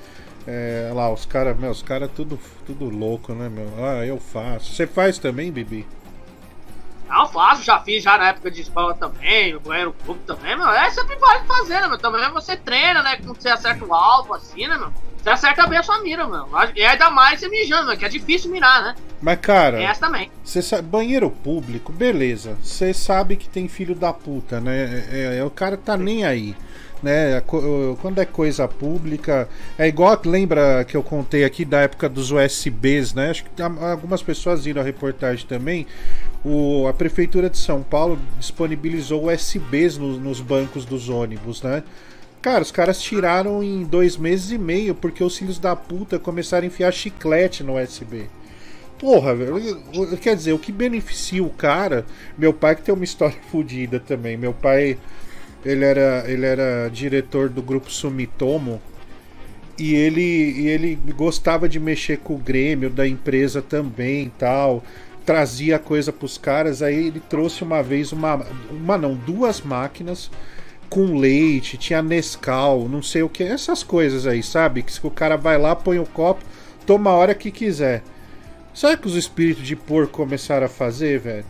[0.47, 3.69] É, lá, os caras, meu, os caras tudo, tudo louco, né, meu?
[3.85, 4.73] Ah, eu faço.
[4.73, 5.87] Você faz também, Bibi?
[7.09, 10.69] Não, faço, já fiz já na época de escola também, no banheiro clube também, meu.
[10.69, 11.99] É sempre vale fazer, né, meu?
[11.99, 13.17] Também você treina, né?
[13.17, 14.93] Quando você acerta o alvo assim, né, meu?
[15.27, 16.47] Você acerta bem a sua mira, meu.
[16.77, 18.95] E ainda mais você mijando, meu, que é difícil mirar, né?
[19.21, 20.31] Mas, cara, essa também.
[20.45, 22.57] Você sabe, banheiro público, beleza.
[22.63, 25.05] Você sabe que tem filho da puta, né?
[25.11, 26.55] É, é- o cara tá nem aí.
[27.03, 27.41] Né?
[28.01, 29.49] Quando é coisa pública.
[29.77, 33.31] É igual, lembra que eu contei aqui da época dos USBs, né?
[33.31, 35.87] Acho que a- algumas pessoas viram a reportagem também.
[36.45, 41.83] O, a Prefeitura de São Paulo disponibilizou USBs no- nos bancos dos ônibus, né?
[42.43, 46.65] Cara, os caras tiraram em dois meses e meio porque os filhos da puta começaram
[46.65, 48.27] a enfiar chiclete no USB.
[48.99, 49.61] Porra, velho.
[50.21, 52.07] Quer dizer, o que beneficia o cara.
[52.37, 54.37] Meu pai que tem uma história fodida também.
[54.37, 54.99] Meu pai,
[55.65, 58.81] ele era, ele era diretor do grupo Sumitomo.
[59.79, 64.83] E ele, e ele gostava de mexer com o Grêmio da empresa também tal.
[65.27, 66.81] Trazia coisa pros caras.
[66.81, 68.47] Aí ele trouxe uma vez uma.
[68.71, 70.31] Uma não, duas máquinas
[70.89, 74.83] com leite, tinha Nescau, não sei o que, essas coisas aí, sabe?
[74.83, 76.45] Que o cara vai lá, põe o copo,
[76.87, 78.03] toma a hora que quiser.
[78.75, 81.45] Sabe o que os espíritos de porco começaram a fazer, velho?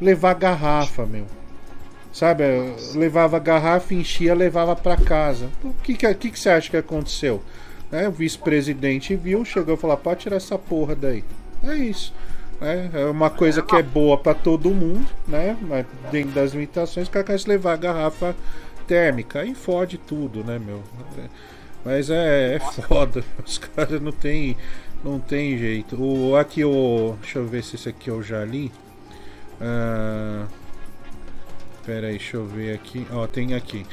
[0.00, 1.26] Levar garrafa, meu.
[2.12, 2.44] Sabe?
[2.94, 5.48] Levava garrafa, enchia, levava pra casa.
[5.64, 7.42] O que, que, que, que você acha que aconteceu?
[7.90, 8.06] Né?
[8.06, 11.24] O vice-presidente viu, chegou e falou: pode tirar essa porra daí.
[11.64, 12.14] É isso.
[12.62, 12.90] Né?
[12.94, 15.56] É uma coisa que é boa pra todo mundo, né?
[15.60, 18.36] Mas dentro das limitações, o cara quer levar a garrafa
[18.86, 19.40] térmica.
[19.40, 20.82] Aí fode tudo, né, meu?
[21.84, 23.24] Mas é, é foda.
[23.44, 24.56] Os caras não tem,
[25.04, 26.00] não tem jeito.
[26.00, 27.16] O, aqui o.
[27.20, 28.70] Deixa eu ver se esse aqui eu já li.
[29.60, 30.46] Ah,
[31.84, 33.06] pera aí, deixa eu ver aqui.
[33.10, 33.84] Ó, tem aqui.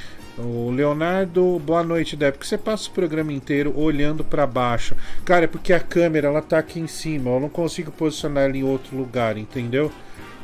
[0.42, 2.34] O Leonardo, boa noite, Deb.
[2.34, 4.96] Porque você passa o programa inteiro olhando pra baixo.
[5.26, 7.30] Cara, é porque a câmera ela tá aqui em cima.
[7.32, 9.92] Eu não consigo posicionar ela em outro lugar, entendeu?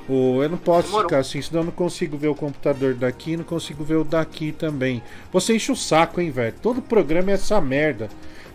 [0.07, 1.09] Eu não posso Demorou.
[1.09, 4.51] ficar assim, senão eu não consigo ver o computador daqui, não consigo ver o daqui
[4.51, 5.01] também.
[5.33, 6.53] Você enche o saco, hein, velho?
[6.61, 8.07] Todo programa é essa merda.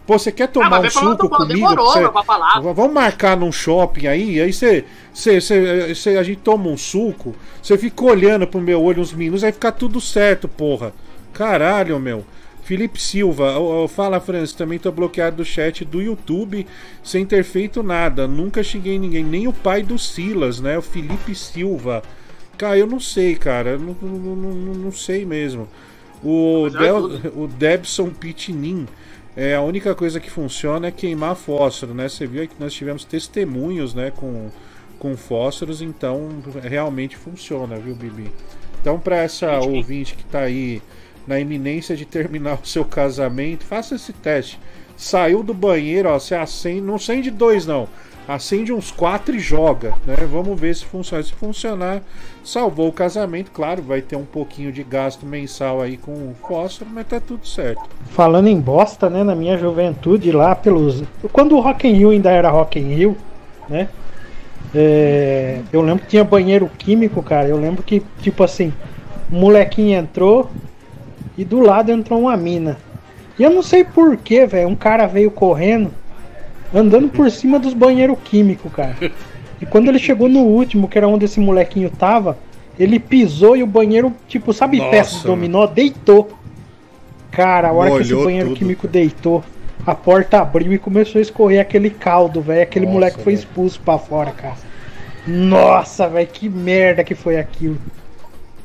[0.06, 1.54] Pô, você quer tomar Ah, um suco comigo?
[1.54, 2.08] demorou, Você-
[2.74, 7.34] Vamos marcar num shopping aí, aí você, você, você, você- a gente toma um suco,
[7.60, 10.92] você fica olhando pro meu olho uns minutos, aí fica tudo certo, porra.
[11.32, 12.24] Caralho, meu.
[12.62, 13.54] Felipe Silva,
[13.88, 16.66] fala Francis, também tô bloqueado do chat do YouTube
[17.02, 18.28] sem ter feito nada.
[18.28, 20.78] Nunca xinguei ninguém, nem o pai do Silas, né?
[20.78, 22.02] O Felipe Silva.
[22.56, 23.76] Cara, eu não sei, cara.
[23.76, 25.66] Não, não, não, não- sei mesmo.
[26.22, 27.04] O, é Del,
[27.34, 28.86] o Debson Pitinin.
[29.36, 32.08] É, a única coisa que funciona é queimar fósforo, né?
[32.08, 34.50] Você viu que nós tivemos testemunhos, né, com,
[34.98, 36.28] com fósforos, então
[36.62, 38.30] realmente funciona, viu, Bibi?
[38.80, 40.82] Então, para essa ouvinte que tá aí
[41.30, 44.58] na iminência de terminar o seu casamento, faça esse teste.
[44.96, 47.86] Saiu do banheiro, ó, você acende, não acende dois não,
[48.26, 50.16] acende uns quatro e joga, né?
[50.28, 51.22] Vamos ver se funciona.
[51.22, 52.02] Se funcionar,
[52.42, 57.06] salvou o casamento, claro, vai ter um pouquinho de gasto mensal aí com fósforo, mas
[57.06, 57.88] tá tudo certo.
[58.10, 62.32] Falando em bosta, né, na minha juventude lá pelos quando o Rock in Rio ainda
[62.32, 63.16] era Rock in Rio,
[63.68, 63.88] né?
[64.74, 67.46] é, eu lembro que tinha banheiro químico, cara.
[67.48, 68.72] Eu lembro que tipo assim,
[69.30, 70.50] o molequinho entrou
[71.36, 72.78] e do lado entrou uma mina.
[73.38, 75.92] E eu não sei por que, velho, um cara veio correndo
[76.74, 78.96] andando por cima dos banheiros químicos, cara.
[79.60, 82.38] E quando ele chegou no último, que era onde esse molequinho tava,
[82.78, 86.30] ele pisou e o banheiro, tipo, sabe Nossa, peça de dominó, deitou.
[87.30, 88.58] Cara, a hora que esse banheiro tudo.
[88.58, 89.44] químico deitou,
[89.86, 92.62] a porta abriu e começou a escorrer aquele caldo, velho.
[92.62, 94.56] Aquele Nossa, moleque foi expulso pra fora, cara.
[95.26, 97.78] Nossa, velho, que merda que foi aquilo.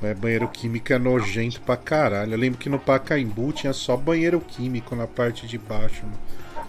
[0.03, 2.33] É, banheiro químico é nojento pra caralho.
[2.33, 6.03] Eu lembro que no Pacaembu tinha só banheiro químico na parte de baixo.
[6.03, 6.17] mano.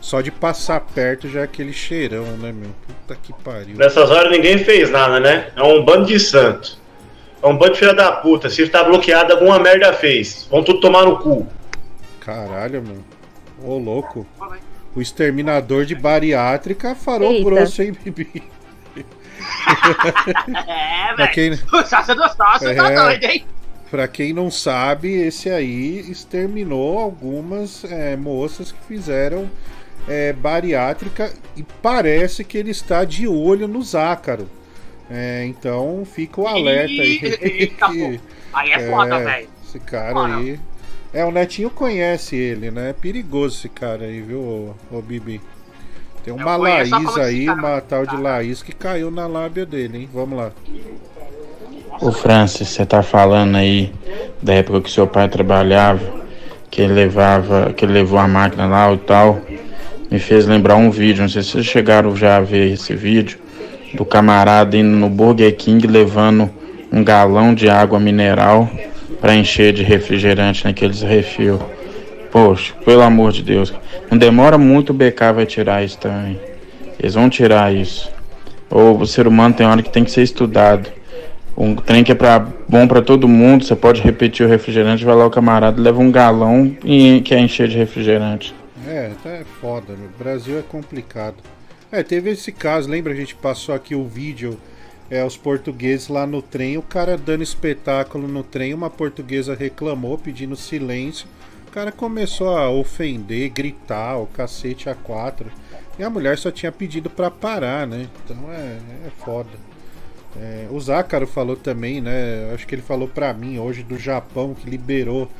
[0.00, 2.70] Só de passar perto já é aquele cheirão, né, meu?
[2.86, 3.76] Puta que pariu.
[3.76, 5.50] Nessas horas ninguém fez nada, né?
[5.56, 6.78] É um bando de santo.
[7.42, 8.48] É um bando de filha da puta.
[8.48, 10.46] Se tá bloqueado, alguma merda fez.
[10.50, 11.46] Vão tudo tomar no cu.
[12.20, 13.04] Caralho, mano.
[13.64, 14.26] Ô, louco.
[14.94, 17.44] O exterminador de bariátrica farou Eita.
[17.44, 18.42] grosso, hein, Bibi?
[20.66, 21.86] É, Pra quem- velho.
[21.86, 22.94] Só você não sabe, você tá É.
[22.94, 23.46] doido, hein?
[23.90, 29.48] Pra quem não sabe, esse aí exterminou algumas é, moças que fizeram
[30.08, 34.48] é, bariátrica e parece que ele está de olho no Zácaro.
[35.08, 37.20] É, então fica o alerta aí.
[37.40, 38.18] Eita, pô.
[38.52, 39.48] Aí é foda, velho.
[39.64, 40.58] Esse cara aí.
[41.14, 42.90] É, o Netinho conhece ele, né?
[42.90, 45.40] É perigoso esse cara aí, viu, ô, ô Bibi?
[46.26, 50.08] Tem uma Eu Laís aí, uma tal de Laís que caiu na lábia dele, hein?
[50.12, 50.50] Vamos lá.
[52.00, 53.92] Ô Francis, você tá falando aí
[54.42, 56.02] da época que seu pai trabalhava,
[56.68, 59.40] que ele levava, que ele levou a máquina lá e tal.
[60.10, 63.38] Me fez lembrar um vídeo, não sei se vocês chegaram já a ver esse vídeo,
[63.94, 66.50] do camarada indo no Burger King levando
[66.90, 68.68] um galão de água mineral
[69.20, 71.60] para encher de refrigerante naqueles refil.
[72.36, 73.72] Poxa, pelo amor de Deus.
[74.10, 76.38] Não demora muito o BK vai tirar isso também.
[76.98, 78.12] Eles vão tirar isso.
[78.68, 80.92] Ou o ser humano tem hora que tem que ser estudado.
[81.56, 82.38] Um trem que é pra,
[82.68, 86.12] bom pra todo mundo, você pode repetir o refrigerante, vai lá o camarada, leva um
[86.12, 88.54] galão e quer encher de refrigerante.
[88.86, 90.10] É, tá é foda, meu.
[90.18, 91.36] Brasil é complicado.
[91.90, 93.14] É, teve esse caso, lembra?
[93.14, 94.60] A gente passou aqui o vídeo,
[95.10, 100.18] é, os portugueses lá no trem, o cara dando espetáculo no trem, uma portuguesa reclamou,
[100.18, 101.26] pedindo silêncio.
[101.76, 105.52] Cara começou a ofender, gritar, o cacete a quatro.
[105.98, 108.08] E a mulher só tinha pedido pra parar, né?
[108.24, 109.50] Então é, é foda.
[110.40, 112.50] É, o Zácaro falou também, né?
[112.54, 115.30] Acho que ele falou pra mim hoje do Japão que liberou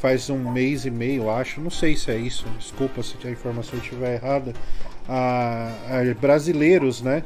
[0.00, 1.60] faz um mês e meio, acho.
[1.60, 2.44] Não sei se é isso.
[2.58, 4.52] Desculpa se a informação estiver errada.
[5.08, 7.22] A, a brasileiros, né?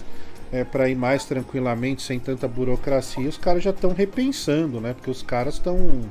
[0.52, 4.92] É, para ir mais tranquilamente, sem tanta burocracia, os caras já estão repensando, né?
[4.92, 6.04] Porque os caras estão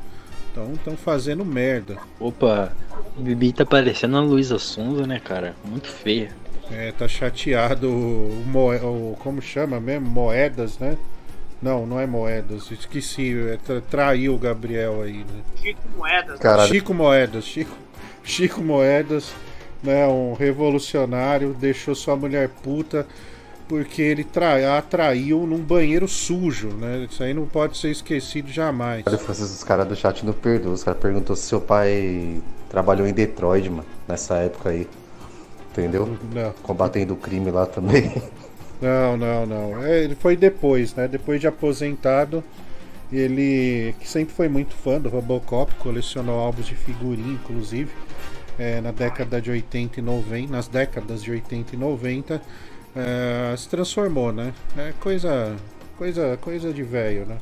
[0.63, 1.97] estão tão fazendo merda.
[2.19, 2.71] Opa,
[3.17, 5.55] o Bibi tá parecendo a Luísa Sonza, né, cara?
[5.63, 6.31] Muito feia.
[6.71, 10.09] É, tá chateado o, Moe- o- como chama mesmo?
[10.09, 10.97] Moedas, né?
[11.61, 15.41] Não, não é moedas, esqueci, é, tra- traiu o Gabriel aí, né?
[15.59, 16.67] Chico Moedas.
[16.67, 17.75] Chico Moedas, Chico,
[18.23, 19.33] Chico Moedas,
[19.81, 23.07] né, um revolucionário, deixou sua mulher puta
[23.67, 27.07] porque ele tra- a traiu num banheiro sujo, né?
[27.09, 29.03] Isso aí não pode ser esquecido jamais.
[29.05, 30.73] Os caras do chat não perdoam.
[30.73, 34.87] Os caras perguntou se seu pai trabalhou em Detroit, mano, nessa época aí.
[35.71, 36.17] Entendeu?
[36.33, 36.53] Não.
[36.63, 38.11] Combatendo o crime lá também.
[38.79, 39.83] Não, não, não.
[39.83, 41.07] É, ele foi depois, né?
[41.07, 42.43] Depois de aposentado,
[43.11, 47.89] ele que sempre foi muito fã do Robocop, colecionou álbuns de figurinha, inclusive,
[48.59, 52.39] é, na década de 80 e 90, nas décadas de 80 e 90,
[52.97, 54.53] é, se transformou, né?
[54.77, 55.55] É coisa,
[55.97, 57.37] coisa, coisa de velho, né?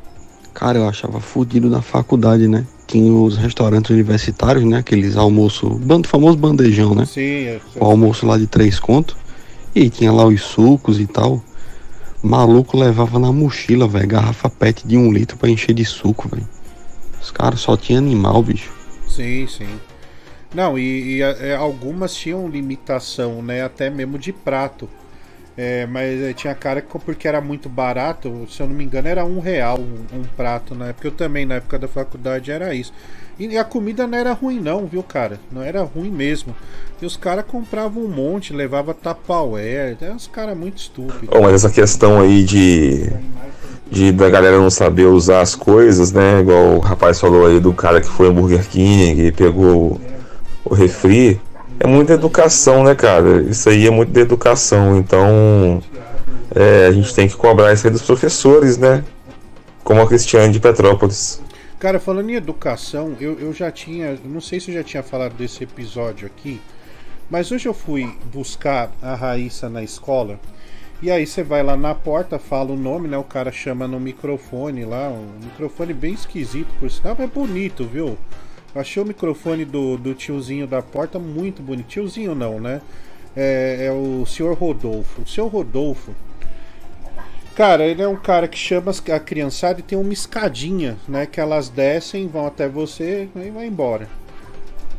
[0.54, 2.66] Cara, eu achava fudido na faculdade, né?
[2.88, 4.78] Tinha os restaurantes universitários, né?
[4.78, 7.06] Aqueles almoço, bando famoso bandejão, né?
[7.06, 9.16] Sim, é, O almoço lá de três contos.
[9.74, 11.44] E tinha lá os sucos e tal.
[12.24, 16.48] Maluco levava na mochila, velho, garrafa PET de um litro pra encher de suco, velho.
[17.22, 18.72] Os caras só tinham animal, bicho.
[19.08, 19.80] Sim, sim.
[20.54, 23.62] Não, e, e, é, algumas tinham limitação, né?
[23.64, 24.88] Até mesmo de prato.
[25.58, 29.08] É, mas é, tinha cara que porque era muito barato, se eu não me engano,
[29.08, 31.08] era um real um, um prato na época.
[31.08, 32.92] Eu também, na época da faculdade, era isso.
[33.38, 35.40] E a comida não era ruim, não, viu, cara?
[35.52, 36.56] Não era ruim mesmo.
[37.02, 39.96] E os caras compravam um monte, levava tapaué.
[40.02, 41.30] É uns caras muito estúpidos.
[41.30, 43.12] Bom, mas essa questão aí de,
[43.92, 46.40] de da galera não saber usar as coisas, né?
[46.40, 50.00] Igual o rapaz falou aí do cara que foi Burger King e pegou
[50.64, 51.42] o refri.
[51.80, 53.42] É muita educação, né, cara?
[53.44, 54.98] Isso aí é muito de educação.
[54.98, 55.82] Então,
[56.56, 59.04] é, a gente tem que cobrar isso aí dos professores, né?
[59.84, 61.42] Como a Cristiane de Petrópolis.
[61.78, 64.18] Cara, falando em educação, eu, eu já tinha.
[64.24, 66.62] Não sei se eu já tinha falado desse episódio aqui,
[67.30, 70.40] mas hoje eu fui buscar a Raíssa na escola.
[71.02, 73.18] E aí você vai lá na porta, fala o nome, né?
[73.18, 78.18] O cara chama no microfone lá, um microfone bem esquisito, por sinal, é bonito, viu?
[78.76, 81.88] Achei o microfone do, do tiozinho da porta muito bonito.
[81.88, 82.82] Tiozinho não, né?
[83.36, 85.22] É, é o senhor Rodolfo.
[85.22, 86.12] O senhor Rodolfo,
[87.56, 91.26] Cara, ele é um cara que chama a criançada e tem uma escadinha, né?
[91.26, 94.10] Que elas descem, vão até você e vai embora.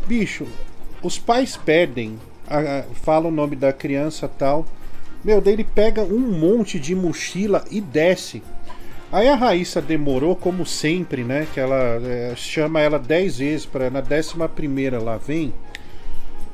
[0.06, 0.46] Bicho,
[1.02, 4.64] os pais pedem, a- a- falam o nome da criança tal.
[5.22, 8.42] Meu, daí ele pega um monte de mochila e desce.
[9.12, 11.46] Aí a Raíssa demorou, como sempre, né?
[11.52, 15.52] Que ela é, chama ela dez vezes para na décima primeira lá vem.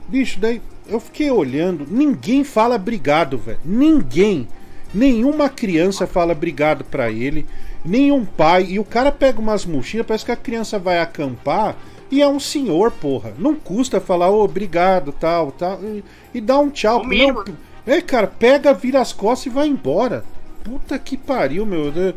[0.08, 3.58] Bicho, daí eu fiquei olhando, ninguém fala obrigado, velho.
[3.64, 4.46] Ninguém.
[4.92, 7.46] Nenhuma criança fala obrigado pra ele,
[7.82, 8.66] nenhum pai.
[8.68, 11.76] E o cara pega umas mochilas, parece que a criança vai acampar
[12.10, 13.32] e é um senhor, porra.
[13.38, 15.82] Não custa falar "Ô, obrigado, tal, tal.
[15.82, 16.04] E,
[16.34, 17.02] e dá um tchau.
[17.06, 17.42] Não,
[17.86, 20.22] é, cara, pega, vira as costas e vai embora.
[20.62, 21.88] Puta que pariu, meu.
[21.88, 22.14] O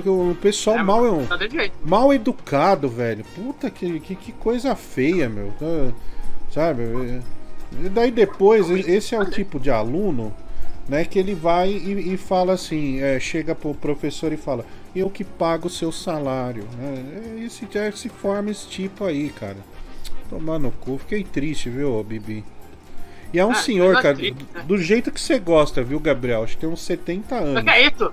[0.00, 1.26] o pessoal mal é.
[1.26, 1.38] Tá.
[1.84, 3.24] Mal educado, velho.
[3.34, 5.52] Puta que, que, que coisa feia, meu.
[5.62, 5.92] Ah,
[6.50, 6.82] Sabe?
[6.82, 7.20] é,
[7.84, 10.32] E daí depois, esse é o tipo de aluno,
[10.88, 14.64] né, que ele vai e, e fala assim, é, chega pro professor e fala,
[14.94, 16.64] eu que pago o seu salário.
[16.78, 17.34] Né?
[17.38, 19.58] É Esse, já se forma esse tipo aí, cara.
[20.30, 22.44] Tomar no cu, fiquei triste, viu, Bibi?
[23.32, 24.62] E é um Ah, senhor, cara, triste, né?
[24.66, 26.42] do jeito que você gosta, viu, Gabriel?
[26.44, 27.62] Acho que tem uns 70 O anos.
[27.64, 28.12] que é isso?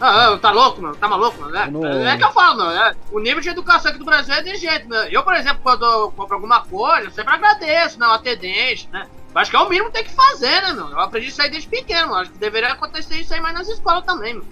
[0.00, 0.96] Ah, ah, tá louco, mano?
[0.96, 1.54] Tá maluco, mano?
[1.56, 2.08] É, Não.
[2.08, 2.70] é que eu falo, mano.
[2.80, 5.02] é, o nível de educação aqui do Brasil é desse jeito, meu.
[5.02, 8.06] Eu, por exemplo, quando eu compro alguma coisa, eu sempre agradeço, né?
[8.06, 9.06] O atendente, né?
[9.34, 10.88] Acho que é o mínimo que tem que fazer, né, meu?
[10.88, 12.22] Eu aprendi isso aí desde pequeno, mano.
[12.22, 14.44] Acho que deveria acontecer isso aí mais nas escolas também, meu.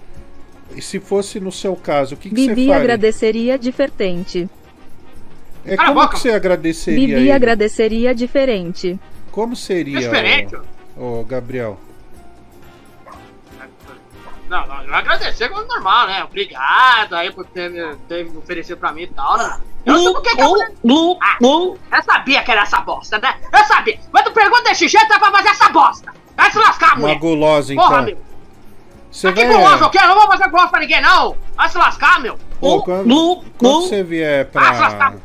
[0.76, 2.76] E se fosse no seu caso, o que, que você Bibi faria?
[2.76, 4.48] agradeceria diferente.
[5.64, 7.32] É Cala a como boca, que você agradeceria Bibi ele?
[7.32, 8.98] agradeceria diferente.
[9.32, 10.56] Como seria, Diferente,
[10.96, 11.78] ô, ô, Gabriel?
[14.48, 16.24] Não, não, eu agradecer como normal, né?
[16.24, 19.60] Obrigado aí por ter ter me oferecido pra mim e tal, né?
[19.84, 21.18] Eu não sei por que eu...
[21.20, 23.34] Ah, eu sabia que era essa bosta, né?
[23.52, 23.98] Eu sabia.
[24.12, 26.12] Mas tu pergunta desse jeito é pra fazer essa bosta.
[26.36, 27.18] Vai se lascar, Uma mulher.
[27.18, 27.86] gulosa, então.
[27.86, 28.18] Porra, meu.
[29.10, 29.54] Você Que vai...
[29.56, 30.04] guloso eu quero?
[30.04, 31.36] Eu não vou fazer guloso pra ninguém, não.
[31.56, 32.38] Vai se lascar, meu.
[32.60, 35.16] Pô, quando, quando você vier Ah, se pra lascar.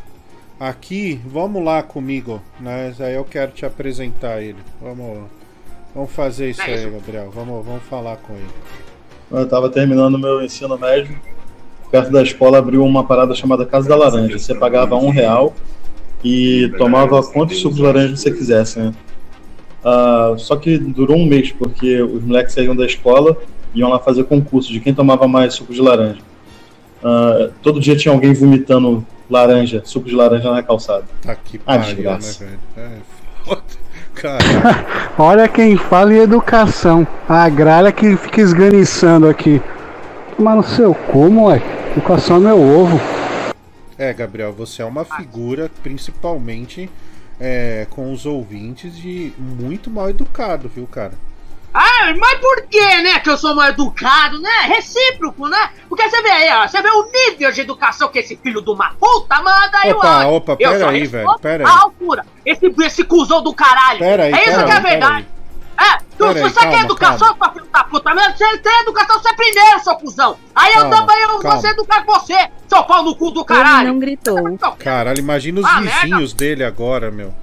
[0.60, 2.94] aqui, vamos lá comigo, né?
[3.00, 4.60] Aí eu quero te apresentar ele.
[4.82, 5.30] Vamos,
[5.94, 6.90] vamos fazer isso É aí, isso.
[6.91, 7.32] Gabriel.
[7.32, 8.50] Vamos, vamos falar com ele.
[9.34, 11.18] Eu tava terminando meu ensino médio.
[11.89, 14.38] Perto da escola abriu uma parada chamada Casa da Laranja.
[14.38, 15.53] Você pagava um real
[16.23, 18.93] e tomava quantos sucos de laranja você quisesse, né?
[19.84, 23.35] Ah, só que durou um mês, porque os moleques saíam da escola
[23.73, 26.19] e iam lá fazer concurso de quem tomava mais suco de laranja.
[27.03, 31.05] Ah, todo dia tinha alguém vomitando laranja, suco de laranja na calçada.
[31.22, 32.45] Tá que Ah, pariu, né, desgraça.
[32.45, 32.60] velho?
[32.77, 32.89] É
[35.18, 37.06] Olha quem fala em educação.
[37.27, 39.61] A agrária que fica esganiçando aqui.
[40.38, 41.65] Mas no seu cu, moleque.
[41.91, 42.99] Educação é meu ovo.
[43.98, 46.90] é, Gabriel, você é uma figura, principalmente
[47.40, 51.14] é, com os ouvintes, de muito mal educado, viu, cara?
[51.74, 54.50] Ah, mas por que, né, que eu sou mal educado, né?
[54.68, 55.72] Recíproco, né?
[55.90, 58.70] Porque você vê aí, ó, você vê o nível de educação que esse filho de
[58.70, 60.36] uma puta manda aí, Opa, ó.
[60.36, 61.72] opa, Eu pera só aí, velho, pera aí.
[61.74, 62.26] A altura.
[62.45, 64.00] Esse, esse cuzão do caralho.
[64.00, 65.28] Pera aí, é isso pera que aí, é verdade.
[65.76, 68.80] É, tu, se aí, você calma, quer educação, sua filho da puta, mesmo, você tem
[68.82, 70.38] educação, você primeiro, seu cuzão.
[70.54, 71.60] Aí eu Calma, também eu vou calma.
[71.62, 73.80] ser educar com você, seu pau no cu do caralho.
[73.80, 74.38] Ele não gritou.
[74.78, 77.34] Caralho, imagina os Ah, vizinhos dele agora, meu.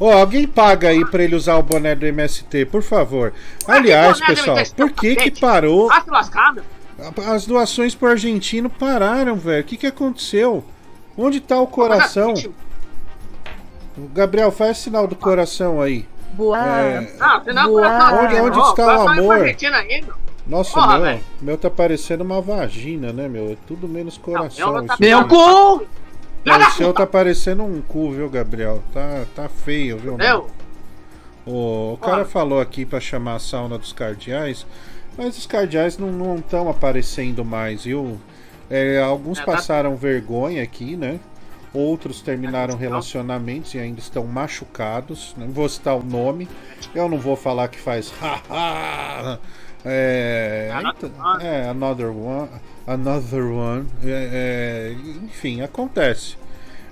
[0.00, 3.34] Ô, alguém paga aí pra ele usar o boné do MST, por favor.
[3.68, 5.88] Aliás, do pessoal, por que que parou?
[5.88, 6.64] Vai se lascar, meu.
[7.30, 9.60] As doações pro argentino pararam, velho.
[9.62, 10.64] O que que aconteceu?
[11.18, 12.32] Onde tá o coração?
[13.96, 16.06] O Gabriel, faz sinal do coração aí.
[16.32, 16.58] Boa.
[16.58, 17.82] É, Não, senão Boa.
[17.82, 18.24] coração.
[18.24, 19.38] Onde- onde Ó, está o coração é amor?
[19.38, 20.14] Meu.
[20.46, 23.52] Nossa, Porra, meu, meu tá parecendo uma vagina, né, meu?
[23.52, 24.72] É tudo menos coração.
[24.72, 25.28] meu tá- Meu aqui.
[25.28, 25.86] cu!
[26.46, 28.82] O seu tá parecendo um cu, viu, Gabriel?
[28.92, 30.48] Tá, tá feio, viu, Meu.
[31.46, 34.66] O, o cara falou aqui pra chamar a sauna dos cardeais,
[35.16, 38.18] mas os cardeais não estão aparecendo mais, viu?
[38.68, 41.18] É, alguns É, tá- passaram vergonha aqui, né?
[41.72, 45.34] Outros terminaram relacionamentos e ainda estão machucados.
[45.36, 46.48] Não vou citar o nome.
[46.94, 49.38] Eu não vou falar que faz haha.
[49.84, 52.48] É, então, é, another one.
[52.86, 53.86] Another one.
[54.04, 56.36] É, é, enfim, acontece.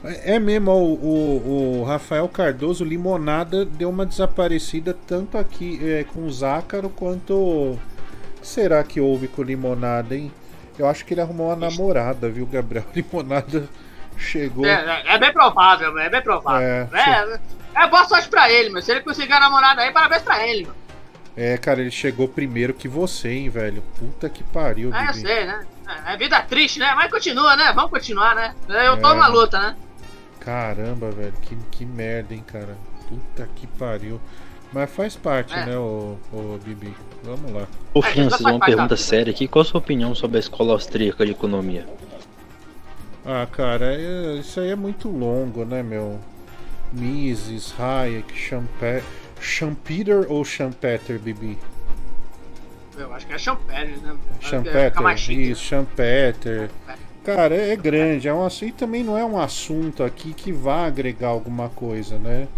[0.05, 6.05] É é mesmo, o, o, o Rafael Cardoso Limonada deu uma desaparecida tanto aqui é,
[6.05, 7.35] com o Zácaro quanto.
[7.35, 7.79] O
[8.41, 10.33] que será que houve com o Limonada, hein?
[10.79, 12.85] Eu acho que ele arrumou uma namorada, viu, Gabriel?
[12.95, 13.69] Limonada
[14.17, 14.65] chegou.
[14.65, 16.67] É, é, é bem provável, é bem provável.
[16.67, 17.41] É, É,
[17.83, 18.81] é, boa sorte pra ele, meu.
[18.81, 20.75] Se ele conseguir a namorada aí, parabéns pra ele, meu.
[21.41, 23.81] É, cara, ele chegou primeiro que você, hein, velho?
[23.97, 25.21] Puta que pariu, É, eu Bibi.
[25.21, 25.65] sei, né?
[26.05, 26.93] É, é vida triste, né?
[26.97, 27.73] Mas continua, né?
[27.73, 28.57] Vamos continuar, né?
[28.69, 29.15] Eu tô É.
[29.15, 29.77] numa luta, né?
[30.41, 32.77] Caramba, velho, que, que merda, hein, cara.
[33.09, 34.21] Puta que pariu.
[34.73, 35.65] Mas faz parte, É.
[35.65, 36.93] né, o, o Bibi?
[37.23, 37.69] Vamos lá.
[37.95, 39.47] Ô Francis, uma pergunta séria aqui.
[39.47, 41.87] Qual a sua opinião sobre a escola austríaca de economia?
[43.25, 46.19] Ah, cara, é- isso aí é muito longo, né, meu?
[46.93, 49.03] Mises, Hayek, Champe...
[49.41, 51.59] Champeter ou Champeter, Bibi?
[52.97, 54.17] Eu acho que é Champere, né?
[54.41, 54.93] Champeter,
[55.31, 56.71] isso, Champeter.
[57.25, 60.51] Cara, é, é grande, é um assunto, e também não é um assunto aqui que
[60.51, 62.49] vá agregar alguma coisa, né?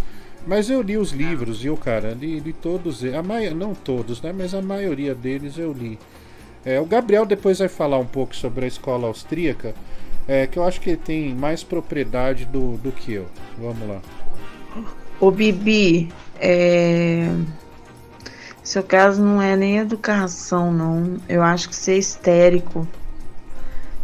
[0.47, 2.16] Mas eu li os livros, viu, cara?
[2.19, 3.15] Li, li todos eles.
[3.15, 3.55] A maio...
[3.55, 4.32] Não todos, né?
[4.32, 5.98] Mas a maioria deles eu li.
[6.65, 9.74] É, o Gabriel depois vai falar um pouco sobre a escola austríaca,
[10.27, 13.27] é, que eu acho que ele tem mais propriedade do, do que eu.
[13.59, 14.01] Vamos lá.
[15.20, 16.11] Ô Bibi,
[16.41, 17.31] é...
[18.62, 21.19] seu caso não é nem educação, não.
[21.29, 22.87] Eu acho que você é histérico.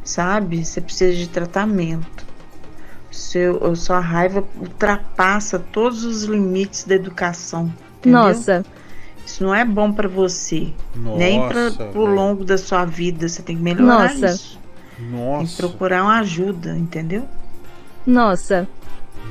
[0.05, 0.65] Sabe?
[0.65, 2.25] Você precisa de tratamento.
[3.11, 7.73] Seu, sua raiva ultrapassa todos os limites da educação.
[7.99, 8.21] entendeu?
[8.21, 8.65] Nossa.
[9.25, 10.73] Isso não é bom pra você.
[10.95, 12.15] nem pra, Nossa, pro velho.
[12.15, 13.29] longo da sua vida.
[13.29, 14.27] Você tem que melhorar Nossa.
[14.27, 14.61] isso.
[14.97, 15.57] Tem que Nossa.
[15.57, 17.27] procurar uma ajuda, entendeu?
[18.07, 18.69] Nossa.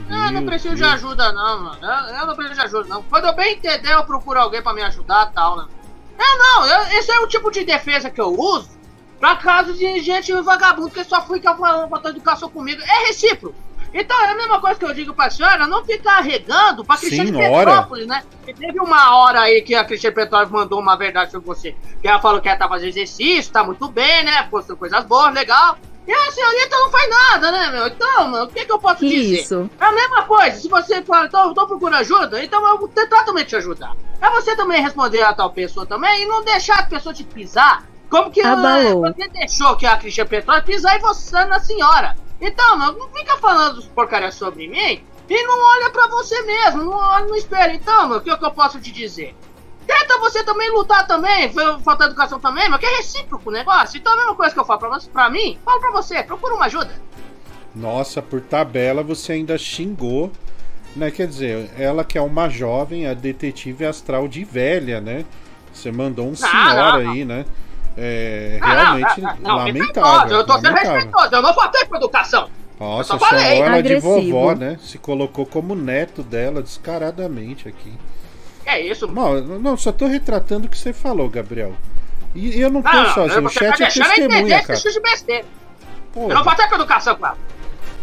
[0.10, 1.78] Eu não preciso de ajuda, não, mano.
[1.82, 3.04] Eu, eu não preciso de ajuda, não.
[3.04, 5.66] Quando eu bem entender, eu procuro alguém pra me ajudar e tal, né?
[6.18, 8.70] É, não, eu- esse é o tipo de defesa que eu uso
[9.20, 12.82] pra caso de gente vagabundo que só fica falando falta educação comigo.
[12.82, 13.56] É recíproco.
[13.94, 17.32] Então é a mesma coisa que eu digo pra senhora, não ficar regando pra Cristiane.
[17.72, 18.24] Petrópolis, né?
[18.46, 21.74] E teve uma hora aí que a Cristiane Petrópolis mandou uma verdade sobre você.
[22.02, 24.44] Que ela falou que ela tá fazendo exercício, tá muito bem, né?
[24.52, 25.78] Postou coisas boas, legal.
[26.08, 27.88] E a senhorita não faz nada, né, meu?
[27.88, 29.42] Então, mano, o que, que eu posso dizer?
[29.42, 29.70] isso?
[29.80, 30.60] É a mesma coisa.
[30.60, 33.96] Se você fala, então, eu tô procurando ajuda, então eu vou tentar também te ajudar.
[34.22, 37.86] É você também responder a tal pessoa também e não deixar a pessoa te pisar.
[38.10, 38.46] Como que eh,
[38.94, 42.16] você deixou que a Cristian Petróleo pisar em você na senhora?
[42.40, 46.98] Então, meu, não fica falando porcaria sobre mim e não olha pra você mesmo, não
[46.98, 47.74] olha no espelho.
[47.74, 49.36] Então, meu, o que, que eu posso te dizer?
[49.88, 53.98] Tenta você também lutar também, foi- falta educação também, mas que é recíproco o negócio.
[53.98, 56.56] Então a mesma coisa que eu falo pra, você, pra mim, falo pra você, procura
[56.56, 56.92] uma ajuda.
[57.76, 60.32] Nossa, por tabela você ainda xingou,
[60.96, 61.12] né?
[61.12, 65.26] Quer dizer, ela que é uma jovem, a detetive astral de velha, né?
[65.74, 67.46] Você mandou um Não, senhor não, aí, né?
[67.98, 70.04] É Ah, não, realmente não, não, lamentável.
[70.04, 70.94] respeitoso, Eu tô sendo lamentável.
[70.96, 72.50] respeitoso, eu não faltei com educação.
[72.80, 74.20] Nossa, chamou ela Agressivo.
[74.20, 74.78] de vovó, né?
[74.82, 77.94] Se colocou como neto dela descaradamente aqui.
[78.66, 81.74] É isso, Não, não, só tô retratando o que você falou, Gabriel.
[82.34, 84.64] E eu não tô Não, não, sozinho, o você chat tá é a entender testemunha,
[84.64, 84.80] cara.
[84.80, 85.46] de besteira.
[86.16, 87.38] Eu não faltei com educação com ela.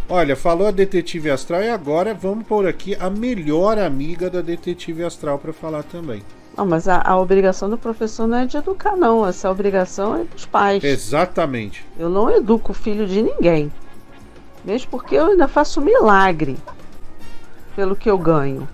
[0.09, 5.05] Olha, falou a detetive astral e agora vamos pôr aqui a melhor amiga da detetive
[5.05, 6.23] astral pra falar também.
[6.57, 9.27] Não, mas a, a obrigação do professor não é de educar, não.
[9.27, 10.85] Essa obrigação é dos pais.
[10.85, 11.85] Exatamente.
[11.99, 13.73] Eu não educo o filho de ninguém.
[14.65, 16.57] Mesmo porque eu ainda faço milagre
[17.75, 18.69] pelo que eu ganho.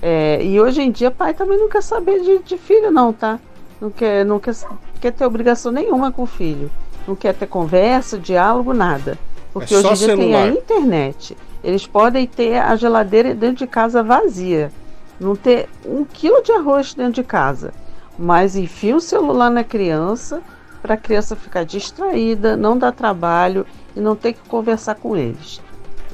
[0.00, 3.38] É, e hoje em dia, pai também não quer saber de, de filho, não, tá?
[3.80, 4.54] Não quer, não quer,
[5.00, 6.70] quer ter obrigação nenhuma com o filho.
[7.06, 9.18] Não quer ter conversa, diálogo, nada.
[9.52, 10.48] Porque É hoje em dia tem a celular.
[10.48, 11.36] internet.
[11.64, 14.70] Eles podem ter a geladeira dentro de casa vazia.
[15.18, 17.72] Não ter um quilo de arroz dentro de casa.
[18.16, 20.40] Mas enfia o celular na criança
[20.82, 23.66] para a criança ficar distraída, não dar trabalho
[23.96, 25.60] e não ter que conversar com eles.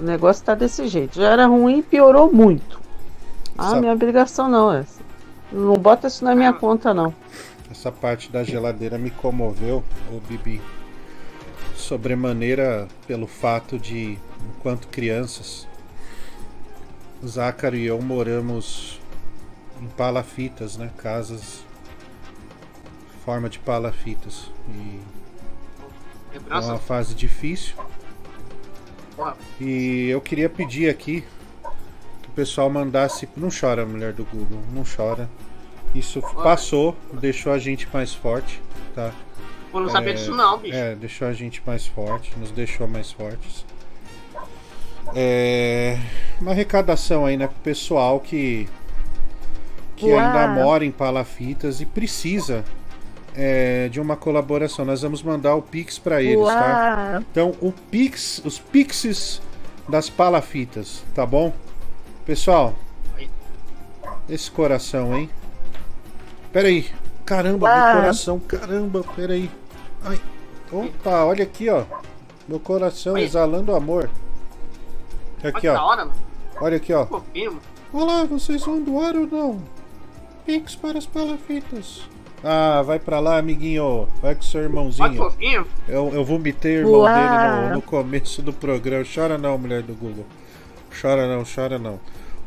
[0.00, 1.16] O negócio está desse jeito.
[1.16, 2.80] Já era ruim e piorou muito.
[3.56, 5.00] Ah, Sabe- minha obrigação não é essa.
[5.52, 7.14] Não bota isso na minha conta, não.
[7.70, 9.82] Essa parte da geladeira me comoveu,
[10.12, 10.60] ô Bibi.
[11.76, 14.18] Sobremaneira pelo fato de,
[14.56, 15.66] enquanto crianças,
[17.24, 19.00] Zácaro e eu moramos
[19.80, 20.90] em palafitas, né?
[20.98, 21.64] Casas
[23.24, 24.50] forma de palafitas.
[24.68, 25.00] E
[26.50, 27.74] é uma fase difícil.
[29.60, 31.33] E eu queria pedir aqui que o
[32.34, 33.28] pessoal mandasse.
[33.36, 35.28] Não chora, mulher do Google, não chora.
[35.94, 38.60] Isso passou, deixou a gente mais forte,
[38.94, 39.12] tá?
[39.72, 40.76] Eu não sabia disso não, bicho.
[40.76, 43.64] É, deixou a gente mais forte, nos deixou mais fortes.
[45.14, 45.98] É,
[46.40, 48.68] uma arrecadação aí, né, pro pessoal que
[49.96, 50.18] que Uau.
[50.18, 52.64] ainda mora em Palafitas e precisa
[53.36, 54.84] é, de uma colaboração.
[54.84, 57.12] Nós vamos mandar o Pix para eles, tá?
[57.12, 57.24] Uau.
[57.30, 59.40] Então, o Pix, os Pixes
[59.88, 61.52] das Palafitas, tá bom?
[62.24, 62.74] Pessoal,
[64.28, 65.28] esse coração, hein?
[66.52, 66.86] Pera aí.
[67.26, 67.92] Caramba, Ah.
[67.92, 69.50] meu coração, caramba, pera aí.
[70.04, 70.20] Ai.
[70.72, 71.84] Opa, olha aqui, ó.
[72.48, 73.22] Meu coração Olha.
[73.22, 74.10] exalando amor.
[75.42, 75.86] Olha Aqui, da ó.
[75.88, 76.08] hora.
[76.60, 77.06] Olha aqui, ó.
[77.92, 79.62] Olá, vocês vão doar ou não?
[80.44, 82.02] Pix para as palafitas.
[82.42, 84.06] Ah, vai pra lá, amiguinho.
[84.20, 85.16] Vai com seu Olha irmãozinho.
[85.16, 85.66] fofinho.
[85.88, 87.14] Eu, eu vomitei o irmão Uau.
[87.14, 89.04] dele no, no começo do programa.
[89.12, 90.26] Chora não, mulher do Google.
[91.00, 91.98] Chora não, chora não.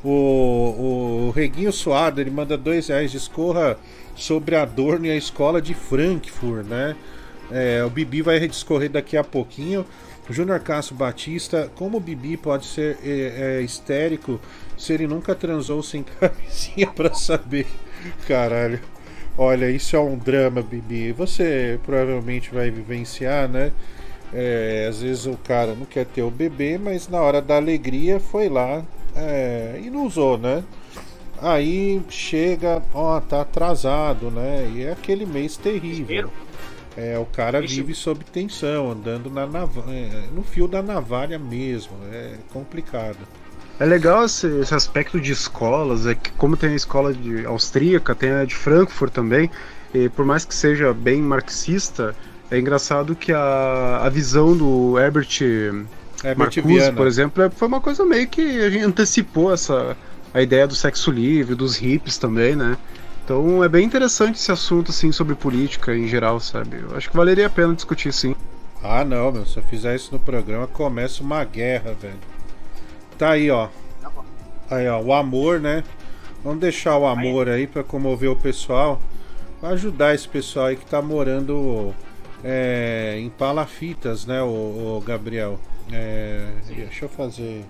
[0.04, 3.78] O, o Reguinho Suado, ele manda dois reais de escorra
[4.16, 6.96] sobre Adorno e a escola de Frankfurt, né?
[7.52, 9.86] É, o Bibi vai discorrer daqui a pouquinho.
[10.30, 14.42] Júnior Castro Batista, como o Bibi pode ser é, é, histérico
[14.78, 17.66] se ele nunca transou sem camisinha pra saber?
[18.28, 18.80] Caralho.
[19.38, 21.12] Olha, isso é um drama, Bibi.
[21.14, 23.72] Você provavelmente vai vivenciar, né?
[24.34, 28.20] É, às vezes o cara não quer ter o bebê, mas na hora da alegria
[28.20, 28.84] foi lá
[29.18, 30.64] é, e não usou, né?
[31.42, 34.72] Aí chega, ó, tá atrasado, né?
[34.76, 36.32] E é aquele mês terrível.
[36.96, 41.94] É, o cara vive sob tensão, andando na nava- é, no fio da navalha mesmo.
[42.12, 43.18] É complicado.
[43.80, 48.16] É legal esse, esse aspecto de escolas, é que como tem a escola de austríaca,
[48.16, 49.52] tem a de Frankfurt também,
[49.94, 52.16] e por mais que seja bem marxista,
[52.50, 55.30] é engraçado que a, a visão do Herbert
[56.24, 59.96] É, Marcuse, por exemplo, é- foi uma coisa meio que a gente antecipou essa
[60.34, 62.78] a ideia do sexo livre, dos hips também, né?
[63.24, 66.78] Então é bem interessante esse assunto assim sobre política em geral, sabe?
[66.82, 68.36] Eu acho que valeria a pena discutir sim.
[68.84, 69.46] Ah, não, meu.
[69.46, 72.20] Se eu fizer isso no programa, começa uma guerra, velho.
[73.18, 73.68] Tá aí, ó.
[74.70, 75.02] Aí, ó.
[75.02, 75.84] O amor, né?
[76.44, 79.02] Vamos deixar o amor aí pra comover o pessoal.
[79.60, 81.94] Pra ajudar esse pessoal aí que tá morando
[82.44, 84.46] é, em palafitas, né, o,
[84.98, 85.60] o Gabriel?
[85.92, 87.64] É, deixa eu fazer.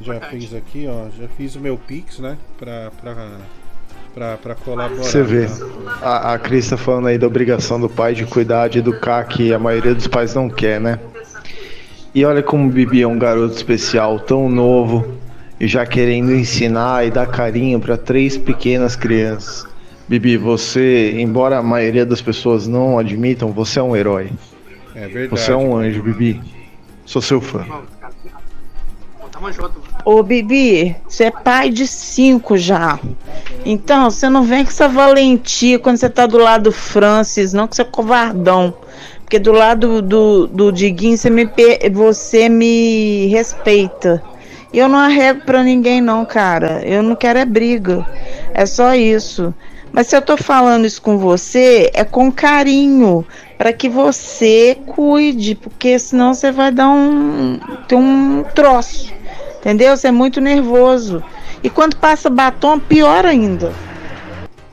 [0.00, 1.08] Já fiz aqui, ó.
[1.18, 2.38] Já fiz o meu Pix, né?
[2.58, 3.14] Pra, pra,
[4.14, 5.02] pra, pra colaborar.
[5.02, 5.98] Você vê, tá?
[6.00, 9.52] a, a Cris tá falando aí da obrigação do pai de cuidar, de educar, que
[9.52, 10.98] a maioria dos pais não quer, né?
[12.14, 15.06] E olha como o Bibi é um garoto especial, tão novo,
[15.60, 19.66] e já querendo ensinar e dar carinho para três pequenas crianças.
[20.08, 24.30] Bibi, você, embora a maioria das pessoas não admitam, você é um herói.
[24.92, 25.28] É verdade.
[25.28, 26.40] Você é um anjo, Bibi.
[27.10, 27.66] Sou seu fã.
[29.32, 29.82] Tamo junto.
[30.04, 33.00] Ô, Bibi, você é pai de cinco já.
[33.64, 37.66] Então, você não vem com essa valentia quando você tá do lado do Francis, não
[37.66, 38.72] que você é covardão.
[39.22, 41.50] Porque do lado do, do Diguinho você me,
[41.92, 44.22] você me respeita.
[44.72, 46.80] E eu não arrego pra ninguém, não, cara.
[46.86, 48.06] Eu não quero é briga.
[48.54, 49.52] É só isso.
[49.90, 53.26] Mas se eu tô falando isso com você, é com carinho.
[53.60, 55.54] Pra que você cuide.
[55.54, 57.60] Porque senão você vai dar um.
[57.86, 59.12] ter um troço.
[59.58, 59.94] Entendeu?
[59.94, 61.22] Você é muito nervoso.
[61.62, 63.70] E quando passa batom, pior ainda.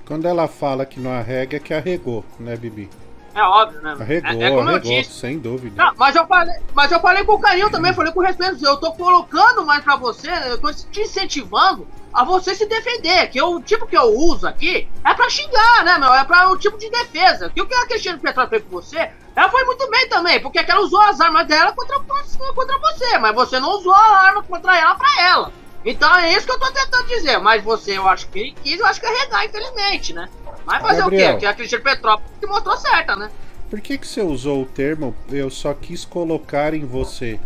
[0.06, 2.90] Quando ela fala que não arrega, é que arregou, né, Bibi?
[3.36, 3.98] É óbvio, né?
[4.00, 5.84] Arregou, é, é arregou, sem dúvida.
[5.84, 8.66] Não, mas eu falei, mas eu falei com carinho também, falei com respeito.
[8.66, 13.30] Eu tô colocando mais pra você, eu tô te incentivando a você se defender.
[13.30, 16.14] Que o tipo que eu uso aqui é pra xingar, né, meu?
[16.14, 17.50] É pra o tipo de defesa.
[17.50, 20.60] Que o que a Cristina Petrova fez com você, ela foi muito bem também, porque
[20.60, 24.78] ela usou as armas dela contra, contra você, mas você não usou a arma contra
[24.78, 25.52] ela pra ela.
[25.86, 27.38] Então é isso que eu tô tentando dizer.
[27.40, 30.28] Mas você, eu acho que quis, eu acho que arregar, infelizmente, né?
[30.66, 31.30] Mas fazer Gabriel.
[31.30, 31.40] o quê?
[31.40, 33.32] Que a Cristina Petrova se mostrou certa, né?
[33.70, 37.40] Por que, que você usou o termo eu só quis colocar em você?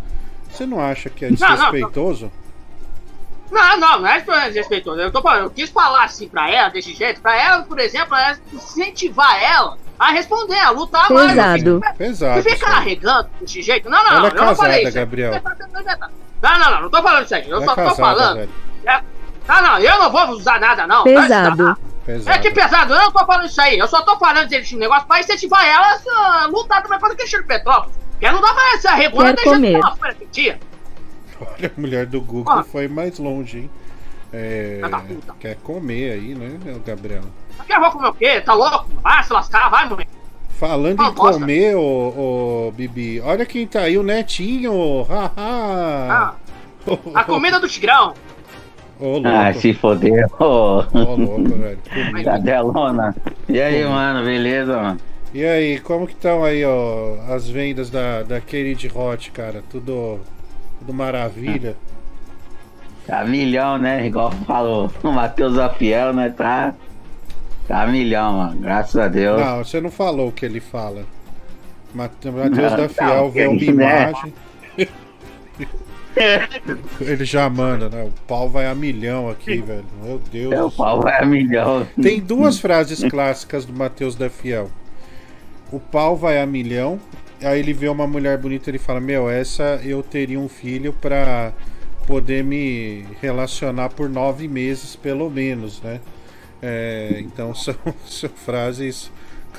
[0.50, 2.32] Você não acha que é Não, não, não.
[3.52, 5.00] Não, não, não é desrespeitoso.
[5.00, 8.16] Eu, tô falando, eu quis falar assim pra ela, desse jeito, pra ela, por exemplo,
[8.16, 11.80] é incentivar ela a responder, a lutar Pesado.
[11.80, 11.98] mais.
[11.98, 12.36] Pesado.
[12.38, 13.90] Não ficar arregando desse jeito.
[13.90, 14.98] Não, não, Ela é eu não falei casada, isso.
[14.98, 15.32] Gabriel.
[16.42, 17.48] Não, não, não, não tô falando isso aí.
[17.50, 18.36] Eu Ela é só tô casada, falando.
[18.38, 18.50] velho.
[18.88, 19.02] É-
[19.48, 21.04] Não, não, eu não vou usar nada, não.
[21.04, 21.78] Pesado.
[22.26, 23.78] É que pesado, eu não tô falando isso aí.
[23.78, 27.46] Eu só tô falando desse negócio pra incentivar ela a lutar também contra o Cristiano
[27.46, 27.96] Petrópolis.
[28.12, 29.78] Porque não dá pra regular Quer deixando comer.
[29.78, 30.60] uma folha tia.
[31.58, 32.64] Olha, a mulher do Google Ah.
[32.64, 33.70] foi mais longe, hein?
[34.34, 34.80] É,
[35.40, 37.24] quer comer aí, né, Gabriel?
[37.60, 38.40] Aqui eu vou comer o quê?
[38.42, 38.88] Tá louco?
[39.02, 40.08] Vai se lascar, vai, mulher.
[40.52, 41.40] Falando Ah, em bosta.
[41.42, 45.04] comer, ô, ô, Bibi, olha quem tá aí, o Netinho!
[45.04, 46.36] Haha!
[47.14, 48.14] A comida do Tigrão.
[49.00, 49.28] Ô, louco.
[49.28, 50.80] Ah, se foder, ô.
[50.94, 51.80] Ô, louco, velho.
[51.94, 52.32] Comida.
[52.32, 53.16] Cadelona.
[53.50, 55.00] E aí, mano, beleza, mano?
[55.34, 59.64] E aí, como que estão aí, ó, as vendas da, da Kennedy Hot, cara?
[59.70, 60.20] Tudo,
[60.82, 61.78] tudo maravilha?
[63.06, 64.06] Tá milhão, né?
[64.06, 66.30] Igual falou o Matheus Afiel, né?
[66.30, 66.74] Tá.
[67.68, 68.60] Tá milhão, mano.
[68.60, 69.40] Graças a Deus.
[69.40, 71.06] Não, você não falou o que ele fala.
[71.94, 73.64] Matheus da Fiel vê uma né?
[73.64, 74.34] imagem.
[77.00, 78.04] Ele já manda, né?
[78.04, 79.86] O pau vai a milhão aqui, velho.
[80.04, 80.54] Meu Deus.
[80.54, 81.88] É, do o pau vai a milhão.
[82.02, 84.70] Tem duas frases clássicas do Matheus da Fiel.
[85.72, 87.00] O pau vai a milhão.
[87.44, 90.94] Aí ele vê uma mulher bonita e ele fala: Meu, essa eu teria um filho
[90.94, 91.54] pra
[92.06, 96.02] poder me relacionar por nove meses, pelo menos, né?
[96.62, 99.12] É, então são, são frases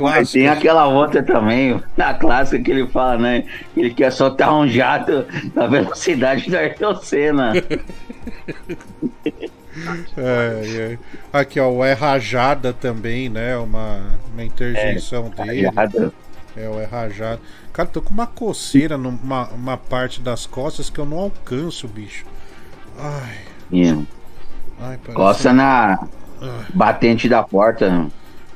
[0.04, 0.30] Mas clássicas.
[0.30, 3.44] tem aquela outra também, na clássica que ele fala, né?
[3.76, 7.60] Ele quer soltar um jato na velocidade do Ayrton Senna.
[10.16, 10.98] É, é.
[11.32, 13.56] Aqui, ó, o É Rajada também, né?
[13.56, 15.66] Uma, uma interjeição É, dele.
[15.74, 16.12] Rajada.
[16.54, 17.40] É, o É Rajada.
[17.72, 22.26] Cara, tô com uma coceira numa uma parte das costas que eu não alcanço, bicho.
[22.98, 23.38] Ai,
[23.70, 24.06] Sim.
[24.78, 25.14] ai, parece...
[25.14, 26.06] Coça na
[26.74, 27.88] batente da porta.
[27.90, 28.10] né?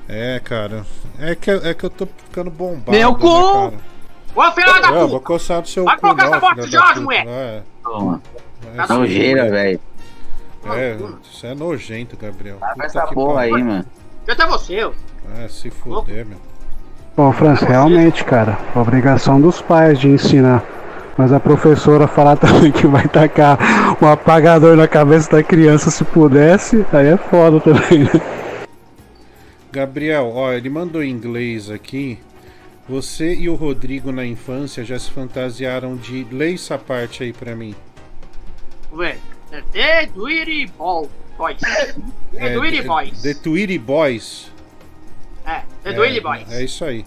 [0.08, 0.84] É, cara.
[1.18, 2.90] É que, é que eu tô ficando bombado.
[2.90, 3.52] Meu né, cu!
[3.52, 4.50] cara?
[4.50, 5.06] Ô, filha da É, eu puta!
[5.06, 7.12] vou coçar do seu Vai cu, colocar não, essa filha de ódio.
[7.12, 8.22] É, Toma.
[8.74, 9.80] é, Tá nojeira, sim, velho.
[10.66, 12.58] É, isso é nojento, Gabriel.
[12.58, 13.86] Vai Puta essa porra aí, mano.
[14.28, 14.92] Até você, ó.
[15.38, 16.38] É, se fuder, meu.
[17.16, 20.62] Bom, Francis, realmente, cara, obrigação dos pais de ensinar.
[21.16, 23.58] Mas a professora falar também que vai tacar
[24.02, 28.20] um apagador na cabeça da criança se pudesse, aí é foda também, né?
[29.72, 32.18] Gabriel, ó, ele mandou em inglês aqui.
[32.86, 36.26] Você e o Rodrigo na infância já se fantasiaram de.
[36.30, 37.74] Lê essa parte aí pra mim.
[38.92, 39.16] Ué,
[39.50, 41.60] é The Tweety Ball Boys.
[42.32, 43.22] The Tweety Boys.
[43.22, 44.55] The Tweety Boys.
[45.46, 46.50] É, The Tweety Boys.
[46.50, 47.04] É isso aí.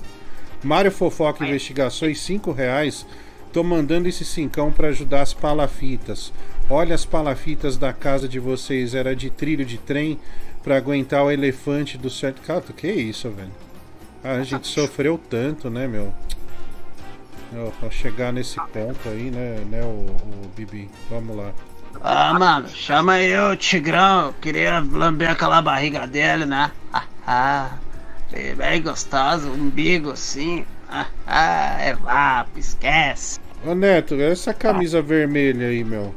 [0.63, 3.05] Mário Fofoca Investigações, 5 reais.
[3.51, 6.31] Tô mandando esse cincão pra ajudar as palafitas.
[6.69, 10.19] Olha as palafitas da casa de vocês, era de trilho de trem
[10.63, 12.41] pra aguentar o elefante do certo.
[12.41, 13.51] Cara, que isso, velho?
[14.23, 16.13] Ah, a gente sofreu tanto, né, meu?
[17.79, 19.85] Pra chegar nesse ponto aí, né, né, o,
[20.45, 20.87] o Bibi?
[21.09, 21.51] Vamos lá.
[22.01, 24.27] Ah, mano, chama aí o Tigrão.
[24.27, 26.71] Eu queria lamber aquela barriga dele, né?
[26.91, 27.77] Ah, ah,
[28.31, 30.65] bem, bem gostoso, umbigo assim.
[30.89, 33.39] Ah, ah, é vapo, esquece.
[33.65, 36.13] Ô Neto, essa camisa vermelha aí, meu.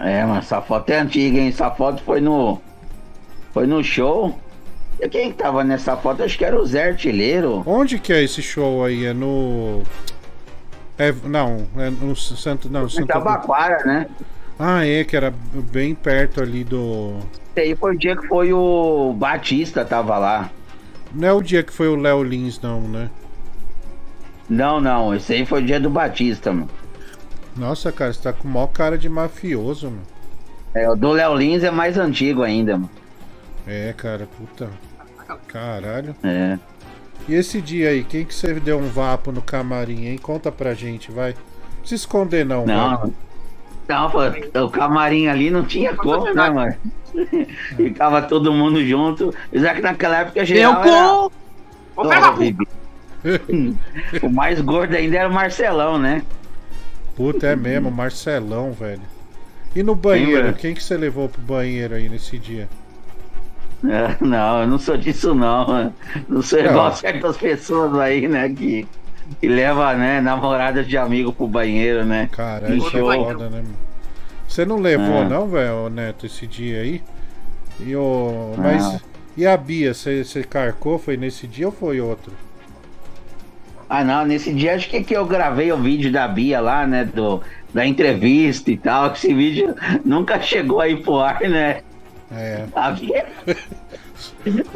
[0.00, 1.48] É, mas essa foto é antiga, hein?
[1.48, 2.60] Essa foto foi no.
[3.52, 4.38] Foi no show.
[5.00, 6.22] E quem que tava nessa foto?
[6.22, 7.62] Acho que era o Zé Artilheiro.
[7.66, 9.04] Onde que é esse show aí?
[9.04, 9.82] É no.
[10.96, 12.70] É, não, é no Santo.
[12.70, 13.06] Não, Em Santo.
[13.06, 14.06] Tabaquara, né?
[14.58, 15.32] Ah, é, que era
[15.72, 17.18] bem perto ali do.
[17.58, 20.48] Esse aí foi o dia que foi o Batista tava lá.
[21.12, 23.10] Não é o dia que foi o Léo Lins, não, né?
[24.48, 26.70] Não, não, esse aí foi o dia do Batista, mano.
[27.56, 30.02] Nossa, cara, você tá com o maior cara de mafioso, mano.
[30.72, 32.90] É, o do Léo Lins é mais antigo ainda, mano.
[33.66, 34.70] É, cara, puta.
[35.48, 36.14] Caralho.
[36.22, 36.56] É.
[37.28, 40.18] E esse dia aí, quem que você deu um vapo no camarim, hein?
[40.18, 41.32] Conta pra gente, vai.
[41.78, 43.14] Não se esconder, não, Não, mano.
[43.88, 44.18] Não, pô,
[44.64, 46.76] o camarim ali não tinha como, né, mano?
[47.76, 49.34] Ficava todo mundo junto.
[49.52, 51.08] Já que naquela época geral Meu era...
[51.08, 51.32] cu!
[51.96, 52.68] Ô, Bibi.
[54.22, 56.22] o mais gordo ainda era o Marcelão, né?
[57.16, 59.02] Puta, é mesmo, Marcelão, velho.
[59.74, 60.52] E no banheiro, Lembra?
[60.52, 62.68] quem que você levou pro banheiro aí nesse dia?
[64.20, 65.66] Não, eu não sou disso não.
[65.66, 65.94] mano.
[66.28, 66.70] Não sou Não.
[66.70, 68.48] igual certas pessoas aí, né?
[68.48, 68.88] Que,
[69.40, 72.28] que leva, né, namoradas de amigo pro banheiro, né?
[72.32, 73.74] Caralho, Em isso é foda, né, mano?
[74.48, 75.28] Você não levou, É.
[75.28, 77.02] não, velho, Neto, esse dia aí?
[77.80, 78.54] E o.
[78.56, 78.82] Mas.
[78.82, 79.00] Não.
[79.36, 80.98] E a Bia, você carcou?
[80.98, 82.32] Foi nesse dia ou foi outro?
[83.88, 87.04] Ah, não, nesse dia acho que, que eu gravei o vídeo da Bia lá, né?
[87.04, 87.40] Do,
[87.72, 89.10] da entrevista e tal.
[89.12, 89.74] que Esse vídeo
[90.04, 91.82] nunca chegou aí pro ar, né?
[92.32, 92.64] É.
[92.74, 93.26] A Bia.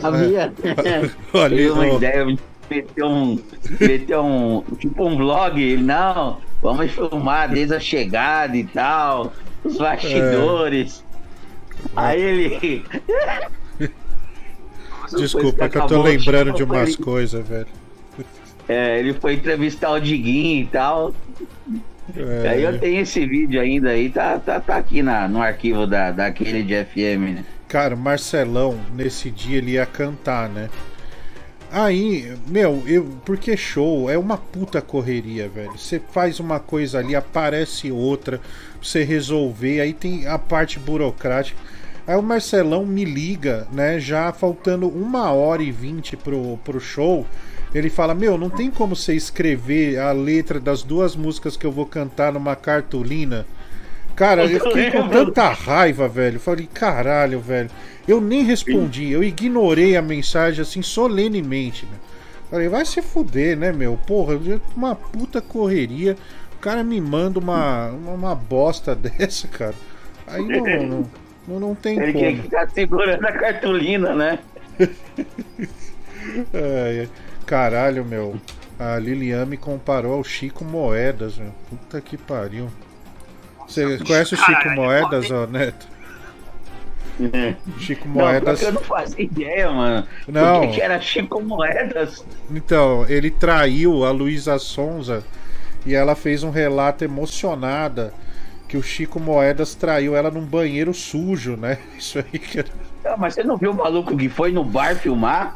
[0.03, 0.53] A Bia.
[1.35, 2.37] Olha, teve uma ideia,
[2.71, 3.39] meteu um.
[3.81, 4.63] Meteu um.
[4.77, 5.61] Tipo um vlog.
[5.61, 9.33] Ele, não, vamos filmar desde a chegada e tal.
[9.65, 11.05] Os bastidores.
[11.97, 12.85] Aí ele.
[15.17, 17.67] Desculpa, é que eu tô lembrando de umas foi- coisas, velho.
[18.69, 21.13] É, ele foi entrevistar o Diguinho e tal.
[22.17, 22.49] É.
[22.49, 26.11] Aí eu tenho esse vídeo ainda aí, tá, tá, tá aqui na, no arquivo da,
[26.11, 27.45] daquele de FM, né?
[27.69, 30.69] Cara, o Marcelão, nesse dia, ele ia cantar, né?
[31.74, 35.73] Aí, meu, eu, porque show é uma puta correria, velho.
[35.73, 38.47] Você faz uma coisa ali, aparece outra, pra
[38.82, 41.59] você resolver, aí tem a parte burocrática.
[42.07, 43.99] Aí o Marcelão me liga, né?
[43.99, 47.27] Já faltando uma hora e vinte pro, pro show.
[47.74, 51.73] Ele fala: Meu, não tem como você escrever a letra das duas músicas que eu
[51.73, 53.47] vou cantar numa cartolina.
[54.15, 56.39] Cara, eu fiquei com tanta raiva, velho.
[56.39, 57.71] Falei, caralho, velho.
[58.07, 61.97] Eu nem respondi, eu ignorei a mensagem assim solenemente, né?
[62.51, 63.99] Falei, vai se fuder, né, meu?
[64.07, 64.39] Porra,
[64.77, 66.17] uma puta correria.
[66.55, 69.75] O cara me manda uma, uma, bosta dessa, cara.
[70.27, 71.11] Aí não, não,
[71.49, 72.43] não, não tem Ele como.
[72.43, 74.39] ficar segurando a cartolina, né?
[76.53, 77.09] Ai.
[77.47, 78.37] caralho, meu.
[78.79, 81.53] A Lilian me comparou ao Chico Moedas, meu.
[81.71, 82.69] Puta que pariu.
[83.73, 85.86] Você conhece o Chico Caralho, Moedas, ó, Neto?
[87.78, 88.59] Chico Não, Moedas.
[88.61, 90.07] porque eu não fazia ideia, mano.
[90.27, 90.61] Não.
[90.61, 92.24] Por que que era Chico Moedas?
[92.51, 95.23] Então, ele traiu a Luísa Sonza
[95.86, 98.12] e ela fez um relato emocionada
[98.69, 101.78] que o Chico Moedas traiu ela num banheiro sujo, né?
[101.99, 102.69] Isso aí que era-
[103.05, 105.55] Ah, mas você não viu o maluco que foi no bar filmar?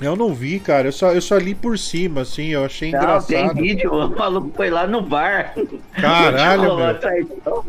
[0.00, 0.88] Eu não vi, cara.
[0.88, 2.48] Eu só, eu só li por cima, assim.
[2.48, 3.08] Eu achei Não, tem
[3.40, 3.54] engraçado.
[3.54, 5.54] vídeo, o maluco foi lá no bar.
[5.94, 6.86] Caralho, meu.
[6.86, 7.64] a traição.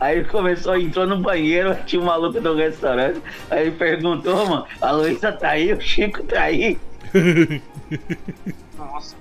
[0.00, 3.20] Aí começou, entrou no banheiro, tinha um maluco do restaurante.
[3.50, 6.78] Aí perguntou, mano, a Luísa tá aí, o Chico tá aí.
[8.76, 9.14] Nossa.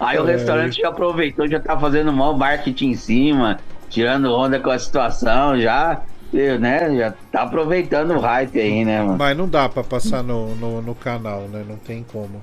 [0.00, 0.32] Aí o É.
[0.32, 3.58] restaurante já aproveitou, já tá fazendo mal marketing em cima,
[3.90, 6.00] tirando onda com a situação, já,
[6.32, 6.96] né?
[6.96, 9.16] Já tá aproveitando o hype aí, né, mano?
[9.18, 11.64] Mas não dá pra passar no, no, no canal, né?
[11.66, 12.40] Não tem como.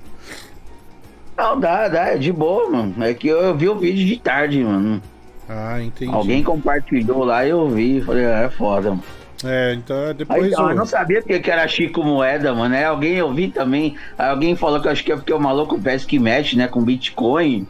[1.38, 2.96] Não, dá, dá, é de boa, mano.
[3.04, 5.02] É que eu vi o vídeo de tarde, mano.
[5.48, 6.12] Ah, entendi.
[6.14, 9.04] Alguém compartilhou lá e eu vi, falei, ah, é foda, mano.
[9.44, 12.54] É, então é Aí, depois então, o- eu não sabia porque que era Chico Moeda,
[12.54, 12.74] mano.
[12.74, 13.96] É, alguém eu vi também.
[14.18, 16.68] aí Alguém falou que eu acho que é porque o maluco parece que mexe, né,
[16.68, 17.68] com Bitcoin.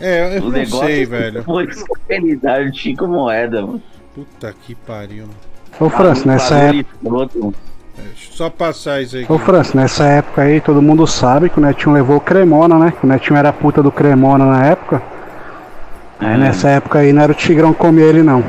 [0.00, 1.42] É, eu O não negócio sei, velho.
[1.44, 1.68] Foi
[2.72, 3.82] Chico Moeda, mano.
[4.18, 5.28] Puta que pariu.
[5.78, 6.84] Ô, França, nessa época.
[7.00, 9.26] Deixa eu só passar isso aí.
[9.28, 12.92] Ô, França, nessa época aí todo mundo sabe que o Netinho levou o Cremona, né?
[12.98, 15.00] Que o Netinho era a puta do Cremona na época.
[16.18, 18.42] Aí nessa época aí não era o Tigrão comer ele, não.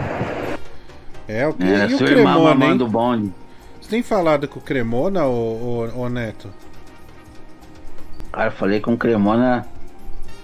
[1.27, 2.77] É, o que Era e o seu irmão Cremona, hein?
[2.89, 3.33] bonde.
[3.79, 6.49] Você tem falado com o Cremona, ô, ô, ô Neto?
[8.31, 9.67] Cara, eu falei com o Cremona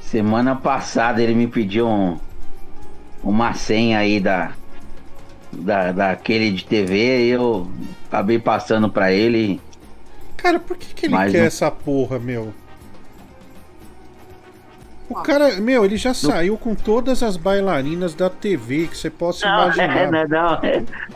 [0.02, 2.20] semana passada, ele me pediu um,
[3.24, 4.52] uma senha aí da,
[5.56, 7.68] da daquele de TV e eu
[8.08, 9.60] acabei passando pra ele.
[10.38, 12.54] Cara, por que, que ele Mas quer não- essa porra, meu?
[15.08, 19.46] O cara, meu, ele já saiu com todas as bailarinas da TV que você possa
[19.48, 19.98] Não, imaginar.
[19.98, 20.60] é, não, não,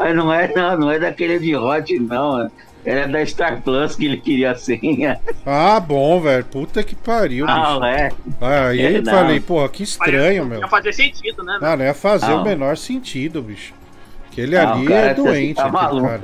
[0.05, 2.51] é, não é, não, não é daquele de Hot, não.
[2.85, 5.19] Era da Star Plus que ele queria a senha.
[5.45, 6.45] Ah, bom, velho.
[6.45, 7.83] Puta que pariu, Não, bicho.
[7.85, 8.11] é.
[8.39, 9.11] Aí É, eu não.
[9.11, 10.59] falei, porra, que estranho, meu.
[10.61, 11.57] Ia fazer sentido, né?
[11.61, 12.41] Ah, não ia fazer Não.
[12.41, 13.73] o menor sentido, bicho.
[14.31, 16.07] Aquele Não, ali é tá- doente, tá aquele maluco.
[16.07, 16.21] cara.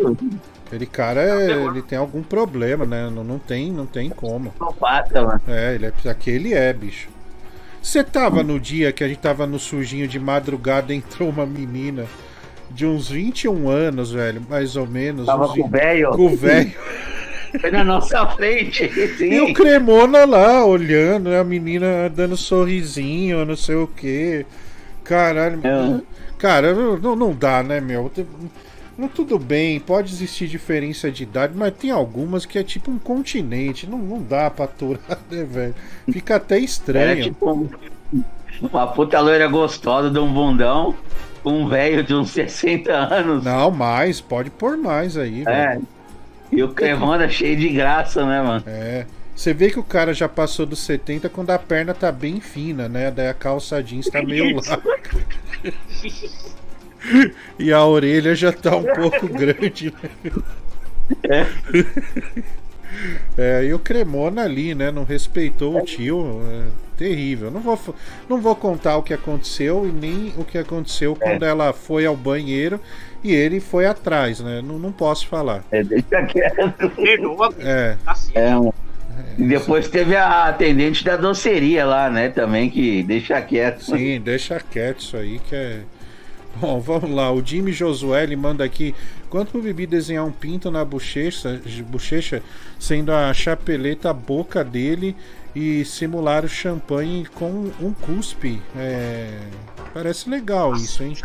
[0.66, 3.10] Aquele cara, é- ele tem algum problema, né?
[3.14, 4.54] Não, não tem, não tem como.
[4.60, 5.42] Mano.
[5.48, 7.10] É, ele é, aquele é, bicho.
[7.82, 12.06] Você tava no dia que a gente tava no sujinho de madrugada, entrou uma menina
[12.72, 15.26] de uns 21 anos, velho, mais ou menos.
[15.28, 16.10] Tava com o 20 velho.
[16.12, 16.74] Com o velho.
[17.62, 19.30] Foi na nossa frente, sim.
[19.32, 24.46] E o Cremona lá, olhando, né, a menina dando sorrisinho, não sei o quê.
[25.04, 25.62] Caralho.
[26.46, 28.12] Cara, não, não- dá, né, meu?
[28.96, 33.00] Não, tudo bem, pode existir diferença de idade, mas tem algumas que é tipo um
[33.00, 33.88] continente.
[33.88, 35.00] Não, não dá pra aturar,
[35.32, 35.74] né, velho?
[36.12, 37.10] Fica até estranho.
[37.14, 37.68] Era tipo um-
[38.62, 40.94] uma puta loira gostosa de um bundão,
[41.44, 43.44] um velho de uns 60 anos.
[43.44, 45.70] Não, mais, pode pôr mais aí, É.
[45.70, 45.82] velho.
[46.52, 48.64] E o Cremona cheio de graça, né, mano?
[48.68, 49.08] É.
[49.36, 52.88] Você vê que o cara já passou dos 70 quando a perna tá bem fina,
[52.88, 53.12] né?
[53.12, 55.26] Daí a calça jeans tá meio larga.
[57.60, 59.94] E a orelha já tá um pouco grande,
[61.28, 61.48] né?
[63.38, 64.90] É, e o Cremona ali, né?
[64.92, 66.42] Não respeitou o tio.
[66.50, 67.52] É terrível.
[67.52, 67.78] Não vou,
[68.30, 72.16] não vou contar o que aconteceu e nem o que aconteceu quando ela foi ao
[72.16, 72.80] banheiro
[73.22, 74.62] e ele foi atrás, né?
[74.64, 75.62] Não, não posso falar.
[75.72, 76.90] É, deixa quieto.
[76.96, 77.54] Perdoa.
[77.60, 77.98] É.
[78.34, 78.72] É, um-
[79.38, 82.30] E depois teve a atendente da doceria lá, né?
[82.30, 83.84] Também que deixa quieto.
[83.84, 85.82] Sim, deixa quieto isso aí que é.
[86.56, 87.32] Bom, vamos lá.
[87.32, 88.96] O Jimmy Josué ele manda aqui.
[89.30, 92.42] Quanto pro Bibi desenhar um pinto na bochecha, bochecha,
[92.80, 95.16] sendo a chapeleta a boca dele
[95.54, 98.62] e simular o champanhe com um cuspe?
[98.78, 99.38] É,
[99.96, 101.16] Parece legal isso, hein?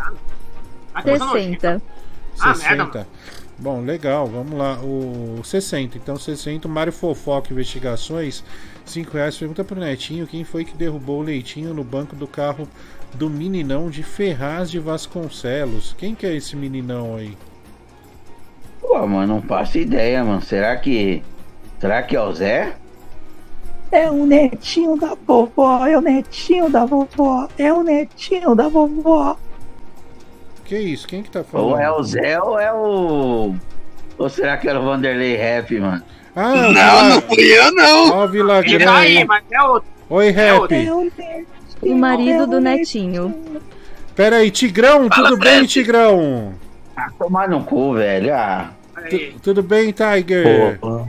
[1.03, 1.81] 60.
[2.39, 3.07] Ah, 60.
[3.61, 4.79] Bom, legal, vamos lá.
[4.81, 8.43] O 60, então 60, o Mário Fofoca Investigações,
[8.83, 9.37] 5 reais.
[9.37, 12.67] Pergunta pro Netinho quem foi que derrubou o leitinho no banco do carro
[13.13, 15.93] do meninão de Ferraz de Vasconcelos.
[15.95, 17.37] Quem que é esse meninão aí?
[18.81, 20.41] Pô, mano, não faço ideia, mano.
[20.41, 21.21] Será que.
[21.79, 22.75] Será que é o Zé?
[23.91, 29.37] É o netinho da vovó, é o netinho da vovó, é o netinho da vovó.
[30.71, 31.05] Que isso?
[31.05, 31.71] Quem que tá falando?
[31.71, 33.53] Ou é o Zé ou é o.
[34.17, 36.01] Ou será que era o Vanderlei Rap, mano?
[36.33, 38.11] Ah, Não, Vila- não fui eu, não.
[38.13, 39.89] Ó, o Vilagrã Ele tá aí, mas é outro.
[40.09, 40.71] Oi, Rap.
[41.81, 43.35] O marido do netinho.
[44.15, 46.53] Pera aí, Tigrão, tudo bem, Tigrão?
[46.95, 48.33] Ah, tomar no cu, velho.
[48.33, 48.69] Ah.
[49.09, 50.79] Tu- tudo bem, Tiger?
[50.81, 51.05] Opa.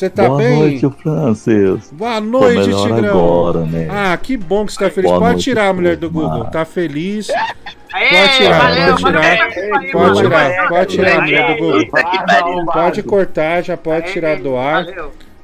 [0.00, 0.80] Você tá Boa bem?
[0.80, 1.90] noite, Francis.
[1.92, 2.96] Boa noite, Tigrão.
[2.96, 3.86] agora, né?
[3.90, 5.10] Ah, que bom que você tá feliz.
[5.10, 6.08] Boa pode noite, tirar a mulher do.
[6.10, 6.44] Google.
[6.46, 7.28] Tá feliz?
[7.28, 9.20] Aê, Pode tirar, valeu, pode tirar.
[9.20, 11.80] valeu, Pode tirar, valeu, pode tirar a mulher do Google.
[11.80, 12.72] Que.
[12.72, 14.86] Pode cortar, já pode tirar do ar.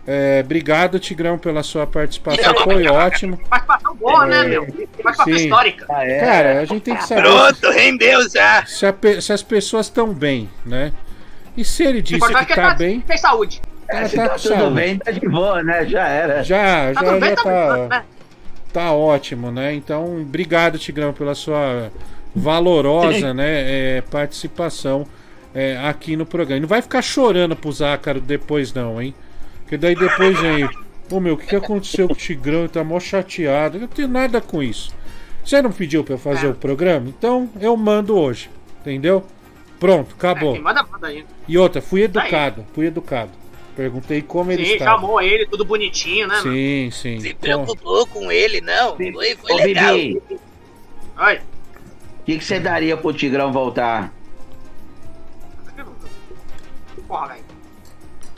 [0.06, 2.54] É, obrigado, Tigrão, pela sua participação.
[2.64, 3.38] Foi ótimo.
[3.50, 4.64] Participação boa, né, meu?
[4.64, 5.32] Participação Sim.
[5.32, 5.84] histórica.
[5.86, 7.20] Cara, a gente tem que saber.
[7.24, 8.64] Pronto, rendeu já.
[8.64, 10.94] Se, a se as pessoas estão bem, né?
[11.54, 13.60] E se ele disse que é tá tá- bem, Tem saúde.
[13.86, 14.74] Tá, Se tá tá tudo saúde.
[14.74, 15.86] bem, tá de boa, né?
[15.86, 16.42] Já era.
[16.42, 18.04] Já, Tá já, bem, já tá tá, tá-
[18.72, 19.74] tá ótimo, né?
[19.74, 21.90] Então, obrigado, Tigrão, pela sua
[22.34, 25.06] valorosa, né, é, participação
[25.54, 26.58] é, aqui no programa.
[26.58, 29.14] E Não vai ficar chorando pro Zácaro depois, não, hein?
[29.62, 30.68] Porque daí depois vem.
[31.10, 32.60] Ô meu, o que, que aconteceu com o Tigrão?
[32.60, 33.76] Ele tá mó chateado.
[33.76, 34.92] Eu não tenho nada com isso.
[35.44, 37.08] Você não pediu pra eu fazer o programa?
[37.08, 38.50] Então eu mando hoje.
[38.80, 39.24] Entendeu?
[39.80, 40.52] Pronto, acabou.
[40.52, 41.24] Quem manda, manda aí.
[41.48, 43.30] E outra, fui educado, fui educado.
[43.76, 44.92] Perguntei como ele Sim, estava.
[44.92, 46.36] chamou ele, tudo bonitinho, né?
[46.36, 46.50] mano?
[46.50, 47.20] Sim, sim.
[47.20, 48.96] Se Com- preocupou com ele, não.
[48.96, 49.92] Foi, foi Ô, legal.
[49.94, 50.22] Bibi,
[51.18, 51.36] Oi.
[51.36, 54.10] o que, que você daria pro Tigrão voltar?
[57.06, 57.44] Porra, velho.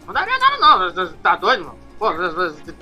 [0.06, 1.06] Não daria nada, não.
[1.23, 1.78] Tá doido, mano?
[1.98, 2.10] Pô,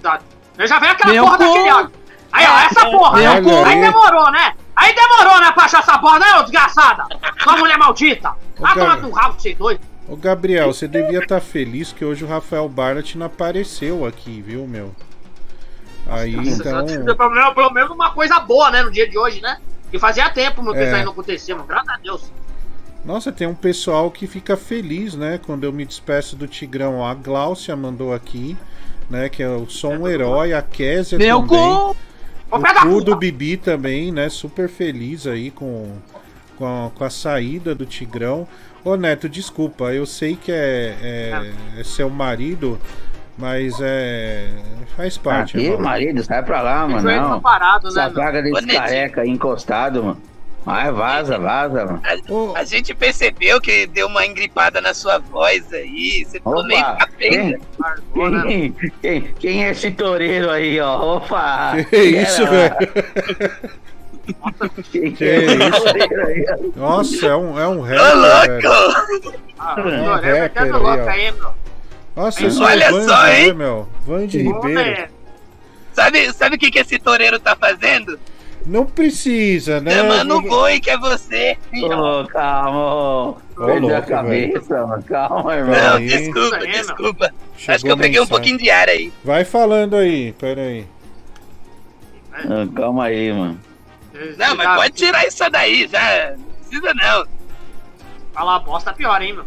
[0.02, 0.20] tá-
[0.58, 1.44] eu já veio aquela Meu porra cu.
[1.44, 1.92] daquele áudio.
[2.32, 3.42] Aí, ó, essa porra, Meu né?
[3.42, 3.64] cu.
[3.66, 4.54] Aí demorou, né?
[4.74, 7.04] Aí demorou, né, pra achar essa porra, né, ô desgraçada?
[7.42, 8.34] Sua mulher maldita.
[8.62, 9.80] Ah, toma no rabo, você doido.
[10.08, 14.66] Ô Gabriel, você devia estar feliz que hoje o Rafael Barnett não apareceu aqui, viu,
[14.66, 14.92] meu?
[16.06, 16.86] Aí então.
[16.86, 19.58] Pelo menos, pelo menos uma coisa boa, né, no dia de hoje, né?
[19.90, 20.86] Que fazia tempo, meu, que É.
[20.86, 21.66] isso aí não acontecia, mano.
[21.66, 22.32] Graças a Deus.
[23.04, 25.40] Nossa, tem um pessoal que fica feliz, né?
[25.44, 27.04] Quando eu me despeço do Tigrão.
[27.04, 28.56] A Gláucia mandou aqui,
[29.10, 29.28] né?
[29.28, 30.52] Que eu sou um herói.
[30.52, 31.58] A Késia Meu também.
[31.58, 31.96] cu!
[32.48, 34.28] O cu do Bibi também, né?
[34.28, 35.96] Super feliz aí com,
[36.56, 38.46] com, a, com a saída do Tigrão.
[38.86, 42.78] Ô Neto, desculpa, eu sei que é, é, é seu marido,
[43.36, 44.48] mas é.
[44.96, 45.56] faz parte.
[45.56, 45.80] Aqui, irmão.
[45.82, 47.02] marido, sai pra lá, mano.
[47.02, 47.40] Não.
[47.40, 48.12] parado, né, Essa meu?
[48.14, 48.80] praga Ô, desse Netinho.
[48.80, 50.22] careca aí encostado, mano.
[50.64, 52.00] Vai, vaza, vaza, mano.
[52.54, 56.24] A, a gente percebeu que deu uma engripada na sua voz aí.
[56.24, 57.58] Você ficou meio capenga.
[58.46, 58.72] quem,
[59.02, 61.16] quem, quem é esse toureiro aí, ó?
[61.16, 61.72] Opa!
[61.90, 63.80] Que isso, Era- velho?
[64.92, 65.88] Quem Que é isso?
[66.26, 66.72] aí?
[66.76, 68.70] Nossa, é um, é um Ô, rapper, velho.
[68.70, 69.34] louco!
[69.58, 69.76] Ah,
[70.22, 71.08] É um metendo aí, ó.
[71.08, 71.34] aí.
[72.14, 73.46] Nossa, Olha eu sou o Vande, só, hein?
[73.48, 73.88] né, meu?
[74.06, 75.08] Vande Ribeiro.
[75.92, 78.18] Sabe, sabe o que, que esse toureiro tá fazendo?
[78.66, 79.92] Não precisa, né?
[79.92, 81.56] Chamando o boi, que é você.
[81.84, 83.28] Ô, calma, ô.
[83.56, 85.02] Ô, Perdeu a cabeça, mano.
[85.04, 85.74] Calma, irmão.
[85.76, 86.06] Não, Aí.
[86.06, 87.30] desculpa, Aí, desculpa.
[87.56, 89.12] Chegou Acho que eu peguei um pouquinho de ar aí.
[89.24, 90.84] Vai falando aí, peraí.
[92.32, 93.58] Ah, Calma aí, mano.
[94.36, 96.36] Não, mas pode tirar isso daí, já.
[96.36, 97.26] Não precisa não.
[98.32, 99.44] Falar bosta pior, hein, meu.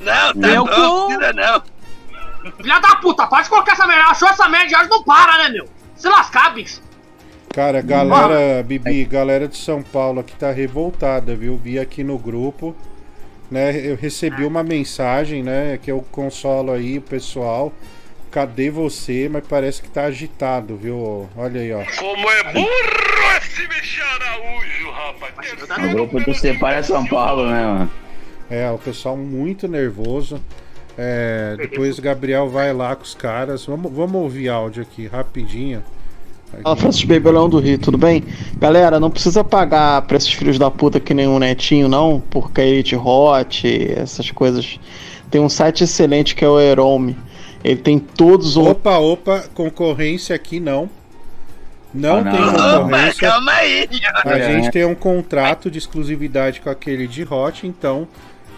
[0.00, 1.62] Não, tá Meu bom, não precisa não.
[2.52, 4.04] Filha da puta, pode colocar essa merda.
[4.04, 5.68] Achou essa merda de hoje, não para, né, meu?
[5.96, 6.80] Se lascar, bicho.
[7.52, 11.56] Cara, galera, Bibi, galera de São Paulo aqui tá revoltada, viu?
[11.56, 12.76] Vi aqui no grupo,
[13.50, 13.74] né?
[13.74, 15.78] Eu recebi uma mensagem, né?
[15.82, 17.72] Que eu consolo aí o pessoal.
[18.36, 19.30] Cadê você?
[19.32, 21.26] Mas parece que tá agitado, viu?
[21.34, 21.82] Olha aí, ó.
[21.98, 22.68] Como é burro
[23.38, 25.90] esse Michel Araújo, rapaz.
[25.90, 27.90] O grupo do Separa São Paulo, né, mano?
[28.50, 30.38] É, o pessoal muito nervoso.
[30.98, 33.64] É, depois o Gabriel vai lá com os caras.
[33.64, 35.82] Vamos, vamos ouvir áudio aqui rapidinho.
[36.62, 38.22] Fala Francis Baby, Leão do Rio, tudo bem?
[38.58, 42.60] Galera, não precisa pagar pra esses filhos da puta que nem o Netinho, não, porque
[42.60, 44.78] Elite Hot, essas coisas.
[45.30, 47.16] Tem um site excelente que é o Erome.
[47.66, 48.66] Ele tem todos os.
[48.68, 50.88] Opa, opa, concorrência aqui não.
[51.92, 52.32] Não Ah, não.
[52.32, 53.28] tem Opa, concorrência.
[53.28, 53.88] calma aí.
[54.24, 54.52] A É.
[54.52, 58.06] gente tem um contrato de exclusividade com aquele de Hot, então,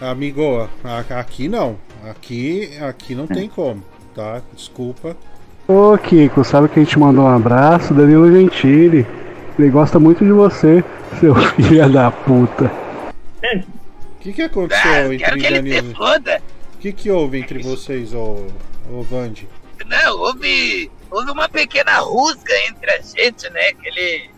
[0.01, 0.69] amigo,
[1.11, 1.77] aqui não.
[2.11, 3.83] Aqui, aqui não tem como,
[4.15, 4.43] tá?
[4.55, 5.17] Desculpa.
[5.67, 7.95] Ô Kiko, sabe que a gente mandou um abraço?
[7.95, 9.07] Danilo Gentili.
[9.59, 10.85] Ele gosta muito de você,
[11.19, 12.71] seu filho da puta.
[13.43, 15.95] O que, que aconteceu Ah, entre quero que ele se Danilo?
[15.97, 16.41] foda.
[16.75, 18.47] O que, que houve entre vocês, ô,
[18.91, 19.49] ô Vande?
[19.87, 23.73] Não, houve, houve uma pequena rusga entre a gente, né?
[23.73, 24.31] Que ele,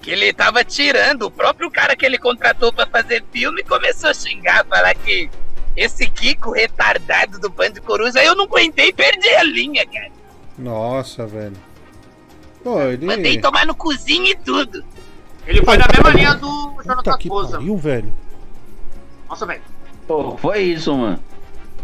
[0.00, 1.22] que ele tava tirando.
[1.22, 5.28] O próprio cara que ele contratou pra fazer filme começou a xingar, falar que
[5.76, 10.10] esse Kiko retardado do Band de Coruja, aí eu não aguentei, perdi a linha, cara.
[10.56, 11.56] Nossa, velho.
[12.64, 13.06] Pô, ele.
[13.06, 14.84] Mandei tomar no cozinho e tudo.
[15.46, 16.48] Ele foi na mesma linha do
[16.82, 17.58] Jonathan Puta que Souza.
[17.58, 18.12] pariu, velho.
[19.28, 19.62] Nossa, velho.
[20.06, 21.22] Pô, foi isso, mano.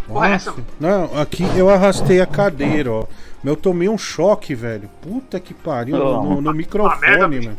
[0.07, 0.51] Porra, é essa?
[0.51, 0.63] Nossa.
[0.81, 3.05] Não, aqui eu arrastei a cadeira, ó.
[3.45, 4.89] Eu tomei um choque, velho.
[5.03, 5.97] Puta que pariu.
[5.97, 6.23] Oh.
[6.23, 7.59] No, no microfone, mano.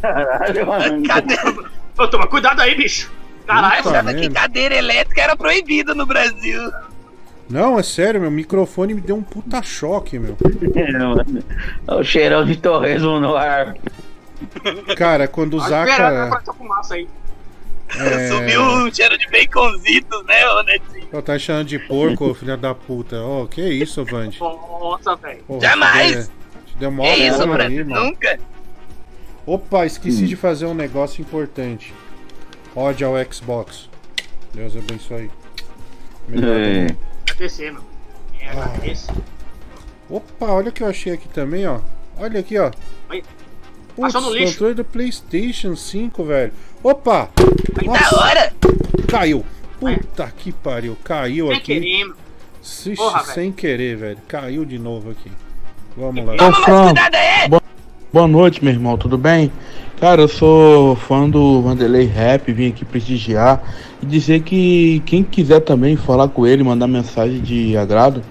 [0.00, 1.02] Caralho, mano.
[1.98, 3.10] Ô, toma cuidado aí, bicho.
[3.46, 4.40] Caralho, Puta Achava que merda.
[4.40, 6.60] cadeira elétrica era proibida no Brasil.
[7.48, 10.36] Não, é sério, meu microfone me deu um puta choque, meu.
[10.74, 11.44] É, mano.
[11.86, 13.76] Olha o cheirão de torresmo no ar.
[14.96, 16.42] Cara, quando o vai Zaca.
[16.56, 17.08] fumaça aí.
[17.98, 18.28] É...
[18.30, 21.22] Subiu um cheiro de baconzitos, né, ô Netinho?
[21.22, 23.20] Tá chamando de porco, filha da puta.
[23.22, 24.38] Ó, que isso, Vande?
[24.40, 25.44] Nossa, velho.
[25.60, 26.30] Jamais!
[26.66, 27.48] Te deu, mó Que isso, aí,
[27.84, 28.04] mano.
[28.04, 28.38] Nunca?
[29.46, 30.26] Opa, esqueci Hum.
[30.26, 31.92] de fazer um negócio importante.
[32.74, 33.88] Ódio ao Xbox.
[34.52, 35.30] Deus abençoe.
[36.28, 36.86] Melhor É.
[38.40, 39.12] É, agradeço.
[40.08, 41.80] Opa, olha o que eu achei aqui também, ó.
[42.16, 42.70] Olha aqui, ó.
[43.08, 43.22] Aí.
[43.96, 44.52] Putz, Achou no lixo.
[44.54, 46.52] controle do PlayStation 5, velho.
[46.82, 47.28] Opa!
[47.80, 48.52] Aí da hora!
[49.08, 49.44] Caiu!
[49.78, 51.80] Puta que pariu, caiu Sem aqui.
[51.80, 52.12] querer.
[52.62, 53.34] Ixi, Porra, velho.
[53.34, 54.18] sem querer, velho.
[54.26, 55.30] Caiu de novo aqui.
[55.96, 56.34] Vamos lá.
[56.34, 56.92] Ô, Fran,
[57.48, 57.62] bo-
[58.12, 59.52] boa noite, meu irmão, tudo bem?
[60.00, 63.62] Cara, eu sou fã do Vanderlei Rap, vim aqui prestigiar
[64.02, 68.22] e dizer que quem quiser também falar com ele, mandar mensagem de agrado,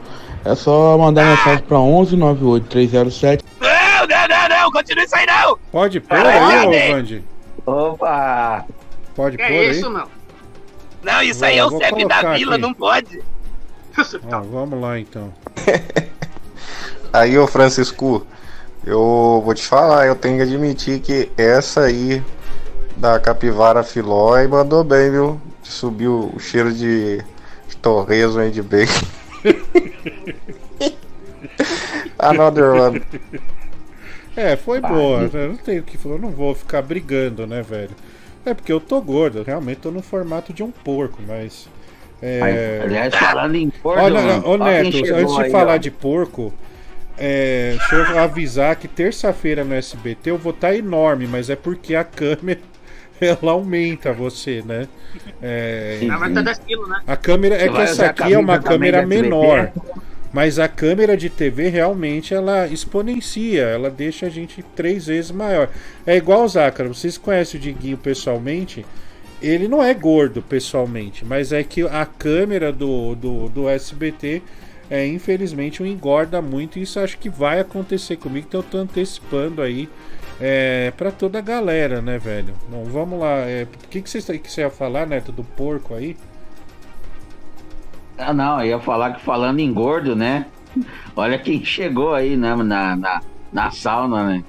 [0.44, 2.78] é só mandar mensagem pra 11 98
[4.74, 5.58] continua isso aí não!
[5.72, 6.94] Pode pôr aí, ô.
[6.94, 7.24] Vande?
[7.66, 8.66] Opa!
[9.16, 9.72] Pode Que pôr é aí?
[9.72, 10.08] isso, meu?
[11.04, 12.62] Não, isso aí é o CEP da vila, aqui.
[12.62, 13.22] não pode.
[14.32, 15.34] Ó, vamos lá então.
[17.14, 18.26] Aí, ô Francisco,
[18.84, 22.24] eu vou te falar, eu tenho que admitir que essa aí
[22.98, 25.40] da capivara filó aí mandou bem, viu?
[25.62, 27.18] Subiu o cheiro de,
[27.68, 29.06] de torresmo aí de bacon.
[32.18, 33.04] Another one.
[34.36, 35.22] É, foi boa.
[35.22, 35.48] né?
[35.48, 37.92] Não tenho o que falar, eu não vou ficar brigando, né, velho?
[38.46, 41.70] É porque eu tô gordo, eu realmente tô no formato de um porco, mas.
[42.22, 42.82] É...
[42.84, 45.02] Aliás, falando em porco, Olha, mano, ô Neto, antes
[45.36, 45.78] de aí, falar ó.
[45.78, 46.54] de porco,
[47.18, 51.96] é, deixa eu avisar que terça-feira no SBT eu vou estar enorme, mas é porque
[51.96, 52.60] a câmera
[53.22, 54.88] ela aumenta você, né?
[55.42, 57.02] É, Ah, mas tá 10 quilos, né?
[57.06, 59.72] a câmera é que vai essa aqui é uma câmera menor.
[60.34, 65.70] Mas a câmera de TV realmente ela exponencia, ela deixa a gente três vezes maior.
[66.06, 68.84] É igual o Zácaro, vocês conhecem o Diguinho pessoalmente?
[69.40, 74.42] Ele não é gordo pessoalmente, mas é que a câmera do, do, do SBT
[74.90, 78.78] é infelizmente o engorda muito e isso acho que vai acontecer comigo, então eu tô
[78.78, 79.88] antecipando aí
[80.42, 82.54] é, para toda a galera, né, velho?
[82.70, 83.50] Bom, vamos lá.
[83.50, 86.18] é, O que, que, vocês, que você ia falar, Neto, do porco aí?
[88.18, 90.46] Ah, não, eu ia falar que falando em gordo, né?
[91.16, 94.44] Olha quem chegou aí né, na, na, na sauna, né?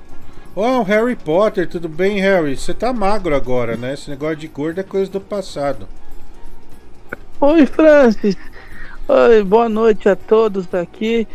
[0.57, 2.57] Ó, o Harry Potter, tudo bem, Harry?
[2.57, 3.95] Você tá magro agora, né?
[3.95, 5.89] Esse negócio de gordo é coisa do passado.
[7.41, 8.37] Oi, Francis.
[9.09, 11.27] Oi, boa noite a todos aqui.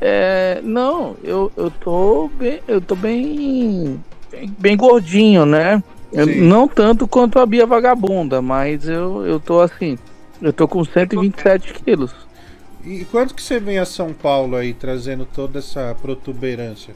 [0.00, 3.98] É, não, eu, eu tô bem, eu tô bem,
[4.30, 5.82] bem, bem gordinho, né?
[6.12, 6.42] Eu- Sim.
[6.42, 9.98] não tanto quanto a Bia Vagabunda, mas eu, eu tô assim,
[10.40, 12.12] eu tô com 127 quilos.
[12.84, 16.94] E quando que você vem a São Paulo aí trazendo toda essa protuberância?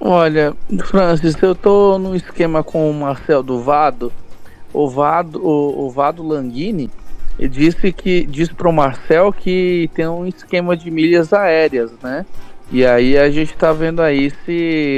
[0.00, 0.54] Olha,
[0.86, 4.12] Francis, eu tô num esquema com o Marcel do Vado.
[4.72, 6.90] O Vado, o, o Vado Langhini
[7.38, 12.26] disse que disse pro Marcel que tem um esquema de milhas aéreas, né?
[12.70, 14.52] E aí a gente tá vendo aí se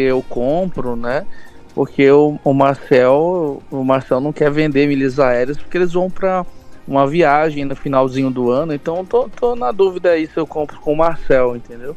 [0.09, 1.27] eu compro, né?
[1.75, 6.45] Porque o, o Marcel, o Marcel não quer vender milhas aéreas porque eles vão para
[6.87, 8.75] uma viagem no finalzinho do ano.
[8.75, 11.97] Então tô, tô na dúvida aí se eu compro com o Marcel, entendeu?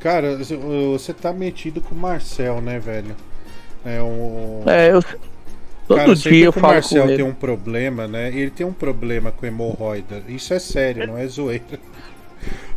[0.00, 3.16] Cara, você tá metido com o Marcel, né, velho?
[3.84, 4.62] É um.
[4.66, 5.02] É, eu
[5.86, 7.22] todo Cara, dia eu que o falo Marcel com tem ele.
[7.26, 8.28] um problema, né?
[8.28, 10.22] Ele tem um problema com hemorroida.
[10.28, 11.80] Isso é sério, não é zoeira.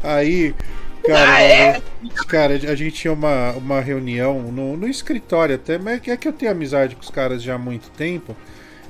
[0.03, 0.55] Aí,
[1.03, 1.81] cara,
[2.27, 6.33] cara, a gente tinha uma, uma reunião no, no escritório até, mas é que eu
[6.33, 8.35] tenho amizade com os caras já há muito tempo.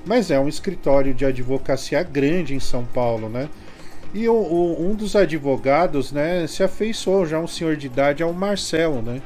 [0.06, 3.50] Mas é um escritório de advocacia grande em São Paulo, né?
[4.14, 8.34] E o, o- um dos advogados, né, se afeiçoou já um senhor de idade ao
[8.34, 9.22] Marcel, né?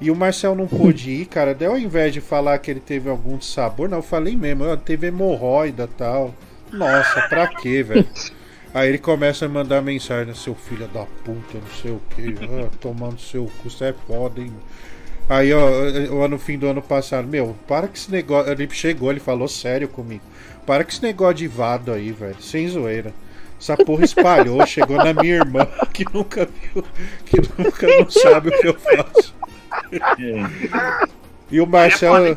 [0.00, 1.54] E o Marcel não pôde ir, cara.
[1.54, 4.76] Daí ao invés de falar que ele teve algum sabor, não, eu falei mesmo, ó,
[4.76, 6.34] teve hemorroida tal.
[6.72, 8.06] Nossa, pra quê, velho?
[8.72, 12.34] Aí ele começa a mandar mensagem, seu filho da puta, não sei o que,
[12.80, 14.52] tomando seu cu, você é foda, hein?
[15.30, 18.50] Aí, ó, eu, no fim do ano passado, meu, para que esse negócio.
[18.50, 20.24] Ele chegou, ele falou sério comigo.
[20.66, 23.14] Para que esse negócio de vado aí, velho, sem zoeira.
[23.60, 26.84] Essa porra espalhou, chegou na minha irmã, que nunca viu,
[27.24, 29.32] que nunca não sabe o que eu faço.
[31.48, 32.36] E o Marcel,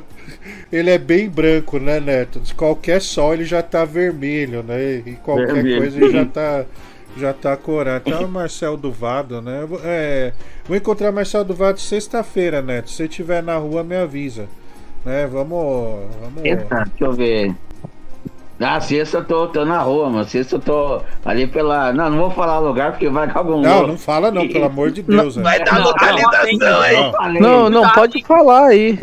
[0.71, 2.41] ele é bem branco, né, Neto?
[2.55, 5.01] Qualquer sol ele já tá vermelho, né?
[5.03, 5.77] E qualquer Vermelho.
[5.79, 6.65] coisa ele já tá,
[7.17, 8.03] já tá corado.
[8.05, 9.67] Então, o Marcel do Vado, né?
[9.83, 10.33] É,
[10.67, 12.89] vou encontrar o Marcel do Vado sexta-feira, Neto.
[12.89, 14.47] Se você estiver na rua, me avisa.
[15.05, 15.27] Né?
[15.27, 15.99] Vamos.
[16.21, 16.43] vamos...
[16.43, 17.55] Eita, deixa eu ver.
[18.57, 20.25] Na sexta eu tô, tô na rua, mano.
[20.25, 21.91] Sexta eu tô ali pela.
[21.91, 23.61] Não, não vou falar lugar porque vai que algum.
[23.61, 25.35] Não, não fala não, pelo amor de Deus.
[25.35, 25.65] Vai né?
[25.65, 27.39] dar localização aí.
[27.39, 28.99] Não, não, pode falar aí.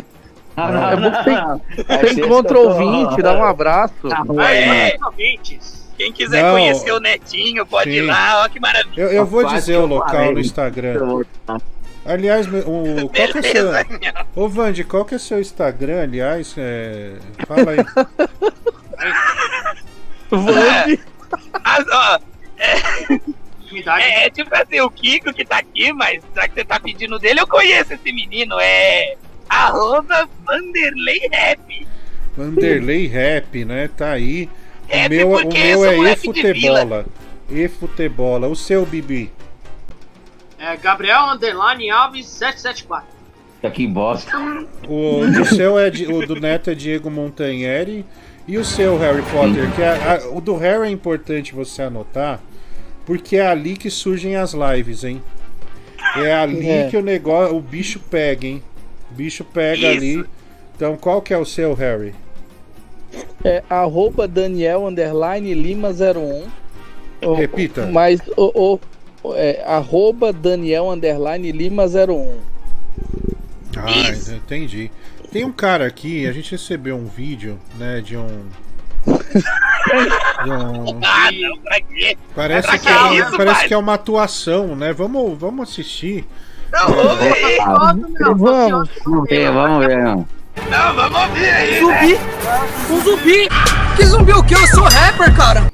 [0.55, 1.61] Não, não, é que não.
[1.65, 3.93] você, É você encontra ouvinte, dá um abraço.
[4.39, 5.80] É, Ouvintes.
[6.01, 6.53] Quem quiser Não.
[6.53, 8.07] conhecer o Netinho, pode ir Sim.
[8.07, 9.01] lá, ó que maravilha.
[9.01, 11.23] Eu, eu vou dizer o local no Instagram.
[12.03, 13.69] Aliás, meu- o, qual que é seu.
[14.35, 16.55] Ô Vande, qual que é seu Instagram, aliás?
[16.57, 17.11] É,
[17.47, 17.77] Fala aí.
[21.63, 22.19] As- ó,
[22.57, 27.19] é, é tipo assim, o Kiko que tá aqui, mas já que você tá pedindo
[27.19, 29.15] dele, eu conheço esse menino, é
[29.47, 31.87] arroba Vanderlei Rap.
[32.35, 33.87] Vanderlei Rap, né?
[33.95, 34.49] Tá aí.
[34.91, 37.05] O Rap meu, o meu é de eFutebola.
[37.49, 38.47] eFutebola.
[38.47, 39.31] O seu, Bibi.
[40.59, 43.07] É Gabriel Underline Alves 774.
[43.73, 44.31] Que bosta.
[44.87, 48.05] O do seu é o do Neto é Diego Montanheri.
[48.47, 49.71] E o seu, Harry Potter?
[49.75, 49.89] Que é-
[50.25, 52.39] a- o do Harry é importante você anotar,
[53.05, 55.21] porque é ali que surgem as lives, hein?
[56.17, 56.87] É ali É.
[56.89, 58.63] que o negócio, o bicho pega, hein?
[59.11, 59.97] O bicho pega Isso.
[59.97, 60.25] ali.
[60.75, 62.13] Então, qual que é o seu, Harry?
[63.43, 66.47] É arroba Daniel underline Lima 01.
[67.27, 67.87] O- Repita.
[67.87, 68.79] Mas o,
[69.23, 72.37] o- é, arroba Daniel underline Lima 01.
[73.77, 74.91] Ah, entendi.
[75.31, 78.27] Tem um cara aqui, a gente recebeu um vídeo, né, de um.
[79.07, 82.17] de um- Ah, não, pra quê?
[82.35, 84.91] Parece, Pra que é, isso, parece que é uma atuação, né?
[84.93, 86.25] Vamos, vamos assistir.
[86.71, 87.57] Não, vamos ver.
[88.37, 88.89] Vamos.
[89.05, 90.25] Vamos ver, vamos ver.
[90.69, 90.95] Não.
[90.95, 91.79] Vamos ouvir aí.
[91.79, 92.13] Zumbi?
[92.13, 92.19] né?
[92.89, 93.49] Um zumbi?
[93.95, 94.53] Que zumbi o que?
[94.53, 95.71] Eu sou rapper, cara.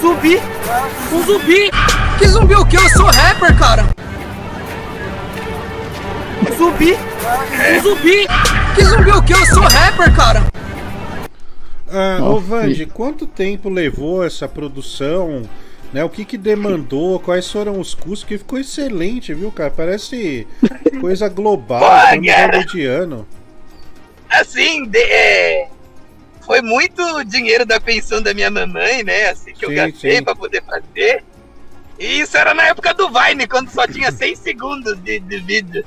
[0.00, 0.40] Zumbi?
[1.12, 1.70] Um zumbi?
[2.18, 2.76] Que zumbi o que?
[2.76, 3.86] Eu sou rapper, cara.
[6.56, 6.94] Zumbi?
[6.94, 8.26] Um zumbi?
[8.74, 9.32] Que zumbi o que?
[9.32, 10.42] Eu sou rapper, cara.
[11.88, 15.42] Ah, ô Vande, quanto tempo levou essa produção?
[15.92, 17.18] Né, o que que demandou?
[17.20, 18.24] Quais foram os custos?
[18.24, 19.70] Que ficou excelente, viu, cara?
[19.70, 20.46] Parece
[21.00, 23.26] coisa global, hollywoodiano.
[24.28, 25.68] Assim, de- é,
[26.44, 29.30] foi muito dinheiro da pensão da minha mamãe, né?
[29.30, 30.22] Assim que eu Sim, gastei sim.
[30.22, 31.24] pra poder fazer.
[31.98, 35.84] E isso era na época do Vine, quando só tinha 6 segundos de, de vídeo.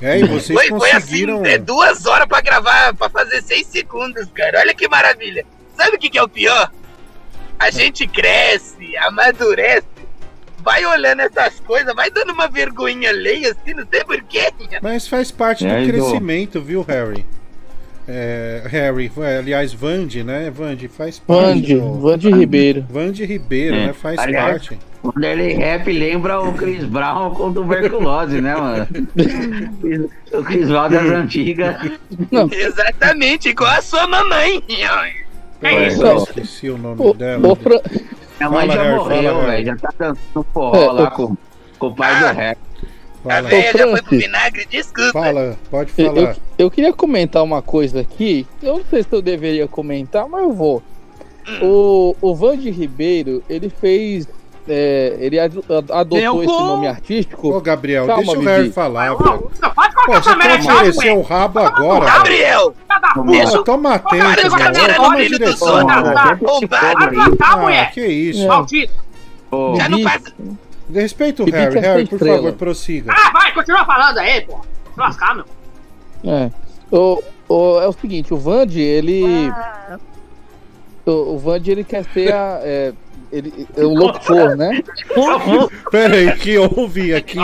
[0.00, 1.42] É, e vocês foi, foi conseguiram.
[1.42, 4.60] assim, é, duas horas pra gravar, pra fazer 6 segundos, cara.
[4.60, 5.44] Olha que maravilha.
[5.76, 6.72] Sabe o que, que é o pior?
[7.58, 9.86] A gente cresce, amadurece,
[10.64, 14.50] vai olhando essas coisas, vai dando uma vergonhinha alheia, assim, não sei porquê.
[14.82, 17.24] Mas faz parte É, do crescimento, viu, Harry?
[18.10, 20.50] É, Harry, é, aliás, Vande, né?
[20.50, 21.42] Vande faz parte.
[21.42, 22.86] Vande, do- Vande Ribeiro.
[22.88, 23.86] Vande Ribeiro, É.
[23.88, 23.92] né?
[23.92, 24.78] Faz Aliás, parte.
[25.02, 28.88] Quando ele rap, lembra o Chris Brown com tuberculose, né, mano?
[30.32, 31.76] o Chris Brown das antigas.
[32.50, 34.62] Exatamente, igual a sua mamãe.
[35.62, 36.02] É isso?
[36.06, 37.56] Eu esqueci o nome Ô, dela.
[37.56, 37.80] Fran-
[38.38, 39.46] Minha mãe Fala, já Harry, morreu, Harry.
[39.50, 39.66] velho.
[39.66, 41.36] Já tá dançando forró É, lá com,
[41.78, 42.58] com o pai do rap.
[43.24, 45.12] A Fala, velha já foi pro vinagre, desculpa.
[45.12, 46.16] fala, pode falar.
[46.20, 48.46] eu, eu queria comentar uma coisa aqui.
[48.62, 50.82] Eu não sei se eu deveria comentar, mas eu vou.
[51.60, 54.28] O, o Vande Ribeiro, ele fez.
[54.68, 57.48] É, ele ad- ad- adotou esse nome artístico.
[57.56, 58.50] Ô, Gabriel, Calma, deixa o Bibi.
[58.52, 59.06] Harry falar.
[59.08, 62.04] Não, pode Pô, você o rabo agora?
[62.06, 62.74] Gabriel!
[63.14, 68.46] Pô, Deixa toma atento, tirando Toma direção, Ah, que isso.
[68.46, 68.92] Maldito.
[69.76, 70.22] Já não faz.
[70.92, 71.80] Respeita o Harry.
[71.80, 73.12] Harry, por favor, prossiga.
[73.14, 74.60] Ah, vai, continua falando aí, pô.
[74.94, 75.44] Se lascar, meu.
[76.24, 76.50] É.
[76.90, 79.52] O, o- é o seguinte, o Vande, ele.
[81.06, 82.60] O, o Vande, ele quer ser a.
[82.62, 82.92] É,
[83.30, 84.82] ele, é o locutor, né?
[85.90, 87.38] Pera aí, que houve aqui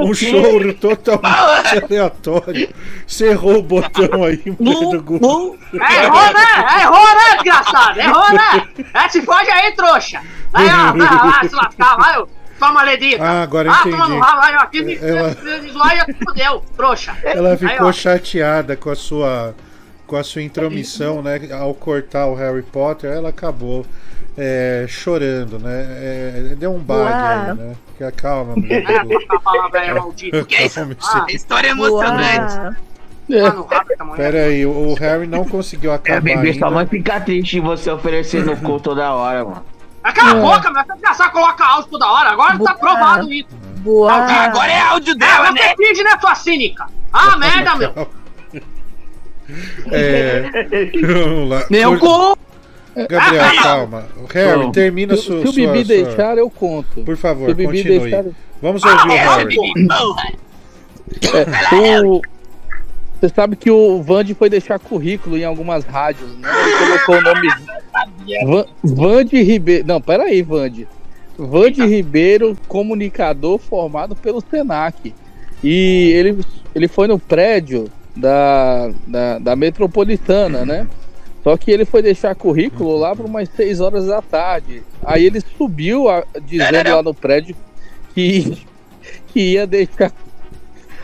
[0.00, 2.68] um choro totalmente aleatório.
[3.06, 5.56] Você errou o botão aí Google.
[5.72, 6.82] É, errou, né?
[6.82, 8.00] Errou, né, desgraçado?
[8.00, 8.68] Errou, né?
[8.94, 10.20] É, se fode aí, trouxa.
[10.52, 12.26] Vai, ó, vai lá, se lascar, vai, ó.
[12.58, 13.24] Sua maledita.
[13.24, 13.96] Ah, agora ah, entendi.
[13.96, 17.16] toma no rabo, vai, ó, aqui me Ela- me zoia, fodeu, trouxa.
[17.24, 17.92] Ela Aí, ficou ó.
[17.92, 19.54] chateada com a sua
[20.06, 21.40] com a sua intromissão, né?
[21.52, 23.86] Ao cortar o Harry Potter, ela acabou
[24.38, 25.86] é, chorando, né?
[25.90, 27.74] É, deu um bug aí, né?
[27.98, 28.84] Que- Calma, mulher.
[28.88, 29.80] É, botar a palavra.
[30.46, 30.74] Que é isso?
[30.80, 32.54] Calma, Ah, História emocionante.
[32.54, 32.74] tá
[33.28, 34.16] essa mulher.
[34.32, 37.90] Pera aí, o Harry não conseguiu É, acabar bebê, sua mãe fica triste de você
[37.90, 39.64] oferecendo cu toda hora, mano.
[40.14, 40.80] Cala a boca, meu.
[40.80, 42.30] Essa desgraçada coloca áudio toda hora.
[42.30, 43.48] Agora tá provado isso.
[43.80, 44.12] Boa.
[44.12, 45.74] Agora é áudio É, dela, você né?
[45.76, 46.86] finge, né, sua cínica?
[47.12, 48.08] Ah, merda, meu.
[49.92, 50.42] É,
[51.02, 51.64] vamos lá.
[51.70, 52.38] Meu Por- cu.
[53.08, 54.04] Gabriel, Ah, calma.
[54.34, 55.40] Harry, Bom, termina Se, sua.
[55.42, 57.02] se o sua- Bibi sua- deixar, eu conto.
[57.02, 57.98] Por favor, Se o Bibi continue.
[58.00, 58.24] deixar.
[58.62, 59.56] Vamos ouvir o Essa Harry.
[61.72, 62.20] É, o-
[63.20, 66.48] Você sabe que o Vande foi deixar currículo em algumas rádios, né?
[66.48, 67.48] Ele colocou o nome
[68.46, 69.86] Van, Vande Ribeiro.
[69.86, 70.88] Não, peraí, Vande.
[71.36, 75.14] Vande Ribeiro, comunicador formado pelo Senac.
[75.62, 76.38] E ele,
[76.74, 80.86] ele foi no prédio da, da, da metropolitana, né?
[81.42, 84.82] Só que ele foi deixar currículo lá por umas 6 horas da tarde.
[85.04, 87.56] Aí ele subiu a- dizendo lá no prédio
[88.14, 88.58] que,
[89.28, 90.12] que ia deixar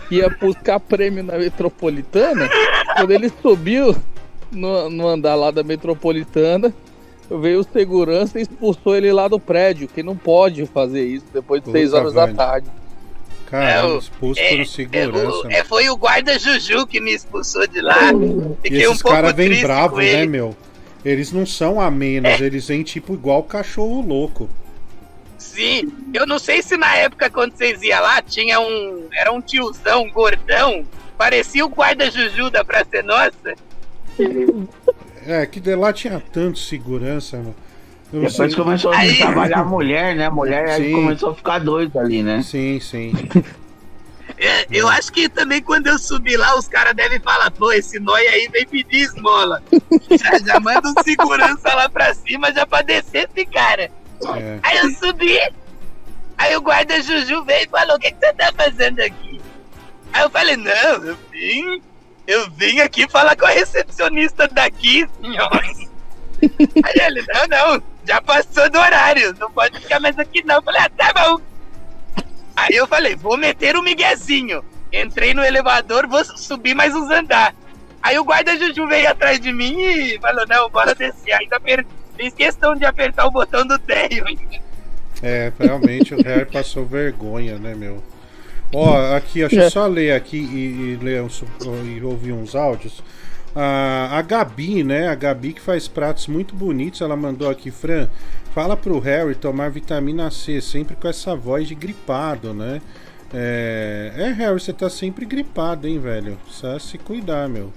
[0.08, 2.48] que ia buscar prêmio na metropolitana.
[2.96, 3.96] Quando ele subiu
[4.52, 6.72] no, no andar lá da metropolitana,
[7.28, 11.60] veio o segurança e expulsou ele lá do prédio, que não pode fazer isso depois
[11.60, 12.36] de Puta, 6 horas da velho.
[12.36, 12.66] tarde.
[13.46, 15.46] Caramba, É expulso é- por É, segurança.
[15.46, 18.10] o- é, foi o guarda Juju que me expulsou de lá.
[18.12, 20.56] E Fiquei um esses pouco caras vêm bravos, né, meu?
[21.04, 24.50] Eles não são amenos, eles vêm tipo igual cachorro louco.
[25.38, 29.06] Sim, eu não sei se na época quando vocês iam lá tinha um.
[29.12, 30.84] Era um tiozão gordão.
[31.16, 33.54] Parecia o guarda Juju da Praça é Nossa.
[35.26, 37.54] É, que de lá tinha tanto segurança, mano.
[38.12, 40.26] Eu Depois sei- começou a Aí- trabalhar a mulher, né?
[40.26, 42.42] A mulher aí começou a ficar doida ali, né?
[42.42, 43.12] Sim, sim.
[44.38, 47.98] É, eu acho que também quando eu subir lá, os caras devem falar, pô, esse
[47.98, 49.62] nóia aí vem pedir esmola.
[50.10, 53.84] já, já manda um segurança lá pra cima já pra descer esse cara.
[54.36, 54.58] É.
[54.62, 55.38] Aí eu subi,
[56.36, 59.40] aí o guarda Juju veio e falou, o que, que você tá fazendo aqui?
[60.12, 60.72] Aí eu falei, não,
[61.04, 61.80] eu vim,
[62.26, 65.50] eu vim aqui falar com a recepcionista daqui, senhor.
[66.84, 70.56] Aí ele, não, não, já passou do horário, não pode ficar mais aqui não.
[70.56, 71.40] Eu falei, ah, tá bom.
[72.54, 74.64] Aí eu falei, vou meter o miguezinho.
[74.92, 77.54] Entrei no elevador, vou subir mais uns andar.
[78.02, 81.32] Aí o guarda Juju veio atrás de mim e falou, não, bora descer.
[81.32, 81.84] Ainda per...
[82.16, 84.24] fiz questão de apertar o botão do térreo.
[85.22, 88.02] É, realmente o Harry passou vergonha, né, meu?
[88.72, 91.42] Ó, aqui, deixa eu só ler aqui e, e ler uns,
[91.84, 93.02] e ouvir uns áudios.
[93.56, 95.08] A, a Gabi, né?
[95.08, 98.06] A Gabi que faz pratos muito bonitos, ela mandou aqui, Fran,
[98.54, 102.82] fala pro Harry tomar vitamina C, sempre com essa voz de gripado, né?
[103.32, 106.36] É, é Harry, você tá sempre gripado, hein, velho?
[106.44, 107.72] Precisa se cuidar, meu.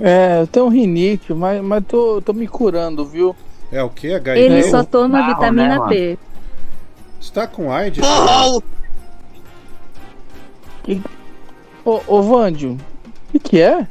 [0.00, 3.34] É, eu tenho rinite, mas, mas tô, tô me curando, viu?
[3.72, 4.14] É o que?
[4.14, 4.40] HIV?
[4.40, 6.18] Ele só toma Barro, vitamina né, P.
[7.20, 8.02] Você tá com AIDS?
[11.84, 12.78] Ô, ô Vandio,
[13.28, 13.86] o que, que é?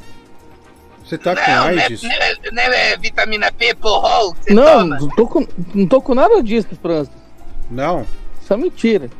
[1.10, 2.02] Você tá com Não, não é, AIDS?
[2.04, 4.98] não é- não é vitamina P, porrol, que você Não, toma.
[5.00, 7.10] não tô, com, não tô com nada disso, França.
[7.68, 8.06] Não?
[8.40, 9.10] Isso é mentira.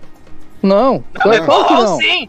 [0.62, 1.96] Não, Não, é porrol não.
[1.98, 2.28] sim.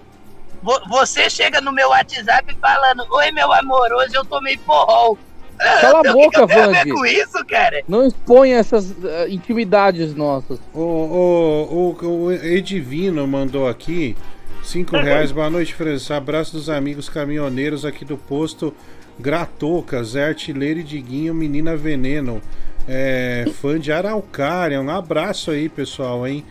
[0.64, 5.16] Vo- Você chega no meu WhatsApp falando, oi meu amor, hoje eu tomei porrol.
[5.60, 6.90] Ah, Cala a boca, Vande.
[6.92, 7.84] com isso, cara?
[7.88, 10.58] Não expõe essas eh, intimidades nossas.
[10.74, 14.18] O, o, o, o Edivino mandou aqui.
[14.64, 16.16] Cinco reais, boa noite, França.
[16.16, 18.74] Abraço dos amigos caminhoneiros aqui do posto
[19.20, 22.42] Gratoca, Zé Artilheiro e Diguinho, Menina Veneno.
[22.88, 24.82] É, fã de Araucária.
[24.82, 26.44] Um abraço aí, pessoal, hein?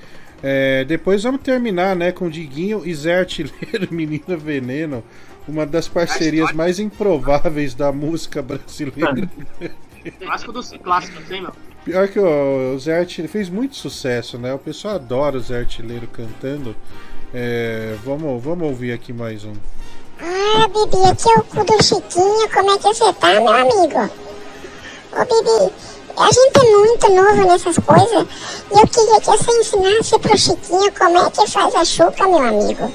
[0.43, 5.05] É, depois vamos terminar, né, com Diguinho e Zé Artilheiro Menina Veneno.
[5.49, 9.29] Uma das parcerias mais improváveis da música brasileira.
[10.19, 11.53] Clássico dos clássicos, hein, meu?
[11.85, 14.53] Pior que o, o Zé Artilheiro fez muito sucesso, né?
[14.53, 16.77] O pessoal adora o Zé Artilheiro cantando.
[17.33, 19.53] É, vamos, vamos ouvir aqui mais um.
[20.23, 22.51] Ah, Bibi, aqui é o cu do Chiquinho.
[22.53, 24.11] Como é que você tá, meu amigo?
[25.13, 25.73] Ô, Bibi,
[26.17, 28.27] a gente é muito novo nessas coisas.
[28.71, 32.39] E eu queria que você ensinasse pro Chiquinho como é que faz a chuca, meu
[32.39, 32.93] amigo.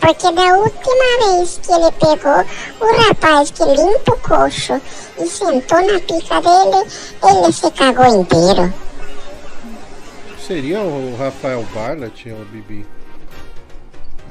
[0.00, 2.44] Porque da última vez que ele pegou
[2.80, 4.80] o rapaz que limpa o coxo
[5.18, 6.90] e sentou na pica dele,
[7.22, 8.74] ele se cagou inteiro.
[10.44, 12.84] Seria o Rafael Barlat o Bibi?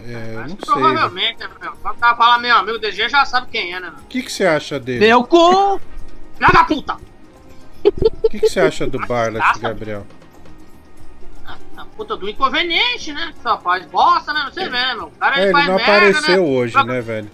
[0.05, 0.55] É, eu não sei.
[0.55, 1.71] O Provavelmente, né, meu?
[1.81, 4.05] Quando o cara fala meu amigo DG, já sabe quem é, né, meu?
[4.09, 4.99] que, que você acha dele?
[5.05, 5.79] Meu cu!
[6.37, 6.97] Filha da puta!
[7.85, 10.05] O que, que você acha do Barlat, Gabriel?
[11.75, 13.33] A puta do inconveniente, né?
[13.41, 14.49] Só faz bosta, né?
[14.51, 15.07] Você vê, né, meu?
[15.07, 16.49] O cara É, ele ele faz não merda, apareceu né?
[16.49, 17.31] hoje, né, velho?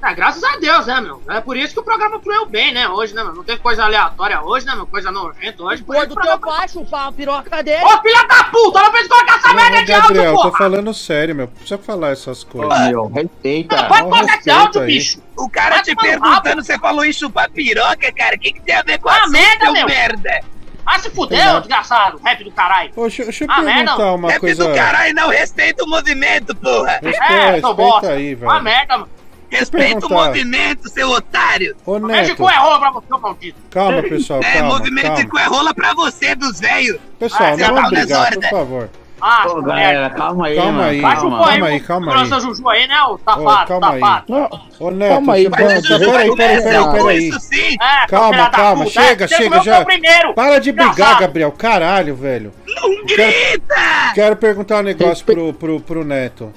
[0.00, 1.20] É, graças a Deus, né, meu?
[1.28, 2.88] É por isso que o programa fluiu bem, né?
[2.88, 3.34] Hoje, né, meu?
[3.34, 4.86] Não teve coisa aleatória hoje, né, meu?
[4.86, 5.82] Coisa nojenta hoje.
[5.82, 7.82] Pô, do teu pai chupar a piroca dele.
[7.84, 8.80] Ô, filha da puta!
[8.80, 10.58] Não fez colocar essa merda Não, de áudio, Gabriel, tô porra!
[10.58, 11.48] falando sério, meu.
[11.48, 12.88] Precisa falar essas coisas.
[12.88, 13.84] meu, respeita.
[13.88, 14.86] Pode Não, colocar esse áudio, aí.
[14.86, 15.20] bicho!
[15.36, 16.62] O cara Vai te perguntando, rabo.
[16.62, 18.36] você falou em chupar piroca, cara.
[18.36, 19.86] O que, que tem a ver com Ah, a merda, meu.
[19.86, 20.40] merda?
[20.86, 22.18] Ah, se fudeu, desgraçado!
[22.24, 22.92] Rap do caralho!
[22.94, 23.84] Poxa, deixa eu Ah, merda.
[23.96, 24.68] perguntar uma Rap coisa.
[24.68, 26.92] do caralho, não respeita o movimento, porra.
[27.02, 28.10] Respeita, É, respeita bosta!
[28.12, 28.64] aí, Uma velho.
[28.64, 29.17] merda, mano!
[29.50, 31.74] Respeita o movimento, seu otário.
[31.86, 33.58] Ô, Mexe Neto, com é rola pra você, maldito!
[33.70, 35.16] calma, pessoal, É, calma, movimento calma.
[35.22, 36.98] de cu é rola pra você, dos velhos.
[37.18, 38.06] Pessoal, Ah, não vamos tá brigar, por
[38.40, 38.50] desordem.
[38.50, 38.90] favor.
[39.20, 40.88] Ah, Pô, galera, calma aí, Calma mano.
[40.90, 41.30] aí, Vai calma.
[41.38, 42.28] calma aí, aí, calma aí.
[42.40, 44.00] Juju aí, né, ô Ô, safado, calma aí.
[44.00, 44.60] safado!
[44.78, 45.50] Ô, Neto, Calma aí.
[45.50, 47.28] Peraí, peraí, peraí, peraí.
[47.28, 47.76] Isso sim.
[47.82, 49.80] É, Calma, calma, puta, chega, é, chega já.
[49.80, 50.34] o primeiro!
[50.34, 51.18] Para de brigar.
[51.18, 51.50] Gabriel.
[51.50, 52.52] Caralho, velho.
[52.64, 54.12] Não grita!
[54.14, 56.52] Quero perguntar um negócio pro, pro, pro Neto.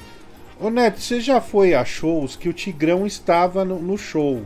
[0.61, 4.43] Ô Neto, você já foi a shows que o Tigrão estava no, no show?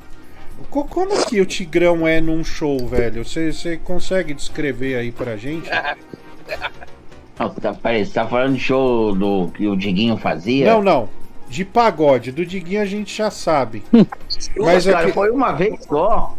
[0.69, 3.25] Co- Como que o Tigrão é num show, velho?
[3.25, 5.69] Você você consegue descrever aí pra gente?
[7.37, 10.71] Não, tá, peraí, você tá falando de show do que o Diguinho fazia?
[10.71, 11.09] Não, não.
[11.49, 12.31] De pagode.
[12.31, 13.83] Do Diguinho a gente já sabe.
[13.91, 14.07] Mas,
[14.55, 16.33] Mas cara, aqui- foi uma vez só.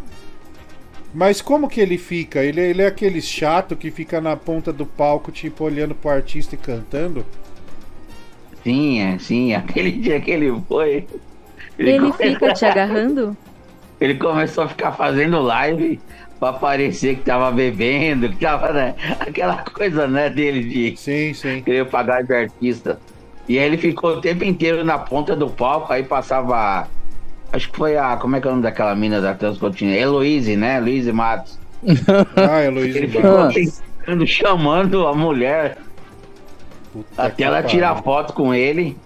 [1.12, 2.42] Mas como que ele fica?
[2.42, 6.54] Ele, ele é aquele chato que fica na ponta do palco, tipo, olhando pro artista
[6.54, 7.26] e cantando?
[8.66, 9.54] Sim, é, sim.
[9.54, 11.08] Aquele dia que ele foi.
[11.78, 13.36] Ele come- fica te agarrando?
[14.00, 16.04] Ele começou a ficar fazendo live
[16.38, 18.94] pra parecer que tava bebendo, que tava, né?
[19.20, 21.62] Aquela coisa, né, dele de Sim, sim.
[21.64, 23.02] querer pagar de artista.
[23.48, 26.90] E aí ele ficou o tempo inteiro na ponta do palco, aí passava.
[27.52, 28.16] Acho que foi a.
[28.18, 30.00] Como é que é o nome daquela mina da Transcontinental?
[30.02, 30.76] Heloise, né?
[30.78, 31.60] Heloise Matos.
[32.36, 35.76] Ah, Heloísa Ele ficou tentando, chamando a mulher
[36.96, 38.96] Puta até ela tirar foto com ele.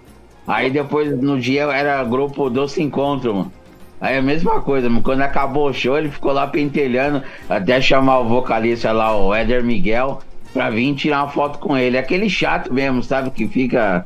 [0.47, 3.52] Aí depois, no dia, era grupo Doce Encontro, mano.
[4.01, 5.02] Aí a mesma coisa, mano.
[5.02, 9.62] Quando acabou o show, ele ficou lá pentelhando, até chamar o vocalista lá, o Éder
[9.62, 10.20] Miguel,
[10.52, 11.99] pra vir tirar uma foto com ele.
[11.99, 13.31] Aquele chato mesmo, sabe?
[13.31, 14.05] Que fica.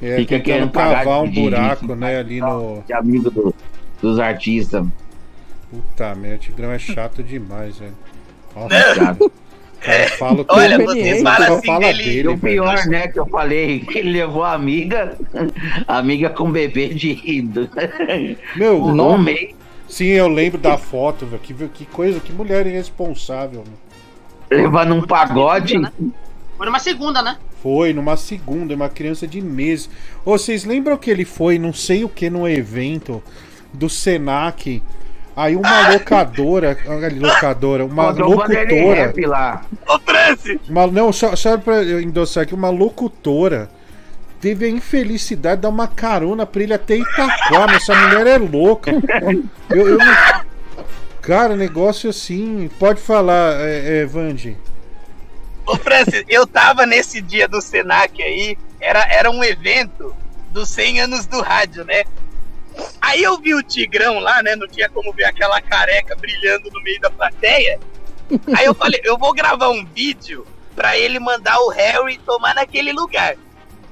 [0.00, 2.82] É, fica querendo pagar cavar um de- de- buraco, né, ali no.
[2.86, 3.54] De amigo do-
[4.00, 4.86] dos artistas.
[5.70, 7.94] Puta merda, o Tigrão é chato demais, velho.
[8.54, 9.16] Nossa,
[10.18, 12.90] Falo Olha, todo você mundo fala só assim fala dele, dele, o pior, velho.
[12.90, 15.16] né, que eu falei, que ele levou a amiga,
[15.86, 17.70] amiga com bebê de rindo.
[18.56, 19.54] Meu, no nome.
[19.88, 21.40] Sim, eu lembro da foto, velho.
[21.40, 23.78] Que, que coisa, que mulher irresponsável, mano.
[24.50, 25.74] Levando um pagode.
[26.56, 27.38] Foi numa segunda, né?
[27.62, 29.88] Foi numa segunda, uma criança de meses.
[30.24, 33.22] Ô, vocês lembram que ele foi, não sei o que, no evento
[33.72, 34.82] do Senac?
[35.38, 39.60] Aí uma locadora, olha ali, locadora, uma o Vanderlei locutora.
[39.86, 40.58] Ô, Francis!
[40.68, 43.70] Uma, não, só, só pra eu endossar aqui, uma locutora
[44.40, 48.36] teve a infelicidade de dar uma carona pra ele até Itaquá, mas essa mulher é
[48.36, 48.90] louca.
[49.70, 50.06] Eu, eu não...
[51.22, 52.68] Cara, negócio assim.
[52.76, 54.56] Pode falar, é, é, Vandi.
[55.64, 60.12] Ô, Francis, eu tava nesse dia do Senac aí, era, era um evento
[60.50, 62.02] dos 100 anos do rádio, né?
[63.00, 64.54] Aí eu vi o Tigrão lá, né?
[64.54, 67.78] Não tinha como ver aquela careca brilhando no meio da plateia.
[68.56, 72.92] Aí eu falei, eu vou gravar um vídeo pra ele mandar o Harry tomar naquele
[72.92, 73.36] lugar.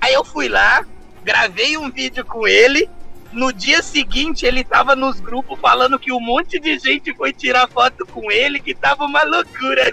[0.01, 0.85] Aí eu fui lá,
[1.25, 2.89] gravei um vídeo com ele.
[3.33, 7.69] No dia seguinte, ele tava nos grupos falando que um monte de gente foi tirar
[7.69, 9.91] foto com ele, que tava uma loucura.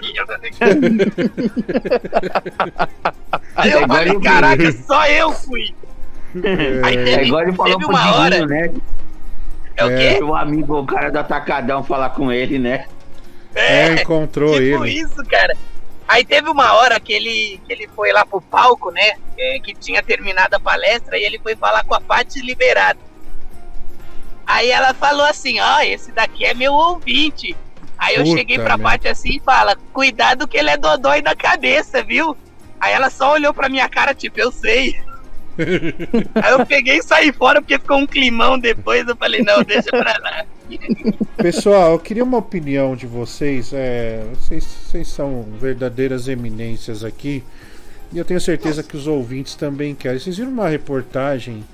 [3.56, 5.74] Aí eu falei, caraca, só eu fui.
[6.84, 8.40] Aí É teve, igual ele falou teve pro uma hora.
[8.40, 8.74] Diguinho, né?
[9.76, 10.22] É o quê?
[10.22, 12.86] O amigo, o cara do Atacadão falar com ele, né?
[13.54, 15.00] É, encontrou tipo ele.
[15.00, 15.56] isso, cara.
[16.06, 19.14] Aí teve uma hora que ele, que ele foi lá pro palco, né?
[19.38, 23.00] é, que tinha terminado a palestra e ele foi falar com a Paty Liberado.
[24.46, 27.56] Aí ela falou assim: Ó, esse daqui é meu ouvinte.
[27.96, 28.78] Aí eu Puta cheguei pra.
[28.78, 32.36] Paty assim e fala: Cuidado que ele é dodói da cabeça, viu?
[32.78, 35.00] Aí ela só olhou pra minha cara, tipo, eu sei.
[36.34, 39.06] Aí eu peguei e saí fora porque ficou um climão depois.
[39.06, 40.44] Eu falei: Não, deixa pra lá.
[41.36, 43.72] Pessoal, eu queria uma opinião de vocês.
[43.72, 47.42] É, vocês, vocês são verdadeiras eminências aqui.
[48.12, 50.18] E eu tenho certeza que os ouvintes também querem.
[50.18, 51.64] Vocês viram uma reportagem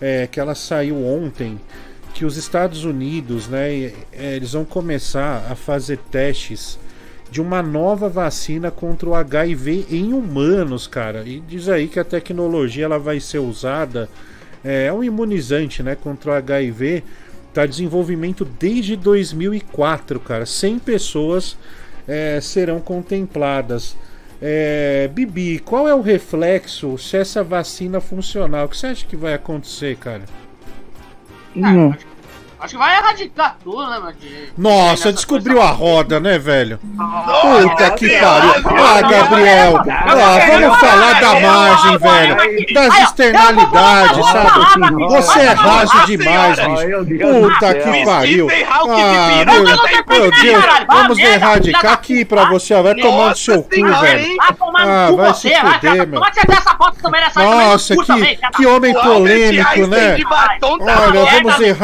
[0.00, 1.58] é, que ela saiu ontem
[2.14, 6.78] que os Estados Unidos, né, é, eles vão começar a fazer testes
[7.30, 11.22] de uma nova vacina contra o HIV em humanos, cara.
[11.24, 14.08] E diz aí que a tecnologia ela vai ser usada
[14.64, 17.02] é, é um imunizante, né, contra o HIV.
[17.52, 20.46] Tá em desenvolvimento desde 2004, cara.
[20.46, 21.56] 100 pessoas
[22.06, 23.96] é, serão contempladas.
[24.42, 28.64] É, Bibi, qual é o reflexo se essa vacina funcionar?
[28.64, 30.22] O que você acha que vai acontecer, cara?
[31.90, 32.06] Acho
[32.68, 34.12] que vai erradicar tudo, né, mano?
[34.20, 36.78] de- Nossa, descobriu a roda, né, velho?
[36.94, 38.62] Nossa, Puta que pariu.
[38.62, 39.82] Gabriel, Ah, Gabriel.
[39.88, 42.74] Ah, vamos falar da margem, velho.
[42.74, 44.94] Das externalidades, sabe?
[45.08, 47.40] Você é raso demais, bicho.
[47.40, 48.48] Puta que pariu.
[48.70, 49.64] Ah, meu,
[50.20, 50.64] meu Deus.
[50.86, 52.82] Vamos erradicar aqui pra você, ó.
[52.82, 54.36] Vai tomar no seu cu, velho.
[54.36, 56.20] Vai tomar no Ah, cu vai você, se fuder, meu.
[57.36, 60.16] Nossa, que, que homem polêmico, né?
[60.18, 61.74] tá Olha, vamos meu.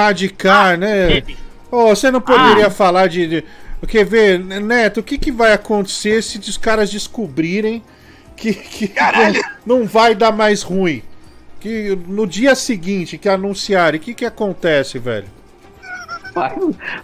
[0.74, 1.22] Erradicar, né?
[1.70, 3.26] Ô, você não poderia falar de.
[3.26, 3.44] de-
[3.86, 7.82] Quer ver, Neto, o que, que vai acontecer se os caras descobrirem
[8.36, 8.92] que, que
[9.66, 11.02] não, não vai dar mais ruim?
[11.60, 15.26] Que no dia seguinte que anunciarem, o que, que acontece, velho?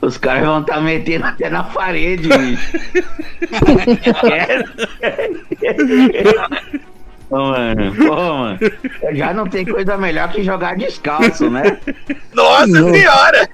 [0.01, 2.73] Os caras vão estar metendo até na parede, bicho.
[7.33, 8.59] Mano, pô, mano.
[9.17, 11.79] Já não tem coisa melhor que jogar descalço, né?
[12.35, 13.49] Nossa senhora!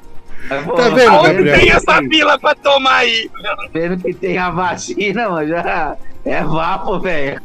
[0.65, 1.59] Pô, Tá vendo, Aonde Gabriel?
[1.61, 3.31] tem essa fila pra tomar aí?
[3.73, 7.41] Vendo que tem a vacina, mano, já é vapo, velho.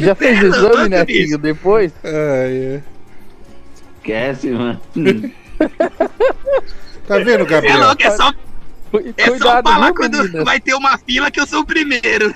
[0.00, 1.36] Já fez o exame, né, filho?
[1.38, 1.92] Depois?
[2.04, 2.80] É, é.
[3.98, 4.80] Esquece, mano.
[7.06, 7.78] Tá vendo, É Gabriel?
[7.80, 8.32] louco, é só,
[9.16, 10.44] é só Cuidado, falar viu, quando meninas?
[10.44, 12.34] vai ter uma fila que eu sou o primeiro.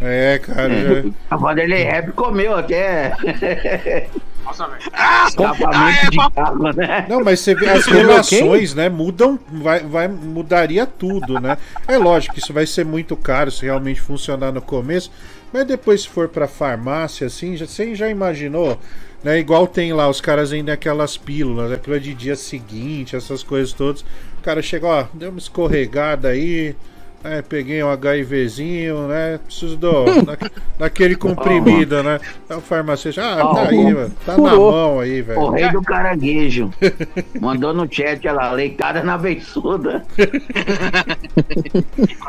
[0.00, 1.02] É, cara.
[1.02, 3.12] já- A Vanderlei Rap comeu até.
[4.44, 4.82] Nossa, velho.
[4.92, 7.06] Ah, Escapamento de carro, né?
[7.08, 8.88] Não, mas você vê as relações, né?
[8.88, 11.56] Mudam, vai, vai, mudaria tudo, né?
[11.88, 15.10] É lógico que isso vai ser muito caro se realmente funcionar no começo,
[15.52, 18.78] mas depois se for pra farmácia, assim, já, você já imaginou,
[19.24, 19.38] né?
[19.38, 23.72] Igual tem lá, os caras vendem aquelas pílulas, aquilo é de dia seguinte, essas coisas
[23.72, 24.02] todas.
[24.38, 26.76] O cara chega, ó, deu uma escorregada aí,
[27.26, 29.40] É, peguei um HIVzinho, né?
[29.42, 30.36] Preciso do, da,
[30.78, 32.20] daquele comprimido, né?
[32.50, 33.24] É o farmacêutico.
[33.24, 34.12] Ah, tá aí, mano.
[34.26, 35.40] Tá na mão aí, velho.
[35.40, 36.70] O rei do caranguejo.
[37.40, 40.04] Mandou no chat ela, leitada na beiçuda.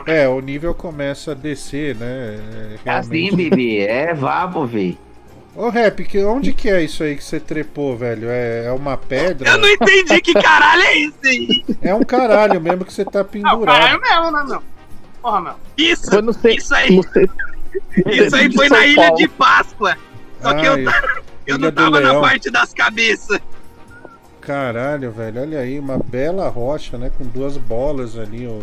[0.08, 2.40] É, o nível começa a descer, né?
[2.86, 3.80] É assim, Bibi.
[3.80, 4.98] É vapo, vi.
[5.56, 8.28] Ô, Rap, que, onde que é isso aí que você trepou, velho?
[8.30, 9.50] É, é uma pedra?
[9.52, 11.66] Eu não entendi que caralho é esse aí.
[11.82, 13.64] É um caralho mesmo que você tá pendurado.
[13.66, 14.64] caralho mesmo, né, meu?
[15.22, 15.54] Porra, meu.
[15.78, 16.96] Isso, Foi no ce- isso aí.
[16.98, 17.30] no ce-
[18.06, 19.98] Isso aí foi na Ilha de Páscoa.
[20.42, 23.40] Só que eu, Ai, ta- eu Ilha não tava na parte das cabeças.
[24.42, 27.10] Caralho, velho, olha aí, uma bela rocha, né?
[27.18, 28.60] Com duas bolas ali, ó.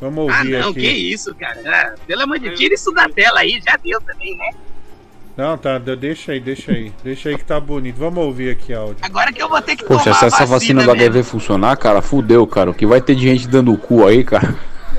[0.00, 0.80] Vamos Ah, ouvir não, aqui.
[0.80, 1.60] que isso, cara.
[1.64, 4.50] Ah, pelo amor de Deus, tira isso da tela aí, já deu também, né?
[5.38, 6.92] Não, tá, de- deixa aí, deixa aí.
[7.04, 7.94] Deixa aí que tá bonito.
[7.96, 8.96] Vamos ouvir aqui áudio.
[9.02, 11.00] Agora que eu vou ter que Poxa, tomar se essa a vacina do mesmo.
[11.00, 12.70] HIV funcionar, cara, fudeu, cara.
[12.70, 14.52] O que vai ter de gente dando o cu aí, cara?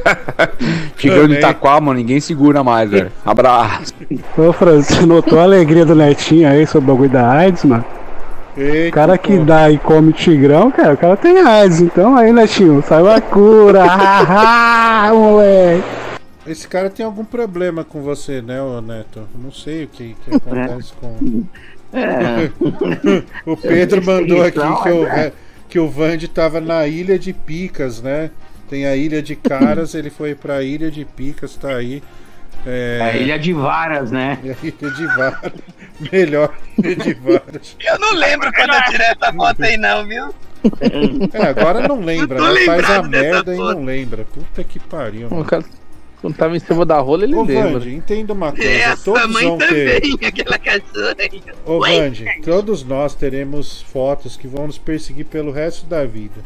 [0.97, 3.11] Chegando em Itaquá, mano, ninguém segura mais, velho.
[3.25, 3.93] Abraço.
[4.37, 7.83] Ô, Fran, você notou a alegria do Netinho aí sobre o bagulho da AIDS, mano?
[8.55, 11.81] O cara que dá e come tigrão, cara, o cara tem AIDS.
[11.81, 13.83] Então aí, Netinho, saiu a cura.
[13.83, 15.98] Haha, moleque.
[16.49, 19.27] Esse cara tem algum problema com você, né, ô Neto?
[19.35, 21.43] Não sei o que, que acontece com.
[21.91, 22.51] É.
[23.49, 25.33] o Pedro mandou aqui Descrição, que o, é.
[25.67, 28.29] que o Vande tava na ilha de Picas, né?
[28.69, 32.03] Tem a ilha de Caras, ele foi pra ilha de Picas, tá aí.
[32.63, 32.99] É...
[33.01, 34.37] A Ilha de Varas, né?
[34.43, 35.53] É a ilha de Varas.
[36.11, 37.75] Melhor ilha de Varas.
[37.79, 40.35] Eu não lembro quando eu tirei essa foto aí, não, viu?
[41.33, 42.65] É, agora não lembra, né?
[42.65, 44.25] Faz a merda e não lembra.
[44.25, 45.29] Puta que pariu.
[45.29, 45.45] Mano.
[46.21, 47.79] Quando tava em cima da rola, ele Ô, lembra.
[47.79, 48.69] Vande, entenda uma coisa.
[48.69, 50.01] Essa todos mãe vão ter.
[50.01, 51.41] também, aquela cachorra aí.
[51.65, 51.79] Ô?
[51.79, 56.41] Vande, todos nós teremos fotos que vão nos perseguir pelo resto da vida.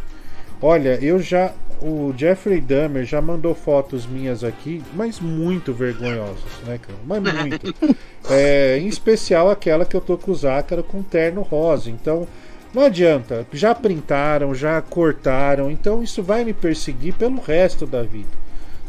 [0.61, 1.51] Olha, eu já.
[1.81, 6.99] O Jeffrey Dahmer já mandou fotos minhas aqui, mas muito vergonhosas, né, cara?
[7.05, 7.75] Mas muito.
[8.29, 11.89] É, em especial aquela que eu tô com o Zácaro com terno rosa.
[11.89, 12.25] Então,
[12.73, 13.45] não adianta.
[13.51, 15.69] Já printaram, já cortaram.
[15.69, 18.29] Então, isso vai me perseguir pelo resto da vida.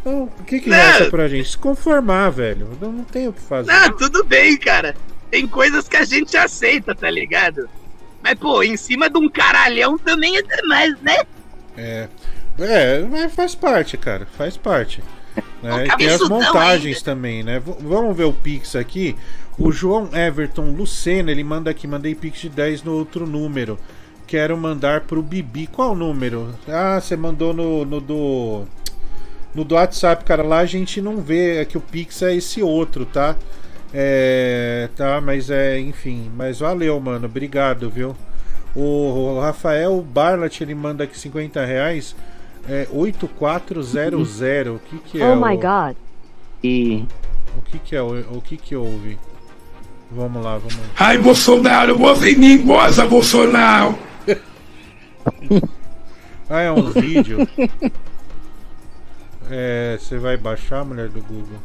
[0.05, 0.77] Então, o que, que Não.
[0.77, 1.49] resta pra gente?
[1.49, 2.69] Se conformar, velho.
[2.81, 3.73] Eu não tenho o que fazer.
[3.73, 4.95] Não, tudo bem, cara.
[5.31, 7.69] Tem coisas que a gente aceita, tá ligado?
[8.23, 11.17] Mas, pô, em cima de um caralhão também é demais, né?
[11.77, 12.09] É,
[12.59, 15.03] é, mas faz parte, cara, faz parte.
[15.63, 15.87] Né?
[15.87, 17.59] E tem as montagens também, né?
[17.59, 19.17] V- vamos ver o Pix aqui.
[19.59, 23.79] O João Everton Lucena, ele manda aqui, mandei Pix de 10 no outro número.
[24.27, 25.67] Quero mandar pro Bibi.
[25.67, 26.55] Qual número?
[26.69, 28.65] Ah, você mandou no, no do.
[29.55, 30.43] No do WhatsApp, cara.
[30.43, 33.37] Lá a gente não vê, é que o Pix é esse outro, tá?
[33.93, 34.89] É.
[34.97, 36.31] Tá, mas é, enfim.
[36.37, 37.27] Mas valeu, mano.
[37.27, 38.17] Obrigado, viu?
[38.75, 42.17] O Rafael Barlat, ele manda aqui 50 reais.
[42.69, 44.69] É 8400.
[44.69, 45.27] O que que é?
[45.27, 45.97] Oh my god.
[46.63, 47.05] E.
[47.57, 48.03] O que que é?
[48.03, 49.19] O, o que que houve?
[50.11, 50.85] Vamos lá, vamos lá.
[50.99, 53.99] Ai, Bolsonaro, você nem goza, Bolsonaro.
[56.49, 57.39] Ah, é um vídeo.
[59.51, 61.59] É, você vai baixar, mulher do Google?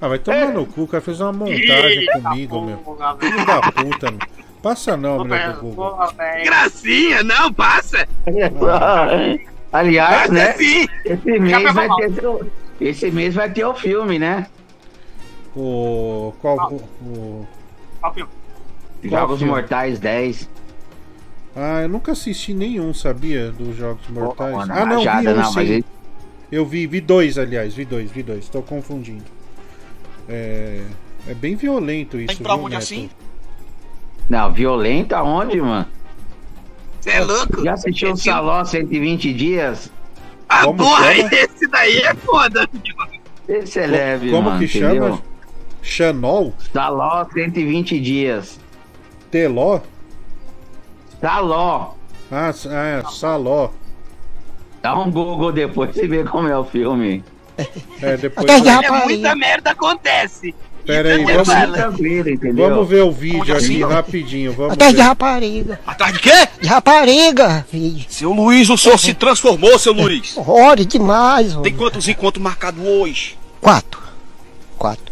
[0.00, 1.60] Ah, vai tomar no cu, o cara fez uma montagem
[2.00, 2.76] Eita comigo, meu.
[2.78, 4.20] porra, Filho da puta, meu.
[4.62, 5.90] Passa não, mulher do Google.
[5.90, 6.44] Porra, velho.
[6.44, 8.06] Gracinha, não, passa.
[9.72, 10.52] Aliás, Passa né?
[10.54, 10.86] sim.
[11.04, 12.46] Esse mês, vai ter, o-
[12.80, 14.46] esse mês vai ter o filme, né?
[15.54, 16.32] O.
[16.40, 16.72] Qual.
[16.72, 16.76] O,
[17.06, 17.48] o-
[18.00, 18.30] Qual filme?
[19.04, 19.52] Jogos filme?
[19.52, 20.48] Mortais 10.
[21.56, 23.50] Ah, eu nunca assisti nenhum, sabia?
[23.50, 24.52] Dos Jogos Mortais.
[24.54, 25.54] mano, ah, não, vi um não, sim.
[25.56, 25.84] mas ele-
[26.50, 28.48] Eu vi, vi dois, aliás, vi dois, vi dois.
[28.48, 29.24] Tô confundindo.
[30.28, 30.84] É.
[31.28, 32.82] É bem violento isso, pra viu, onde Neto?
[32.82, 33.10] assim?
[34.28, 35.86] Não, violento aonde, mano?
[37.00, 37.62] Você é louco?
[37.62, 39.90] Já assistiu o Saló 120 dias?
[40.48, 41.28] Ah, Como porra, chama?
[41.32, 42.68] esse daí é foda.
[43.48, 45.04] Esse é leve, Como mano, que entendeu?
[45.08, 45.22] chama?
[45.82, 46.54] Xanol?
[46.72, 48.58] Saló 120 dias.
[49.30, 49.80] Teló?
[51.20, 51.94] Saló.
[52.30, 53.70] Ah, ah, Saló.
[54.82, 57.22] Dá um Google depois e vê como é o filme.
[58.00, 58.48] É, depois.
[58.50, 60.54] Olha, muita merda acontece.
[60.86, 63.84] Pera aí, Isso é vamos, vamos ver o vídeo Onde aqui assim?
[63.84, 64.52] rapidinho.
[64.54, 65.80] Vamos Atrás de rapariga.
[65.86, 66.48] Atrás de quê?
[66.60, 68.04] De rapariga, filho.
[68.08, 70.34] Seu Luiz, o senhor se transformou, seu Luiz.
[70.36, 71.76] Ore demais, Tem homem.
[71.76, 73.38] quantos encontros marcados hoje?
[73.60, 74.00] Quatro.
[74.78, 75.04] Quatro.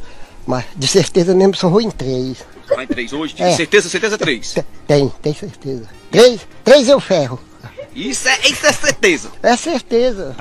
[0.47, 2.43] Mas de certeza mesmo só vou em três.
[2.69, 3.35] Vai em três hoje?
[3.39, 3.53] É.
[3.53, 4.55] Certeza, certeza, três.
[4.87, 5.85] Tem, tem certeza.
[6.11, 7.39] Três, três eu ferro.
[7.99, 9.29] Isso é, isso é certeza.
[9.43, 10.37] É certeza.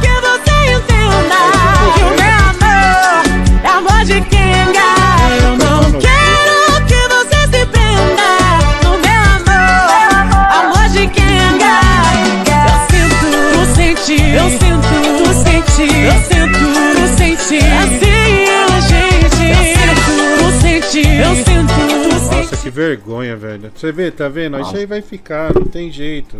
[0.00, 1.36] que você entenda
[1.94, 3.22] que o meu amor
[3.62, 4.88] é amor de quenga.
[5.42, 8.30] Eu não quero que você se prenda
[8.82, 9.84] no meu amor,
[10.54, 11.74] amor de quenga.
[12.64, 14.48] Eu sinto, tu sente, eu
[16.12, 16.33] sinto,
[22.74, 23.70] vergonha, velho.
[23.74, 24.60] Você vê, tá vendo?
[24.60, 26.36] Isso aí vai ficar, não tem jeito.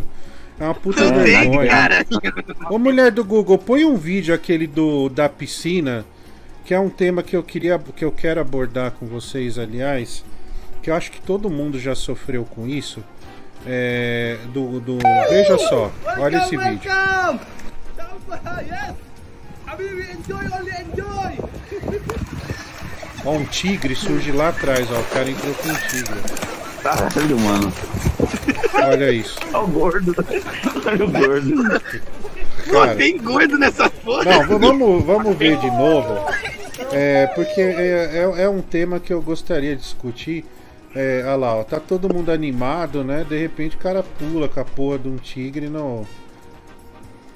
[0.58, 1.70] É uma puta Não tem, vergonha.
[1.70, 2.06] cara.
[2.70, 6.04] Ô mulher do Google, põe um vídeo aquele do da piscina,
[6.64, 10.24] que é um tema que eu queria que eu quero abordar com vocês, aliás,
[10.82, 13.02] que eu acho que todo mundo já sofreu com isso.
[13.66, 14.98] É, do, do
[15.30, 16.90] veja só, olha esse vídeo.
[23.24, 25.00] Ó, um tigre surge lá atrás, ó.
[25.00, 26.20] O cara entrou com um tigre.
[26.82, 27.72] Caralho, mano.
[28.74, 29.38] Olha isso.
[29.52, 30.14] Olha o gordo.
[30.86, 31.80] Olha o gordo.
[32.66, 32.94] Pô, Cara.
[32.94, 34.24] tem gordo nessa porra.
[34.24, 36.14] Não, vamos, vamos ver de novo.
[36.92, 40.44] É, porque é, é, é um tema que eu gostaria de discutir.
[40.94, 43.24] É, olha lá, ó, tá todo mundo animado, né?
[43.28, 46.06] De repente o cara pula com a porra de um tigre no.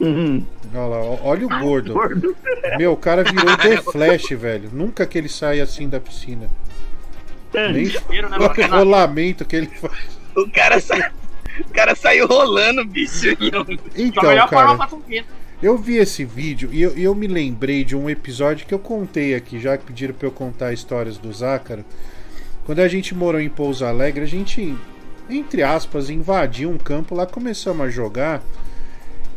[0.00, 1.92] Olha lá, olha o gordo.
[1.92, 2.36] Gordo.
[2.78, 4.70] Meu, o cara virou The Flash, velho.
[4.72, 6.48] Nunca que ele sai assim da piscina.
[7.52, 10.18] Nem Viram, né, o rolamento que ele faz.
[10.36, 11.10] O cara, sa...
[11.60, 13.26] o cara saiu rolando, bicho.
[13.96, 14.78] Então, cara,
[15.60, 19.34] eu vi esse vídeo e eu, eu me lembrei de um episódio que eu contei
[19.34, 21.84] aqui, já que pediram pra eu contar histórias do Zácaro.
[22.64, 24.76] Quando a gente morou em Pouso Alegre, a gente,
[25.28, 28.42] entre aspas, invadiu um campo lá, começamos a jogar.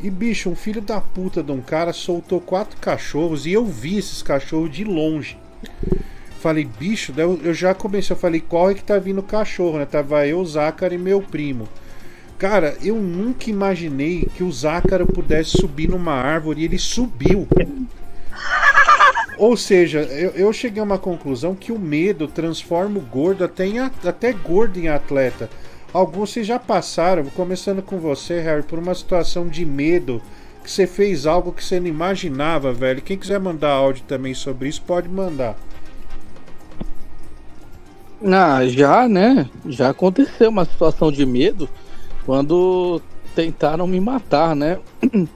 [0.03, 3.99] E bicho, um filho da puta de um cara soltou quatro cachorros e eu vi
[3.99, 5.37] esses cachorros de longe.
[6.39, 9.85] Falei, bicho, daí eu, já comecei, eu falei, corre que tá vindo cachorro, né?
[9.85, 11.69] Tava eu, o Zácaro e meu primo.
[12.39, 17.47] Cara, eu nunca imaginei que o Zácaro pudesse subir numa árvore e ele subiu.
[19.37, 23.67] Ou seja, eu, eu cheguei a uma conclusão que o medo transforma o gordo até,
[23.67, 25.47] em, até gordo em atleta.
[25.93, 30.21] Alguns vocês já passaram, começando com você, Harry, por uma situação de medo,
[30.63, 33.01] que você fez algo que você não imaginava, velho.
[33.01, 35.57] Quem quiser mandar áudio também sobre isso, pode mandar.
[38.23, 39.49] Ah, já, né?
[39.65, 41.67] Já aconteceu uma situação de medo
[42.25, 43.01] quando
[43.35, 44.79] tentaram me matar, né?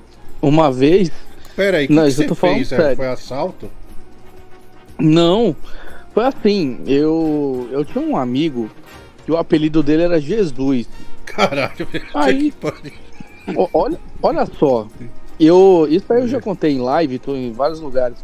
[0.42, 1.11] Uma vez.
[1.56, 2.67] Pera aí, que, Não, que você fez?
[2.67, 2.95] Sério.
[2.95, 3.69] Foi assalto?
[5.00, 5.56] Não,
[6.14, 8.69] foi assim, eu eu tinha um amigo
[9.25, 10.87] que o apelido dele era Jesus.
[11.25, 11.87] Caralho.
[12.13, 12.53] Aí,
[13.73, 14.87] olha, olha só,
[15.39, 18.17] eu isso aí eu já contei em live, tô em vários lugares,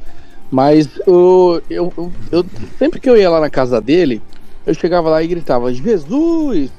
[0.49, 2.45] mas eu, eu, eu, eu-
[2.79, 4.21] sempre que eu ia lá na casa dele,
[4.65, 6.71] eu chegava lá e gritava Jesus.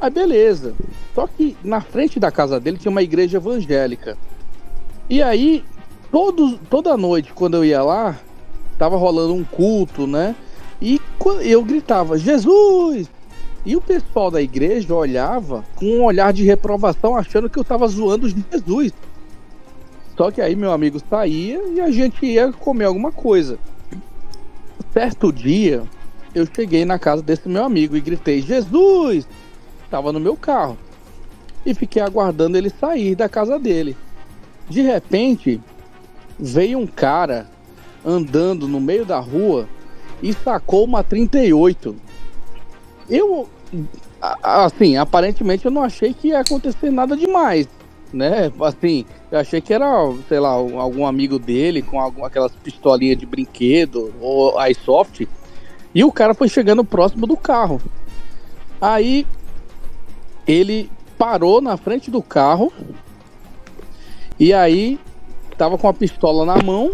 [0.00, 0.74] Aí beleza.
[1.14, 4.16] Só que na frente da casa dele tinha uma igreja evangélica.
[5.08, 5.64] E aí,
[6.10, 8.18] todos, toda noite, quando eu ia lá,
[8.78, 10.34] tava rolando um culto, né?
[10.80, 11.00] E
[11.42, 13.08] eu gritava, Jesus!
[13.64, 17.88] E o pessoal da igreja olhava com um olhar de reprovação, achando que eu tava
[17.88, 18.92] zoando Jesus.
[20.16, 23.58] Só que aí meu amigo saía e a gente ia comer alguma coisa.
[24.92, 25.82] Certo dia,
[26.34, 29.26] eu cheguei na casa desse meu amigo e gritei, Jesus!
[29.90, 30.76] Tava no meu carro.
[31.64, 33.96] E fiquei aguardando ele sair da casa dele.
[34.68, 35.60] De repente,
[36.38, 37.48] veio um cara
[38.04, 39.66] andando no meio da rua
[40.22, 41.96] e sacou uma 38.
[43.08, 43.48] Eu,
[44.42, 47.68] assim, aparentemente eu não achei que ia acontecer nada demais,
[48.12, 48.50] né?
[48.60, 49.86] Assim, eu achei que era,
[50.28, 55.28] sei lá, um- algum amigo dele com algum, aquelas pistolinhas de brinquedo ou iSoft.
[55.94, 57.80] E o cara foi chegando próximo do carro.
[58.80, 59.26] Aí
[60.46, 62.72] ele parou na frente do carro
[64.38, 64.98] e aí
[65.56, 66.92] tava com a pistola na mão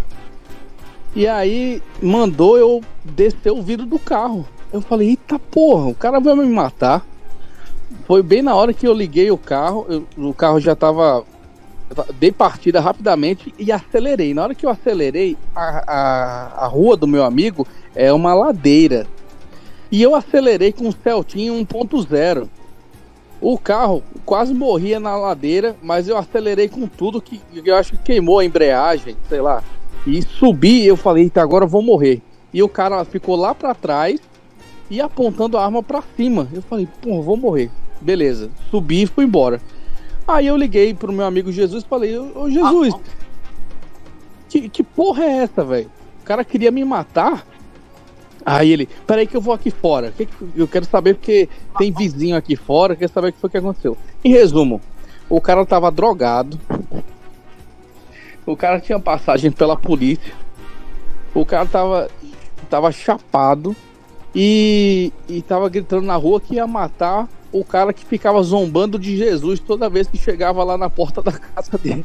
[1.17, 4.47] e aí mandou eu descer o vidro do carro.
[4.73, 7.05] Eu falei, eita porra, o cara vai me matar.
[8.07, 11.24] Foi bem na hora que eu liguei o carro, eu- o carro já tava.
[12.20, 14.32] Dei partida rapidamente e acelerei.
[14.32, 17.66] Na hora que eu acelerei, a, a, a rua do meu amigo
[17.97, 19.08] é uma ladeira.
[19.90, 22.49] E eu acelerei com um Celtinha 1.0.
[23.40, 27.99] O carro quase morria na ladeira, mas eu acelerei com tudo que eu acho que
[27.99, 29.65] queimou a embreagem, sei lá.
[30.07, 32.23] E subi, eu falei, eita, agora eu vou morrer.
[32.55, 34.20] E o cara ficou lá pra trás
[34.91, 36.49] e apontando a arma pra cima.
[36.52, 37.70] Eu falei, pô, vou morrer.
[38.01, 39.60] Beleza, subi e fui embora.
[40.27, 42.94] Aí eu liguei pro meu amigo Jesus e falei, ô Jesus,
[44.51, 45.91] que, que porra é essa, velho?
[46.20, 47.47] O cara queria me matar?
[48.44, 50.12] Aí ele, peraí que eu vou aqui fora.
[50.57, 53.97] Eu quero saber porque tem vizinho aqui fora, quero saber o que foi que aconteceu.
[54.25, 54.81] Em resumo,
[55.28, 56.59] o cara tava drogado.
[58.44, 60.33] O cara tinha passagem pela polícia.
[61.33, 62.10] O cara tava,
[62.69, 63.77] tava chapado
[64.34, 69.17] e, e tava gritando na rua que ia matar o cara que ficava zombando de
[69.17, 72.05] Jesus toda vez que chegava lá na porta da casa dele.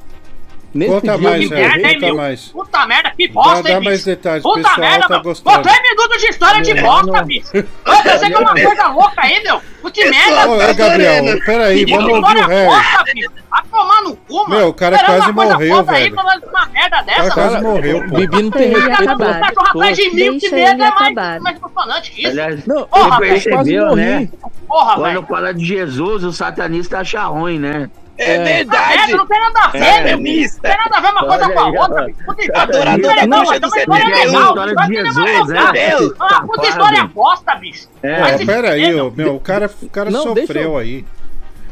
[0.76, 2.16] Nesse Conta dia mais, Que Harry, merda, hein, meu?
[2.18, 2.42] mais.
[2.50, 3.90] Puta merda, que bosta, Dá- hein, dá bicho?
[3.92, 5.24] mais detalhes, o Puta pessoal merda, tá meu.
[5.24, 5.56] gostando.
[5.56, 7.48] Pô, três minutos de história de bosta, bicho.
[7.56, 7.64] Eu
[8.04, 9.62] pensei que é uma coisa louca aí, meu.
[9.94, 10.50] Que merda.
[10.50, 12.66] Ô, ô, Gabriel, peraí, vamos ouvir o história Harry.
[12.68, 13.32] bosta, bicho.
[13.50, 14.50] Vai tomar no cu, mano.
[14.50, 16.16] Meu, o cara Esperando quase morreu, Aí, velho.
[16.16, 17.70] falando uma merda O cara dessa, quase mano.
[17.70, 18.16] morreu, pô.
[18.18, 21.14] Bibi não tem Ele respeito tá um cachorro atrás de mil, que merda é ele
[21.16, 22.64] mais, mais emocionante que isso.
[22.68, 24.30] Não, Porra, velho, percebeu, né?
[24.68, 25.26] Porra, Quando velho.
[25.28, 27.90] fala de Jesus, o satanista acha ruim, né?
[28.18, 28.98] É, Ah, verdade.
[28.98, 30.18] merda, não tem nada a ver, É, meu.
[30.18, 32.08] Não tem nada a ver uma coisa com a outra.
[32.26, 35.46] Puta história bruxa mas do tem uma história 71.
[35.46, 35.68] legal.
[35.68, 35.72] É.
[35.74, 36.16] dessa.
[36.20, 37.88] Ah, puta história bosta, bicho.
[38.02, 38.20] É.
[38.22, 40.78] Vai Ó, se pera aí, fuder, ô, meu, o cara, o cara Não, sofreu eu-
[40.78, 41.06] aí.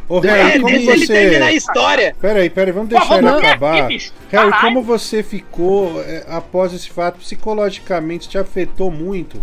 [0.10, 1.56] Ô, É, Harry, como deixa ele terminar a você.
[1.56, 2.16] história.
[2.20, 3.82] Pera aí, pera aí, vamos Pô, deixar ele vamos ver acabar.
[3.84, 4.12] aqui.
[4.32, 8.28] Harry, como você ficou é, após esse fato psicologicamente?
[8.28, 9.40] Te afetou muito?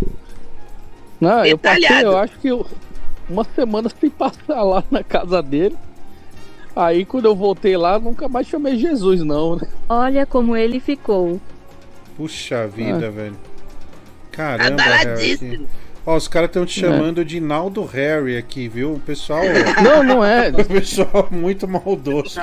[1.19, 2.07] Não, eu passei, Detalhado.
[2.09, 2.65] eu acho que eu,
[3.29, 5.75] uma semana sem passar lá na casa dele.
[6.75, 9.67] Aí quando eu voltei lá, nunca mais chamei Jesus, não, né?
[9.89, 11.39] Olha como ele ficou.
[12.15, 13.11] Puxa vida, Ah.
[13.11, 13.35] velho.
[14.31, 15.37] Caramba, Harry.
[15.37, 15.65] Que-
[16.05, 18.93] Ó, os caras estão te chamando de Naldo Harry aqui, viu?
[18.95, 19.41] O pessoal.
[19.83, 20.49] Não, não é.
[20.49, 22.39] o pessoal muito maldoso.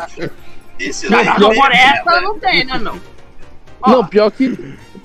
[0.78, 2.94] Isso Não, não, não, por essa não tem, né, meu?
[3.82, 4.48] Ó, Não, pior que,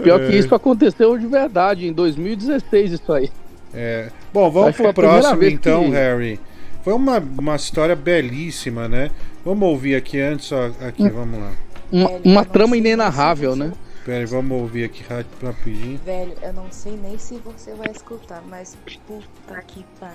[0.03, 0.37] pior que É.
[0.37, 3.31] isso aconteceu de verdade, em 2016 isso aí.
[3.73, 4.09] É.
[4.31, 6.39] Bom, vamos Acho que pro primeira próximo então, que- Harry.
[6.83, 9.09] Foi uma, uma história belíssima, né?
[9.45, 10.67] Vamos ouvir aqui antes, ó.
[10.85, 11.51] Aqui, vamos lá.
[11.91, 13.71] Uma, uma trama inenarrável, né?
[14.05, 15.99] Pera aí, vamos ouvir aqui ra- rapidinho.
[16.05, 18.75] Velho, eu não sei nem se você vai escutar, mas
[19.07, 20.13] puta que pariu.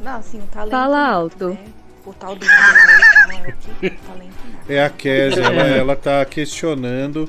[0.00, 0.70] Não, assim, o talento.
[0.70, 1.48] Fala nato, alto.
[1.50, 1.58] Né?
[2.06, 4.70] O tal do é o que talento nato.
[4.70, 7.28] É a Kézia, ela, ela tá questionando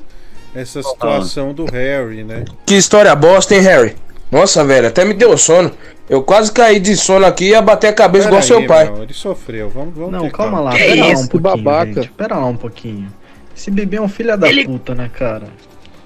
[0.54, 2.44] essa situação do Harry, né?
[2.64, 3.96] Que história bosta, hein, Harry?
[4.30, 5.70] Nossa, velho, até me deu sono.
[6.08, 8.66] Eu quase caí de sono aqui e ia bater a cabeça Pera igual seu aí,
[8.66, 8.90] pai.
[8.90, 9.68] meu, ele sofreu.
[9.68, 11.92] Vamos, vamos Não, ter calma lá, Que pera lá isso, um pouquinho, babaca.
[12.02, 12.10] gente.
[12.12, 13.08] Pera lá um pouquinho.
[13.56, 15.46] Esse bebê é um filho da Ele- puta, né, cara?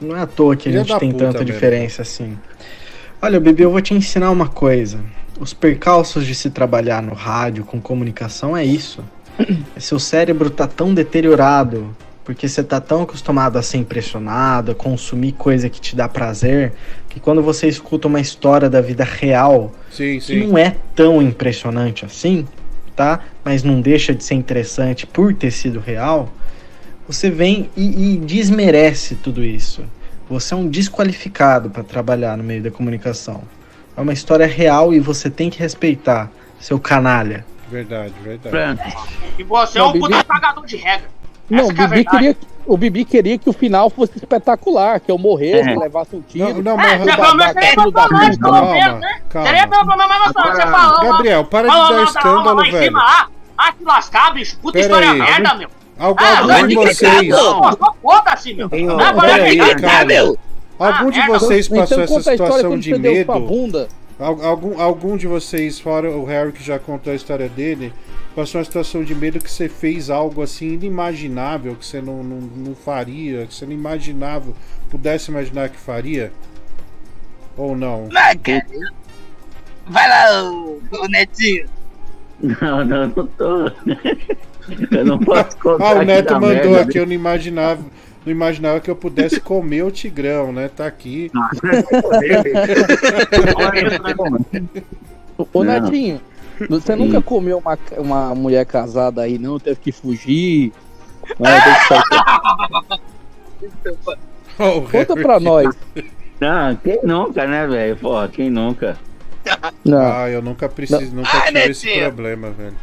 [0.01, 1.44] Não é à toa que Filho a gente tem tanta mesmo.
[1.44, 2.36] diferença assim.
[3.20, 4.99] Olha, bebê, eu vou te ensinar uma coisa.
[5.39, 9.05] Os percalços de se trabalhar no rádio com comunicação é isso.
[9.78, 11.94] Seu cérebro tá tão deteriorado
[12.25, 16.73] porque você tá tão acostumado a ser impressionado, a consumir coisa que te dá prazer,
[17.12, 20.47] que quando você escuta uma história da vida real, Sim, que sim.
[20.47, 22.49] não é tão impressionante assim,
[22.97, 23.20] tá?
[23.44, 26.32] Mas não deixa de ser interessante por ter sido real,
[27.07, 29.84] você vem e, e desmerece tudo isso.
[30.26, 33.42] Você é um desqualificado para trabalhar no meio da comunicação.
[33.94, 37.44] É uma história real e você tem que respeitar, seu canalha.
[37.70, 38.81] Verdade, verdade.
[39.39, 41.10] E você é um puta cagador de regra.
[41.51, 45.11] Não, o Essa é Bibi, queria, o Bibi queria que o final fosse espetacular, que
[45.11, 45.77] eu morresse, É.
[45.79, 46.62] levasse um tiro.
[46.62, 47.01] Não, não, É, mas.
[47.01, 49.21] você pelo menos seria pelo menos, né?
[49.29, 49.49] calma.
[49.49, 50.57] Seria pelo menos mais emocionante.
[50.57, 52.97] Você falou, Gabriel, para de dar escândalo, velho.
[53.59, 54.57] Ah, que lascar, bicho.
[54.59, 55.19] Puta Pera história aí.
[55.19, 55.69] merda, meu.
[55.99, 57.35] Algu- Ah, algum de vocês.
[58.03, 58.69] Foda-se, meu.
[58.69, 60.05] Não é pra Pera aí, pegar, calma.
[60.07, 60.39] meu.
[60.79, 61.39] Algum Ah, de merda.
[61.39, 63.33] vocês passou Então essa conta a história situação de medo?
[64.19, 67.93] Algum, algum de vocês, fora o Harry que já contou a história dele,
[68.35, 72.41] passou uma situação de medo que você fez algo assim inimaginável, que você não, não,
[72.41, 74.52] não faria, que você não imaginava,
[74.91, 76.33] pudesse imaginar que faria?
[77.57, 78.09] Ou não?
[78.09, 78.67] Vai, cara.
[79.86, 81.67] Vai lá, o, o Netinho.
[82.41, 83.70] Não, não, não tô.
[84.91, 85.85] Eu não posso contar.
[85.93, 87.83] Ah, o Neto mandou aqui, eu não imaginava.
[88.25, 90.69] Não imaginava que eu pudesse comer o Tigrão, né?
[90.69, 91.31] Tá aqui.
[95.36, 95.81] Ô, Ô, Não.
[95.81, 96.20] Netinho,
[96.69, 99.59] você nunca comeu uma, uma mulher casada aí, não?
[99.59, 100.73] Teve que fugir?
[101.39, 102.03] Não, teve que sair-
[104.91, 105.75] Conta pra nós.
[106.41, 107.97] Não, quem nunca, né, velho?
[107.97, 108.97] Porra, quem nunca?
[109.85, 109.99] Não.
[110.01, 112.05] Ah, eu nunca preciso, nunca Ah, tive esse Netinho.
[112.07, 112.75] problema, velho.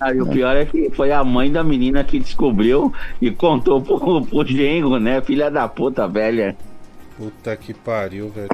[0.00, 3.80] Ah, e o pior é que foi a mãe da menina que descobriu e contou
[3.80, 5.20] pro, pro genro, né?
[5.20, 6.56] Filha da puta velha.
[7.16, 8.48] Puta que pariu, velho.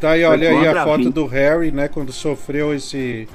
[0.00, 1.88] Tá aí, olha aí a foto do Harry, né?
[1.88, 3.28] Quando sofreu esse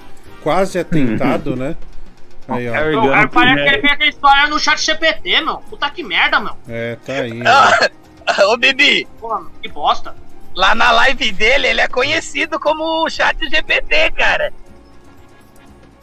[0.43, 1.75] quase atentado, né?
[2.47, 2.73] Aí, ó.
[2.73, 5.57] Meu, Gump, parece que ele fez aquela história no chat GPT, meu.
[5.69, 6.53] Puta que merda, meu.
[6.67, 7.39] É, tá aí.
[8.23, 10.13] Ah, Ô, Bibi, Pô, que bosta.
[10.55, 14.53] lá na live dele, ele é conhecido como o chat GPT, cara.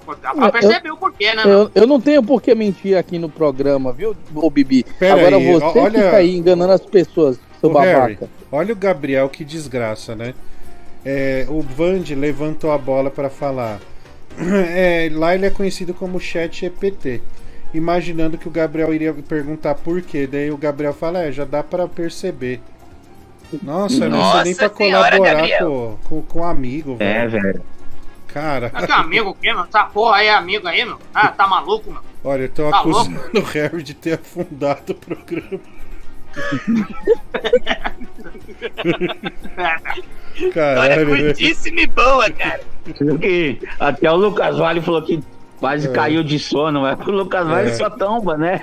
[0.05, 1.43] Pô, Dá pra Eu- perceber o porquê, né?
[1.45, 4.85] Eu, eu não tenho por que mentir aqui no programa, viu, ô Bibi?
[4.99, 7.99] Pera Agora aí, você olha- fica aí enganando as pessoas, seu Ô, babaca.
[8.01, 8.19] Harry,
[8.51, 10.35] olha o Gabriel, que desgraça, né?
[11.05, 13.79] É, o Vande levantou a bola pra falar.
[14.71, 17.21] É, lá ele é conhecido como Chat GPT.
[17.75, 20.27] Imaginando que o Gabriel iria perguntar por quê.
[20.27, 22.61] Daí o Gabriel fala: É, já dá pra perceber.
[23.63, 27.43] Nossa, não Nossa sei nem pra senhora, colaborar com, com, com amigo, É, velho.
[27.43, 27.63] velho.
[28.29, 29.65] Cara, É que amigo o quê, meu?
[29.65, 30.99] Essa porra aí é amigo aí, meu?
[31.15, 32.01] Ah, tá maluco, meu?
[32.23, 35.61] olha, eu tô Tá acusando o Harry de ter afundado o programa.
[40.55, 42.61] Caralho, Olha, muitíssimo e boa, cara.
[43.21, 45.21] Que até o Lucas Vale falou que
[45.59, 45.93] quase É.
[45.93, 47.75] caiu de sono, mas o Lucas Vale É.
[47.75, 48.63] só tomba, né?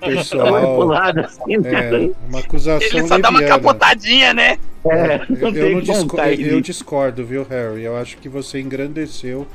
[0.00, 0.92] Pessoal,
[1.24, 2.10] assim, É, né?
[2.28, 3.60] uma acusação Ele só dá uma leviana.
[3.60, 4.58] capotadinha, né?
[4.88, 7.82] É, Eu, não eu tem não como disco- cair eu discordo, viu, Harry?
[7.82, 9.46] Eu acho que você engrandeceu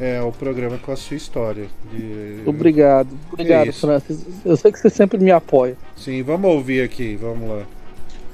[0.00, 1.66] é, o programa com a sua história.
[1.92, 3.72] de- Obrigado, obrigado, É.
[3.72, 4.24] Francis.
[4.44, 5.76] Eu sei que você sempre me apoia.
[5.96, 7.62] Sim, vamos ouvir aqui, vamos lá.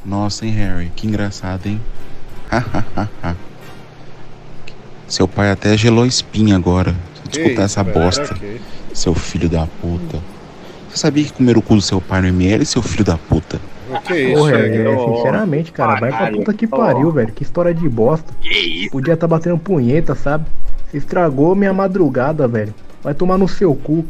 [0.04, 0.90] Nossa, hein, Harry?
[0.96, 1.80] Que engraçado, hein?
[5.08, 6.94] Seu pai até gelou espinha agora.
[7.30, 8.34] Que Escutar essa velho, bosta.
[8.34, 8.60] quê?
[8.94, 10.18] Seu filho da puta.
[10.88, 13.60] Você sabia que comer o cu do seu pai no ML, seu filho da puta?
[13.88, 14.90] O que é isso, Porra, Chega?
[14.90, 17.32] é, sinceramente, cara, vai pra puta que pariu, velho.
[17.32, 18.32] Que história de bosta.
[18.40, 18.90] Que isso?
[18.90, 20.46] Podia tá batendo punheta, sabe?
[20.90, 22.74] Você estragou minha madrugada, velho.
[23.02, 24.04] Vai tomar no seu cu.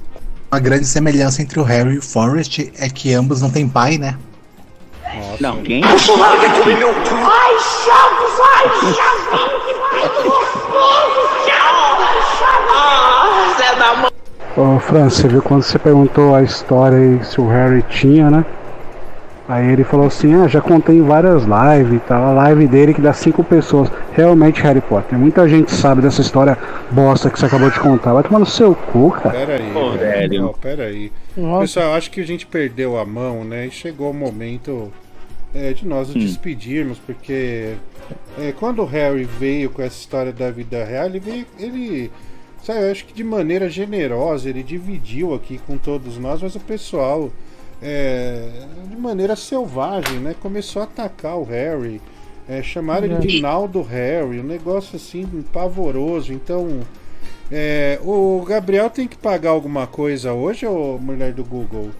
[0.51, 3.99] Uma grande semelhança entre o Harry e o Forrest é que ambos não têm pai,
[3.99, 4.17] né?
[5.39, 5.85] Não, quem?
[5.85, 6.31] Ai, Chaves,
[8.43, 9.61] ai, Chaves!
[13.59, 14.11] Zé da mãe.
[14.57, 18.45] Ô Francis, você viu quando você perguntou a história aí se o Harry tinha, né?
[19.51, 22.95] Aí ele falou assim, ah, já contei em várias lives e tal, a live dele
[22.95, 23.91] que dá cinco pessoas.
[24.13, 26.57] Realmente, Harry Potter, muita gente sabe dessa história
[26.89, 28.13] bosta que você acabou de contar.
[28.13, 29.31] Vai tomar no seu cu, cara.
[29.31, 30.43] Pera aí, Pô, velho.
[30.43, 31.11] Não, pera aí.
[31.37, 31.63] Nossa.
[31.63, 33.67] Pessoal, acho que a gente perdeu a mão, né?
[33.67, 34.93] E chegou o momento
[35.53, 37.75] é, de nós nos despedirmos, porque
[38.39, 41.47] é, quando o Harry veio com essa história da vida real, ele veio.
[41.59, 42.09] Ele.
[42.63, 46.61] Sabe, eu acho que de maneira generosa ele dividiu aqui com todos nós, mas o
[46.61, 47.33] pessoal,
[47.83, 48.49] é,
[48.89, 50.35] de maneira selvagem, né?
[50.41, 52.01] Começou a atacar o Harry.
[52.49, 56.33] É, chamaram ele de Naldo Harry, um negócio assim pavoroso.
[56.33, 56.81] Então,
[57.51, 61.91] é, o Gabriel tem que pagar alguma coisa hoje, ou mulher do Google?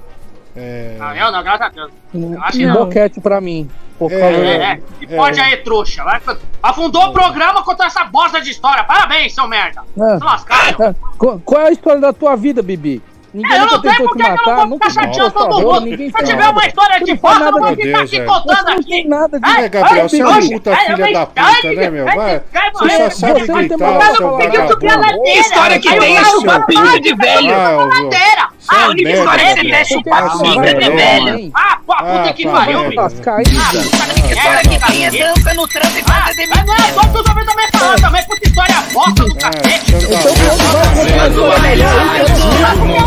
[0.57, 1.93] É, Não, eu não, graças a Deus.
[2.13, 2.85] Um, acho que um não.
[2.85, 3.71] boquete pra mim.
[3.99, 4.81] Por É, É, é.
[5.01, 6.03] E pode aí, trouxa.
[6.03, 6.21] Vai,
[6.63, 8.83] afundou o programa contra essa bosta de história.
[8.85, 9.83] Parabéns, seu merda.
[9.97, 10.19] É.
[10.19, 10.81] Se lascar.
[10.81, 10.95] É.
[11.17, 13.03] Qual, qual é a história da tua vida, Bibi?
[13.33, 15.81] Ninguém É, eu não sei porque que eu matar, não vou ficar chateando todo mundo.
[15.83, 18.25] ninguém Se tiver uma história de bosta, eu não vou ficar aqui é.
[18.25, 18.85] contando aqui.
[18.85, 19.51] tem nada de...
[19.51, 22.09] É, Gabriel, você é Ai, puta filha da puta, né, meu?
[22.09, 23.79] ai, Vai, ai, você só sabe tem gritar,
[24.17, 25.23] seu vagabundo.
[25.23, 27.55] Que história que tem é chupar pinga de velho?
[27.55, 31.53] Ah, é Ah, única merda, história que é chupar Ah, pinga de velho.
[31.55, 32.89] Ah, pô, puta Ah, que tá, pariu, vai.
[32.89, 33.01] bicho.
[33.01, 37.01] Lascar História que Quem é dança no trânsito e faz a Mas não, é só
[37.13, 39.93] tu também também falando também, puta história bosta do cacete.
[39.95, 40.21] Então,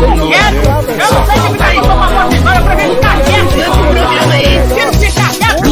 [0.00, 0.56] não quero.
[0.56, 3.54] Eu não sei que tá contou uma bosta história pra mim ficar quieto.
[3.98, 5.64] Tira esse ficar quieto.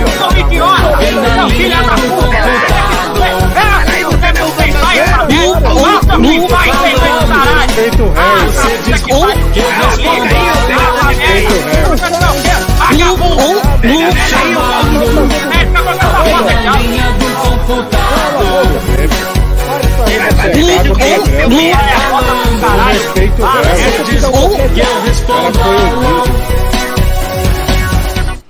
[0.00, 0.98] Eu sou idiota.
[1.36, 2.36] Não, filha da puta.
[3.58, 5.68] É, você é meu bem, vai essa merda.
[5.68, 7.58] Nossa, que vai, sem bem do caralho.
[7.68, 8.58] Respeita o Harry.
[23.74, 24.80] Você diz Respeita o Harry.
[24.80, 26.67] Eu respondo.